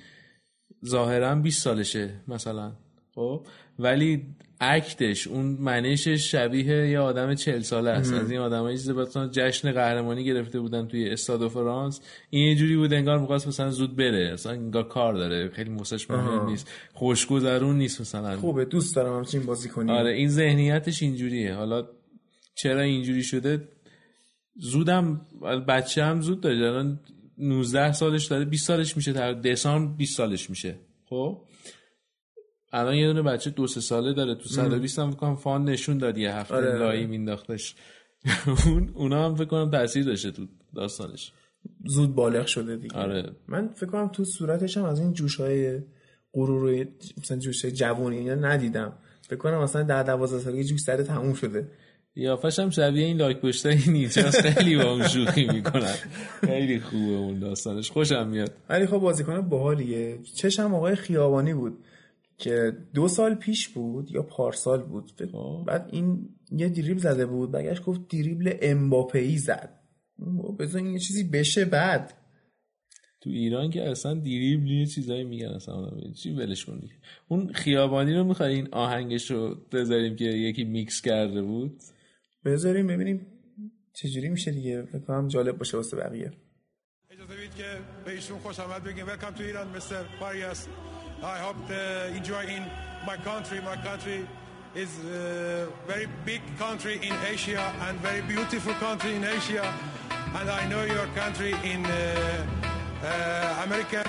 ظاهرا 0.85 1.35
20 1.35 1.63
سالشه 1.63 2.21
مثلا 2.27 2.73
خب 3.15 3.45
ولی 3.79 4.25
act 4.61 5.01
ش 5.01 5.27
اون 5.27 5.45
منشش 5.45 6.31
شبیه 6.31 6.89
یه 6.89 6.99
آدم 6.99 7.35
چل 7.35 7.59
ساله 7.59 7.89
است. 7.89 8.13
از 8.13 8.31
این 8.31 8.39
آدمایی 8.39 8.77
چیز 8.77 8.89
مثلا 8.89 9.29
جشن 9.31 9.71
قهرمانی 9.71 10.25
گرفته 10.25 10.59
بودن 10.59 10.87
توی 10.87 11.09
استاد 11.09 11.47
فرانس 11.47 12.01
این 12.29 12.47
یه 12.47 12.55
جوری 12.55 12.75
بود 12.77 12.93
انگار 12.93 13.19
می‌خواست 13.19 13.47
مثلا 13.47 13.71
زود 13.71 13.95
بره. 13.95 14.33
مثلا 14.33 14.51
انگار 14.51 14.87
کار 14.87 15.13
داره. 15.13 15.49
خیلی 15.49 15.69
موسش 15.69 16.09
مهم 16.09 16.45
نیست. 16.45 16.71
خوشگذرون 16.93 17.77
نیست 17.77 18.01
مثلا. 18.01 18.37
خوبه. 18.37 18.65
دوست 18.65 18.95
دارم 18.95 19.17
همچین 19.17 19.45
بازی 19.45 19.69
کنی 19.69 19.91
آره 19.91 20.13
این 20.13 20.29
ذهنیتش 20.29 21.03
اینجوریه. 21.03 21.55
حالا 21.55 21.87
چرا 22.55 22.81
اینجوری 22.81 23.23
شده؟ 23.23 23.67
زودم 24.55 25.21
بچه 25.67 26.03
هم 26.03 26.21
زود 26.21 26.41
داره. 26.41 26.57
الان 26.57 26.99
19 27.37 27.91
سالش 27.91 28.25
داره. 28.25 28.45
20 28.45 28.67
سالش 28.67 28.97
میشه. 28.97 29.13
در 29.13 29.33
دسامبر 29.33 29.95
20 29.97 30.17
سالش 30.17 30.49
میشه. 30.49 30.75
خب؟ 31.09 31.41
الان 32.75 32.95
یه 32.95 33.07
دونه 33.07 33.21
بچه 33.21 33.49
دو 33.49 33.67
سه 33.67 33.81
ساله 33.81 34.13
داره 34.13 34.35
تو 34.35 34.49
120 34.49 34.99
هم 34.99 35.11
فکر 35.11 35.35
فان 35.35 35.65
نشون 35.65 35.97
داد 35.97 36.17
یه 36.17 36.35
هفته 36.35 36.55
آره, 36.55 36.69
آره. 36.69 36.79
لایی 36.79 37.05
مینداختش. 37.05 37.75
اون 38.65 38.91
اونا 38.93 39.25
هم 39.25 39.35
فکر 39.35 39.45
کنم 39.45 39.71
تاثیر 39.71 40.03
داشته 40.03 40.31
تو 40.31 40.45
داستانش. 40.75 41.31
زود 41.85 42.15
بالغ 42.15 42.45
شده 42.45 42.75
دیگه. 42.75 42.95
آره. 42.95 43.31
من 43.47 43.67
فکر 43.67 43.85
کنم 43.85 44.07
تو 44.07 44.23
صورتش 44.23 44.77
هم 44.77 44.83
از 44.83 44.99
این 44.99 45.13
جوشای 45.13 45.79
غرور 46.33 46.85
مثلا 47.17 47.37
جوش 47.37 47.65
جوونی 47.65 48.23
ندیدم. 48.23 48.93
فکر 49.21 49.35
کنم 49.35 49.63
مثلا 49.63 49.83
در 49.83 50.03
12 50.03 50.39
سالگی 50.39 50.63
جوش 50.63 50.79
سر 50.79 51.03
تموم 51.03 51.33
شده. 51.33 51.67
قیافش 52.15 52.59
هم 52.59 52.69
شبیه 52.69 53.05
این 53.05 53.17
لاک 53.17 53.41
پشتای 53.41 53.77
نیچه 53.87 54.21
خیلی 54.21 54.77
با 54.77 54.91
اون 54.91 55.07
شوخی 55.07 55.45
می‌کنن. 55.45 55.93
خیلی 56.45 56.79
خوبه 56.79 57.15
اون 57.15 57.39
داستانش. 57.39 57.91
خوشم 57.91 58.27
میاد. 58.27 58.51
ولی 58.69 58.85
خب 58.85 58.97
بازیکن 58.97 59.41
باحالیه. 59.41 60.19
چشم 60.35 60.73
آقای 60.75 60.95
خیابانی 60.95 61.53
بود. 61.53 61.77
که 62.37 62.77
دو 62.93 63.07
سال 63.07 63.35
پیش 63.35 63.69
بود 63.69 64.11
یا 64.11 64.21
پارسال 64.21 64.83
بود 64.83 65.11
خب. 65.31 65.63
بعد 65.67 65.89
این 65.91 66.29
یه 66.51 66.69
دریبل 66.69 66.99
زده 66.99 67.25
بود 67.25 67.51
بگش 67.51 67.81
گفت 67.85 68.07
دریبل 68.07 68.53
امباپه 68.61 69.37
زد. 69.37 69.79
بذار 70.59 70.81
این 70.81 70.93
یه 70.93 70.99
چیزی 70.99 71.23
بشه 71.23 71.65
بعد. 71.65 72.13
تو 73.21 73.29
ایران 73.29 73.69
که 73.69 73.89
اصلا 73.89 74.13
دریبل 74.13 74.71
یه 74.71 74.85
چیزایی 74.85 75.23
میگن 75.23 75.47
اصلا. 75.47 75.91
چی 76.15 76.31
ولش 76.31 76.65
کن 76.65 76.81
اون 77.27 77.53
خیابانی 77.53 78.13
رو 78.13 78.23
می‌خوای 78.23 78.55
این 78.55 78.67
آهنگش 78.71 79.31
رو 79.31 79.55
بذاریم 79.71 80.15
که 80.15 80.25
یکی 80.25 80.63
میکس 80.63 81.01
کرده 81.01 81.41
بود؟ 81.41 81.81
بذاریم 82.45 82.87
ببینیم 82.87 83.27
چجوری 83.93 84.29
میشه 84.29 84.51
دیگه. 84.51 84.81
بکنم 84.81 85.27
جالب 85.27 85.57
باشه 85.57 85.77
واسه 85.77 85.97
بقیه. 85.97 86.31
اجازه 87.09 87.33
بدید 87.33 87.55
که 87.55 87.63
به 88.05 88.11
ایشون 88.11 88.39
خوش 88.39 88.59
آمد 88.59 88.83
بگیم. 88.83 89.05
welcome 89.07 89.33
to 89.33 89.43
Iran 89.43 89.67
mister 89.67 90.03
فاریاس 90.19 90.67
I 91.23 91.37
hope 91.39 91.55
to 91.67 92.07
enjoy 92.15 92.43
in 92.45 92.63
my 93.05 93.17
country. 93.17 93.61
My 93.61 93.75
country 93.77 94.27
is 94.73 94.89
a 94.99 95.67
very 95.87 96.07
big 96.25 96.41
country 96.57 96.95
in 97.01 97.13
Asia 97.25 97.73
and 97.81 97.99
very 97.99 98.21
beautiful 98.21 98.73
country 98.73 99.15
in 99.15 99.23
Asia. 99.23 99.65
And 100.35 100.49
I 100.49 100.67
know 100.67 100.83
your 100.83 101.07
country 101.15 101.55
in 101.63 101.85
uh, 101.85 102.45
uh, 103.03 103.63
American 103.65 104.05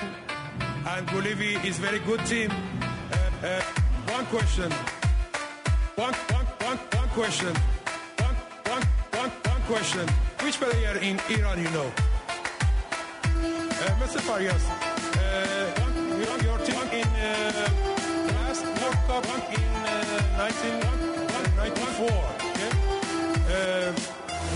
and 0.87 1.07
Bolivia 1.07 1.59
is 1.61 1.79
very 1.79 1.99
good 1.99 2.25
team. 2.25 2.51
Uh, 2.51 3.47
uh, 3.47 3.61
one 4.11 4.25
question. 4.27 4.71
One, 5.95 6.13
one, 6.13 6.45
one, 6.67 6.77
one 6.77 7.09
question. 7.09 7.55
Question. 9.67 10.07
Which 10.43 10.61
player 10.61 10.95
in 10.99 11.19
Iran 11.29 11.57
you 11.61 11.69
know? 11.71 11.91
Uh, 13.25 13.99
Mr. 13.99 14.21
Farias, 14.21 14.63
Cup 19.07 19.25
in 19.25 19.63
uh, 19.85 20.37
1994. 20.37 22.07
Okay? 22.51 22.71
Uh, 23.47 23.93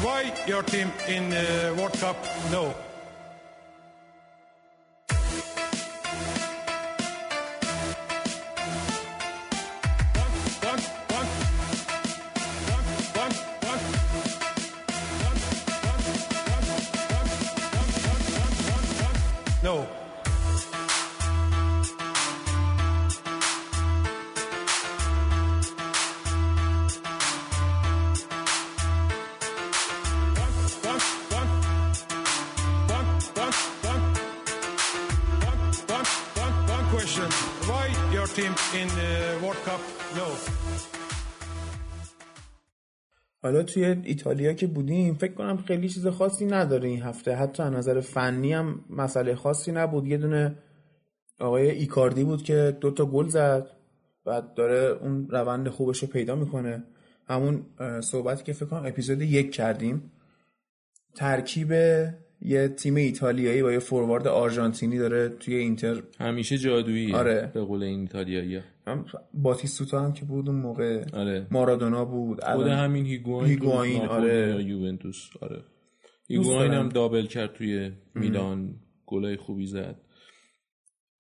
why 0.04 0.34
your 0.46 0.64
team 0.64 0.92
in 1.08 1.32
uh, 1.32 1.74
World 1.78 1.94
Cup 1.94 2.18
no? 2.52 2.76
حالا 43.52 43.64
توی 43.64 43.84
ایتالیا 44.04 44.54
که 44.54 44.68
بودیم 44.68 45.14
فکر 45.14 45.34
کنم 45.34 45.58
خیلی 45.58 45.90
چیز 45.90 46.08
خاصی 46.08 46.46
نداره 46.46 46.90
این 46.90 47.02
هفته. 47.02 47.36
حتی 47.36 47.64
از 47.64 47.74
نظر 47.74 48.00
فنی 48.00 48.54
هم 48.54 48.86
مسئله 48.90 49.36
خاصی 49.36 49.72
نبود. 49.72 50.08
یه 50.08 50.18
دونه 50.18 50.56
آقای 51.40 51.72
ایکاردی 51.72 52.24
بود 52.24 52.44
که 52.44 52.78
دو 52.82 52.92
تا 52.92 53.06
گل 53.06 53.28
زد 53.28 53.68
بعد 54.26 54.54
داره 54.54 54.98
اون 55.02 55.28
روند 55.30 55.70
خوبش 55.70 56.00
رو 56.00 56.08
پیدا 56.08 56.36
می‌کنه. 56.36 56.84
همون 57.28 57.66
صحبتی 58.02 58.44
که 58.44 58.54
فکر 58.54 58.66
کنم 58.66 58.86
اپیزود 58.86 59.22
یک 59.22 59.52
کردیم. 59.52 60.12
ترکیب 61.16 61.72
یه 62.42 62.68
تیم 62.68 62.96
ایتالیایی 62.96 63.64
با 63.64 63.72
یه 63.72 63.80
فوروارد 63.80 64.28
آرژانتینی 64.28 64.98
داره 64.98 65.30
توی 65.30 65.56
اینتر. 65.56 66.04
همیشه 66.20 66.58
جادویی 66.58 67.14
آره. 67.14 67.52
به 67.54 67.62
قول 67.62 67.84
این 67.84 68.00
ایتالیایی. 68.00 68.62
باتیستوتا 69.34 70.06
هم 70.06 70.14
که 70.14 70.26
بود 70.26 70.50
اون 70.50 70.60
موقع 70.60 71.06
آره. 71.14 71.48
مارادونا 71.52 72.06
بود 72.06 72.44
خود 72.44 72.68
همین 72.68 73.06
هیگواین 73.06 73.50
هیگواین 73.50 74.02
آره. 74.02 74.64
یوونتوس 74.64 75.30
آره. 75.42 75.62
هیگواین 76.28 76.72
هم 76.72 76.90
دابل 76.90 77.26
کرد 77.26 77.54
توی 77.54 77.92
میلان 78.16 78.76
گلای 79.06 79.38
خوبی 79.38 79.66
زد. 79.66 79.96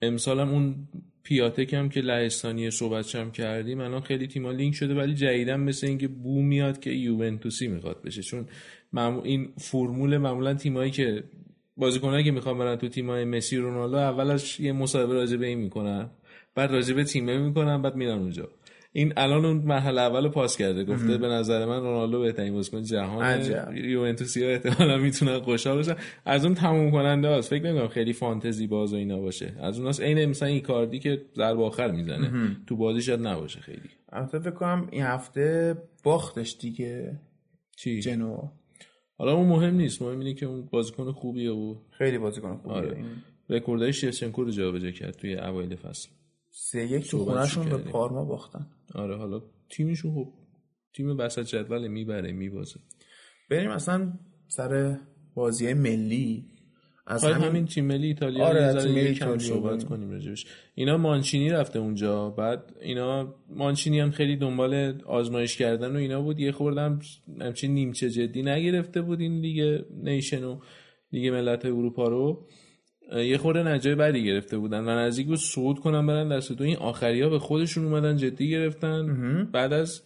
امسال 0.01 0.39
هم 0.39 0.49
اون 0.49 0.87
پیاتک 1.23 1.73
هم 1.73 1.89
که 1.89 2.01
لهستانی 2.01 2.71
صحبت 2.71 3.15
هم 3.15 3.31
کردیم 3.31 3.79
الان 3.79 4.01
خیلی 4.01 4.27
تیما 4.27 4.51
لینک 4.51 4.75
شده 4.75 4.95
ولی 4.95 5.13
جدیدن 5.13 5.59
مثل 5.59 5.87
اینکه 5.87 6.07
بو 6.07 6.41
میاد 6.41 6.79
که 6.79 6.89
یوونتوسی 6.89 7.67
می‌خواد 7.67 8.01
بشه. 8.01 8.21
چون 8.21 8.45
این 9.23 9.53
فرمول 9.57 10.17
معمولا 10.17 10.53
تیمایی 10.53 10.91
که 10.91 11.23
بازیکنایی 11.77 12.23
که 12.23 12.31
می‌خوان 12.31 12.57
برن 12.57 12.75
تو 12.75 12.87
تیمای 12.87 13.25
مسی 13.25 13.57
رونالدو 13.57 13.97
اولش 13.97 14.59
یه 14.59 14.71
مصاحبه 14.71 15.13
راجع 15.13 15.37
به 15.37 15.45
این 15.45 15.59
می‌کنن. 15.59 16.09
بعد 16.55 16.71
راجع 16.71 16.93
به 16.93 17.03
تیمه 17.03 17.37
می‌کنن 17.37 17.81
بعد 17.81 17.95
میرن 17.95 18.19
اونجا. 18.19 18.49
این 18.93 19.13
الان 19.17 19.45
اون 19.45 19.57
مرحله 19.57 20.01
اول 20.01 20.29
پاس 20.29 20.57
کرده 20.57 20.83
گفته 20.83 21.17
به 21.17 21.27
نظر 21.27 21.65
من 21.65 21.79
رونالدو 21.79 22.19
بهترین 22.19 22.53
بازیکن 22.53 22.83
جهان 22.83 23.41
یوونتوسی 23.75 24.43
ها 24.43 24.49
احتمالاً 24.49 24.97
می‌تونن 24.97 25.39
خوشحال 25.39 25.75
باشن 25.75 25.95
از 26.25 26.45
اون 26.45 26.53
تموم 26.53 26.91
کننده 26.91 27.27
است 27.27 27.49
فکر 27.49 27.63
نمی‌کنم 27.63 27.87
خیلی 27.87 28.13
فانتزی 28.13 28.67
باز 28.67 28.93
و 28.93 28.95
اینا 28.95 29.19
باشه. 29.19 29.53
از 29.59 29.79
اون 29.79 29.93
عین 29.93 30.25
مثلا 30.25 30.47
این 30.47 30.61
کاردی 30.61 30.99
که 30.99 31.21
ضربه 31.35 31.63
آخر 31.63 31.91
می‌زنه. 31.91 32.57
تو 32.67 32.75
بازی 32.75 33.01
شاید 33.01 33.27
نباشه 33.27 33.59
خیلی. 33.59 33.89
البته 34.09 34.39
فکر 34.39 34.51
کنم 34.51 34.87
این 34.91 35.03
هفته 35.03 35.77
باختش 36.03 36.57
دیگه. 36.59 37.19
چی؟ 37.77 37.99
جنو 37.99 38.37
حالا 39.17 39.33
اون 39.33 39.47
مهم 39.47 39.75
نیست. 39.75 40.01
مهم 40.01 40.19
اینه 40.19 40.33
که 40.33 40.45
اون 40.45 40.65
بازیکن 40.71 41.11
خوبیه 41.11 41.51
و 41.51 41.75
خیلی 41.89 42.17
بازیکن 42.17 42.57
خوبیه. 42.57 42.77
آره. 42.77 42.97
رکوردای 43.49 43.93
شیفچنکو 43.93 44.43
رو 44.43 44.51
جابجا 44.51 44.91
کرد 44.91 45.15
توی 45.15 45.35
اوایل 45.35 45.75
فصل. 45.75 46.09
سه 46.51 46.91
یک 46.91 47.09
تو 47.09 47.25
خونهشون 47.25 47.69
به 47.69 47.77
پارما 47.77 48.25
باختن. 48.25 48.67
آره 48.95 49.17
حالا 49.17 49.41
تیمشون 49.69 50.13
خوب 50.13 50.33
تیم 50.93 51.17
وسط 51.17 51.45
جدول 51.45 51.87
می‌بره 51.87 52.31
میبازه. 52.31 52.79
بریم 53.49 53.69
اصلا 53.69 54.13
سر 54.47 54.97
بازی 55.33 55.73
ملی. 55.73 56.45
از 57.07 57.23
همین, 57.23 57.47
همین 57.47 57.65
تیم 57.65 57.85
ملی 57.85 58.07
ایتالیا 58.07 58.45
آره 58.45 58.83
تیم 58.83 58.91
ملی 58.91 59.13
کم 59.13 59.37
صحبت 59.37 59.83
کنیم 59.83 60.09
راجع 60.09 60.23
بهش. 60.23 60.45
اینا 60.75 60.97
مانچینی 60.97 61.49
رفته 61.49 61.79
اونجا 61.79 62.29
بعد 62.29 62.75
اینا 62.81 63.35
مانچینی 63.49 63.99
هم 63.99 64.11
خیلی 64.11 64.37
دنبال 64.37 65.01
آزمایش 65.05 65.57
کردن 65.57 65.95
و 65.95 65.99
اینا 65.99 66.21
بود. 66.21 66.39
یه 66.39 66.51
خوردم 66.51 66.99
همچین 67.41 67.73
نیمچه 67.73 68.09
جدی 68.09 68.43
نگرفته 68.43 69.01
بود 69.01 69.21
این 69.21 69.39
لیگ 69.39 69.81
نیشن 69.91 70.43
و 70.43 70.59
لیگ 71.11 71.27
ملت 71.27 71.65
اروپا 71.65 72.07
رو. 72.07 72.47
یه 73.15 73.37
خورده 73.37 73.63
نجای 73.63 73.95
بدی 73.95 74.23
گرفته 74.23 74.57
بودن 74.57 74.79
و 74.79 74.89
نزدیک 74.89 75.27
بود 75.27 75.37
صعود 75.37 75.79
کنن 75.79 76.07
برن 76.07 76.29
دست 76.29 76.51
دو 76.51 76.63
این 76.63 76.77
آخری 76.77 77.21
ها 77.21 77.29
به 77.29 77.39
خودشون 77.39 77.85
اومدن 77.85 78.17
جدی 78.17 78.49
گرفتن. 78.49 79.49
بعد 79.51 79.73
از 79.73 80.01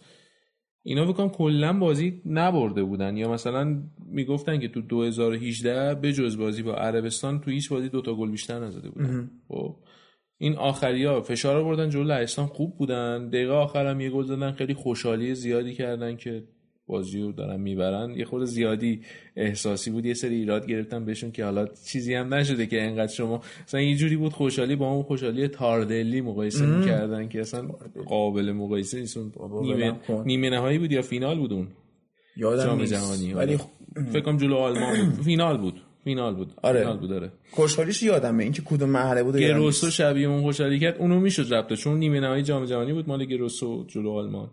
اینا 0.82 1.04
بکنم 1.04 1.28
کلا 1.28 1.72
بازی 1.72 2.22
نبرده 2.26 2.82
بودن. 2.82 3.16
یا 3.16 3.32
مثلا 3.32 3.82
می‌گفتن 4.08 4.58
که 4.58 4.68
تو 4.68 4.80
2018 4.80 5.94
به 5.94 6.12
جز 6.12 6.38
بازی 6.38 6.62
با 6.62 6.74
عربستان 6.74 7.40
تو 7.40 7.50
هیچ 7.50 7.70
بازی 7.70 7.88
دوتا 7.88 8.14
گل 8.14 8.30
بیشتر 8.30 8.60
نزده 8.60 8.90
بودن. 8.90 9.30
خب 9.48 9.76
این 10.38 10.56
آخری 10.56 11.04
ها 11.04 11.20
فشار 11.20 11.56
آوردن 11.56 11.90
جلو 11.90 12.04
لهستان 12.04 12.46
خوب 12.46 12.76
بودن. 12.78 13.28
دقیقه 13.28 13.52
آخر 13.52 13.86
هم 13.86 14.00
یه 14.00 14.10
گل 14.10 14.24
زدن 14.24 14.52
خیلی 14.52 14.74
خوشحالی 14.74 15.34
زیادی 15.34 15.74
کردن 15.74 16.16
که 16.16 16.44
بازی 16.86 17.20
رو 17.20 17.32
دارن 17.32 17.60
می‌برن. 17.60 18.10
یه 18.10 18.24
خود 18.24 18.44
زیادی 18.44 19.00
احساسی 19.36 19.90
بود. 19.90 20.06
یه 20.06 20.14
سری 20.14 20.34
ایراد 20.34 20.66
گرفتن 20.66 21.04
بهشون 21.04 21.32
که 21.32 21.44
حالا 21.44 21.66
چیزی 21.86 22.14
هم 22.14 22.34
نشده 22.34 22.66
که 22.66 22.82
انقدر 22.82 23.12
شما 23.12 23.42
مثلا 23.66 23.80
یه 23.80 23.96
جوری 23.96 24.16
بود 24.16 24.32
خوشحالی 24.32 24.76
با 24.76 24.92
اون 24.92 25.02
خوشحالی 25.02 25.48
تاردلی 25.48 26.20
مقایسه 26.20 26.66
می‌کردن 26.66 27.28
که 27.28 27.40
اصلا 27.40 27.68
قابل 28.06 28.52
مقایسه 28.52 29.00
نیست. 29.00 29.18
نیمه, 29.62 29.92
نیمه 30.24 30.50
نهایی 30.50 30.78
بود 30.78 30.92
یا 30.92 31.02
فینال 31.02 31.38
بود 31.38 31.52
اون؟ 31.52 31.68
یادم 32.36 32.84
جهانی 32.84 33.32
ولی 33.32 33.58
فکر 34.12 34.20
کنم 34.20 34.36
جلو 34.36 34.56
آلمان 34.56 35.12
فینال 35.24 35.58
بود. 35.58 35.80
فینال 36.04 36.34
بود. 36.34 36.52
آره. 36.62 36.80
فینال 36.80 36.96
بود 36.98 37.08
داره 37.08 37.32
خوشحالیش 37.50 38.02
یادمه. 38.02 38.42
اینکه 38.42 38.62
کدوم 38.62 38.90
مرحله 38.90 39.22
بود 39.22 39.36
گروسو 39.36 39.90
شبیه 39.90 40.28
اون 40.28 40.42
خوشحالی 40.42 40.78
کرد. 40.78 40.96
اونو 40.98 41.20
می‌شد 41.20 41.54
ربط 41.54 41.72
چون 41.72 41.98
نیمه 41.98 42.20
نهایی 42.20 42.42
جام 42.42 42.64
جهانی 42.64 42.92
بود 42.92 43.08
مال 43.08 43.24
گروسو 43.24 43.84
جلو 43.88 44.10
آلمان. 44.10 44.50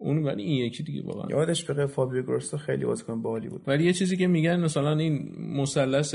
اون 0.00 0.24
ولی 0.24 0.42
این 0.42 0.66
یکی 0.66 0.82
دیگه 0.82 1.02
واقعا. 1.02 1.30
یادش 1.30 1.64
بخیر 1.64 1.86
فابیو 1.86 2.22
گروسو 2.22 2.56
خیلی 2.56 2.84
بازیکن 2.84 3.22
باحالی 3.22 3.48
بود. 3.48 3.62
ولی 3.66 3.84
یه 3.84 3.92
چیزی 3.92 4.16
که 4.16 4.26
میگن 4.26 4.60
مثلا 4.60 4.98
این 4.98 5.34
مثلث 5.38 6.14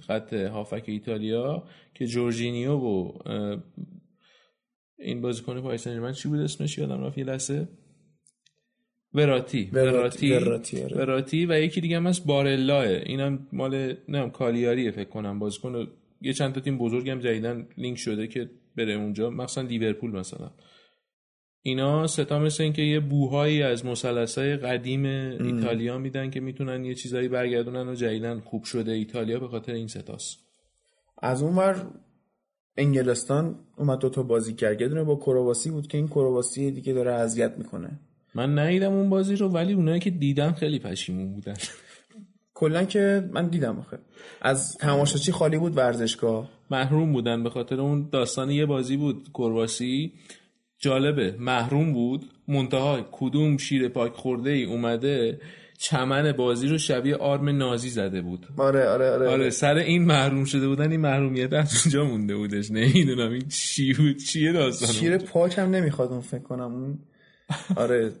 خط 0.00 0.32
هافبک 0.32 0.84
ایتالیا 0.86 1.64
که 1.94 2.06
جورجینیو 2.06 2.72
و 2.72 3.12
این 4.98 5.20
بازیکن 5.20 5.60
پاریس 5.60 5.84
سن 5.84 6.12
چی 6.12 6.28
بود 6.28 6.40
اسمش؟ 6.40 6.78
یادم 6.78 7.04
رفت 7.04 7.18
یه 7.18 7.24
لحظه. 7.24 7.68
وراتی. 9.14 9.70
وراتی 9.72 10.32
وراتی, 10.32 10.82
وراتی 10.82 11.46
و 11.46 11.60
یکی 11.60 11.80
دیگه 11.80 11.96
هم 11.96 12.06
هست 12.06 12.26
بارلا 12.26 12.86
اینم 12.86 13.46
مال 13.52 13.96
نه 14.08 14.30
کالیاریه 14.30 14.90
فکر 14.90 15.08
کنم. 15.08 15.38
بازیکن 15.38 15.86
یه 16.20 16.32
چند 16.32 16.54
تا 16.54 16.60
تیم 16.60 16.78
بزرگم 16.78 17.20
جدیداً 17.20 17.68
لینک 17.76 17.98
شده 17.98 18.26
که 18.26 18.50
بره 18.76 18.92
اونجا. 18.92 19.30
مثلا 19.30 19.64
لیورپول 19.64 20.10
مثلا. 20.10 20.50
اینا 21.62 22.06
ستا 22.06 22.38
مثل 22.38 22.62
این 22.62 22.72
که 22.72 22.82
یه 22.82 23.00
بوهایی 23.00 23.62
از 23.62 23.86
مسلسای 23.86 24.56
قدیم 24.56 25.04
ایتالیا 25.04 25.98
میدن 25.98 26.30
که 26.30 26.40
می‌تونن 26.40 26.84
یه 26.84 26.94
چیزایی 26.94 27.28
برگردونن 27.28 27.88
و 27.88 27.94
جدیدن 27.94 28.40
خوب 28.40 28.64
شده. 28.64 28.92
ایتالیا 28.92 29.40
به 29.40 29.48
خاطر 29.48 29.72
این 29.72 29.86
ستاست. 29.86 30.38
از 31.22 31.42
اونور 31.42 31.86
انگلستان 32.76 33.58
اومد 33.76 33.98
دوتا 33.98 34.22
بازی 34.22 34.54
کرد. 34.54 34.80
یه 34.80 34.88
دونه 34.88 35.04
با 35.04 35.16
کرواسی 35.16 35.70
بود 35.70 35.86
که 35.86 35.98
این 35.98 36.08
کرواسی 36.08 36.70
دیگه 36.70 36.92
داره 36.92 37.12
اذیت 37.12 37.54
می‌کنه. 37.58 37.90
من 38.34 38.58
ندیدم 38.58 38.92
اون 38.92 39.10
بازی 39.10 39.36
رو 39.36 39.48
ولی 39.48 39.72
اونایی 39.72 40.00
که 40.00 40.10
دیدم 40.10 40.52
خیلی 40.52 40.78
پشیمون 40.78 41.32
بودن. 41.32 41.54
کلا 42.54 42.84
که 42.84 43.30
من 43.32 43.48
دیدم 43.48 43.78
آخه. 43.78 43.98
از 44.42 44.76
تماشاچی 44.76 45.32
خالی 45.32 45.58
بود 45.58 45.76
ورزشگاه. 45.76 46.48
محروم 46.70 47.12
بودن 47.12 47.42
به 47.42 47.50
خاطر 47.50 47.80
اون 47.80 48.08
داستان 48.12 48.50
یه 48.50 48.66
بازی 48.66 48.96
بود 48.96 49.28
کرواسی. 49.34 50.12
جالبه. 50.80 51.36
محروم 51.38 51.92
بود. 51.92 52.24
منتها 52.48 53.08
کدوم 53.12 53.56
شیر 53.56 53.88
پاک 53.88 54.12
خورده 54.12 54.50
ای 54.50 54.64
اومده 54.64 55.40
چمن 55.78 56.32
بازی 56.32 56.68
رو 56.68 56.78
شبیه 56.78 57.16
آرم 57.16 57.48
نازی 57.48 57.88
زده 57.88 58.22
بود. 58.22 58.46
آره 58.56 58.88
آره 58.88 59.10
آره, 59.10 59.28
آره 59.28 59.50
سر 59.50 59.74
این 59.74 60.04
محروم 60.04 60.44
شده 60.44 60.68
بودن 60.68 60.90
این 60.90 61.00
محرومیت 61.00 61.52
از 61.52 61.82
اونجا 61.84 62.04
مونده 62.04 62.36
بودش. 62.36 62.70
نمی‌دونم 62.70 63.32
این 63.32 63.48
چی 63.48 63.92
بود 63.92 64.16
چیه 64.16 64.52
داستان 64.52 64.88
شیر 64.88 65.18
پاک 65.18 65.58
هم 65.58 65.70
نمی‌خواد 65.70 66.10
اون 66.10 66.20
فکر 66.20 66.42
کنم. 66.42 66.74
اون 66.74 66.98
آره. 67.76 68.12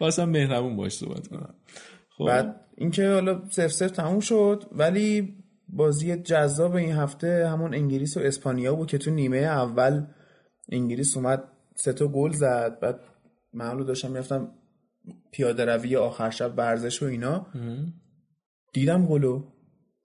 واسه 0.00 0.24
مهربون 0.24 0.76
باش 0.76 0.92
صحبت 0.92 1.28
کنم 1.28 1.54
خب. 2.18 2.24
بعد 2.26 2.60
اینکه 2.76 3.08
حالا 3.08 3.42
سف 3.50 3.72
سف 3.72 3.90
تموم 3.90 4.20
شد 4.20 4.64
ولی 4.72 5.34
بازی 5.68 6.16
جذاب 6.16 6.74
این 6.74 6.92
هفته 6.92 7.48
همون 7.48 7.74
انگلیس 7.74 8.16
و 8.16 8.20
اسپانیا 8.20 8.74
بود 8.74 8.88
که 8.88 8.98
تو 8.98 9.10
نیمه 9.10 9.38
اول 9.38 10.06
انگلیس 10.72 11.16
اومد 11.16 11.44
سه 11.80 11.92
تا 11.92 12.08
گل 12.08 12.32
زد 12.32 12.80
بعد 12.80 13.00
معلوم 13.52 13.86
داشتم 13.86 14.10
می‌رفتم 14.10 14.48
پیاده 15.30 15.64
روی 15.64 15.96
آخر 15.96 16.30
شب 16.30 16.54
ورزش 16.56 17.02
و 17.02 17.06
اینا. 17.06 17.46
دیدم 18.72 19.06
گلو. 19.06 19.44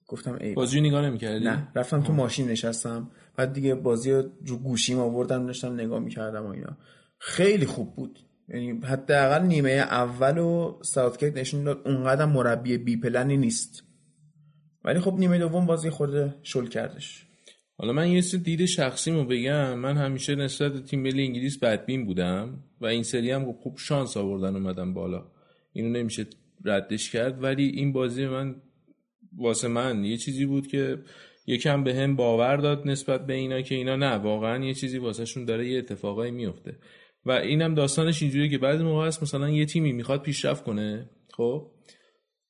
گفتم 0.08 0.38
ای 0.42 0.54
بازی 0.54 0.82
نگاه 0.82 1.02
نمی‌کردی؟ 1.06 1.46
نه 1.46 1.68
رفتم 1.76 2.02
تو 2.02 2.14
ماشین 2.14 2.50
نشستم. 2.50 3.12
بعد 3.36 3.54
دیگه 3.54 3.76
بازی 3.76 4.12
رو 4.46 4.58
گوشیم 4.58 5.00
آوردم 5.00 5.46
داشتم 5.46 5.74
نگاه 5.74 6.00
می‌کردم 6.00 6.46
و 6.46 6.50
اینا. 6.50 6.78
خیلی 7.20 7.66
خوب 7.66 7.96
بود. 7.96 8.20
یعنی 8.48 8.80
حداقل 8.84 9.46
نیمه 9.46 9.70
اول 9.70 10.38
و 10.38 10.80
ساوتگیت 10.84 11.38
نشون 11.38 11.64
داد 11.64 11.82
اونقدر 11.88 12.26
مربی 12.26 12.78
بی 12.78 12.98
پلنی 12.98 13.38
نیست. 13.38 13.84
ولی 14.86 15.00
خب 15.00 15.14
نیمه 15.14 15.38
دوم 15.38 15.66
بازی 15.66 15.90
خورده 15.90 16.36
شل 16.44 16.68
کردش. 16.68 17.28
حالا 17.84 17.94
من 17.94 18.12
یه 18.12 18.22
سری 18.22 18.40
دید 18.42 18.66
شخصیمو 18.66 19.26
بگم. 19.26 19.74
من 19.80 19.98
همیشه 19.98 20.36
نسبت 20.36 20.86
تیم 20.86 21.02
ملی 21.02 21.24
انگلیس 21.24 21.60
بدبین 21.60 22.06
بودم 22.06 22.64
و 22.82 22.86
این 22.86 23.04
سری 23.04 23.32
هم 23.32 23.54
خوب 23.54 23.78
شانس 23.78 24.18
آوردن 24.18 24.56
اومدم 24.56 24.94
بالا. 24.94 25.26
اینو 25.74 25.90
نمیشه 25.90 26.26
ردش 26.66 27.12
کرد. 27.12 27.44
ولی 27.44 27.66
این 27.66 27.94
بازی 27.94 28.26
من 28.26 28.56
واسه 29.38 29.68
من 29.68 30.04
یه 30.04 30.18
چیزی 30.18 30.46
بود 30.46 30.68
که 30.68 30.98
یکم 31.48 31.84
به 31.84 31.96
هم 31.96 32.16
باور 32.16 32.58
داد 32.58 32.88
نسبت 32.88 33.26
به 33.26 33.34
اینا 33.34 33.62
که 33.62 33.76
اینا 33.76 33.96
نه 33.96 34.12
واقعا 34.12 34.66
یه 34.66 34.74
چیزی 34.74 34.98
واسهشون 34.98 35.46
داره 35.46 35.70
یه 35.70 35.78
اتفاقایی 35.78 36.32
میفته. 36.32 36.78
و 37.26 37.32
اینم 37.32 37.76
داستانش 37.76 38.22
اینجوریه 38.22 38.50
که 38.50 38.58
بعضی 38.58 38.84
موقع 38.84 39.08
هست 39.08 39.24
مثلا 39.24 39.50
یه 39.50 39.66
تیمی 39.66 39.92
می‌خواد 39.92 40.22
پیشرفت 40.22 40.64
کنه 40.64 41.10
خب؟ 41.38 41.72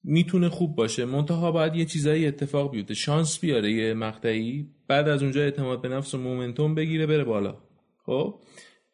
می‌تونه 0.03 0.49
خوب 0.49 0.75
باشه. 0.75 1.05
منتها 1.05 1.51
باید 1.51 1.75
یه 1.75 1.85
چیزایی 1.85 2.27
اتفاق 2.27 2.71
بیفته. 2.71 2.93
شانس 2.93 3.39
بیاره 3.39 3.71
یه 3.71 3.93
مقطعی 3.93 4.67
بعد 4.87 5.09
از 5.09 5.23
اونجا 5.23 5.41
اعتماد 5.41 5.81
به 5.81 5.87
نفس 5.87 6.13
و 6.13 6.17
مومنتوم 6.17 6.75
بگیره 6.75 7.05
بره 7.05 7.23
بالا. 7.23 7.55
خب؟ 8.05 8.35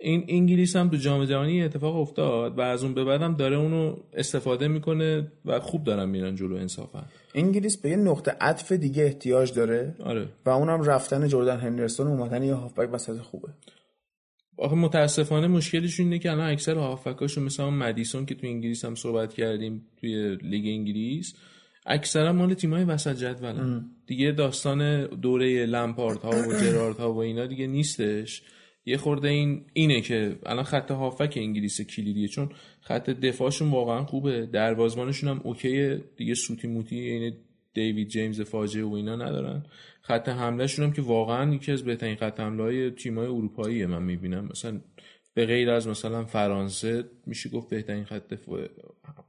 این 0.02 0.26
انگلیس 0.28 0.76
هم 0.76 0.90
تو 0.90 0.98
جام 0.98 1.26
جهانی 1.26 1.64
اتفاق 1.64 1.96
افتاد 1.96 2.58
و 2.58 2.62
از 2.62 2.84
اون 2.84 2.94
به 2.94 3.04
بعدم 3.04 3.36
داره 3.36 3.58
اونو 3.58 3.96
استفاده 4.14 4.68
می‌کنه 4.68 5.32
و 5.46 5.60
خوب 5.60 5.84
دارن 5.84 6.10
میرن 6.10 6.36
جلو 6.36 6.56
انصافا. 6.56 7.06
انگلیس 7.36 7.78
به 7.78 7.90
یه 7.90 7.96
نقطه 7.96 8.32
عطف 8.42 8.72
دیگه 8.72 9.04
احتیاج 9.04 9.54
داره 9.54 9.96
آره. 10.00 10.28
و 10.46 10.50
اونم 10.50 10.82
رفتن 10.82 11.28
جردن 11.28 11.58
هندرسون 11.58 12.08
و 12.08 12.10
اومدن 12.10 12.44
یه 12.44 12.54
هافبک 12.54 12.94
وسط 12.94 13.18
خوبه. 13.18 13.48
آخه 14.60 14.76
متاسفانه 14.76 15.48
مشکلشون 15.48 16.06
اینه 16.06 16.20
که 16.20 16.32
الان 16.32 16.50
اکثر 16.50 16.76
هافکاشون 16.76 17.44
مثل 17.44 17.64
اون 17.64 17.74
مدیسون 17.74 18.26
که 18.26 18.36
تو 18.36 18.48
انگلیس 18.48 18.86
هم 18.86 18.96
صحبت 18.96 19.34
کردیم 19.34 19.86
توی 19.98 20.36
لیگ 20.36 20.66
انگلیس 20.68 21.34
اکثرا 21.86 22.34
مال 22.34 22.54
تیمای 22.54 22.84
وسط 22.84 23.16
جدولن. 23.16 23.86
دیگه 24.08 24.32
داستان 24.32 25.06
دوره 25.06 25.66
لمپارت 25.66 26.22
ها 26.22 26.30
و 26.30 26.54
جرارد 26.62 26.98
ها 26.98 27.14
و 27.14 27.18
اینا 27.18 27.46
دیگه 27.46 27.68
نیستش. 27.68 28.42
یه 28.86 28.98
خورده 28.98 29.28
این 29.28 29.66
اینه 29.74 30.02
که 30.02 30.40
الان 30.46 30.64
خط 30.64 30.92
هافک 30.92 31.34
انگلیس 31.38 31.82
کلیدیه 31.82 32.28
چون 32.28 32.50
خط 32.82 33.10
دفاعشون 33.10 33.72
واقعا 33.72 34.06
خوبه. 34.06 34.46
دروازبانشون 34.46 35.30
هم 35.30 35.42
اوکیه. 35.44 36.04
دیگه 36.18 36.34
سوتی 36.34 36.68
موتی 36.68 36.96
یعنی 36.96 37.34
دیوید 37.74 38.08
جیمز 38.08 38.42
فاجعه 38.42 38.84
و 38.84 38.94
اینا 38.94 39.16
ندارن. 39.16 39.66
خط 40.02 40.30
حملهشون 40.30 40.86
هم 40.86 40.92
که 40.92 41.02
واقعا 41.02 41.54
یکی 41.54 41.72
از 41.72 41.84
بهترین 41.84 42.16
خط 42.16 42.40
حمله 42.40 42.64
های 42.64 42.92
تیمای 42.92 43.28
اروپاییه 43.28 43.88
من 43.88 44.04
می‌بینم. 44.04 44.48
مثلا 44.52 44.82
به 45.34 45.46
غیر 45.46 45.70
از 45.70 45.88
مثلا 45.88 46.26
فرانسه 46.26 47.04
میشه 47.26 47.50
گفت 47.50 47.70
بهترین 47.70 48.04
خط 48.06 48.34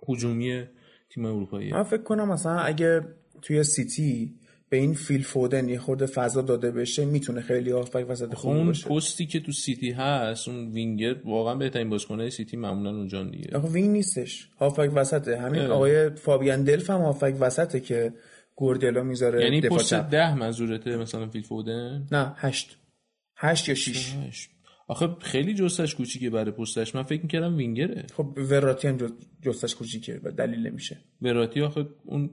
هجومی 0.08 0.64
تیمای 1.10 1.32
اروپاییه. 1.32 1.74
من 1.74 1.82
فکر 1.82 2.02
کنم 2.02 2.28
مثلا 2.28 2.58
اگه 2.58 3.00
توی 3.42 3.64
سیتی 3.64 4.34
به 4.70 4.76
این 4.76 4.94
فیل 4.94 5.22
فودن 5.22 5.68
یه 5.68 5.78
خورده 5.78 6.06
فضا 6.06 6.42
داده 6.42 6.70
بشه 6.70 7.04
می‌تونه 7.04 7.40
خیلی 7.40 7.70
هافبک 7.70 8.10
وسط 8.10 8.34
خوب 8.34 8.56
اون 8.56 8.66
باشه. 8.66 8.88
پستی 8.88 9.26
که 9.26 9.40
تو 9.40 9.52
سیتی 9.52 9.90
هست 9.90 10.48
اون 10.48 10.70
وینگر 10.72 11.16
واقعا 11.24 11.54
بهترین 11.54 11.90
بازیکنای 11.90 12.30
سیتی 12.30 12.56
معمولا 12.56 12.90
اونجا 12.90 13.24
دیگه. 13.24 13.56
آخه 13.56 13.68
وینگ 13.68 13.90
نیستش 13.90 14.48
هافبک 14.58 14.90
وسطه. 14.94 15.38
همین 15.38 15.60
اه. 15.60 15.70
آقای 15.70 16.10
فابیان 16.10 16.64
دلف 16.64 16.90
هم 16.90 17.00
هافبک 17.00 17.36
وسطه 17.40 17.80
که 17.80 18.12
گوردلا 18.56 19.02
می‌ذاره 19.02 19.44
یعنی 19.44 19.60
پست 19.60 19.90
چپ. 19.90 20.10
ده 20.10 20.34
منظورته 20.34 20.96
مثلا 20.96 21.28
فیل 21.28 21.42
فودن؟ 21.42 22.06
نه 22.12 22.34
هشت. 22.36 22.76
هشت 23.36 23.68
یا 23.68 23.74
شیش. 23.74 24.14
هشت. 24.14 24.50
آخه 24.88 25.08
خیلی 25.20 25.54
جستش 25.54 25.94
کوچیکه 25.94 26.30
برای 26.30 26.50
پستش. 26.50 26.94
من 26.94 27.02
فکر 27.02 27.22
می‌کردم 27.22 27.56
وینگره. 27.56 28.06
خب 28.16 28.38
وراتی 28.50 28.88
هم 28.88 28.98
جستش 29.42 29.74
کوچیکه 29.74 30.20
و 30.24 30.30
دلیل 30.30 30.66
نمیشه. 30.66 30.98
وراتی 31.22 31.60
آخه 31.60 31.86
اون 32.04 32.30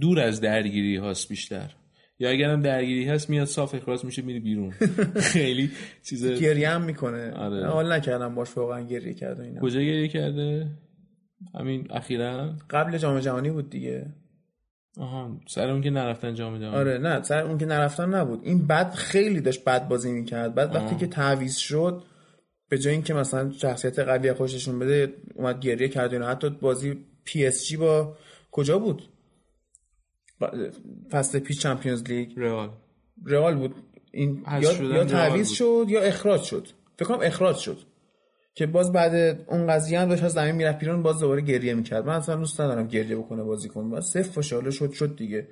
دور 0.00 0.20
از 0.20 0.40
درگیری 0.40 0.96
هاست 0.96 1.28
بیشتر. 1.28 1.74
یا 2.18 2.30
اگرم 2.30 2.62
درگیری 2.62 3.04
هست 3.04 3.30
میاد 3.30 3.46
صاف 3.46 3.74
اخراج 3.74 4.04
میشه 4.04 4.22
میره 4.22 4.40
بیرون. 4.40 4.70
خیلی 5.32 5.70
چیز 6.02 6.26
گریه 6.26 6.68
هم 6.68 6.82
می‌کنه. 6.82 7.32
آره. 7.32 7.66
حال 7.66 7.92
نکردم 7.92 8.34
باش 8.34 8.56
واقعا 8.56 8.80
گریه 8.80 9.14
کرد 9.14 9.40
اینا. 9.40 9.60
کجا 9.60 9.80
گریه 9.80 10.08
کرده؟ 10.08 10.70
همین 11.54 11.86
اخیرا؟ 11.90 12.54
قبل 12.70 12.98
جام 12.98 13.20
جهانی 13.20 13.50
بود 13.50 13.70
دیگه. 13.70 14.06
آها 15.00 15.40
سر 15.46 15.70
اون 15.70 15.80
که 15.80 15.90
نرفتن 15.90 16.34
جام 16.34 16.58
جهانی. 16.58 16.76
آره 16.76 16.98
نه 16.98 17.22
سر 17.22 17.42
اون 17.42 17.58
که 17.58 17.66
نرفتن 17.66 18.14
نبود. 18.14 18.40
این 18.44 18.66
بد 18.66 18.94
خیلی 18.94 19.40
داشت 19.40 19.64
بد 19.64 19.88
بازی 19.88 20.12
می‌کرد. 20.12 20.54
بعد 20.54 20.74
وقتی 20.74 20.96
که 20.96 21.06
تعویض 21.06 21.56
شد 21.56 22.02
به 22.68 22.78
جای 22.78 22.92
اینکه 22.92 23.14
مثلا 23.14 23.50
شخصیت 23.50 23.98
قوی 23.98 24.32
خودش 24.32 24.57
نشون 24.57 24.78
بده 24.78 25.14
اومد 25.34 25.60
گریه 25.60 25.88
کرد 25.88 26.12
اینا. 26.12 26.26
حتی 26.26 26.50
بازی 26.50 26.94
PSG 27.24 27.76
با 27.76 28.16
کجا 28.50 28.78
بود؟ 28.78 29.02
فصل 31.10 31.38
پیش 31.38 31.58
Champions 31.58 32.04
League. 32.04 32.30
رئال. 32.36 32.70
رئال 33.26 33.54
بود. 33.54 33.74
این 34.12 34.44
حذف 34.46 34.80
یا, 34.80 34.88
یا 34.88 35.04
تعویض. 35.04 35.50
شد 35.50 35.86
یا 35.88 36.00
اخراج 36.00 36.42
شد. 36.42 36.66
فکر 36.98 37.08
کنم 37.08 37.18
اخراج 37.22 37.56
شد. 37.56 37.78
که 38.54 38.66
باز 38.66 38.92
بعد 38.92 39.44
اون 39.48 39.66
قضیه 39.66 40.00
هم 40.00 40.08
داشت 40.08 40.22
از 40.22 40.32
زمین 40.32 40.54
می‌رفت 40.54 40.78
بیرون 40.78 41.02
باز 41.02 41.20
دوباره 41.20 41.40
گریه 41.40 41.74
می‌کرد. 41.74 42.06
من 42.06 42.14
اصلا 42.14 42.36
دوست 42.36 42.60
ندارم 42.60 42.86
گریه 42.86 43.16
بکنه 43.16 43.42
بازیکن. 43.42 43.90
باز 43.90 44.04
صفر 44.04 44.40
فشاله 44.40 44.70
شد 44.70 44.92
شد 44.92 45.16
دیگه. 45.16 45.48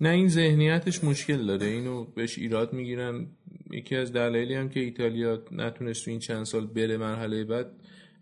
نه 0.00 0.08
این 0.08 0.28
ذهنیتش 0.28 1.04
مشکل 1.04 1.46
داره. 1.46 1.66
اینو 1.66 2.04
بهش 2.04 2.38
ایراد 2.38 2.72
می‌گیرن. 2.72 3.26
یکی 3.72 3.96
از 3.96 4.12
دلایلی 4.12 4.54
هم 4.54 4.68
که 4.68 4.80
ایتالیا 4.80 5.42
نتونست 5.52 6.04
تو 6.04 6.10
این 6.10 6.20
چند 6.20 6.44
سال 6.44 6.66
بره 6.66 6.96
مرحله 6.96 7.44
بعد 7.44 7.66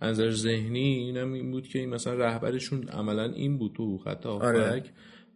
از 0.01 0.11
نظر 0.21 0.31
ذهنی 0.31 0.79
اینم 0.79 1.33
این 1.33 1.51
بود 1.51 1.69
که 1.69 1.79
این 1.79 1.89
مثلا 1.89 2.15
رهبرشون 2.15 2.89
عملا 2.89 3.25
این 3.25 3.59
بود 3.59 3.73
تو 3.77 3.99
خط 3.99 4.27
آره. 4.27 4.83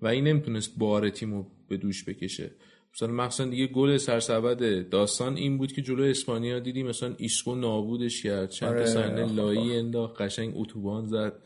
و 0.02 0.06
این 0.06 0.24
نمی‌تونست 0.24 0.78
بار 0.78 1.10
تیمو 1.10 1.44
به 1.68 1.76
دوش 1.76 2.04
بکشه. 2.04 2.50
مثلا 2.94 3.08
مخصوصا 3.08 3.50
دیگه 3.50 3.66
گل 3.66 3.96
سرسبد 3.96 4.88
داستان 4.88 5.36
این 5.36 5.58
بود 5.58 5.72
که 5.72 5.82
جلو 5.82 6.02
اسپانیا 6.02 6.58
دیدی 6.58 6.82
مثلا 6.82 7.14
ایسکو 7.18 7.54
نابودش 7.54 8.22
کرد. 8.22 8.50
چند 8.50 8.68
آره. 8.68 8.86
صحنه 8.86 9.32
لایی 9.32 9.76
انداخت 9.76 10.20
قشنگ 10.20 10.52
اتوبان 10.56 11.06
زد. 11.06 11.42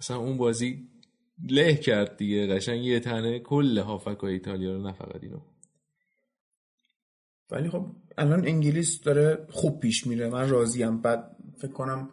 اصلا 0.00 0.16
اون 0.16 0.36
بازی 0.36 0.88
له 1.50 1.74
کرد 1.74 2.16
دیگه. 2.16 2.46
قشنگ 2.46 2.84
یه 2.84 3.00
تنه 3.00 3.38
کل 3.38 3.78
هافبک 3.78 4.24
ایتالیا 4.24 4.74
رو 4.74 4.82
نه 4.82 4.92
فقط 4.92 5.22
اینو. 5.22 5.40
ولی 7.50 7.68
خب 7.68 7.86
الان 8.18 8.46
انگلیس 8.46 9.02
داره 9.02 9.46
خوب 9.50 9.80
پیش 9.80 10.06
میره. 10.06 10.28
من 10.28 10.48
راضیم. 10.48 11.00
بعد 11.00 11.36
فکر 11.58 11.72
کنم 11.72 12.10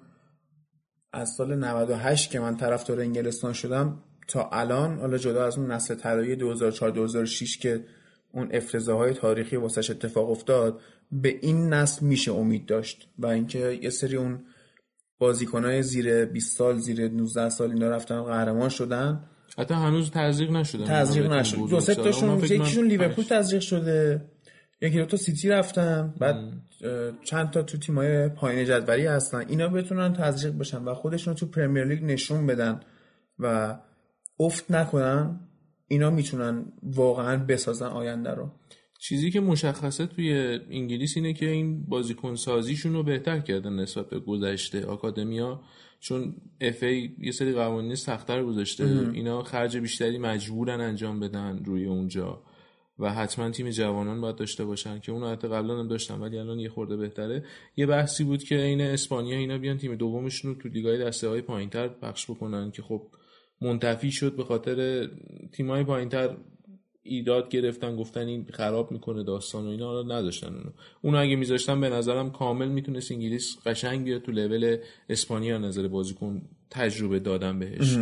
از 1.13 1.29
سال 1.37 1.55
98 1.55 2.31
که 2.31 2.39
من 2.39 2.57
طرفدار 2.57 2.99
انگلستان 2.99 3.53
شدم 3.53 4.03
تا 4.31 4.49
الان 4.51 4.99
حالا 4.99 5.17
جدا 5.17 5.45
از 5.45 5.57
اون 5.57 5.71
نسل 5.71 5.95
طلایی 5.95 6.35
2004 6.35 6.91
2006 6.91 7.57
که 7.57 7.83
اون 8.31 8.49
افتضاحهای 8.51 9.13
تاریخی 9.13 9.55
واسش 9.55 9.89
اتفاق 9.89 10.29
افتاد 10.29 10.79
به 11.11 11.35
این 11.41 11.73
نسل 11.73 12.05
میشه 12.05 12.31
امید 12.31 12.65
داشت. 12.65 13.07
و 13.19 13.27
اینکه 13.27 13.79
یه 13.81 13.89
سری 13.89 14.15
اون 14.15 14.39
بازیکنای 15.19 15.83
زیر 15.83 16.25
20 16.25 16.57
سال 16.57 16.77
زیر 16.77 17.07
19 17.07 17.49
سال 17.49 17.71
اینا 17.71 17.89
رفتن 17.89 18.23
قهرمان 18.23 18.69
شدن. 18.69 19.23
حتی 19.57 19.73
هنوز 19.73 20.11
تزریق 20.11 20.51
نشده. 20.51 20.85
تزریق 20.85 21.31
نشد 21.31 21.57
دو 21.57 21.79
سه. 21.79 21.95
تاشون 21.95 22.39
یکیشون 22.39 22.85
لیورپول. 22.85 23.25
تزریق 23.25 23.61
شده 23.61 24.25
یکی 24.81 24.97
دو 24.97 25.05
تا 25.05 25.17
سیتی 25.17 25.49
رفتن. 25.49 26.13
بعد 26.19 26.35
چند 27.23 27.49
تا 27.49 27.63
تو 27.63 27.77
تیمای 27.77 28.29
پایین 28.29 28.65
جدولی 28.65 29.05
هستن. 29.05 29.45
اینا 29.47 29.67
بتونن 29.67 30.13
تزریق 30.13 30.57
بشن 30.57 30.83
و 30.83 30.93
خودشون 30.93 31.35
تو 31.35 31.45
پرمیر 31.45 31.83
لیگ 31.83 32.03
نشون 32.03 32.47
بدن 32.47 32.79
و 33.39 33.77
افت 34.39 34.71
نکنن 34.71 35.39
اینا 35.87 36.09
می‌تونن 36.09 36.65
واقعا 36.83 37.45
بسازن 37.45 37.87
آینده 37.87 38.29
رو. 38.29 38.51
چیزی 38.99 39.31
که 39.31 39.39
مشخصه 39.39 40.05
توی 40.05 40.59
انگلیس 40.69 41.17
اینه 41.17 41.33
که 41.33 41.49
این 41.49 41.85
بازیکن 41.85 42.35
سازیشون 42.35 42.93
رو 42.93 43.03
بهتر 43.03 43.39
کردن 43.39 43.73
نسبت 43.73 44.09
به 44.09 44.19
گذشته 44.19 44.85
آکادمیا 44.85 45.61
چون 45.99 46.35
اف 46.61 46.83
ای 46.83 47.09
یه 47.19 47.31
سری 47.31 47.51
قوانین 47.51 47.95
سختتر 47.95 48.43
گذاشته. 48.43 49.09
اینا 49.13 49.43
خرج 49.43 49.77
بیشتری 49.77 50.17
مجبورن 50.17 50.81
انجام 50.81 51.19
بدن 51.19 51.61
روی 51.65 51.85
اونجا 51.85 52.43
و 52.99 53.13
حتما 53.13 53.49
تیم 53.49 53.69
جوانان 53.69 54.21
باید 54.21 54.35
داشته 54.35 54.65
باشن 54.65 54.99
که 54.99 55.11
اونو 55.11 55.29
حتی 55.29 55.47
قبلا 55.47 55.79
هم 55.79 55.87
داشتن 55.87 56.19
ولی 56.19 56.37
الان 56.37 56.59
یه 56.59 56.69
خورده 56.69 56.97
بهتره. 56.97 57.43
یه 57.77 57.85
بحثی 57.85 58.23
بود 58.23 58.43
که 58.43 58.61
این 58.61 58.81
اسپانیا 58.81 59.37
اینا 59.37 59.57
بیان 59.57 59.77
تیم 59.77 59.95
دومشون 59.95 60.55
رو 60.55 60.61
تو 60.61 60.69
لیگای 60.69 60.97
دسته 60.97 61.27
های 61.27 61.41
پایینتر 61.41 61.87
پخش 61.87 62.31
بکنن 62.31 62.71
که 62.71 62.81
خب 62.81 63.07
منتفی 63.61 64.11
شد 64.11 64.35
به 64.35 64.43
خاطر 64.43 65.07
تیمای 65.51 65.83
پایینتر 65.83 66.37
ایراد 67.03 67.49
گرفتن 67.49 67.95
گفتن 67.95 68.27
این 68.27 68.45
خراب 68.53 68.91
می‌کنه 68.91 69.23
داستان 69.23 69.67
و 69.67 69.69
اینا. 69.69 70.01
رو 70.01 70.11
نداشتن 70.11 70.47
اونو. 70.47 70.69
اونو 71.01 71.17
اگه 71.17 71.35
میذاشتن 71.35 71.81
به 71.81 71.89
نظرم 71.89 72.31
کامل 72.31 72.67
می‌تونست 72.67 73.11
انگلیس 73.11 73.57
قشنگ 73.65 74.03
بیاد 74.03 74.21
تو 74.21 74.31
لول 74.31 74.77
اسپانیا 75.09 75.57
نظر 75.57 75.87
بازیکن 75.87 76.41
تجربه 76.69 77.19
دادن 77.19 77.59
بهش. 77.59 77.97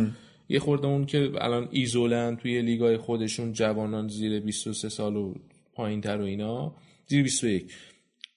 یه 0.48 0.58
خورده 0.58 0.86
اون 0.86 1.06
که 1.06 1.32
الان 1.38 1.68
ایزولن 1.70 2.36
توی 2.36 2.62
لیگای 2.62 2.96
خودشون 2.96 3.52
جوانان 3.52 4.08
زیر 4.08 4.40
23 4.40 4.88
سال 4.88 5.16
و 5.16 5.34
پایین 5.74 6.00
تر 6.00 6.20
و 6.20 6.24
اینا 6.24 6.74
زیر 7.06 7.22
21 7.22 7.72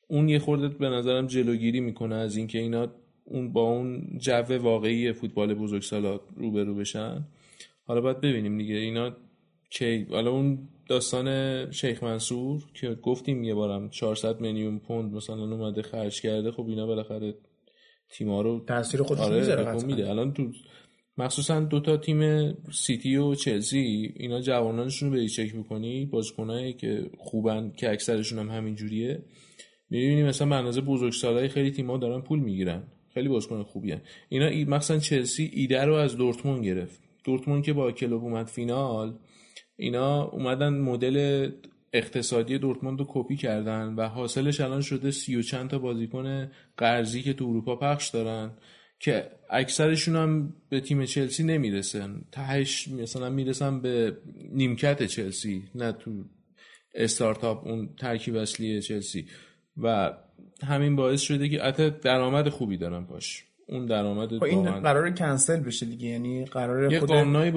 اون 0.07 0.29
یه 0.29 0.39
خورده 0.39 0.67
به 0.67 0.89
نظرم 0.89 1.27
جلوگیری 1.27 1.79
می‌کنه 1.79 2.15
از 2.15 2.37
اینکه 2.37 2.59
اینا 2.59 2.87
اون 3.25 3.53
با 3.53 3.61
اون 3.61 4.17
جو 4.17 4.57
واقعی 4.57 5.13
فوتبال 5.13 5.53
بزرگسالا 5.53 6.19
روبرو 6.35 6.75
بشن. 6.75 7.27
حالا 7.85 8.01
باید 8.01 8.21
ببینیم 8.21 8.57
دیگه. 8.57 8.75
اینا 8.75 9.15
که 9.69 10.07
حالا 10.09 10.31
اون 10.31 10.69
داستان 10.89 11.71
شیخ 11.71 12.03
منصور 12.03 12.63
که 12.73 12.95
گفتیم 12.95 13.43
یه 13.43 13.53
بارم 13.53 13.89
400 13.89 14.41
میلیون 14.41 14.79
پوند 14.79 15.13
مثلا 15.13 15.35
اومده 15.35 15.81
خرج 15.81 16.21
کرده 16.21 16.51
خب 16.51 16.67
اینا 16.67 16.85
بالاخره 16.85 17.35
تیما 18.09 18.41
رو 18.41 18.63
تاثیر 18.67 19.03
خودش 19.03 19.19
آره. 19.19 19.85
میده. 19.85 20.09
الان 20.09 20.33
تو 20.33 20.51
مخصوصا 21.17 21.59
دو 21.59 21.79
تا 21.79 21.97
تیم 21.97 22.53
سیتی 22.71 23.15
و 23.15 23.35
چلسی 23.35 24.13
اینا 24.15 24.41
جوانانشون 24.41 25.09
رو 25.09 25.15
بری 25.15 25.29
چک 25.29 25.55
می‌کنی 25.55 26.05
بازیکنایی 26.05 26.73
که 26.73 27.09
خوبن 27.17 27.71
که 27.77 27.91
اکثرشون 27.91 28.39
هم 28.39 28.57
همین 28.57 28.75
جوریه 28.75 29.23
می‌بینی 29.89 30.23
مثلا 30.23 30.49
به 30.49 30.55
اندازه 30.55 30.81
بزرگسالای 30.81 31.47
خیلی 31.47 31.71
تیم‌ها 31.71 31.97
دارن 31.97 32.21
پول 32.21 32.39
می‌گیرن. 32.39 32.83
خیلی 33.13 33.29
بازیکن 33.29 33.63
خوبی 33.63 33.91
هن. 33.91 34.01
اینا 34.29 34.45
ای- 34.45 34.65
مثلا 34.65 34.99
چلسی 34.99 35.51
ایده 35.53 35.85
رو 35.85 35.93
از 35.93 36.17
دورتموند 36.17 36.65
گرفت. 36.65 36.99
دورتموند 37.23 37.63
که 37.63 37.73
با 37.73 37.91
کلوب 37.91 38.23
اومد 38.23 38.45
فینال 38.47 39.13
اینا 39.75 40.23
اومدن 40.23 40.69
مدل 40.69 41.49
اقتصادی 41.93 42.57
دورتموند 42.57 42.99
رو 42.99 43.05
کپی 43.09 43.35
کردن 43.35 43.93
و 43.97 44.07
حاصلش 44.07 44.61
الان 44.61 44.81
شده 44.81 45.11
سی 45.11 45.35
و 45.35 45.41
چند 45.41 45.69
تا 45.69 45.79
بازیکن 45.79 46.51
قرضی 46.77 47.21
که 47.21 47.33
تو 47.33 47.45
اروپا 47.45 47.75
پخش 47.75 48.09
دارن 48.09 48.51
که 48.99 49.31
اکثرشون 49.49 50.15
هم 50.15 50.53
به 50.69 50.79
تیم 50.79 51.05
چلسی 51.05 51.43
نمی‌رسن. 51.43 52.21
تهش 52.31 52.87
مثلا 52.87 53.29
می‌رسن 53.29 53.81
به 53.81 54.17
نیمکت 54.51 55.03
چلسی 55.03 55.63
نه 55.75 55.91
تو 55.91 56.23
استارتاپ 56.95 57.67
اون 57.67 57.89
ترکیب 57.99 58.35
اصلی 58.35 58.81
چلسی. 58.81 59.25
و 59.77 60.13
همین 60.63 60.95
باعث 60.95 61.21
شده 61.21 61.49
که 61.49 61.61
حتی 61.61 61.89
درآمد 61.89 62.49
خوبی 62.49 62.77
دارن 62.77 63.05
باش. 63.05 63.43
اون 63.67 63.85
درآمد 63.85 64.37
خب 64.37 64.43
این 64.43 64.71
قرار 64.71 65.11
کنسل 65.11 65.59
بشه 65.59 65.85
دیگه. 65.85 66.07
یعنی 66.07 66.45
قرار 66.45 66.99
خود 66.99 67.09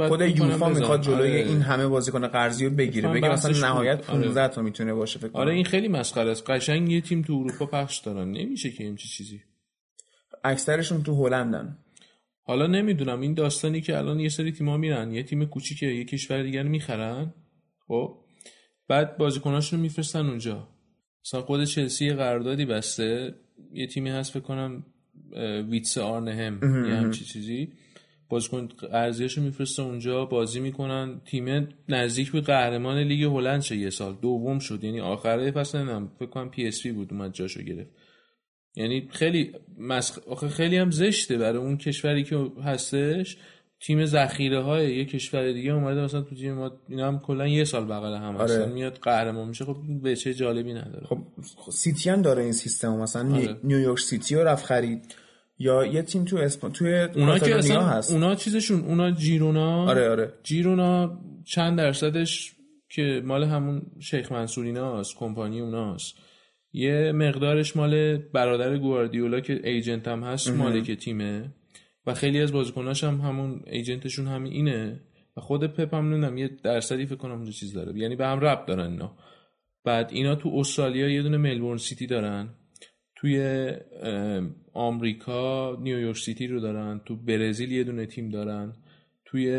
خود 0.09 0.21
یوفا. 0.21 0.69
می‌خواد 0.69 1.03
جلوی 1.03 1.19
آره. 1.19 1.49
این 1.49 1.61
همه 1.61 1.87
بازیکن 1.87 2.27
قرضی 2.27 2.67
رو 2.67 2.71
بگیره 2.71 3.09
بگه 3.09 3.29
مثلا. 3.29 3.69
نهایت 3.69 4.11
آره. 4.11 4.23
15 4.23 4.49
تا 4.49 4.63
می‌تونه 4.63 4.95
باشه 4.95 5.19
فکر 5.19 5.31
آره 5.33 5.53
این 5.53 5.65
خیلی 5.65 5.89
مسخره 5.89 6.31
است. 6.31 6.51
قشنگ 6.51 6.91
یه 6.91 7.01
تیم 7.01 7.23
تو 7.23 7.33
اروپا 7.33 7.67
پخش 7.67 7.99
دارن. 7.99 8.31
نمیشه 8.31 8.71
که 8.71 8.89
همچی 8.89 9.09
چیزی. 9.09 9.41
اکثرشون 10.45 11.03
تو 11.03 11.27
هلندن. 11.27 11.79
حالا 12.43 12.67
نمی‌دونم. 12.67 13.21
این 13.21 13.35
داستانی 13.35 13.81
که 13.81 13.99
الان 13.99 14.21
یه 14.21 14.29
سری 14.29 14.53
تیم‌ها 14.53 14.77
میرن 14.77 15.13
یه 15.13 15.23
تیم 15.23 15.45
کوچیکه 15.45 15.87
یه 15.87 16.05
کشور 16.05 16.43
دیگر 16.43 16.63
می‌خرن. 16.63 17.35
خب 17.89 18.19
بعد 18.89 19.17
بازیکناشون 19.17 19.81
میفرستن 19.81 20.27
اونجا. 20.27 20.69
مثلا 21.27 21.43
خود 21.43 21.65
چلسی 21.65 22.07
یه 22.07 22.15
قراردادی 22.15 22.65
بسته. 22.65 23.35
یه 23.73 23.87
تیمی 23.87 24.11
هست 24.11 24.33
فکر 24.33 24.43
کنم 24.43 24.85
ویتس 25.71 25.99
آرنهم 25.99 26.87
یه 26.89 26.95
همچی 26.95 27.25
چیزی. 27.25 27.73
بازیکن 28.29 28.69
قرضیاشو 28.93 29.43
میفرسته 29.43 29.83
اونجا 29.83 30.25
بازی 30.25 30.61
می‌کنن. 30.61 31.21
تیم 31.25 31.69
نزدیک 31.89 32.33
به 32.33 32.41
قهرمان 32.41 32.99
لیگ 32.99 33.23
هلند 33.23 33.63
شه 33.63 33.77
یه 33.77 33.91
سال. 33.91 34.17
دوم 34.23 34.59
شد. 34.59 34.85
یعنی 34.85 35.01
آخره 35.01 35.51
فصل 35.51 35.79
نمی‌دونم 35.79 36.13
فکر 36.19 36.29
کنم 36.29 36.51
پی 36.51 36.67
اس 36.67 36.74
وی 36.74 36.87
بود 36.87 37.13
اومد 37.13 37.33
جاشو 37.33 37.63
گرفت. 37.63 37.91
یعنی 38.77 39.09
خیلی 39.13 39.53
مسخ... 39.79 40.19
آخه 40.29 40.49
خیلی 40.49 40.77
هم 40.77 40.91
زشته 40.91 41.39
برای 41.39 41.59
اون 41.59 41.77
کشوری 41.77 42.25
که 42.25 42.37
هستش. 42.65 43.37
تیم 43.81 44.05
ذخیره 44.05 44.63
های 44.63 44.97
یه 44.97 45.05
کشور 45.05 45.53
دیگه 45.53 45.73
اومده 45.73 46.01
مثلا 46.01 46.21
تو 46.21 46.35
تیم 46.35 46.55
ما 46.55 46.71
اینا 46.89 47.09
هم 47.09 47.19
کلا 47.19 47.47
یه 47.47 47.65
سال 47.65 47.85
بغل 47.85 48.15
هم 48.15 48.37
هستن. 48.37 48.63
آره. 48.63 48.73
میاد 48.73 48.99
قهرمان 49.03 49.49
میشه. 49.49 49.65
خب 49.65 49.77
به 50.03 50.17
چه 50.17 50.35
جالبی 50.35 50.75
نداره. 50.75 51.07
خب 51.07 51.19
سیتی 51.71 52.11
هم 52.11 52.23
داره 52.23 52.43
این 52.43 52.53
سیستم 52.53 52.97
مثلا 52.97 53.35
آره. 53.35 53.57
نیویورک 53.65 53.99
سیتی 53.99 54.35
رو 54.35 54.45
رفت 54.45 54.65
خرید. 54.65 55.15
یا 55.59 55.87
یه 55.87 56.03
تیم 56.03 56.25
تو 56.25 56.37
اسپان 56.37 56.73
توی 56.73 57.01
اونا 57.01 57.39
که 57.39 57.57
اصلا 57.57 57.83
هست. 57.83 58.13
اونا 58.13 58.35
چیزشون 58.35 58.81
اونا 58.81 59.11
جیرونا. 59.11 59.91
آره 59.91 60.11
آره. 60.11 60.33
جیرونا 60.43 61.19
چند 61.45 61.79
درصدش 61.79 62.53
که 62.89 63.23
مال 63.25 63.45
همون 63.45 63.83
شیخ 64.01 64.33
منصوریناست 64.33 65.17
کمپانی 65.17 65.61
اوناست. 65.61 66.15
یه 66.73 67.13
مقدارش 67.13 67.77
مال 67.77 68.17
برادر 68.17 68.79
گواردیولا 68.79 69.41
که 69.41 69.61
ایجنت 69.65 70.09
هم 70.09 70.23
هست 70.23 70.51
مالک 70.51 70.91
تیمه. 70.91 71.55
و 72.07 72.15
خیلی 72.15 72.41
از 72.41 72.53
بازیکناش 72.53 73.05
هم 73.05 73.21
همون 73.21 73.63
ایجنتشون 73.67 74.27
همین 74.27 74.53
اینه. 74.53 75.01
و 75.37 75.41
خود 75.41 75.67
پپ 75.67 75.95
هم 75.95 76.05
نمی‌دونم 76.05 76.39
یه 76.39 76.51
درصدی 76.63 77.07
فکر 77.07 77.17
کنم 77.17 77.33
اونجا 77.33 77.51
چیز 77.51 77.73
داره. 77.73 77.99
یعنی 77.99 78.17
به 78.17 78.27
هم 78.27 78.41
ربط 78.41 78.67
دارن 78.67 78.91
اینا. 78.91 79.17
بعد 79.85 80.11
اینا 80.13 80.35
تو 80.35 80.49
استرالیا 80.55 81.09
یه 81.09 81.23
دونه 81.23 81.37
ملبورن 81.37 81.77
سیتی 81.79 82.07
دارن. 82.07 82.49
توی 83.17 83.69
آمریکا 84.73 85.77
نیویورک 85.81 86.17
سیتی 86.17 86.47
رو 86.47 86.61
دارن. 86.61 87.01
تو 87.05 87.17
برزیل 87.17 87.73
یه 87.73 87.85
دونه 87.85 88.07
تیم 88.07 88.29
دارن. 88.29 88.73
توی 89.25 89.51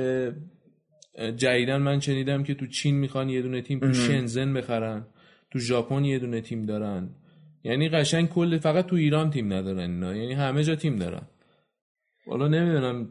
جدیدن 1.36 1.78
من 1.78 2.00
شنیدم 2.00 2.44
که 2.44 2.54
تو 2.54 2.68
چین 2.68 2.96
می‌خوان 2.96 3.30
یه 3.30 3.42
دونه 3.42 3.62
تیم 3.62 3.80
تو 3.80 3.94
شنزن 3.94 4.54
بخرن. 4.54 5.06
تو 5.52 5.60
ژاپن 5.60 6.06
یه 6.06 6.20
دونه 6.20 6.42
تیم 6.42 6.66
دارن. 6.66 7.10
یعنی 7.64 7.90
قشنگ 7.90 8.30
کل 8.30 8.58
فقط 8.58 8.86
تو 8.86 8.96
ایران 8.96 9.30
تیم 9.30 9.54
ندارن 9.54 9.92
اینا. 9.92 10.16
یعنی 10.16 10.34
همه 10.34 10.64
جا 10.64 10.76
تیم 10.76 10.96
دارن. 10.96 11.28
حالا 12.30 12.48
نمی‌دونم 12.48 13.10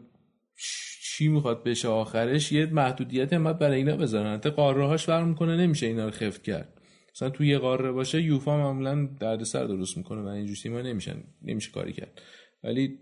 چی 1.01 1.27
می‌خواد 1.27 1.63
بشه 1.63 1.87
آخرش. 1.87 2.51
یه 2.51 2.65
محدودیت 2.65 3.33
هم 3.33 3.53
برای 3.53 3.77
اینا 3.77 3.97
بذارن. 3.97 4.33
حتی 4.33 4.49
قاره 4.49 4.85
هاش 4.85 5.05
فرق 5.05 5.27
می‌کنه 5.27 5.57
نمیشه 5.57 5.87
اینا 5.87 6.05
رو 6.05 6.11
خفت 6.11 6.43
کرد. 6.43 6.81
مثلا 7.15 7.29
توی 7.29 7.47
یه 7.47 7.57
قاره 7.57 7.91
باشه 7.91 8.21
یوفا 8.21 8.57
معمولا 8.57 9.09
دردسر 9.19 9.65
درست 9.65 9.97
می‌کنه 9.97 10.21
و 10.21 10.27
اینجور 10.27 10.55
تیم‌ها 10.55 10.81
نمیشن 10.81 11.23
نمیشه 11.41 11.71
کاری 11.71 11.93
کرد. 11.93 12.21
ولی 12.63 12.99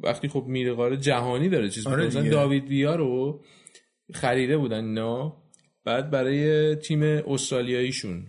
وقتی 0.00 0.28
خب 0.28 0.44
میره 0.48 0.72
قاره 0.72 0.96
جهانی 0.96 1.48
داره 1.48 1.70
چیز 1.70 1.86
آره 1.86 2.06
مثلا. 2.06 2.30
داوید 2.30 2.68
ویا 2.68 2.94
رو 2.94 3.44
خریده 4.14 4.58
بودن 4.58 4.84
اینا. 4.84 5.42
بعد 5.84 6.10
برای 6.10 6.74
تیم 6.76 7.02
استرالیاییشون 7.02 8.26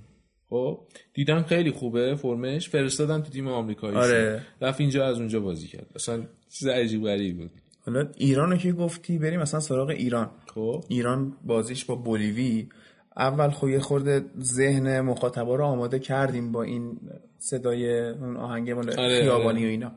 خب 0.54 0.80
دیدم 1.14 1.44
خیلی 1.44 1.72
خوبه 1.72 2.16
فرمش 2.16 2.70
فرستادن 2.70 3.22
تو 3.22 3.32
تیم 3.32 3.48
آمریکاییشون 3.48 4.04
آره. 4.04 4.42
رفت 4.62 4.82
اینجا 4.82 5.06
از 5.06 5.18
اونجا 5.18 5.40
بازی 5.40 5.68
کرد. 5.68 5.88
اصلا 5.96 6.24
چیز 6.50 6.68
عجیب 6.68 7.04
غریبی 7.04 7.34
بود. 7.34 7.52
حالا 7.86 8.12
ایران 8.18 8.52
رو 8.52 8.58
که 8.58 8.72
گفتی 8.72 9.18
بریم 9.18 9.40
مثلا 9.40 9.60
سراغ 9.60 9.90
ایران. 9.90 10.32
خب. 10.54 10.84
ایران 10.88 11.34
بازیش 11.44 11.86
با 11.86 11.96
بولیوی 11.96 12.70
اول 13.18 13.50
خب 13.50 13.68
یه 13.68 13.80
خورده 13.80 14.26
ذهن 14.40 15.02
مخاطبا 15.02 15.56
رو 15.56 15.66
آماده 15.66 16.00
کردیم 16.00 16.52
با 16.52 16.64
این 16.64 17.00
صدای 17.38 18.10
اون 18.10 18.38
آهنگ 18.38 18.72
مال 18.72 18.90
آره، 18.90 19.22
خیابانی 19.22 19.60
آره. 19.60 19.68
و 19.68 19.72
اینا. 19.72 19.92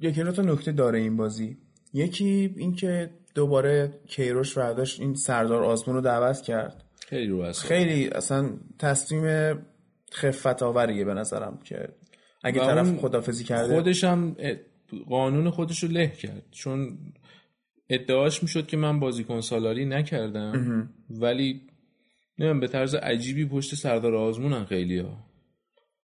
یکی 0.00 0.24
تا 0.24 0.42
نکته 0.42 0.72
داره 0.72 0.98
این 0.98 1.16
بازی. 1.16 1.56
یکی 1.92 2.54
اینکه 2.56 3.10
دوباره 3.34 4.00
کیروش 4.06 4.58
برداشت 4.58 5.00
این 5.00 5.14
سردار 5.14 5.64
آزمون 5.64 5.96
رو 5.96 6.02
دعوت 6.02 6.42
کرد. 6.42 6.85
خیلی 7.08 7.26
رو 7.26 7.40
اصلا 7.40 7.68
خیلی 7.68 8.08
اصلا 8.08 8.50
تصمیم 8.78 9.58
خفت 10.12 10.62
آوریه 10.62 11.04
به 11.04 11.14
نظرم 11.14 11.58
که 11.64 11.88
اگه 12.44 12.60
طرف 12.60 12.96
خدافزی 12.96 13.44
کرده 13.44 13.74
خودش 13.74 14.04
هم 14.04 14.36
قانون 15.08 15.50
خودش 15.50 15.82
رو 15.82 15.88
له 15.88 16.08
کرد. 16.08 16.42
چون 16.50 16.98
ادعاش 17.88 18.42
می‌شد 18.42 18.66
که 18.66 18.76
من 18.76 19.00
بازیکن 19.00 19.40
سالاری 19.40 19.84
نکردم 19.84 20.88
ولی 21.10 21.60
نمیم 22.38 22.60
به 22.60 22.68
طرز 22.68 22.94
عجیبی 22.94 23.44
پشت 23.44 23.74
سردار 23.74 24.14
آزمونن 24.14 24.64
خیلی 24.64 24.98
ها 24.98 25.26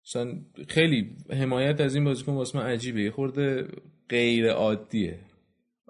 مثلا 0.05 0.35
خیلی 0.67 1.15
حمایت 1.29 1.81
از 1.81 1.95
این 1.95 2.03
بازیکن 2.03 2.31
واسه 2.31 2.57
من 2.57 2.65
عجیبه. 2.65 3.03
یه 3.03 3.11
خورده 3.11 3.67
غیر 4.09 4.49
عادیه. 4.49 5.19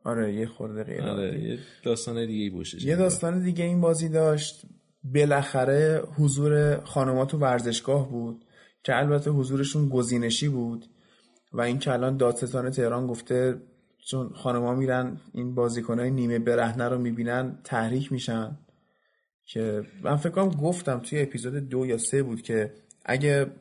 آره 0.04 0.34
یه 0.34 0.46
خورده 0.46 0.84
غیر. 0.84 1.02
آره 1.02 1.44
یه 1.44 1.60
داستان 1.84 2.26
دیگه 2.26 2.58
ای 2.58 2.64
یه 2.82 2.96
داستان 2.96 3.44
دیگه 3.44 3.66
این 3.66 3.82
بازی 3.82 4.10
داشت. 4.10 4.66
بالاخره 5.04 6.04
حضور 6.18 6.84
خانمات 6.84 7.30
تو 7.30 7.38
ورزشگاه 7.38 8.10
بود 8.10 8.46
که 8.84 8.98
البته 8.98 9.32
حضورشون 9.32 9.90
گزینشی 9.90 10.50
بود 10.50 10.86
و 11.54 11.62
این 11.62 11.80
که 11.80 11.92
الان 11.92 12.18
دادستان 12.18 12.70
تهران 12.70 13.08
گفته 13.08 13.62
چون 14.06 14.30
خانما 14.30 14.76
میرن 14.76 15.18
این 15.34 15.56
بازیکنهای 15.56 16.12
نیمه 16.12 16.40
برهنه 16.40 16.90
رو 16.90 16.98
می‌بینن 16.98 17.58
تحریک 17.64 18.12
میشن. 18.12 18.58
که 19.46 19.84
من 20.02 20.16
فکر 20.16 20.30
کنم 20.30 20.50
گفتم 20.50 21.00
توی 21.00 21.22
اپیزود 21.22 21.54
دو 21.56 21.86
یا 21.86 21.98
سه 21.98 22.24
بود 22.24 22.42
که 22.42 22.74
اگه 23.06 23.52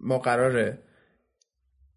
ما 0.00 0.18
قراره 0.18 0.78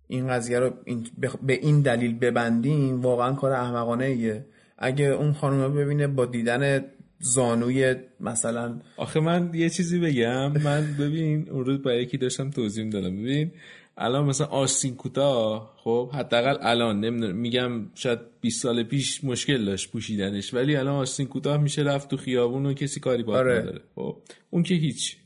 این 0.07 0.27
قضیه 0.27 0.59
رو 0.59 0.73
این- 0.85 1.07
به 1.43 1.53
این 1.53 1.81
دلیل 1.81 2.19
ببندیم 2.19 3.01
واقعا 3.01 3.33
کار 3.33 3.51
احمقانه 3.51 4.05
ایه 4.05 4.45
اگه 4.77 5.05
اون 5.05 5.33
خانم 5.33 5.73
ببینه 5.73 6.07
با 6.07 6.25
دیدن 6.25 6.85
زانوی 7.19 7.95
مثلا 8.19 8.79
آخه 8.97 9.19
من 9.19 9.51
یه 9.53 9.69
چیزی 9.69 9.99
بگم. 9.99 10.51
من 10.61 10.95
ببین 10.99 11.49
اون 11.49 11.65
روز 11.65 11.81
برای 11.81 12.01
یکی 12.03 12.17
داشتم 12.17 12.49
توضیح 12.49 12.83
می‌دادم. 12.83 13.15
ببین 13.15 13.51
الان 13.97 14.25
مثلا 14.25 14.47
آستین 14.47 14.95
کوتاه 14.95 15.73
خب؟ 15.77 16.11
حداقل 16.13 16.57
الان. 16.61 16.99
نمی‌دونم 16.99 17.35
میگم 17.35 17.89
شاید 17.95 18.19
20 18.41 18.61
سال 18.63 18.83
پیش 18.83 19.23
مشکل 19.23 19.65
داشت 19.65 19.91
پوشیدنش. 19.91 20.53
ولی 20.53 20.75
الان 20.75 20.95
آستین 20.95 21.27
کوتاه 21.27 21.57
میشه 21.57 21.81
رفت 21.81 22.09
تو 22.09 22.17
خیابون 22.17 22.65
و 22.65 22.73
کسی 22.73 22.99
کاری 22.99 23.23
با 23.23 23.37
آره. 23.37 23.59
نداره. 23.59 23.81
خب؟ 23.95 24.17
اون 24.49 24.63
که 24.63 24.75
هیچ. 24.75 25.17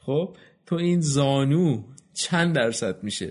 خب؟ 0.00 0.36
تو 0.66 0.76
این 0.76 1.00
زانو 1.00 1.82
چند 2.14 2.54
درصد 2.54 3.02
میشه؟ 3.04 3.30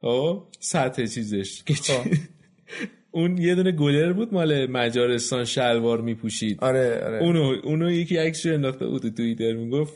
خب؟ 0.00 0.42
سطح 0.60 1.06
چیزش. 1.06 1.62
که 1.62 1.74
چی- 1.74 1.92
اون 3.14 3.38
یه 3.38 3.54
دونه 3.54 3.72
گلر 3.72 4.12
بود 4.12 4.34
مال 4.34 4.66
مجارستان 4.66 5.44
شلوار 5.44 6.00
میپوشید. 6.00 6.58
آره 6.60 7.04
آره. 7.04 7.22
اونو 7.22 7.56
اونو 7.64 7.90
یکی 7.90 8.16
عکسش 8.16 8.46
انداخته 8.46 8.86
بود 8.86 9.02
تو 9.02 9.10
توییتر 9.10 9.52
می‌گفت 9.52 9.94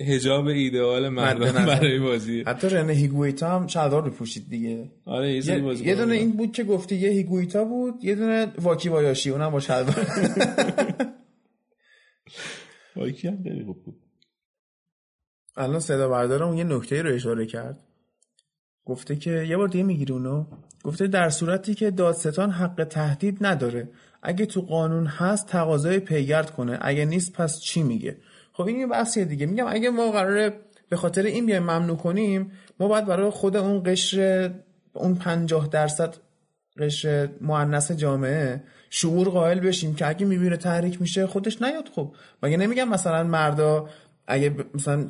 حجاب 0.00 0.46
ایدئال 0.46 1.08
نظر. 1.08 1.66
برای 1.66 1.98
بازی. 1.98 2.42
حتی 2.46 2.68
رنه 2.68 2.92
هیگویتا 2.92 3.58
هم 3.58 3.66
شلوار 3.66 4.02
بپوشید 4.02 4.50
دیگه. 4.50 4.90
آره 5.04 5.32
یه 5.32 5.58
بازی 5.58 5.84
یه 5.84 5.94
دونه 5.94 6.14
این 6.14 6.32
بود 6.32 6.52
که 6.52 6.64
گفتی 6.64 6.96
یه 6.96 7.10
هیگویتا 7.10 7.64
بود 7.64 7.94
یه 8.04 8.14
دونه 8.14 8.52
واکی 8.58 8.88
بایاشی 8.88 9.30
اونم 9.30 9.50
با 9.50 9.60
شلوار. 9.60 10.06
واکی 12.96 13.28
هم 13.28 13.36
بود. 13.66 13.96
الان 15.56 15.80
صدا 15.80 16.08
بردارم 16.08 16.54
یه 16.54 16.64
نکته 16.64 17.02
رو 17.02 17.14
اشاره 17.14 17.46
کرد. 17.46 17.91
گفته 18.84 19.16
که 19.16 19.30
یه 19.30 19.56
بار 19.56 19.68
دیگه 19.68 19.84
می‌گیری 19.84 20.12
اونو. 20.12 20.44
گفته 20.84 21.06
در 21.06 21.30
صورتی 21.30 21.74
که 21.74 21.90
دادستان 21.90 22.50
حق 22.50 22.86
تهدید 22.90 23.38
نداره. 23.40 23.88
اگه 24.22 24.46
تو 24.46 24.60
قانون 24.60 25.06
هست 25.06 25.46
تقاضای 25.46 25.98
پیگرد 25.98 26.50
کنه. 26.50 26.78
اگه 26.80 27.04
نیست 27.04 27.32
پس 27.32 27.60
چی 27.60 27.82
میگه؟ 27.82 28.16
خب 28.52 28.66
این 28.66 28.80
یه 28.80 28.86
بحثیه 28.86 29.24
دیگه. 29.24 29.46
میگم 29.46 29.66
اگه 29.68 29.90
ما 29.90 30.10
قراره 30.10 30.52
به 30.88 30.96
خاطر 30.96 31.22
این 31.22 31.46
بیایم 31.46 31.62
ممنوع 31.62 31.96
کنیم 31.96 32.52
ما 32.80 32.88
باید 32.88 33.06
برای 33.06 33.30
خود 33.30 33.56
اون 33.56 33.82
قشر 33.86 34.50
اون 34.92 35.14
پنجاه 35.14 35.68
درصد 35.68 36.14
قشر 36.78 37.28
مؤنث 37.40 37.92
جامعه 37.92 38.62
شعور 38.90 39.28
قائل 39.28 39.60
بشیم 39.60 39.94
که 39.94 40.08
اگه 40.08 40.26
می‌بینه 40.26 40.56
تحریک 40.56 41.00
میشه 41.00 41.26
خودش 41.26 41.62
نیاد 41.62 41.88
خب. 41.94 42.14
مگه 42.42 42.56
نمیگم 42.56 42.88
مثلا 42.88 43.24
مردا 43.24 43.88
اگه 44.26 44.54
مثلا 44.74 45.06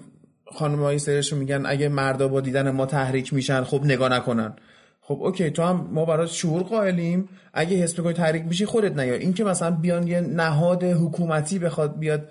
خانمایی 0.54 0.98
سرشون 0.98 1.38
میگن 1.38 1.66
اگه 1.66 1.88
مردا 1.88 2.28
با 2.28 2.40
دیدن 2.40 2.70
ما 2.70 2.86
تحریک 2.86 3.32
میشن 3.32 3.64
خب 3.64 3.84
نگاه 3.84 4.08
نکنن. 4.08 4.52
خب 5.00 5.18
اوکی 5.22 5.50
تو 5.50 5.62
هم 5.62 5.88
ما 5.92 6.04
برای 6.04 6.28
شعور 6.28 6.62
قائلیم. 6.62 7.28
اگه 7.52 7.76
حس 7.76 7.98
می‌کنی 7.98 8.12
تحریک 8.12 8.44
میشی 8.44 8.66
خودت 8.66 8.98
نیا 8.98 9.14
این 9.14 9.32
که 9.34 9.44
مثلا 9.44 9.70
بیان 9.70 10.06
یه 10.06 10.20
نهاد 10.20 10.84
حکومتی 10.84 11.58
بخواد 11.58 11.98
بیاد 11.98 12.28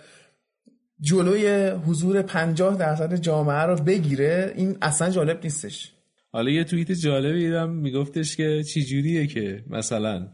جلوی 0.99 1.67
حضور 1.69 2.21
پنجاه 2.21 2.77
درصد 2.77 3.15
جامعه 3.15 3.61
رو 3.61 3.75
بگیره 3.75 4.53
این 4.55 4.77
اصلا 4.81 5.09
جالب 5.09 5.39
نیستش. 5.43 5.91
حالا 6.33 6.51
یه 6.51 6.63
توییت 6.63 6.91
جالبی 6.91 7.39
دیدم 7.39 7.69
میگفتش 7.69 8.35
که 8.35 8.63
چی 8.63 8.85
جوریه 8.85 9.27
که 9.27 9.63
مثلا 9.69 10.27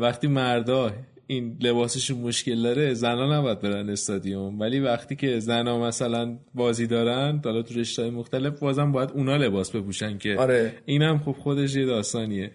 وقتی 0.00 0.26
مردا 0.26 0.92
این 1.30 1.56
لباسشون 1.60 2.18
مشکل 2.18 2.62
داره 2.62 2.94
زنا 2.94 3.38
نباید 3.38 3.60
برن 3.60 3.90
استادیوم. 3.90 4.60
ولی 4.60 4.80
وقتی 4.80 5.16
که 5.16 5.38
زنا 5.38 5.80
مثلا 5.80 6.38
بازی 6.54 6.86
دارن 6.86 7.40
حالا 7.44 7.62
تو 7.62 7.80
رشته‌های 7.80 8.10
مختلف 8.10 8.58
بازم 8.58 8.92
باید 8.92 9.10
اونا 9.10 9.36
لباس 9.36 9.70
بپوشن 9.70 10.18
که 10.18 10.36
آره. 10.36 10.74
اینم 10.84 11.18
خب 11.18 11.32
خودش 11.32 11.76
یه 11.76 11.86
داستانیه. 11.86 12.50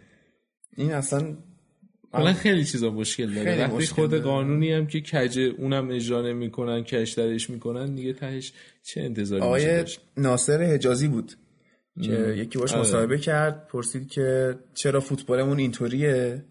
این 0.77 0.91
اصلا 0.91 1.37
حالا 2.11 2.33
خیلی 2.33 2.65
چیزا 2.65 2.89
مشکل 2.89 3.33
داره. 3.33 3.51
خیلی 3.51 3.61
وقتی 3.61 3.75
مشکل 3.75 3.95
خود 3.95 4.11
داره. 4.11 4.23
قانونی 4.23 4.71
هم 4.71 4.87
که 4.87 5.01
کجه 5.01 5.41
اونم 5.41 5.91
اجرا 5.91 6.21
نمی‌کنن 6.21 6.83
کش 6.83 7.11
درش 7.11 7.49
می‌کنن 7.49 7.95
دیگه 7.95 8.13
تهش 8.13 8.53
چه 8.83 9.01
انتظاری 9.01 9.41
آقای 9.41 9.83
ناصر 10.17 10.61
حجازی 10.61 11.07
بود 11.07 11.31
که 12.01 12.35
یکی 12.37 12.59
باش 12.59 12.71
آره. 12.71 12.81
مصاحبه 12.81 13.17
کرد 13.17 13.67
پرسید 13.67 14.07
که 14.07 14.55
چرا 14.73 14.99
فوتبالمون 14.99 15.59
اینطوریه؟ 15.59 16.43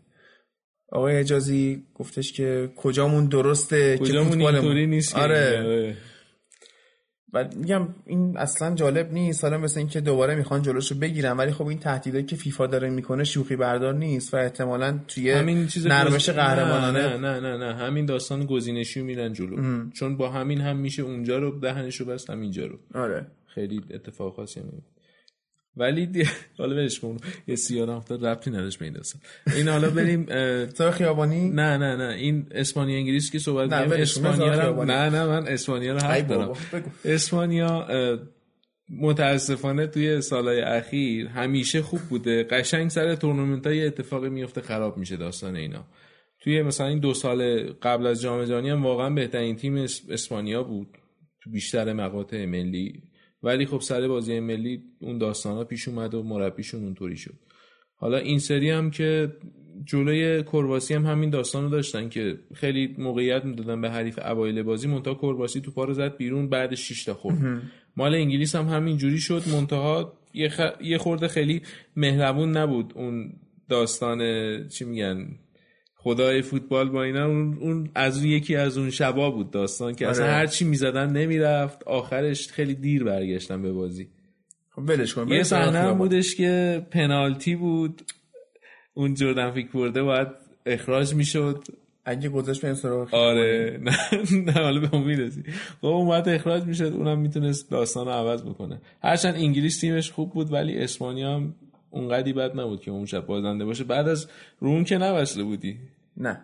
آقای 0.95 1.17
حجازی 1.17 1.83
گفتش 1.95 2.33
که 2.33 2.71
کجامون 2.77 3.27
درسته 3.27 3.99
کجامون 3.99 4.43
اینطوری 4.43 4.87
نیست 4.87 5.17
آره. 5.17 5.63
آره. 5.67 5.97
و 7.33 7.49
میگم 7.57 7.89
این 8.07 8.37
اصلا 8.37 8.75
جالب 8.75 9.13
نیست. 9.13 9.45
حالا 9.45 9.59
مثل 9.59 9.79
اینکه 9.79 10.01
دوباره 10.01 10.35
می‌خوان 10.35 10.63
جلوشو 10.63 10.95
بگیرن 10.95 11.33
ولی 11.37 11.53
خب 11.53 11.67
این 11.67 11.79
تهدیدایی 11.79 12.25
که 12.25 12.37
فیفا 12.37 12.67
داره 12.67 12.91
می‌کنه 12.91 13.25
شوخی 13.25 13.57
بردار 13.57 13.95
نیست 13.95 14.35
و 14.35 14.37
احتمالا 14.37 14.99
توی 15.09 15.31
همین 15.31 15.67
چیز 15.67 15.87
نرمش 15.87 16.31
گز- 16.31 16.35
قهرمانانه 16.35 17.01
نه 17.01 17.17
نه 17.17 17.41
نه 17.41 17.57
نه. 17.57 17.75
همین 17.75 18.07
داستان 18.07 18.47
گزینشی 18.47 19.01
رو 19.01 19.07
میرن 19.07 19.33
جلو. 19.33 19.91
چون 19.91 20.17
با 20.17 20.31
همین 20.31 20.61
هم 20.61 20.77
میشه 20.77 21.03
اونجا 21.03 21.39
رو 21.39 21.61
دهنش 21.61 21.97
رو 21.97 22.07
بست 22.07 22.31
هم 22.31 22.41
اینجا 22.41 22.67
رو. 22.67 22.79
آره. 22.95 23.27
خیلی 23.47 23.81
اتفاق 23.91 24.37
خاصی 24.37 24.61
نمیفته. 24.61 24.94
ولی 25.77 26.07
دی... 26.07 26.25
حالا 26.59 26.77
برش 26.77 27.01
کن. 27.01 27.17
یه 27.47 27.57
سیاه 27.57 27.91
افتاد 27.91 28.27
ربطی 28.27 28.51
نداشت 28.51 28.79
به 28.79 28.85
این 28.85 28.95
داستان. 28.95 29.23
این 29.57 29.69
حالا 29.69 29.91
بریم 29.91 30.25
تو 30.65 30.91
خیابانی؟ 30.91 31.49
نه 31.51 31.77
نه 31.77 31.97
نه. 31.97 32.15
این 32.15 32.47
اسپانیا 32.51 32.97
انگلیس 32.97 33.31
که 33.31 33.39
صحبت 33.39 33.71
کن. 33.71 33.93
اسپانیا 33.93 34.71
رو. 34.71 34.85
نه 34.85 35.11
نه 35.11 35.27
من 35.27 35.49
اسپانیا 35.49 35.93
رو 35.93 35.99
حق 36.01 36.27
دارم. 36.27 36.53
اسپانیا 37.05 37.87
متاسفانه 38.91 39.87
توی 39.87 40.21
سالهای 40.21 40.61
اخیر 40.61 41.27
همیشه 41.27 41.83
خوب 41.83 42.01
بوده. 42.01 42.45
قشنگ 42.45 42.91
سر 42.91 43.15
تورنمنت 43.15 43.67
های 43.67 43.87
اتفاقی 43.87 44.29
میفته 44.29 44.61
خراب 44.61 44.97
میشه 44.99 45.17
داستان 45.17 45.57
اینا. 45.57 45.85
توی 46.41 46.63
مثلا 46.63 46.87
این 46.87 46.99
دو 46.99 47.15
سال 47.15 47.63
قبل 47.83 48.07
از 48.07 48.23
جام 48.23 48.45
جهانی 48.45 48.71
هم 48.71 48.83
واقعا 48.85 49.11
بهترین 49.11 49.57
تیم 49.57 49.77
اس- 49.77 50.03
اسپانیا 50.11 50.63
بود. 50.63 50.89
تو 51.43 51.51
بیشتر 51.51 51.93
مقاطع 51.93 52.45
ملی. 52.47 53.03
ولی 53.45 53.67
خب 53.67 53.81
سر 53.81 54.09
بازی 54.09 54.41
ملی 54.41 54.83
اون 55.01 55.19
داستان 55.19 55.57
ها 55.57 55.65
پیش 55.65 55.89
اومد 55.89 56.15
و 56.15 56.23
مربیشون 56.23 56.85
اونطوری 56.85 57.17
شد. 57.17 57.35
حالا 57.97 58.17
این 58.17 58.39
سری 58.39 58.71
هم 58.71 58.91
که 58.91 59.33
جلوی 59.85 60.43
کرواسی 60.43 60.95
هم 60.95 61.07
همین 61.07 61.31
داستان 61.31 61.65
رو 61.65 61.71
داشتن 61.71 62.09
که 62.09 62.39
خیلی 62.55 62.95
موقعیت 62.99 63.45
می‌دادن 63.45 63.81
به 63.81 63.91
حریف 63.91 64.19
اوایل 64.19 64.63
بازی. 64.63 64.89
منتها 64.89 65.15
کرواسی 65.15 65.61
تو 65.61 65.85
رو 65.85 65.95
زد 65.95 66.17
بیرون 66.17 66.49
بعد 66.49 66.75
6 66.75 67.05
تا 67.05 67.15
خورد. 67.15 67.63
مال 67.97 68.15
انگلیس 68.15 68.57
هم 68.57 68.69
همین 68.69 68.97
جوری 68.97 69.19
شد. 69.19 69.43
منتها 69.53 70.19
یه, 70.35 70.49
خ... 70.49 70.61
یه 70.81 70.99
خورده 70.99 71.29
خیلی 71.29 71.63
مهربون 71.97 72.57
نبود 72.57 72.93
اون 72.97 73.33
داستان 73.69 74.19
چی 74.69 74.85
میگن 74.85 75.27
خدای 76.05 76.43
فوتبال 76.43 76.89
با 76.89 77.03
اینا 77.03 77.27
اون, 77.27 77.59
اون 77.61 77.91
از 77.95 78.17
اون 78.17 78.27
یکی 78.27 78.57
از 78.57 78.79
اون 78.79 78.91
شبا 78.91 79.31
بود 79.31 79.51
داستان 79.51 79.95
که 79.95 80.09
اصلا 80.09 80.25
آره. 80.25 80.35
هر 80.35 80.47
چی 80.47 80.65
می‌زدن 80.65 81.11
نمی‌رفت. 81.13 81.83
آخرش 81.83 82.49
خیلی 82.49 82.75
دیر 82.75 83.05
برگشتن 83.05 83.63
به 83.63 83.73
بازی. 83.73 84.09
خب 84.71 84.83
ولش 84.89 85.15
کن 85.15 85.29
یه 85.29 85.43
صحنه. 85.43 85.93
بودش 85.93 86.35
که 86.35 86.87
پنالتی 86.91 87.57
بود. 87.57 88.03
اون 88.95 89.15
جردن 89.15 89.51
فیک 89.51 89.73
برده 89.73 90.03
باید 90.03 90.29
اخراج 90.67 91.15
می‌شد. 91.15 91.65
اگه 92.05 92.29
گذاشت 92.29 92.63
بریم 92.63 92.75
سراغ. 92.75 93.15
آره. 93.15 93.81
نه 93.83 93.97
نه 94.47 94.53
حالا 94.53 94.81
به 94.81 94.95
اون 94.95 95.05
می‌رسی 95.05 95.43
خب 95.81 95.87
اون 95.87 96.07
باید 96.07 96.29
اخراج 96.29 96.63
می‌شد 96.63 96.93
اونم 96.93 97.19
می‌تونست 97.19 97.71
داستان 97.71 98.07
رو 98.07 98.13
عوض 98.13 98.43
بکنه. 98.43 98.81
هرچند 99.03 99.35
انگلیس 99.35 99.81
تیمش 99.81 100.11
خوب 100.11 100.33
بود 100.33 100.53
ولی 100.53 100.79
اسپانیا 100.79 101.35
هم 101.35 101.55
اونقدی 101.95 102.33
بد 102.33 102.61
نبود 102.61 102.81
که 102.81 102.91
اون 102.91 103.07
شب 103.07 103.27
بازنده 103.27 103.65
باشه. 103.65 103.85
بعد 103.85 104.09
از 104.09 104.29
رون 104.61 104.85
که 104.85 104.99
نبسته 104.99 105.43
بودی؟ 105.43 105.79
نه. 106.17 106.41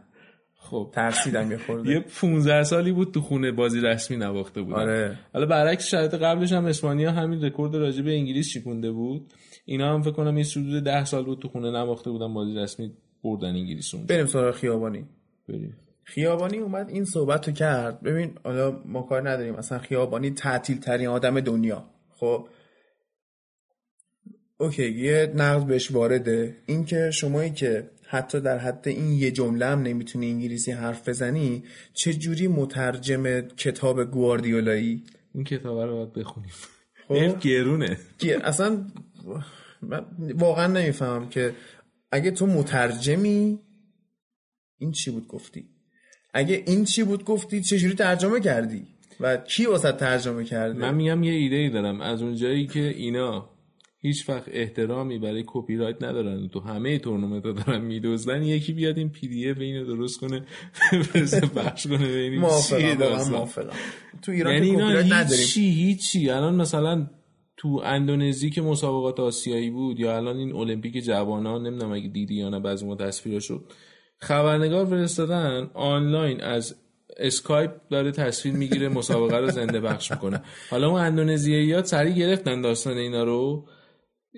خب. 0.54 0.90
ترسیدم 0.92 1.50
یه 1.50 1.58
خورده. 1.58 1.90
یه 1.90 2.00
15 2.20 2.62
سالی 2.62 2.92
بود 2.92 3.14
تو 3.14 3.20
خونه 3.20 3.52
بازی 3.52 3.80
رسمی 3.80 4.16
نباخته 4.16 4.62
بودن 4.62 4.78
آره. 4.78 5.18
حالا 5.32 5.46
برعکس 5.46 5.86
شرایط 5.86 6.14
قبلش 6.14 6.52
هم 6.52 6.64
اسپانیا 6.64 7.12
همین 7.12 7.44
رکورد 7.44 7.76
راجع 7.76 8.02
به 8.02 8.12
انگلیس 8.12 8.48
شکونده 8.48 8.90
بود. 8.90 9.32
اینا 9.64 9.94
هم 9.94 10.02
فکر 10.02 10.12
کنم 10.12 10.38
یه 10.38 10.44
حدود 10.56 10.84
10 10.84 11.04
سال 11.04 11.24
بود 11.24 11.38
تو 11.38 11.48
خونه 11.48 11.70
نباخته 11.70 12.10
بودن 12.10 12.34
بازی 12.34 12.54
رسمی 12.54 12.92
بردن 13.24 13.48
انگلیس 13.48 13.94
اون 13.94 14.06
بریم 14.06 14.26
سراغ 14.26 14.54
خیابانی. 14.54 15.04
بریم. 15.48 15.76
خیابانی 16.04 16.58
اومد 16.58 16.88
این 16.88 17.04
صحبت 17.04 17.48
رو 17.48 17.54
کرد. 17.54 18.02
ببین 18.02 18.32
حالا 18.44 18.82
ما 18.84 19.02
کار 19.02 19.30
نداریم. 19.30 19.54
اصلا 19.54 19.78
خیابانی 19.78 20.30
تعطیل 20.30 20.80
ترین 20.80 21.08
آدم 21.08 21.40
دنیا. 21.40 21.84
خب؟ 22.10 22.48
اوکی 24.60 24.90
یه 24.90 25.32
نقد 25.34 25.66
بهش 25.66 25.90
وارده. 25.90 26.56
این 26.66 26.84
که 26.84 27.10
شمایی 27.10 27.50
که 27.50 27.90
حتی 28.06 28.40
در 28.40 28.58
حد 28.58 28.88
این 28.88 29.12
یه 29.12 29.30
جمله 29.30 29.66
هم 29.66 29.82
نمی‌تونی 29.82 30.30
انگلیسی 30.30 30.72
حرف 30.72 31.08
بزنی 31.08 31.64
چه 31.94 32.14
جوری 32.14 32.48
مترجم 32.48 33.40
کتاب 33.40 34.04
گواردیولایی؟ 34.04 35.04
این 35.34 35.44
کتاب 35.44 35.78
رو 35.78 35.96
باید 35.96 36.12
بخونیم. 36.12 36.50
خب. 37.08 37.40
گرونه. 37.40 37.96
که 38.18 38.46
اصلا 38.46 38.84
من 39.82 40.06
واقعا 40.34 40.66
نمی‌فهمم 40.66 41.28
که 41.28 41.54
اگه 42.12 42.30
تو 42.30 42.46
مترجمی 42.46 43.58
این 44.78 44.92
چی 44.92 45.10
بود 45.10 45.28
گفتی؟ 45.28 45.64
اگه 46.34 46.62
این 46.66 46.84
چی 46.84 47.02
بود 47.02 47.24
گفتی 47.24 47.60
چجوری 47.60 47.94
ترجمه 47.94 48.40
کردی؟ 48.40 48.86
و 49.20 49.36
کی 49.36 49.66
واسه 49.66 49.92
ترجمه 49.92 50.44
کرده؟ 50.44 50.78
من 50.78 50.94
میگم 50.94 51.22
یه 51.22 51.32
ایده 51.32 51.56
ای 51.56 51.70
دارم. 51.70 52.00
از 52.00 52.22
اونجایی 52.22 52.66
که 52.66 52.80
اینا 52.80 53.49
هیچ 54.02 54.28
وقت 54.28 54.44
احترامی 54.52 55.18
برای 55.18 55.44
کپی 55.46 55.76
رایت 55.76 56.02
ندارن. 56.02 56.48
تو 56.48 56.60
همه 56.60 56.98
تورنمنت 56.98 57.46
ها 57.46 57.52
دارن 57.52 57.80
میدزدن. 57.80 58.42
یکی 58.42 58.72
بیاد 58.72 58.98
این 58.98 59.08
PDF 59.08 59.58
اینو 59.58 59.84
درست 59.84 60.20
کنه 60.20 60.44
بفرسته 60.92 61.40
پخش 61.40 61.86
کنه 61.86 62.08
ببینیم. 62.08 62.40
موافقم 62.40 63.48
تو 64.22 64.32
ایران 64.32 64.54
یعنی 64.54 64.72
کپی 64.72 64.80
رایت 64.80 65.12
نداریم 65.12 65.40
هیچی 65.40 65.70
هیچی. 65.70 66.30
الان 66.30 66.54
مثلا 66.54 67.10
تو 67.56 67.82
اندونزی 67.84 68.50
که 68.50 68.62
مسابقات 68.62 69.20
آسیایی 69.20 69.70
بود 69.70 70.00
یا 70.00 70.16
الان 70.16 70.36
این 70.36 70.52
المپیک 70.52 71.04
جوانان 71.04 71.66
نمی‌دونم 71.66 71.92
اگه 71.92 72.08
دیدی 72.08 72.34
یا 72.34 72.48
نه 72.48 72.60
بعضی 72.60 72.86
ما 72.86 72.96
تصویرشو 72.96 73.64
خبرنگار 74.18 74.86
فرستادن 74.86 75.70
آنلاین 75.74 76.40
از 76.40 76.76
اسکایپ 77.16 77.70
داره 77.90 78.10
تصویر 78.10 78.54
می‌گیره 78.54 78.88
مسابقه 78.88 79.36
رو 79.36 79.50
زنده 79.50 79.80
پخش 79.80 80.10
می‌کنه. 80.10 80.42
حالا 80.70 80.88
اون 80.88 81.00
اندونزیایی‌ها 81.00 81.82
سریع 81.82 82.14
گرفتن 82.14 82.60
داستان 82.60 82.96
اینا 82.96 83.24
رو. 83.24 83.68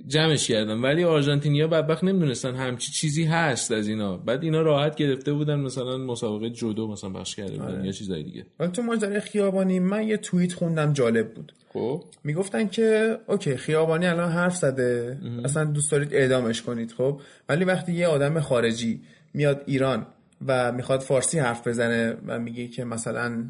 جمعش 0.06 0.48
کردن. 0.48 0.82
ولی 0.82 1.04
آرژانتینیا 1.04 1.66
بدبخت 1.66 2.04
نمی‌دونستن 2.04 2.54
همچی 2.54 2.92
چیزی 2.92 3.24
هست 3.24 3.72
از 3.72 3.88
اینا. 3.88 4.16
بعد 4.16 4.42
اینا 4.42 4.62
راحت 4.62 4.94
گرفته 4.94 5.32
بودن 5.32 5.60
مثلا 5.60 5.98
مسابقه 5.98 6.50
جودو 6.50 6.88
مثلا 6.88 7.10
پخش 7.10 7.36
کرده 7.36 7.58
بودن 7.58 7.84
یا 7.84 7.92
چیزای 7.92 8.22
دیگه. 8.22 8.46
حالا 8.58 8.70
تو 8.70 8.82
ماجرای 8.82 9.20
خیابانی 9.20 9.80
من 9.80 10.08
یه 10.08 10.16
توییت 10.16 10.52
خوندم 10.52 10.92
جالب 10.92 11.34
بود. 11.34 11.52
خب؟ 11.72 12.04
می‌گفتن 12.24 12.68
که 12.68 13.18
اوکی 13.26 13.56
خیابانی 13.56 14.06
الان 14.06 14.32
حرف 14.32 14.56
زده. 14.56 15.18
اصلا 15.44 15.64
دوست 15.64 15.92
دارید 15.92 16.14
اعدامش 16.14 16.62
کنید 16.62 16.92
خب؟ 16.92 17.20
ولی 17.48 17.64
وقتی 17.64 17.92
یه 17.92 18.06
آدم 18.06 18.40
خارجی 18.40 19.00
میاد 19.34 19.62
ایران 19.66 20.06
و 20.46 20.72
می‌خواد 20.72 21.00
فارسی 21.00 21.38
حرف 21.38 21.66
بزنه 21.66 22.16
و 22.26 22.38
میگه 22.38 22.68
که 22.68 22.84
مثلا 22.84 23.44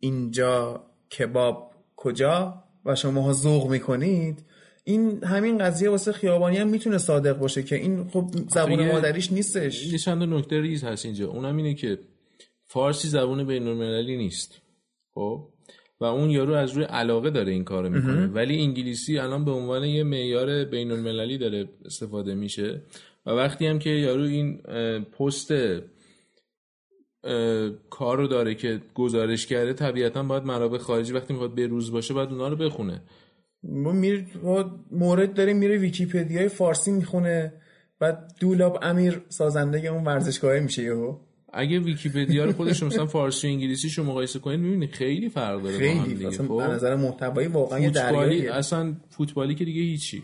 اینجا 0.00 0.84
کباب 1.18 1.72
کجا 1.96 2.64
و 2.84 2.94
شما 2.94 3.32
ذوق 3.32 3.70
می‌کنید 3.70 4.44
این 4.88 5.24
همین 5.24 5.58
قضیه 5.58 5.90
واسه 5.90 6.12
خیابانی 6.12 6.56
هم 6.56 6.68
می‌تونه 6.68 6.98
صادق 6.98 7.38
باشه 7.38 7.62
که 7.62 7.76
این 7.76 8.08
خب 8.08 8.30
زبان 8.48 8.92
مادریش 8.92 9.32
نیستش. 9.32 9.86
یه 9.86 9.98
چند 9.98 10.22
نکته 10.22 10.60
ریز 10.60 10.84
هست 10.84 11.04
اینجا. 11.04 11.28
اونم 11.28 11.56
اینه 11.56 11.74
که 11.74 11.98
فارسی 12.66 13.08
زبون 13.08 13.44
بین 13.44 13.66
المللی 13.68 14.16
نیست. 14.16 14.60
خب؟ 15.14 15.48
و 16.00 16.04
اون 16.04 16.30
یارو 16.30 16.54
از 16.54 16.72
روی 16.72 16.84
علاقه 16.84 17.30
داره 17.30 17.52
این 17.52 17.64
کارو 17.64 17.88
می‌کنه. 17.88 18.26
ولی 18.26 18.62
انگلیسی 18.62 19.18
الان 19.18 19.44
به 19.44 19.50
عنوان 19.50 19.84
یه 19.84 20.04
معیار 20.04 20.64
بین 20.64 20.90
المللی 20.90 21.38
داره 21.38 21.68
استفاده 21.84 22.34
میشه. 22.34 22.82
و 23.26 23.30
وقتی 23.30 23.66
هم 23.66 23.78
که 23.78 23.90
یارو 23.90 24.22
این 24.22 24.56
پست 25.02 25.52
اه، 27.24 27.70
کار 27.90 28.16
رو 28.16 28.26
داره 28.26 28.54
که 28.54 28.80
گزارش 28.94 29.46
کرده 29.46 29.72
طبیعتا 29.72 30.22
باید 30.22 30.42
منابع 30.42 30.78
خارجی 30.78 31.12
وقتی 31.12 31.32
می‌خواد 31.32 31.54
به 31.54 31.66
روز 31.66 31.92
باشه 31.92 32.14
باید 32.14 32.30
اونا 32.30 32.48
رو 32.48 32.56
بخونه. 32.56 33.02
ما 33.62 33.92
میره 33.92 34.26
مورد 34.90 35.34
داره 35.34 35.52
میره 35.52 35.78
ویکیپدیای 35.78 36.48
فارسی 36.48 36.92
می‌خونه 36.92 37.52
بعد 37.98 38.34
دولاب 38.40 38.78
امیر 38.82 39.22
سازنده 39.28 39.88
اون 39.88 40.04
ورزشگاه 40.04 40.60
میشه 40.60 40.82
یهو. 40.82 41.16
اگه 41.52 41.78
ویکیپدیا 41.78 42.44
رو 42.44 42.52
خودش 42.52 42.82
مثلا 42.82 43.06
فارسی 43.06 43.46
و 43.46 43.50
انگلیسیشو 43.50 44.04
مقایسه 44.04 44.38
کنید 44.38 44.60
می‌بینید 44.60 44.90
خیلی 44.90 45.28
فرق 45.28 45.62
داره 45.62 45.78
با 45.78 46.00
هم 46.00 46.02
خیلی 46.02 46.14
دیگه. 46.14 46.28
اصلا 46.28 46.46
خب؟ 46.46 46.56
به 46.56 46.62
نظر 46.62 46.96
محتوایی 46.96 47.48
واقعا 47.48 47.78
یه 47.78 48.54
اصلا 48.54 48.94
فوتبالی 49.10 49.54
که 49.54 49.64
دیگه 49.64 49.82
هیچی. 49.82 50.22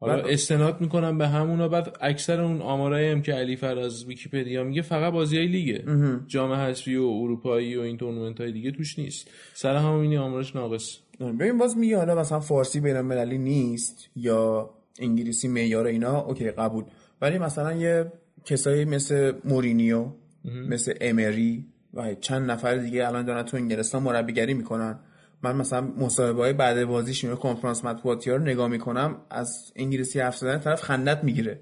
حالا 0.00 0.14
استناد 0.14 0.80
می‌کنم 0.80 1.18
به 1.18 1.28
همونا. 1.28 1.68
بعد 1.68 1.96
اکثر 2.00 2.40
اون 2.40 2.62
آمارایی 2.62 3.08
هم 3.10 3.22
که 3.22 3.32
علی 3.32 3.56
فراز 3.56 4.04
ویکیپدیا 4.04 4.64
میگه 4.64 4.82
فقط 4.82 5.12
بازی 5.12 5.36
های 5.36 5.46
لیگه 5.46 5.84
جام 6.26 6.52
حذفی 6.52 6.96
و 6.96 7.04
اروپایی 7.04 7.76
و 7.76 7.80
این 7.80 7.96
تورنمنت 7.96 8.40
های 8.40 8.52
دیگه 8.52 8.70
توش 8.70 8.98
نیست. 8.98 9.30
سر 9.54 9.76
همین 9.76 10.18
آمارش 10.18 10.56
ناقص. 10.56 10.98
ببین 11.20 11.58
باز 11.58 11.76
میگه 11.76 11.96
حالا 11.96 12.14
مثلا 12.14 12.40
فارسی 12.40 12.80
بین 12.80 12.96
المللی 12.96 13.38
نیست 13.38 14.08
یا 14.16 14.70
انگلیسی 14.98 15.48
معیار 15.48 15.86
اینا 15.86 16.20
اوکی 16.20 16.50
قبول. 16.50 16.84
ولی 17.22 17.38
مثلا 17.38 17.72
یه 17.72 18.12
کسایی 18.44 18.84
مثل 18.84 19.32
مورینیو 19.44 20.06
مثل 20.44 20.94
امری 21.00 21.66
و 21.94 22.14
چند 22.14 22.50
نفر 22.50 22.76
دیگه 22.76 23.08
الان 23.08 23.24
دارن 23.24 23.42
تو 23.42 23.56
انگلستان 23.56 24.02
مربیگری 24.02 24.54
می‌کنن. 24.54 24.98
من 25.42 25.56
مثلا 25.56 25.80
مصاحبه 25.80 26.42
های 26.42 26.52
بعد 26.52 26.84
بازیشون 26.84 27.36
کنفرانس 27.36 27.84
مطبوعاتی 27.84 28.30
ها 28.30 28.36
رو 28.36 28.42
نگاه 28.42 28.68
می‌کنم 28.68 29.16
از 29.30 29.72
انگلیسی 29.76 30.20
حرف 30.20 30.36
زدن 30.36 30.58
طرف 30.58 30.82
خندت 30.82 31.24
می‌گیره. 31.24 31.60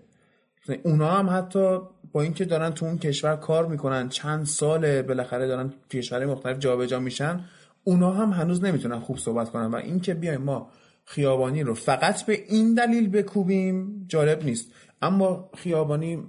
اونا 0.83 1.11
هم 1.11 1.39
حتی 1.39 1.79
با 2.13 2.23
اینکه 2.23 2.45
دارن 2.45 2.71
تو 2.71 2.87
اون 2.87 2.99
کشور 2.99 3.37
کار 3.37 3.67
می‌کنن 3.67 4.09
چند 4.09 4.47
ساله 4.47 5.03
بالاخره 5.03 5.47
دارن 5.47 5.69
تو 5.69 5.99
کشورهای 5.99 6.27
مختلف 6.33 6.59
جابجا 6.59 7.01
میشن 7.01 7.45
اونا 7.85 8.11
هم 8.11 8.31
هنوز 8.31 8.65
نمی‌تونن 8.65 8.99
خوب 8.99 9.19
صحبت 9.19 9.51
کنن 9.51 9.67
و 9.67 9.77
اینکه 9.77 10.15
بیایم 10.15 10.43
ما 10.43 10.71
خیابانی 11.05 11.63
رو 11.63 11.75
فقط 11.75 12.27
به 12.27 12.45
این 12.49 12.75
دلیل 12.75 13.09
بکوبیم 13.09 14.05
جالب 14.09 14.45
نیست. 14.45 14.73
اما 15.03 15.51
خیابانی 15.57 16.25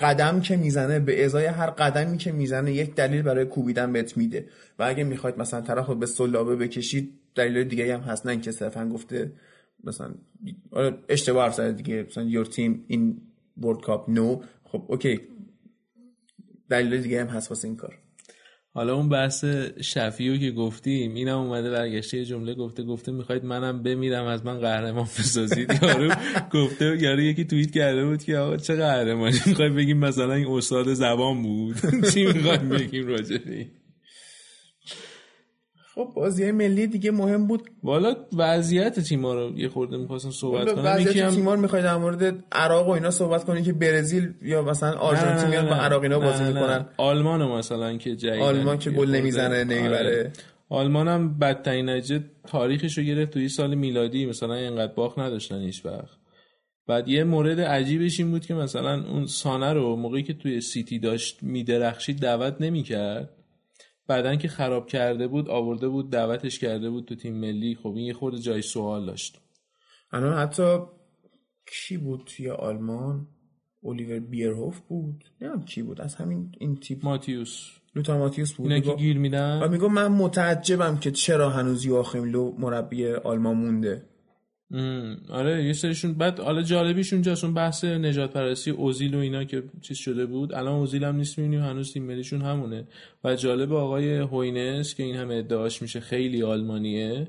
قدم 0.00 0.40
که 0.40 0.56
می‌زنه 0.56 1.00
به 1.00 1.24
ازای 1.24 1.46
هر 1.46 1.70
قدمی 1.70 2.18
که 2.18 2.32
می‌زنه 2.32 2.72
یک 2.72 2.94
دلیل 2.94 3.22
برای 3.22 3.44
کوبیدن 3.44 3.92
بهت 3.92 4.16
میده. 4.16 4.46
و 4.78 4.82
اگه 4.82 5.04
می‌خواید 5.04 5.38
مثلا 5.38 5.60
طرف 5.60 5.86
رو 5.86 5.94
به 5.94 6.06
سلابه 6.06 6.56
بکشید 6.56 7.18
دلیل 7.34 7.64
دیگه 7.64 7.94
هم 7.94 8.00
هست 8.00 8.26
نه 8.26 8.32
اینکه 8.32 8.52
صرفا 8.52 8.88
گفته 8.88 9.32
مثلا 9.84 10.14
آره، 10.70 10.98
اشتباه 11.08 11.44
حرف 11.44 11.60
دیگه. 11.60 12.06
مثلا 12.08 12.30
your 12.30 12.46
team 12.46 12.92
in 12.92 13.00
world 13.62 13.84
cup 13.84 14.14
no. 14.16 14.44
خب 14.64 14.84
اوکی. 14.88 15.20
دلیل 16.68 17.02
دیگه 17.02 17.20
هم 17.20 17.26
هست 17.26 17.50
واسه 17.50 17.68
این 17.68 17.76
کار. 17.76 17.98
حالا 18.74 18.94
اون 18.94 19.08
بحث 19.08 19.44
شفیو 19.80 20.36
که 20.36 20.50
گفتیم 20.50 21.14
اینم 21.14 21.38
اومده 21.38 21.70
برگشته 21.70 22.18
یه 22.18 22.24
جمله 22.24 22.54
گفته 22.54 22.82
گفته 22.82 23.12
می‌خواید 23.12 23.44
منم 23.44 23.82
بمیرم 23.82 24.24
از 24.24 24.46
من 24.46 24.58
قهرمان 24.58 25.04
بسازید. 25.04 25.78
یارو 25.82 26.14
گفته 26.52 26.96
یارو 27.00 27.20
یکی 27.20 27.44
توییت 27.44 27.70
کرده 27.70 28.04
بود 28.04 28.22
که 28.22 28.36
آقا 28.38 28.56
چه 28.56 28.76
قهرمانی؟ 28.76 29.38
می‌خوای 29.46 29.68
بگیم 29.68 29.98
مثلا 29.98 30.34
این 30.34 30.46
استاد 30.46 30.94
زبان 30.94 31.42
بود. 31.42 31.76
چی 32.14 32.24
می‌خوایم 32.24 32.68
بگیم 32.68 33.06
راجع 33.06 33.38
به 33.38 33.54
این؟ 33.54 33.68
خب 35.94 36.12
بازی 36.16 36.50
ملی 36.50 36.86
دیگه 36.86 37.10
مهم 37.10 37.46
بود. 37.46 37.70
والا 37.82 38.16
وضعیت 38.36 39.00
تیما 39.00 39.34
رو 39.34 39.58
یه 39.58 39.68
خورده 39.68 39.96
می‌خواستم 39.96 40.30
صحبت 40.30 40.72
کنم. 40.72 40.84
وضعیت 40.84 41.16
هم 41.16 41.34
تیمار 41.34 41.56
می‌خوای 41.56 41.82
در 41.82 41.96
مورد 41.96 42.44
عراق 42.52 42.88
و 42.88 42.90
اینا 42.90 43.10
صحبت 43.10 43.44
کنی 43.44 43.62
که 43.62 43.72
برزیل 43.72 44.34
یا 44.42 44.62
مثلا 44.62 44.92
آرژانتین 44.92 45.48
میان 45.48 45.68
با 45.68 45.74
عراق 45.74 46.02
اینا 46.02 46.18
بازی. 46.18 46.44
می‌کنن. 46.44 46.86
آلمان 46.96 47.40
رو 47.40 47.56
مثلا 47.56 47.96
که 47.96 48.16
جدیدن. 48.16 48.42
آلمان 48.42 48.78
که 48.78 48.90
گل 48.90 49.10
نمی‌زنه 49.10 49.64
نمی‌بره. 49.64 49.98
آره. 49.98 50.32
آلمان 50.68 51.08
هم 51.08 51.38
بدترین 51.38 51.88
نتیجه 51.88 52.24
تاریخش 52.46 52.98
رو 52.98 53.04
گرفت. 53.04 53.32
توی 53.32 53.48
سال 53.48 53.74
میلادی 53.74 54.26
مثلا 54.26 54.54
اینقدر 54.54 54.92
باخت 54.92 55.18
نداشتن 55.18 55.60
هیچ 55.60 55.86
وقت. 55.86 56.18
بعد 56.86 57.08
یه 57.08 57.24
مورد 57.24 57.60
عجیبش 57.60 58.20
این 58.20 58.30
بود 58.30 58.46
که 58.46 58.54
مثلا 58.54 59.04
اون 59.08 59.26
سانه 59.26 59.72
رو 59.72 59.96
موقعی 59.96 60.22
که 60.22 60.34
توی 60.34 60.60
سیتی 60.60 60.98
داشت 60.98 61.42
میدرخشید 61.42 62.18
دعوت 62.18 62.56
نمی‌کرد. 62.60 63.30
بعدن 64.12 64.36
که 64.36 64.48
خراب 64.48 64.86
کرده 64.86 65.26
بود 65.28 65.48
آورده 65.48 65.88
بود 65.88 66.10
دعوتش 66.10 66.58
کرده 66.58 66.90
بود 66.90 67.04
تو 67.04 67.14
تیم 67.14 67.34
ملی. 67.40 67.74
خب 67.82 67.88
این 67.88 68.06
یه 68.06 68.12
خورده 68.14 68.38
جای 68.38 68.62
سوال 68.62 69.06
داشت. 69.06 69.40
الان 70.10 70.38
حتی 70.38 70.78
کی 71.66 71.96
بود 71.96 72.22
توی 72.26 72.50
آلمان؟ 72.50 73.26
الیور 73.84 74.18
بیرهوف 74.20 74.80
بود؟ 74.80 75.24
نمی‌دونم 75.40 75.64
کی 75.64 75.82
بود. 75.82 76.00
از 76.00 76.14
همین 76.14 76.52
این 76.58 76.76
تیپ. 76.76 77.04
ماتیوس. 77.04 77.68
لوتار 77.94 78.18
ماتیوس 78.18 78.52
بود. 78.52 78.66
اینا 78.66 78.80
میگفت- 78.84 78.98
گیرو 78.98 79.20
میدن 79.20 79.70
میگو 79.70 79.88
من 79.88 80.08
متعجبم 80.08 80.96
که 80.96 81.10
چرا 81.10 81.50
هنوز 81.50 81.84
یواخیم 81.84 82.24
لو 82.24 82.54
مربی 82.58 83.06
آلمان 83.12 83.56
مونده. 83.56 84.08
آره 85.30 85.64
یه 85.64 85.72
سریشون 85.72 86.14
بعد 86.14 86.40
حالا 86.40 86.62
جالبیش 86.62 87.12
اونجاست 87.12 87.44
اون 87.44 87.54
بحث 87.54 87.84
نژاد 87.84 88.32
پرستی 88.32 88.70
اوزیل 88.70 89.14
و 89.14 89.18
اینا 89.18 89.44
که 89.44 89.62
چیز 89.80 89.96
شده 89.96 90.26
بود 90.26 90.54
الان 90.54 90.74
اوزیل 90.74 91.04
هم 91.04 91.16
نیست 91.16 91.38
می‌بینیم 91.38 91.60
هنوز 91.60 91.92
تیم 91.92 92.04
ملیشون 92.04 92.42
همونه. 92.42 92.88
و 93.24 93.34
جالب 93.36 93.72
آقای 93.72 94.16
هوینس 94.16 94.94
که 94.94 95.02
این 95.02 95.16
همه 95.16 95.34
ادعاش 95.34 95.82
میشه 95.82 96.00
خیلی 96.00 96.42
آلمانیه 96.42 97.28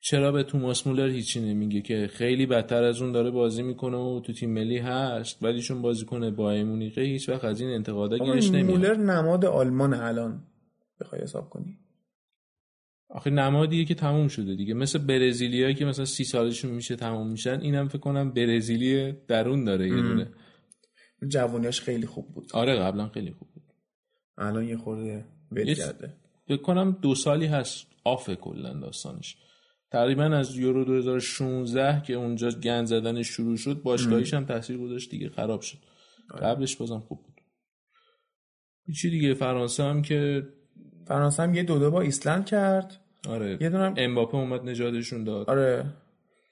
چرا 0.00 0.32
به 0.32 0.42
توماس 0.42 0.86
مولر 0.86 1.08
هیچی 1.08 1.40
نمیگه 1.40 1.80
که 1.80 2.10
خیلی 2.12 2.46
بدتر 2.46 2.84
از 2.84 3.02
اون 3.02 3.12
داره 3.12 3.30
بازی 3.30 3.62
می‌کنه 3.62 3.96
و 3.96 4.20
تو 4.20 4.32
تیم 4.32 4.50
ملی 4.50 4.78
هست 4.78 5.42
ولی 5.42 5.62
چون 5.62 5.82
بازیکن 5.82 6.30
بایرن 6.30 6.54
مونیخه 6.54 7.00
هیچ 7.00 7.28
وقت 7.28 7.44
از 7.44 7.60
این 7.60 7.70
انتقادا 7.70 8.18
گیرش 8.18 8.50
نمیاد. 8.50 8.78
مولر 8.78 8.96
نماد 8.96 9.44
آلمان 9.44 9.94
الان 9.94 10.42
بخوای 11.00 11.22
حساب 11.22 11.50
کنی. 11.50 11.78
آخه 13.14 13.30
نمادیه 13.30 13.84
که 13.84 13.94
تموم 13.94 14.28
شده 14.28 14.54
دیگه. 14.54 14.74
مثل 14.74 14.98
برزیلیایی 14.98 15.74
که 15.74 15.84
مثلا 15.84 16.04
سی 16.04 16.24
سالشون 16.24 16.70
میشه 16.70 16.96
تموم 16.96 17.30
میشن 17.30 17.60
اینم 17.60 17.88
فکر 17.88 17.98
کنم 17.98 18.32
برزیلی 18.32 19.12
درون 19.12 19.64
داره 19.64 19.88
یه 19.88 20.02
دونه. 20.02 20.30
جوانیاش 21.28 21.80
خیلی 21.80 22.06
خوب 22.06 22.34
بود. 22.34 22.50
آره 22.54 22.76
قبلا 22.76 23.08
خیلی 23.08 23.30
خوب 23.30 23.48
بود. 23.54 23.62
الان 24.38 24.64
یه 24.64 24.76
خورده 24.76 25.24
ول 25.52 25.74
کرده. 25.74 26.16
فکر 26.48 26.62
کنم 26.62 26.98
دو 27.02 27.14
سالی 27.14 27.46
هست 27.46 27.86
آفه 28.04 28.36
کلا 28.36 28.72
داستانش. 28.72 29.36
تقریبا 29.90 30.24
از 30.24 30.56
یورو 30.56 30.84
2016 30.84 32.02
که 32.06 32.14
اونجا 32.14 32.50
گند 32.50 32.86
زدنش 32.86 33.28
شروع 33.28 33.56
شد 33.56 33.82
باشگاهیش 33.82 34.34
هم 34.34 34.44
تاثیر 34.44 34.78
گذاشت 34.78 35.10
دیگه 35.10 35.28
خراب 35.28 35.60
شد. 35.60 35.78
قبلش 36.42 36.76
بازم 36.76 37.00
خوب 37.00 37.22
بود. 37.22 37.40
چی 38.94 39.10
دیگه 39.10 39.34
فرانسه 39.34 39.82
هم 39.82 40.02
که 40.02 40.48
فرانسه 41.06 41.42
هم 41.42 41.54
یه 41.54 41.62
دو 41.62 41.78
دو 41.78 41.90
با 41.90 42.00
ایسلند 42.00 42.46
کرد. 42.46 43.03
آره. 43.28 43.58
یه 43.60 43.70
دونم 43.70 43.94
امباپه 43.96 44.36
اومد 44.36 44.68
نجاتشون 44.68 45.24
داد. 45.24 45.50
آره. 45.50 45.84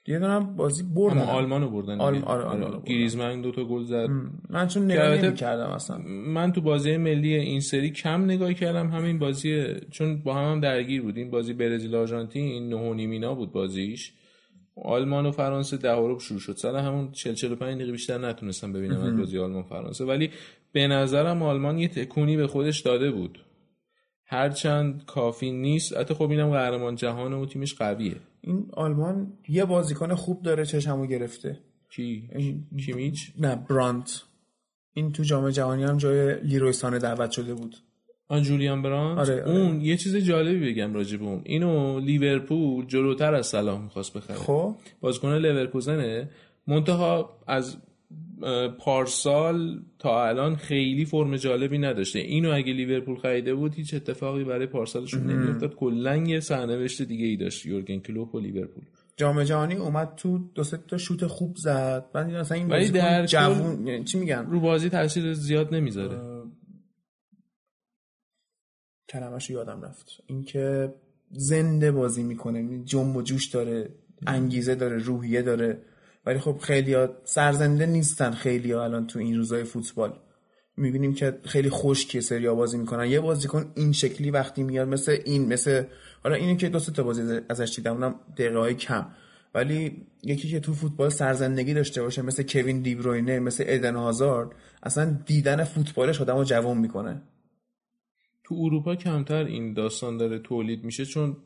یه 0.07 0.19
دونم 0.19 0.55
بازی 0.55 0.83
بردن. 0.83 1.17
اما 1.17 1.31
آلمانو 1.31 1.69
بردن 1.69 2.01
آل-. 2.01 2.23
آره، 2.23 2.43
آلمانو 2.43 2.71
بردن. 2.71 2.83
گریزمان 2.85 3.41
دو 3.41 3.51
تا 3.51 3.63
گل 3.63 3.83
زد. 3.83 4.07
من 4.49 4.67
چون 4.67 4.85
نگاه 4.85 5.17
نمی 5.17 5.35
کردم 5.35 5.69
اصلا. 5.69 5.97
من 6.07 6.51
تو 6.51 6.61
بازی 6.61 6.97
ملی 6.97 7.35
این 7.35 7.59
سری 7.59 7.89
کم 7.89 8.25
نگاه 8.25 8.53
کردم. 8.53 8.89
همین 8.89 9.19
بازی 9.19 9.65
چون 9.91 10.17
با 10.17 10.33
هم, 10.33 10.51
هم 10.51 10.59
درگیر 10.59 11.01
بود. 11.01 11.17
این 11.17 11.31
بازی 11.31 11.53
برزیل 11.53 11.95
آرژانتین 11.95 12.69
نه 12.69 12.75
و 12.75 12.93
نیم 12.93 13.11
اینا 13.11 13.35
بود 13.35 13.51
بازیش. 13.51 14.13
آلمان 14.75 15.25
و 15.25 15.31
فرانسه 15.31 15.77
ده 15.77 15.93
و 15.93 16.07
ربع 16.07 16.19
شروع 16.19 16.39
شد. 16.39 16.53
سر 16.57 16.75
همون 16.75 17.11
40 17.11 17.33
45 17.33 17.75
دقیقه 17.75 17.91
بیشتر 17.91 18.17
نتونستم 18.17 18.73
ببینم 18.73 19.01
از 19.01 19.17
بازی 19.17 19.39
آلمان 19.39 19.63
فرانسه. 19.63 20.05
ولی 20.05 20.29
به 20.71 20.87
نظرم 20.87 21.43
آلمان 21.43 21.77
یه 21.77 21.87
تکونی 21.87 22.37
به 22.37 22.47
خودش 22.47 22.79
داده 22.79 23.11
بود. 23.11 23.39
هرچند 24.33 25.05
کافی 25.05 25.51
نیست 25.51 25.97
حتی 25.97 26.13
خب 26.13 26.29
اینم 26.29 26.49
قهرمان 26.49 26.95
جهان 26.95 27.33
و 27.33 27.45
تیمش 27.45 27.75
قویه. 27.75 28.15
این 28.41 28.69
آلمان 28.73 29.33
یه 29.49 29.65
بازیکن 29.65 30.13
خوب 30.15 30.41
داره 30.41 30.65
چشمو 30.65 31.05
گرفته. 31.05 31.59
کی؟ 31.89 32.29
این- 32.35 32.67
کیمیچ؟ 32.85 33.31
نه 33.39 33.55
برانت. 33.55 34.23
این 34.93 35.11
تو 35.11 35.23
جام 35.23 35.49
جهانی 35.49 35.83
هم 35.83 35.97
جای 35.97 36.41
لیروی 36.41 36.71
سانه 36.73 36.99
دعوت 36.99 37.31
شده 37.31 37.53
بود. 37.53 37.75
آن 38.27 38.41
جولیان 38.41 38.81
برانت؟ 38.81 39.19
آره، 39.19 39.43
آره. 39.43 39.51
اون 39.51 39.81
یه 39.81 39.97
چیز 39.97 40.15
جالبی 40.15 40.71
بگم 40.73 40.93
راجع 40.93 41.17
به 41.17 41.25
اون. 41.25 41.41
اینو 41.45 41.99
لیورپول 41.99 42.85
جلوتر 42.85 43.33
از 43.33 43.47
صلاح 43.47 43.81
می‌خواست 43.81 44.13
بخره. 44.17 44.35
خب؟ 44.35 44.75
بازیکن 45.01 45.33
لورکوزنه 45.33 46.29
منتها 46.67 47.37
از 47.47 47.77
پارسال 48.79 49.81
تا 49.99 50.27
الان 50.27 50.55
خیلی 50.55 51.05
فرم 51.05 51.35
جالبی 51.35 51.77
نداشته. 51.77 52.19
اینو 52.19 52.51
اگه 52.53 52.73
لیورپول 52.73 53.15
خریده 53.15 53.55
بود 53.55 53.73
هیچ 53.73 53.93
اتفاقی 53.93 54.43
برای 54.43 54.67
پارسالشون 54.67 55.23
نمیافتاد. 55.23 55.75
کلا 55.75 56.15
یه 56.15 56.39
سرنوشت 56.39 57.01
دیگه 57.01 57.25
ای 57.25 57.37
داشت 57.37 57.65
یورگن 57.65 57.99
کلوپ 57.99 58.35
و 58.35 58.39
لیورپول. 58.39 58.83
جام 59.17 59.43
جهانی 59.43 59.75
اومد 59.75 60.15
تو 60.15 60.37
دو 60.55 60.63
سه 60.63 60.77
تا 60.87 60.97
شوت 60.97 61.27
خوب 61.27 61.55
زد. 61.57 62.11
بعد 62.13 62.27
این 62.27 62.35
اصلا 62.35 62.57
این 62.57 62.67
ولی 62.67 62.79
بازیکن 62.79 62.99
در 62.99 63.25
جوون 63.25 63.87
یعنی 63.87 64.03
چی 64.03 64.19
میگن؟ 64.19 64.45
رو 64.45 64.59
بازی 64.59 64.89
تاثیر 64.89 65.33
زیاد 65.33 65.75
نمی‌ذاره. 65.75 66.43
کلمش 69.09 69.49
یادم 69.49 69.81
رفت. 69.81 70.21
اینکه 70.25 70.93
زنده 71.31 71.91
بازی 71.91 72.23
می‌کنه. 72.23 72.83
جنب 72.83 73.15
و 73.15 73.21
جوش 73.21 73.45
داره 73.45 73.89
انگیزه 74.27 74.75
داره 74.75 74.97
روحیه 74.97 75.41
داره. 75.41 75.81
ولی 76.25 76.39
خب 76.39 76.57
خیلی 76.57 76.95
سرزنده 77.23 77.85
نیستن 77.85 78.31
خیلی 78.31 78.73
الان 78.73 79.07
تو 79.07 79.19
این 79.19 79.37
روزای 79.37 79.63
فوتبال. 79.63 80.19
می‌بینیم 80.77 81.13
که 81.13 81.39
خیلی 81.45 81.69
خشکی 81.69 82.21
سریا 82.21 82.55
بازی 82.55 82.77
می‌کنن. 82.77 83.07
یه 83.07 83.19
بازیکن 83.19 83.71
این 83.75 83.91
شکلی 83.91 84.31
وقتی 84.31 84.63
میاد 84.63 84.87
مثل 84.87 85.17
این 85.25 85.53
مثل 85.53 85.83
حالا 86.23 86.35
اینو 86.35 86.55
که 86.55 86.69
دو 86.69 86.79
تا 86.79 87.03
بازی 87.03 87.39
ازش 87.49 87.73
دیدم 87.75 87.93
اونم 87.93 88.15
دقیقه 88.37 88.59
های 88.59 88.73
کم. 88.73 89.05
ولی 89.55 90.07
یکی 90.23 90.49
که 90.49 90.59
تو 90.59 90.73
فوتبال 90.73 91.09
سرزندگی 91.09 91.73
داشته 91.73 92.01
باشه 92.01 92.21
مثل 92.21 92.43
کوین 92.43 92.81
دیبروینه 92.81 93.39
مثل 93.39 93.63
ادن 93.67 93.95
هازارد 93.95 94.49
اصلا 94.83 95.19
دیدن 95.25 95.63
فوتبالش 95.63 96.21
آدمو 96.21 96.43
جوان 96.43 96.77
می‌کنه. 96.77 97.21
تو 98.43 98.55
اروپا 98.55 98.95
کمتر 98.95 99.43
این 99.43 99.73
داستان 99.73 100.17
داره 100.17 100.39
تولید 100.39 100.83
میشه 100.83 101.05
چون 101.05 101.37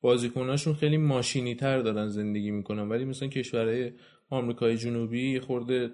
بازیکناشون 0.00 0.74
خیلی 0.74 0.96
ماشینی 0.96 1.54
تر 1.54 1.78
دارن 1.78 2.08
زندگی 2.08 2.50
می‌کنن. 2.50 2.88
ولی 2.88 3.04
مثلا 3.04 3.28
کشورهای 3.28 3.92
آمریکای 4.32 4.76
جنوبی 4.76 5.40
خورده 5.40 5.90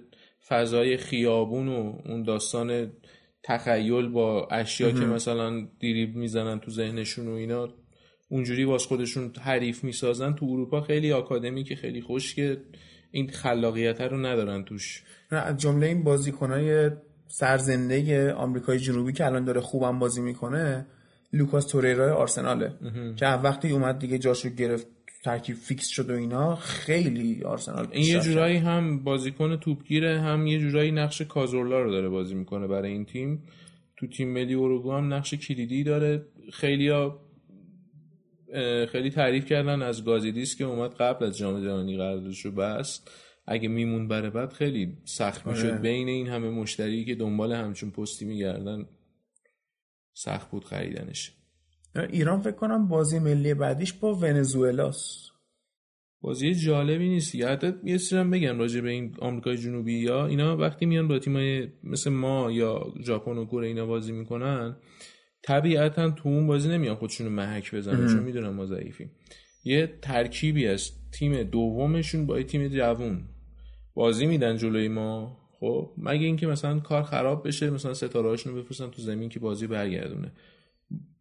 فضای 0.48 0.96
خیابون 0.96 1.68
و 1.68 1.92
اون 2.06 2.22
داستان 2.22 2.92
تخیل 3.42 4.08
با 4.08 4.48
اشیا 4.50 4.90
که 4.90 5.04
مثلا 5.04 5.68
دیریب 5.80 6.16
می‌زنن 6.16 6.60
تو 6.60 6.70
ذهنشون 6.70 7.28
و 7.28 7.32
اینا 7.32 7.68
اونجوری 8.28 8.64
واس 8.64 8.86
خودشون 8.86 9.32
حریف 9.40 9.84
می‌سازن. 9.84 10.32
تو 10.32 10.46
اروپا 10.46 10.80
خیلی 10.80 11.12
آکادمی 11.12 11.64
که 11.64 11.76
خیلی 11.76 12.00
خوشگه 12.00 12.56
این 13.10 13.28
خلاقیت 13.30 14.00
رو 14.00 14.26
ندارن 14.26 14.64
توش. 14.64 15.02
نه 15.32 15.54
جمله 15.56 15.86
این 15.86 16.04
بازیکنای 16.04 16.90
سرزنده 17.26 18.32
آمریکای 18.32 18.78
جنوبی 18.78 19.12
که 19.12 19.26
الان 19.26 19.44
داره 19.44 19.60
خوبم 19.60 19.98
بازی 19.98 20.20
می‌کنه 20.20 20.86
لوکاس 21.32 21.66
توریرا 21.66 22.16
آرسناله. 22.16 22.72
که 23.16 23.26
وقتی 23.26 23.70
اومد 23.70 23.98
دیگه 23.98 24.18
جاشو 24.18 24.48
گرفت 24.48 24.86
ترکیب 25.28 25.56
فیکس 25.56 25.86
شد 25.86 26.10
و 26.10 26.12
اینا 26.12 26.56
خیلی 26.56 27.42
آرسنال 27.44 27.88
این 27.90 28.06
یه. 28.06 28.20
جورایی 28.20 28.56
هم 28.56 29.04
بازیکن 29.04 29.56
توپگیره 29.56 30.20
هم 30.20 30.46
یه 30.46 30.58
جورایی 30.58 30.90
نقش 30.90 31.22
کازورلا 31.22 31.82
رو 31.82 31.90
داره 31.90 32.08
بازی 32.08 32.34
می‌کنه 32.34 32.66
برای 32.66 32.92
این 32.92 33.04
تیم. 33.04 33.42
تو 33.96 34.06
تیم 34.06 34.32
ملی 34.32 34.54
اروگوئه 34.54 34.92
هم 34.92 35.14
نقش 35.14 35.34
کلیدی 35.34 35.84
داره. 35.84 36.26
خیلی 36.52 36.92
خیلی 38.86 39.10
تعریف 39.10 39.46
کردن 39.46 39.82
از 39.82 40.04
گازیدیس 40.04 40.56
که 40.56 40.64
اومد 40.64 40.94
قبل 40.94 41.24
از 41.26 41.38
جام 41.38 41.64
جهانی 41.64 41.96
قراردادش 41.96 42.44
رو 42.44 42.50
بست. 42.50 43.10
اگه 43.46 43.68
می‌موند 43.68 44.08
بره 44.08 44.30
بعد 44.30 44.52
خیلی 44.52 44.98
سخت 45.04 45.46
می‌شد. 45.46 45.66
آره. 45.66 45.78
بین 45.78 46.08
این 46.08 46.28
همه 46.28 46.50
مشتری 46.50 47.04
که 47.04 47.14
دنبال 47.14 47.52
همچین 47.52 47.90
پستی 47.90 48.24
میگردن 48.24 48.86
سخت 50.12 50.50
بود 50.50 50.64
خریدنش. 50.64 51.32
ایران 51.94 52.40
فکر 52.40 52.52
کنم 52.56 52.88
بازی 52.88 53.18
ملی 53.18 53.54
بعدیش 53.54 53.92
با 53.92 54.14
ونزوئلاست. 54.14 55.28
بازی 56.20 56.54
جالبی 56.54 57.08
نیست 57.08 57.34
یا 57.34 57.48
حتی 57.48 57.72
یه 57.84 57.98
چیزی 57.98 58.24
بگم 58.24 58.58
راجع 58.58 58.80
به 58.80 58.90
این 58.90 59.14
آمریکای 59.18 59.56
جنوبی 59.56 59.98
یا 59.98 60.26
اینا 60.26 60.56
وقتی 60.56 60.86
میان 60.86 61.08
با 61.08 61.18
تیمای 61.18 61.68
مثل 61.84 62.10
ما 62.10 62.50
یا 62.50 62.92
ژاپن 63.04 63.38
و 63.38 63.44
کره 63.44 63.66
اینا 63.66 63.86
بازی 63.86 64.12
می‌کنن 64.12 64.76
طبیعتا 65.42 66.10
تو 66.10 66.28
اون 66.28 66.46
بازی 66.46 66.68
نمیان 66.68 66.96
خودشونو 66.96 67.30
محک 67.30 67.74
بزنن 67.74 68.06
چون 68.06 68.22
می‌دونن 68.22 68.48
ما 68.48 68.66
ضعیفیم. 68.66 69.10
یه 69.64 69.98
ترکیبی 70.02 70.66
از 70.66 70.90
تیم 71.12 71.42
دومشون 71.42 72.26
با 72.26 72.38
یه 72.38 72.44
تیم 72.44 72.68
جوون 72.68 73.24
بازی 73.94 74.26
میدن 74.26 74.56
جلوی 74.56 74.88
ما. 74.88 75.38
خب 75.60 75.94
مگه 75.98 76.26
اینکه 76.26 76.46
مثلا 76.46 76.80
کار 76.80 77.02
خراب 77.02 77.46
بشه 77.46 77.70
مثلا 77.70 77.94
ستاره 77.94 78.28
هاشون 78.28 78.54
رو 78.54 78.62
بفرستن 78.62 78.90
تو 78.90 79.02
زمین 79.02 79.28
که 79.28 79.40
بازی 79.40 79.66
برگردونه. 79.66 80.32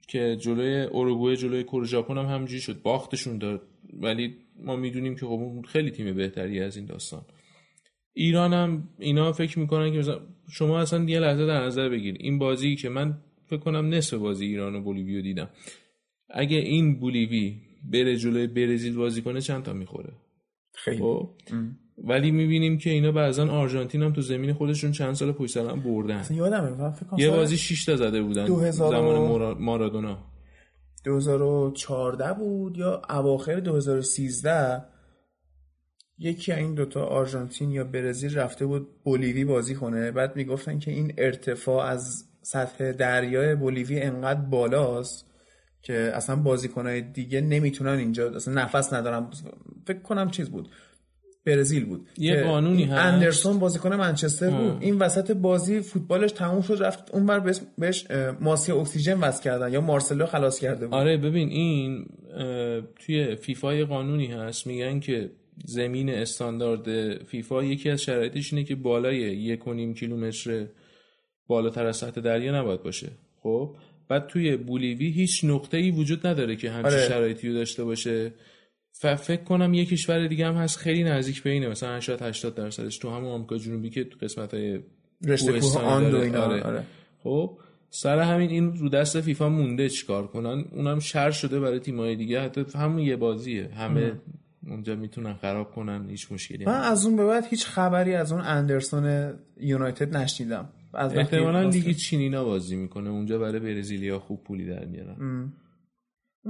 که 0.07 0.37
جلوی 0.39 0.75
اروگوئه 0.75 1.35
جلوی 1.35 1.63
کره 1.63 1.85
ژاپن 1.85 2.17
هم 2.17 2.25
همینجوری 2.25 2.61
شد. 2.61 2.81
باختشون 2.81 3.37
داد. 3.37 3.61
ولی 3.93 4.35
ما 4.63 4.75
می‌دونیم 4.75 5.15
که 5.15 5.25
خب 5.25 5.31
اون 5.31 5.61
خیلی 5.61 5.91
تیم 5.91 6.15
بهتری 6.15 6.59
از 6.59 6.77
این 6.77 6.85
داستان. 6.85 7.25
ایران 8.13 8.53
هم 8.53 8.89
اینا 8.99 9.31
فکر 9.31 9.59
می‌کنن 9.59 9.91
که 9.91 9.97
مثلا 9.97 10.19
شما 10.51 10.79
اصلا 10.79 11.03
یه 11.03 11.19
لحظه 11.19 11.45
در 11.45 11.65
نظر 11.65 11.89
بگیر. 11.89 12.15
این 12.19 12.39
بازی 12.39 12.75
که 12.75 12.89
من 12.89 13.17
فکر 13.45 13.59
کنم 13.59 13.93
نصف 13.93 14.17
بازی 14.17 14.45
ایران 14.45 14.75
و 14.75 14.81
بولیویو 14.81 15.21
دیدم. 15.21 15.49
اگه 16.29 16.57
این 16.57 16.99
بولیوی 16.99 17.55
بره 17.91 18.15
جلوی 18.15 18.47
برزیل 18.47 18.95
بازی 18.95 19.21
کنه 19.21 19.41
چند 19.41 19.63
تا 19.63 19.73
می‌خوره؟ 19.73 20.13
خیلی. 20.73 20.97
خب؟ 20.97 21.29
ولی 22.03 22.31
می‌بینیم 22.31 22.77
که 22.77 22.89
اینا 22.89 23.11
بعضا 23.11 23.47
آرژانتین 23.47 24.03
هم 24.03 24.13
تو 24.13 24.21
زمین 24.21 24.53
خودشون 24.53 24.91
چند 24.91 25.13
سال 25.13 25.31
پشت 25.31 25.53
سر 25.53 25.69
هم 25.69 25.79
بردن. 25.79 26.21
یه 27.17 27.29
بازی 27.29 27.57
6 27.57 27.85
تا 27.85 27.95
زده 27.95 28.21
بودن 28.21 28.45
2000 28.45 28.91
زمان 28.91 29.15
مورا- 29.27 29.57
مارادونا. 29.59 30.17
2014 31.03 32.33
بود 32.33 32.77
یا 32.77 33.01
اواخر 33.09 33.59
2013 33.59 34.83
یکی 36.19 36.53
این 36.53 36.73
دوتا 36.73 37.05
آرژانتین 37.05 37.71
یا 37.71 37.83
برزیل 37.83 38.37
رفته 38.37 38.65
بود 38.65 38.87
بولیوی 39.03 39.45
بازی 39.45 39.75
کنه. 39.75 40.11
بعد 40.11 40.35
می‌گفتن 40.35 40.79
که 40.79 40.91
این 40.91 41.13
ارتفاع 41.17 41.85
از 41.85 42.23
سطح 42.41 42.91
دریای 42.91 43.55
بولیوی 43.55 44.01
انقدر 44.01 44.41
بالاست 44.41 45.25
که 45.81 46.11
اصلا 46.13 46.35
بازیکنهای 46.35 47.01
دیگه 47.01 47.41
نمی‌تونن 47.41 47.97
اینجا 47.97 48.35
اصلا 48.35 48.53
نفس 48.53 48.93
ندارن. 48.93 49.27
فکر 49.87 49.99
کنم 49.99 50.31
چیز 50.31 50.49
بود. 50.49 50.69
برزیل 51.47 51.85
بود 51.85 52.07
یه 52.17 52.43
قانونی 52.43 52.83
هست. 52.83 53.05
اندرسون 53.05 53.59
بازیکن 53.59 53.95
منچستر 53.95 54.49
بود. 54.49 54.77
این 54.83 54.97
وسط 54.97 55.31
بازی 55.31 55.81
فوتبالش 55.81 56.31
تموم 56.31 56.61
شد 56.61 56.77
رفت 56.83 57.15
اونور 57.15 57.39
بهش, 57.39 57.59
بهش 57.77 58.05
اه، 58.09 58.31
ماسک 58.41 58.75
اکسیژن 58.75 59.19
وصل 59.19 59.43
کردن 59.43 59.73
یا 59.73 59.81
مارسلو 59.81 60.25
خلاص 60.25 60.59
کرده 60.59 60.87
بود. 60.87 60.95
آره 60.95 61.17
ببین 61.17 61.49
این 61.49 62.05
توی 63.05 63.35
فیفا 63.35 63.73
یه 63.73 63.85
قانونی 63.85 64.27
هست. 64.27 64.67
میگن 64.67 64.99
که 64.99 65.29
زمین 65.65 66.09
استاندارد 66.09 67.17
فیفا 67.23 67.63
یکی 67.63 67.89
از 67.89 68.01
شرایطش 68.01 68.53
اینه 68.53 68.65
که 68.65 68.75
بالای 68.75 69.17
یک 69.17 69.67
و 69.67 69.73
نیم 69.73 69.93
کیلومتر 69.93 70.65
بالاتر 71.47 71.85
از 71.85 71.97
سطح 71.97 72.21
دریا 72.21 72.61
نباید 72.61 72.83
باشه. 72.83 73.07
خب؟ 73.43 73.75
بعد 74.09 74.27
توی 74.27 74.57
بولیوی 74.57 75.11
هیچ 75.11 75.43
نقطه 75.43 75.77
ای 75.77 75.91
وجود 75.91 76.27
نداره 76.27 76.55
که 76.55 76.71
همچین 76.71 76.91
آره. 76.91 77.09
شرایطی 77.09 77.47
رو 77.47 77.53
داشته 77.53 77.83
باشه. 77.83 78.31
ف- 79.01 79.05
فکر 79.15 79.43
کنم 79.43 79.73
یه 79.73 79.85
کشور 79.85 80.27
دیگه 80.27 80.47
هم 80.47 80.53
هست 80.53 80.77
خیلی 80.77 81.03
نزدیک 81.03 81.43
به 81.43 81.49
اینه. 81.49 81.67
مثلا 81.67 81.95
80 81.95 82.21
80 82.21 82.55
درصدش 82.55 82.97
تو 82.97 83.09
همون 83.09 83.29
آمریکا 83.31 83.57
جنوبی 83.57 83.89
که 83.89 84.03
تو 84.03 84.17
قسمت 84.21 84.53
های 84.53 84.79
رشته 85.25 85.59
کوه 85.59 85.97
و 85.97 86.01
داره. 86.11 86.23
اینا. 86.25 86.41
آره. 86.41 86.61
آره. 86.61 86.83
خب 87.23 87.57
سر 87.89 88.19
همین 88.19 88.49
این 88.49 88.73
رو 88.77 88.89
دست 88.89 89.21
فیفا 89.21 89.49
مونده 89.49 89.89
چیکار 89.89 90.27
کنن؟ 90.27 90.65
اونم 90.71 90.99
شر 90.99 91.31
شده 91.31 91.59
برای 91.59 91.79
تیمای 91.79 92.15
دیگه. 92.15 92.41
حتی 92.41 92.65
همون 92.75 92.99
یه 92.99 93.15
بازیه. 93.15 93.69
همه 93.77 94.11
اونجا 94.67 94.95
می‌تونن 94.95 95.33
خراب 95.33 95.71
کنن 95.71 96.09
هیچ 96.09 96.31
مشکلی 96.31 96.65
من 96.65 96.73
از 96.81 97.05
اون 97.05 97.15
به 97.15 97.25
بعد 97.25 97.45
هیچ 97.45 97.65
خبری 97.65 98.13
از 98.15 98.31
اون 98.31 98.41
اندرسون 98.41 99.33
یونایتد 99.59 100.17
نشنیدم. 100.17 100.69
از 100.93 101.13
احتمالا 101.17 101.63
واسه- 101.65 101.79
لیگ 101.79 101.95
چینینا 101.95 102.43
بازی 102.45 102.75
می‌کنه. 102.75 103.09
اونجا 103.09 103.37
برای 103.39 103.59
برزیلیا 103.59 104.19
خوب 104.19 104.43
پولی 104.43 104.65
در 104.65 104.85
میارن. 104.85 105.51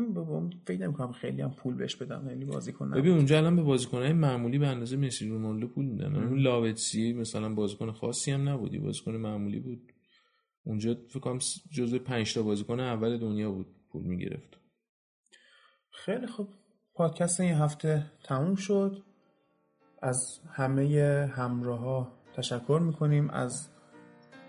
بابا 0.05 0.49
فکر 0.67 0.81
نمی‌کنم 0.81 1.11
خیلی 1.11 1.41
هم 1.41 1.51
پول 1.51 1.73
بهش 1.75 1.95
بدم 1.95 2.27
خیلی 2.27 2.45
بازیکن 2.45 2.91
ببین 2.91 3.13
اونجا 3.13 3.37
الان 3.37 3.55
به 3.55 3.61
بازیکنهای 3.61 4.13
معمولی 4.13 4.57
به 4.57 4.67
اندازه 4.67 4.97
مسی 4.97 5.29
رونالدو 5.29 5.67
پول 5.67 5.85
میدن. 5.85 6.15
اون 6.15 6.39
لاوتسی 6.39 7.13
مثلا 7.13 7.53
بازیکن 7.53 7.91
خاصی 7.91 8.31
هم 8.31 8.49
نبودی 8.49 8.79
بازیکن 8.79 9.15
معمولی 9.15 9.59
بود. 9.59 9.93
اونجا 10.63 10.97
فکر 11.09 11.19
کنم 11.19 11.39
جزو 11.71 11.99
5 11.99 12.33
تا 12.33 12.43
بازیکن 12.43 12.79
اول 12.79 13.17
دنیا 13.17 13.51
بود 13.51 13.67
پول 13.91 14.03
می‌گرفت. 14.03 14.57
خیلی 15.91 16.27
خوب. 16.27 16.47
پادکست 16.93 17.39
این 17.39 17.53
هفته 17.53 18.11
تموم 18.23 18.55
شد. 18.55 19.03
از 20.01 20.39
همه 20.53 21.31
همراه 21.35 21.79
ها 21.79 22.11
تشکر 22.35 22.79
می‌کنیم. 22.83 23.29
از 23.29 23.69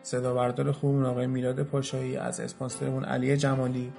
صدا 0.02 0.34
بردار 0.34 0.72
خوبمون 0.72 1.04
آقای 1.04 1.26
میلاد 1.26 1.62
پاشایی 1.62 2.16
از 2.16 2.40
اسپانسرمون 2.40 3.04
علی 3.04 3.36
جمالی. 3.36 3.92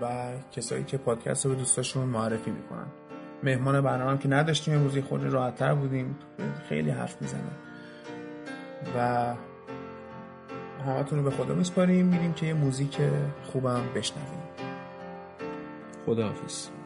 و 0.00 0.32
کسایی 0.52 0.84
که 0.84 0.96
پادکست 0.96 1.46
رو 1.46 1.52
به 1.52 1.58
دوستاشون 1.58 2.04
معرفی 2.04 2.50
می‌کنن. 2.50 2.86
مهمان 3.42 3.80
برنامه 3.80 4.10
هم 4.10 4.18
که 4.18 4.28
نداشتیم 4.28 4.74
امروزی 4.74 5.02
خود 5.02 5.24
راحتتر 5.24 5.74
بودیم. 5.74 6.16
خیلی 6.68 6.90
حرف 6.90 7.22
می‌زنه 7.22 7.50
و 8.96 9.34
همتون 10.86 11.18
رو 11.18 11.24
به 11.24 11.30
خدا 11.30 11.54
میسپاریم. 11.54 12.06
میریم 12.06 12.32
که 12.32 12.46
یه 12.46 12.54
موزیک 12.54 12.98
خوبم 13.44 13.82
بشنویم. 13.94 14.42
خداحافظ. 16.06 16.77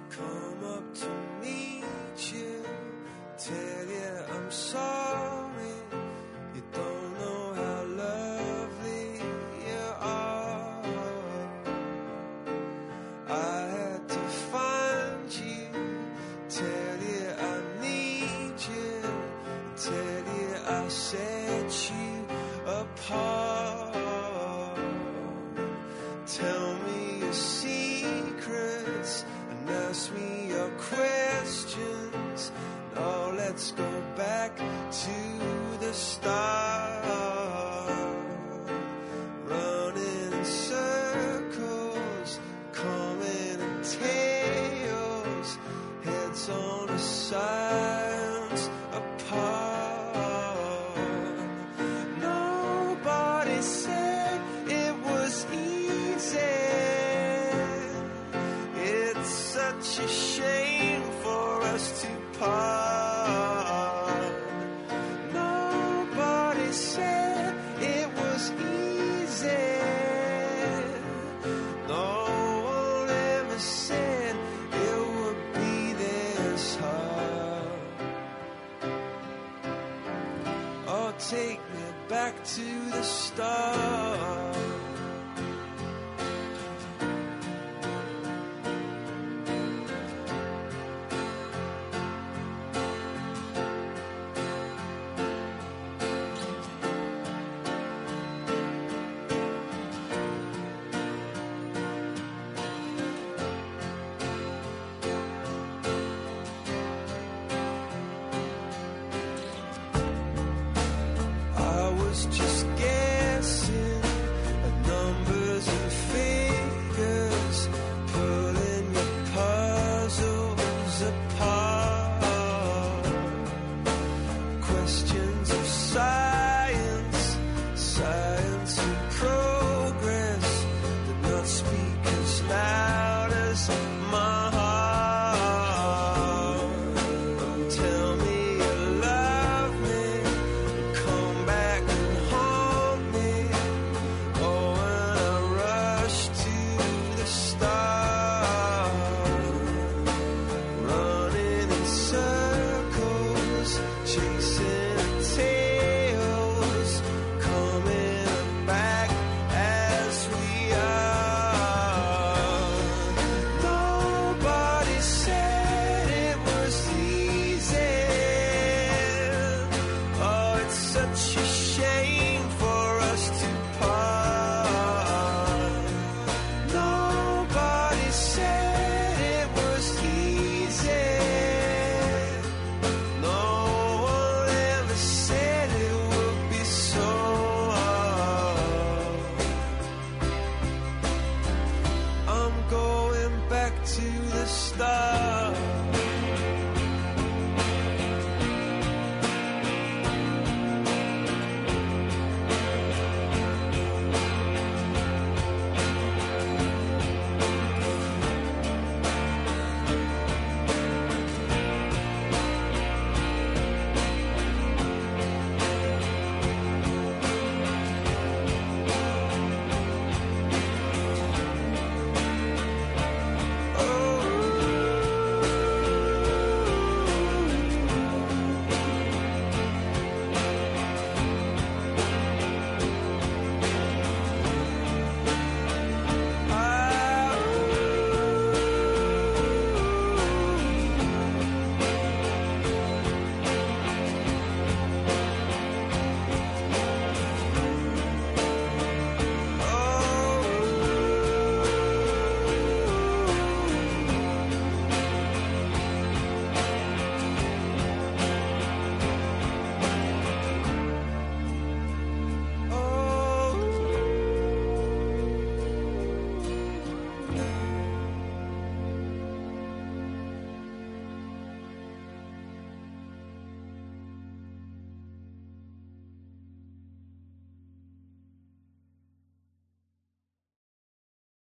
Stop. 83.03 83.82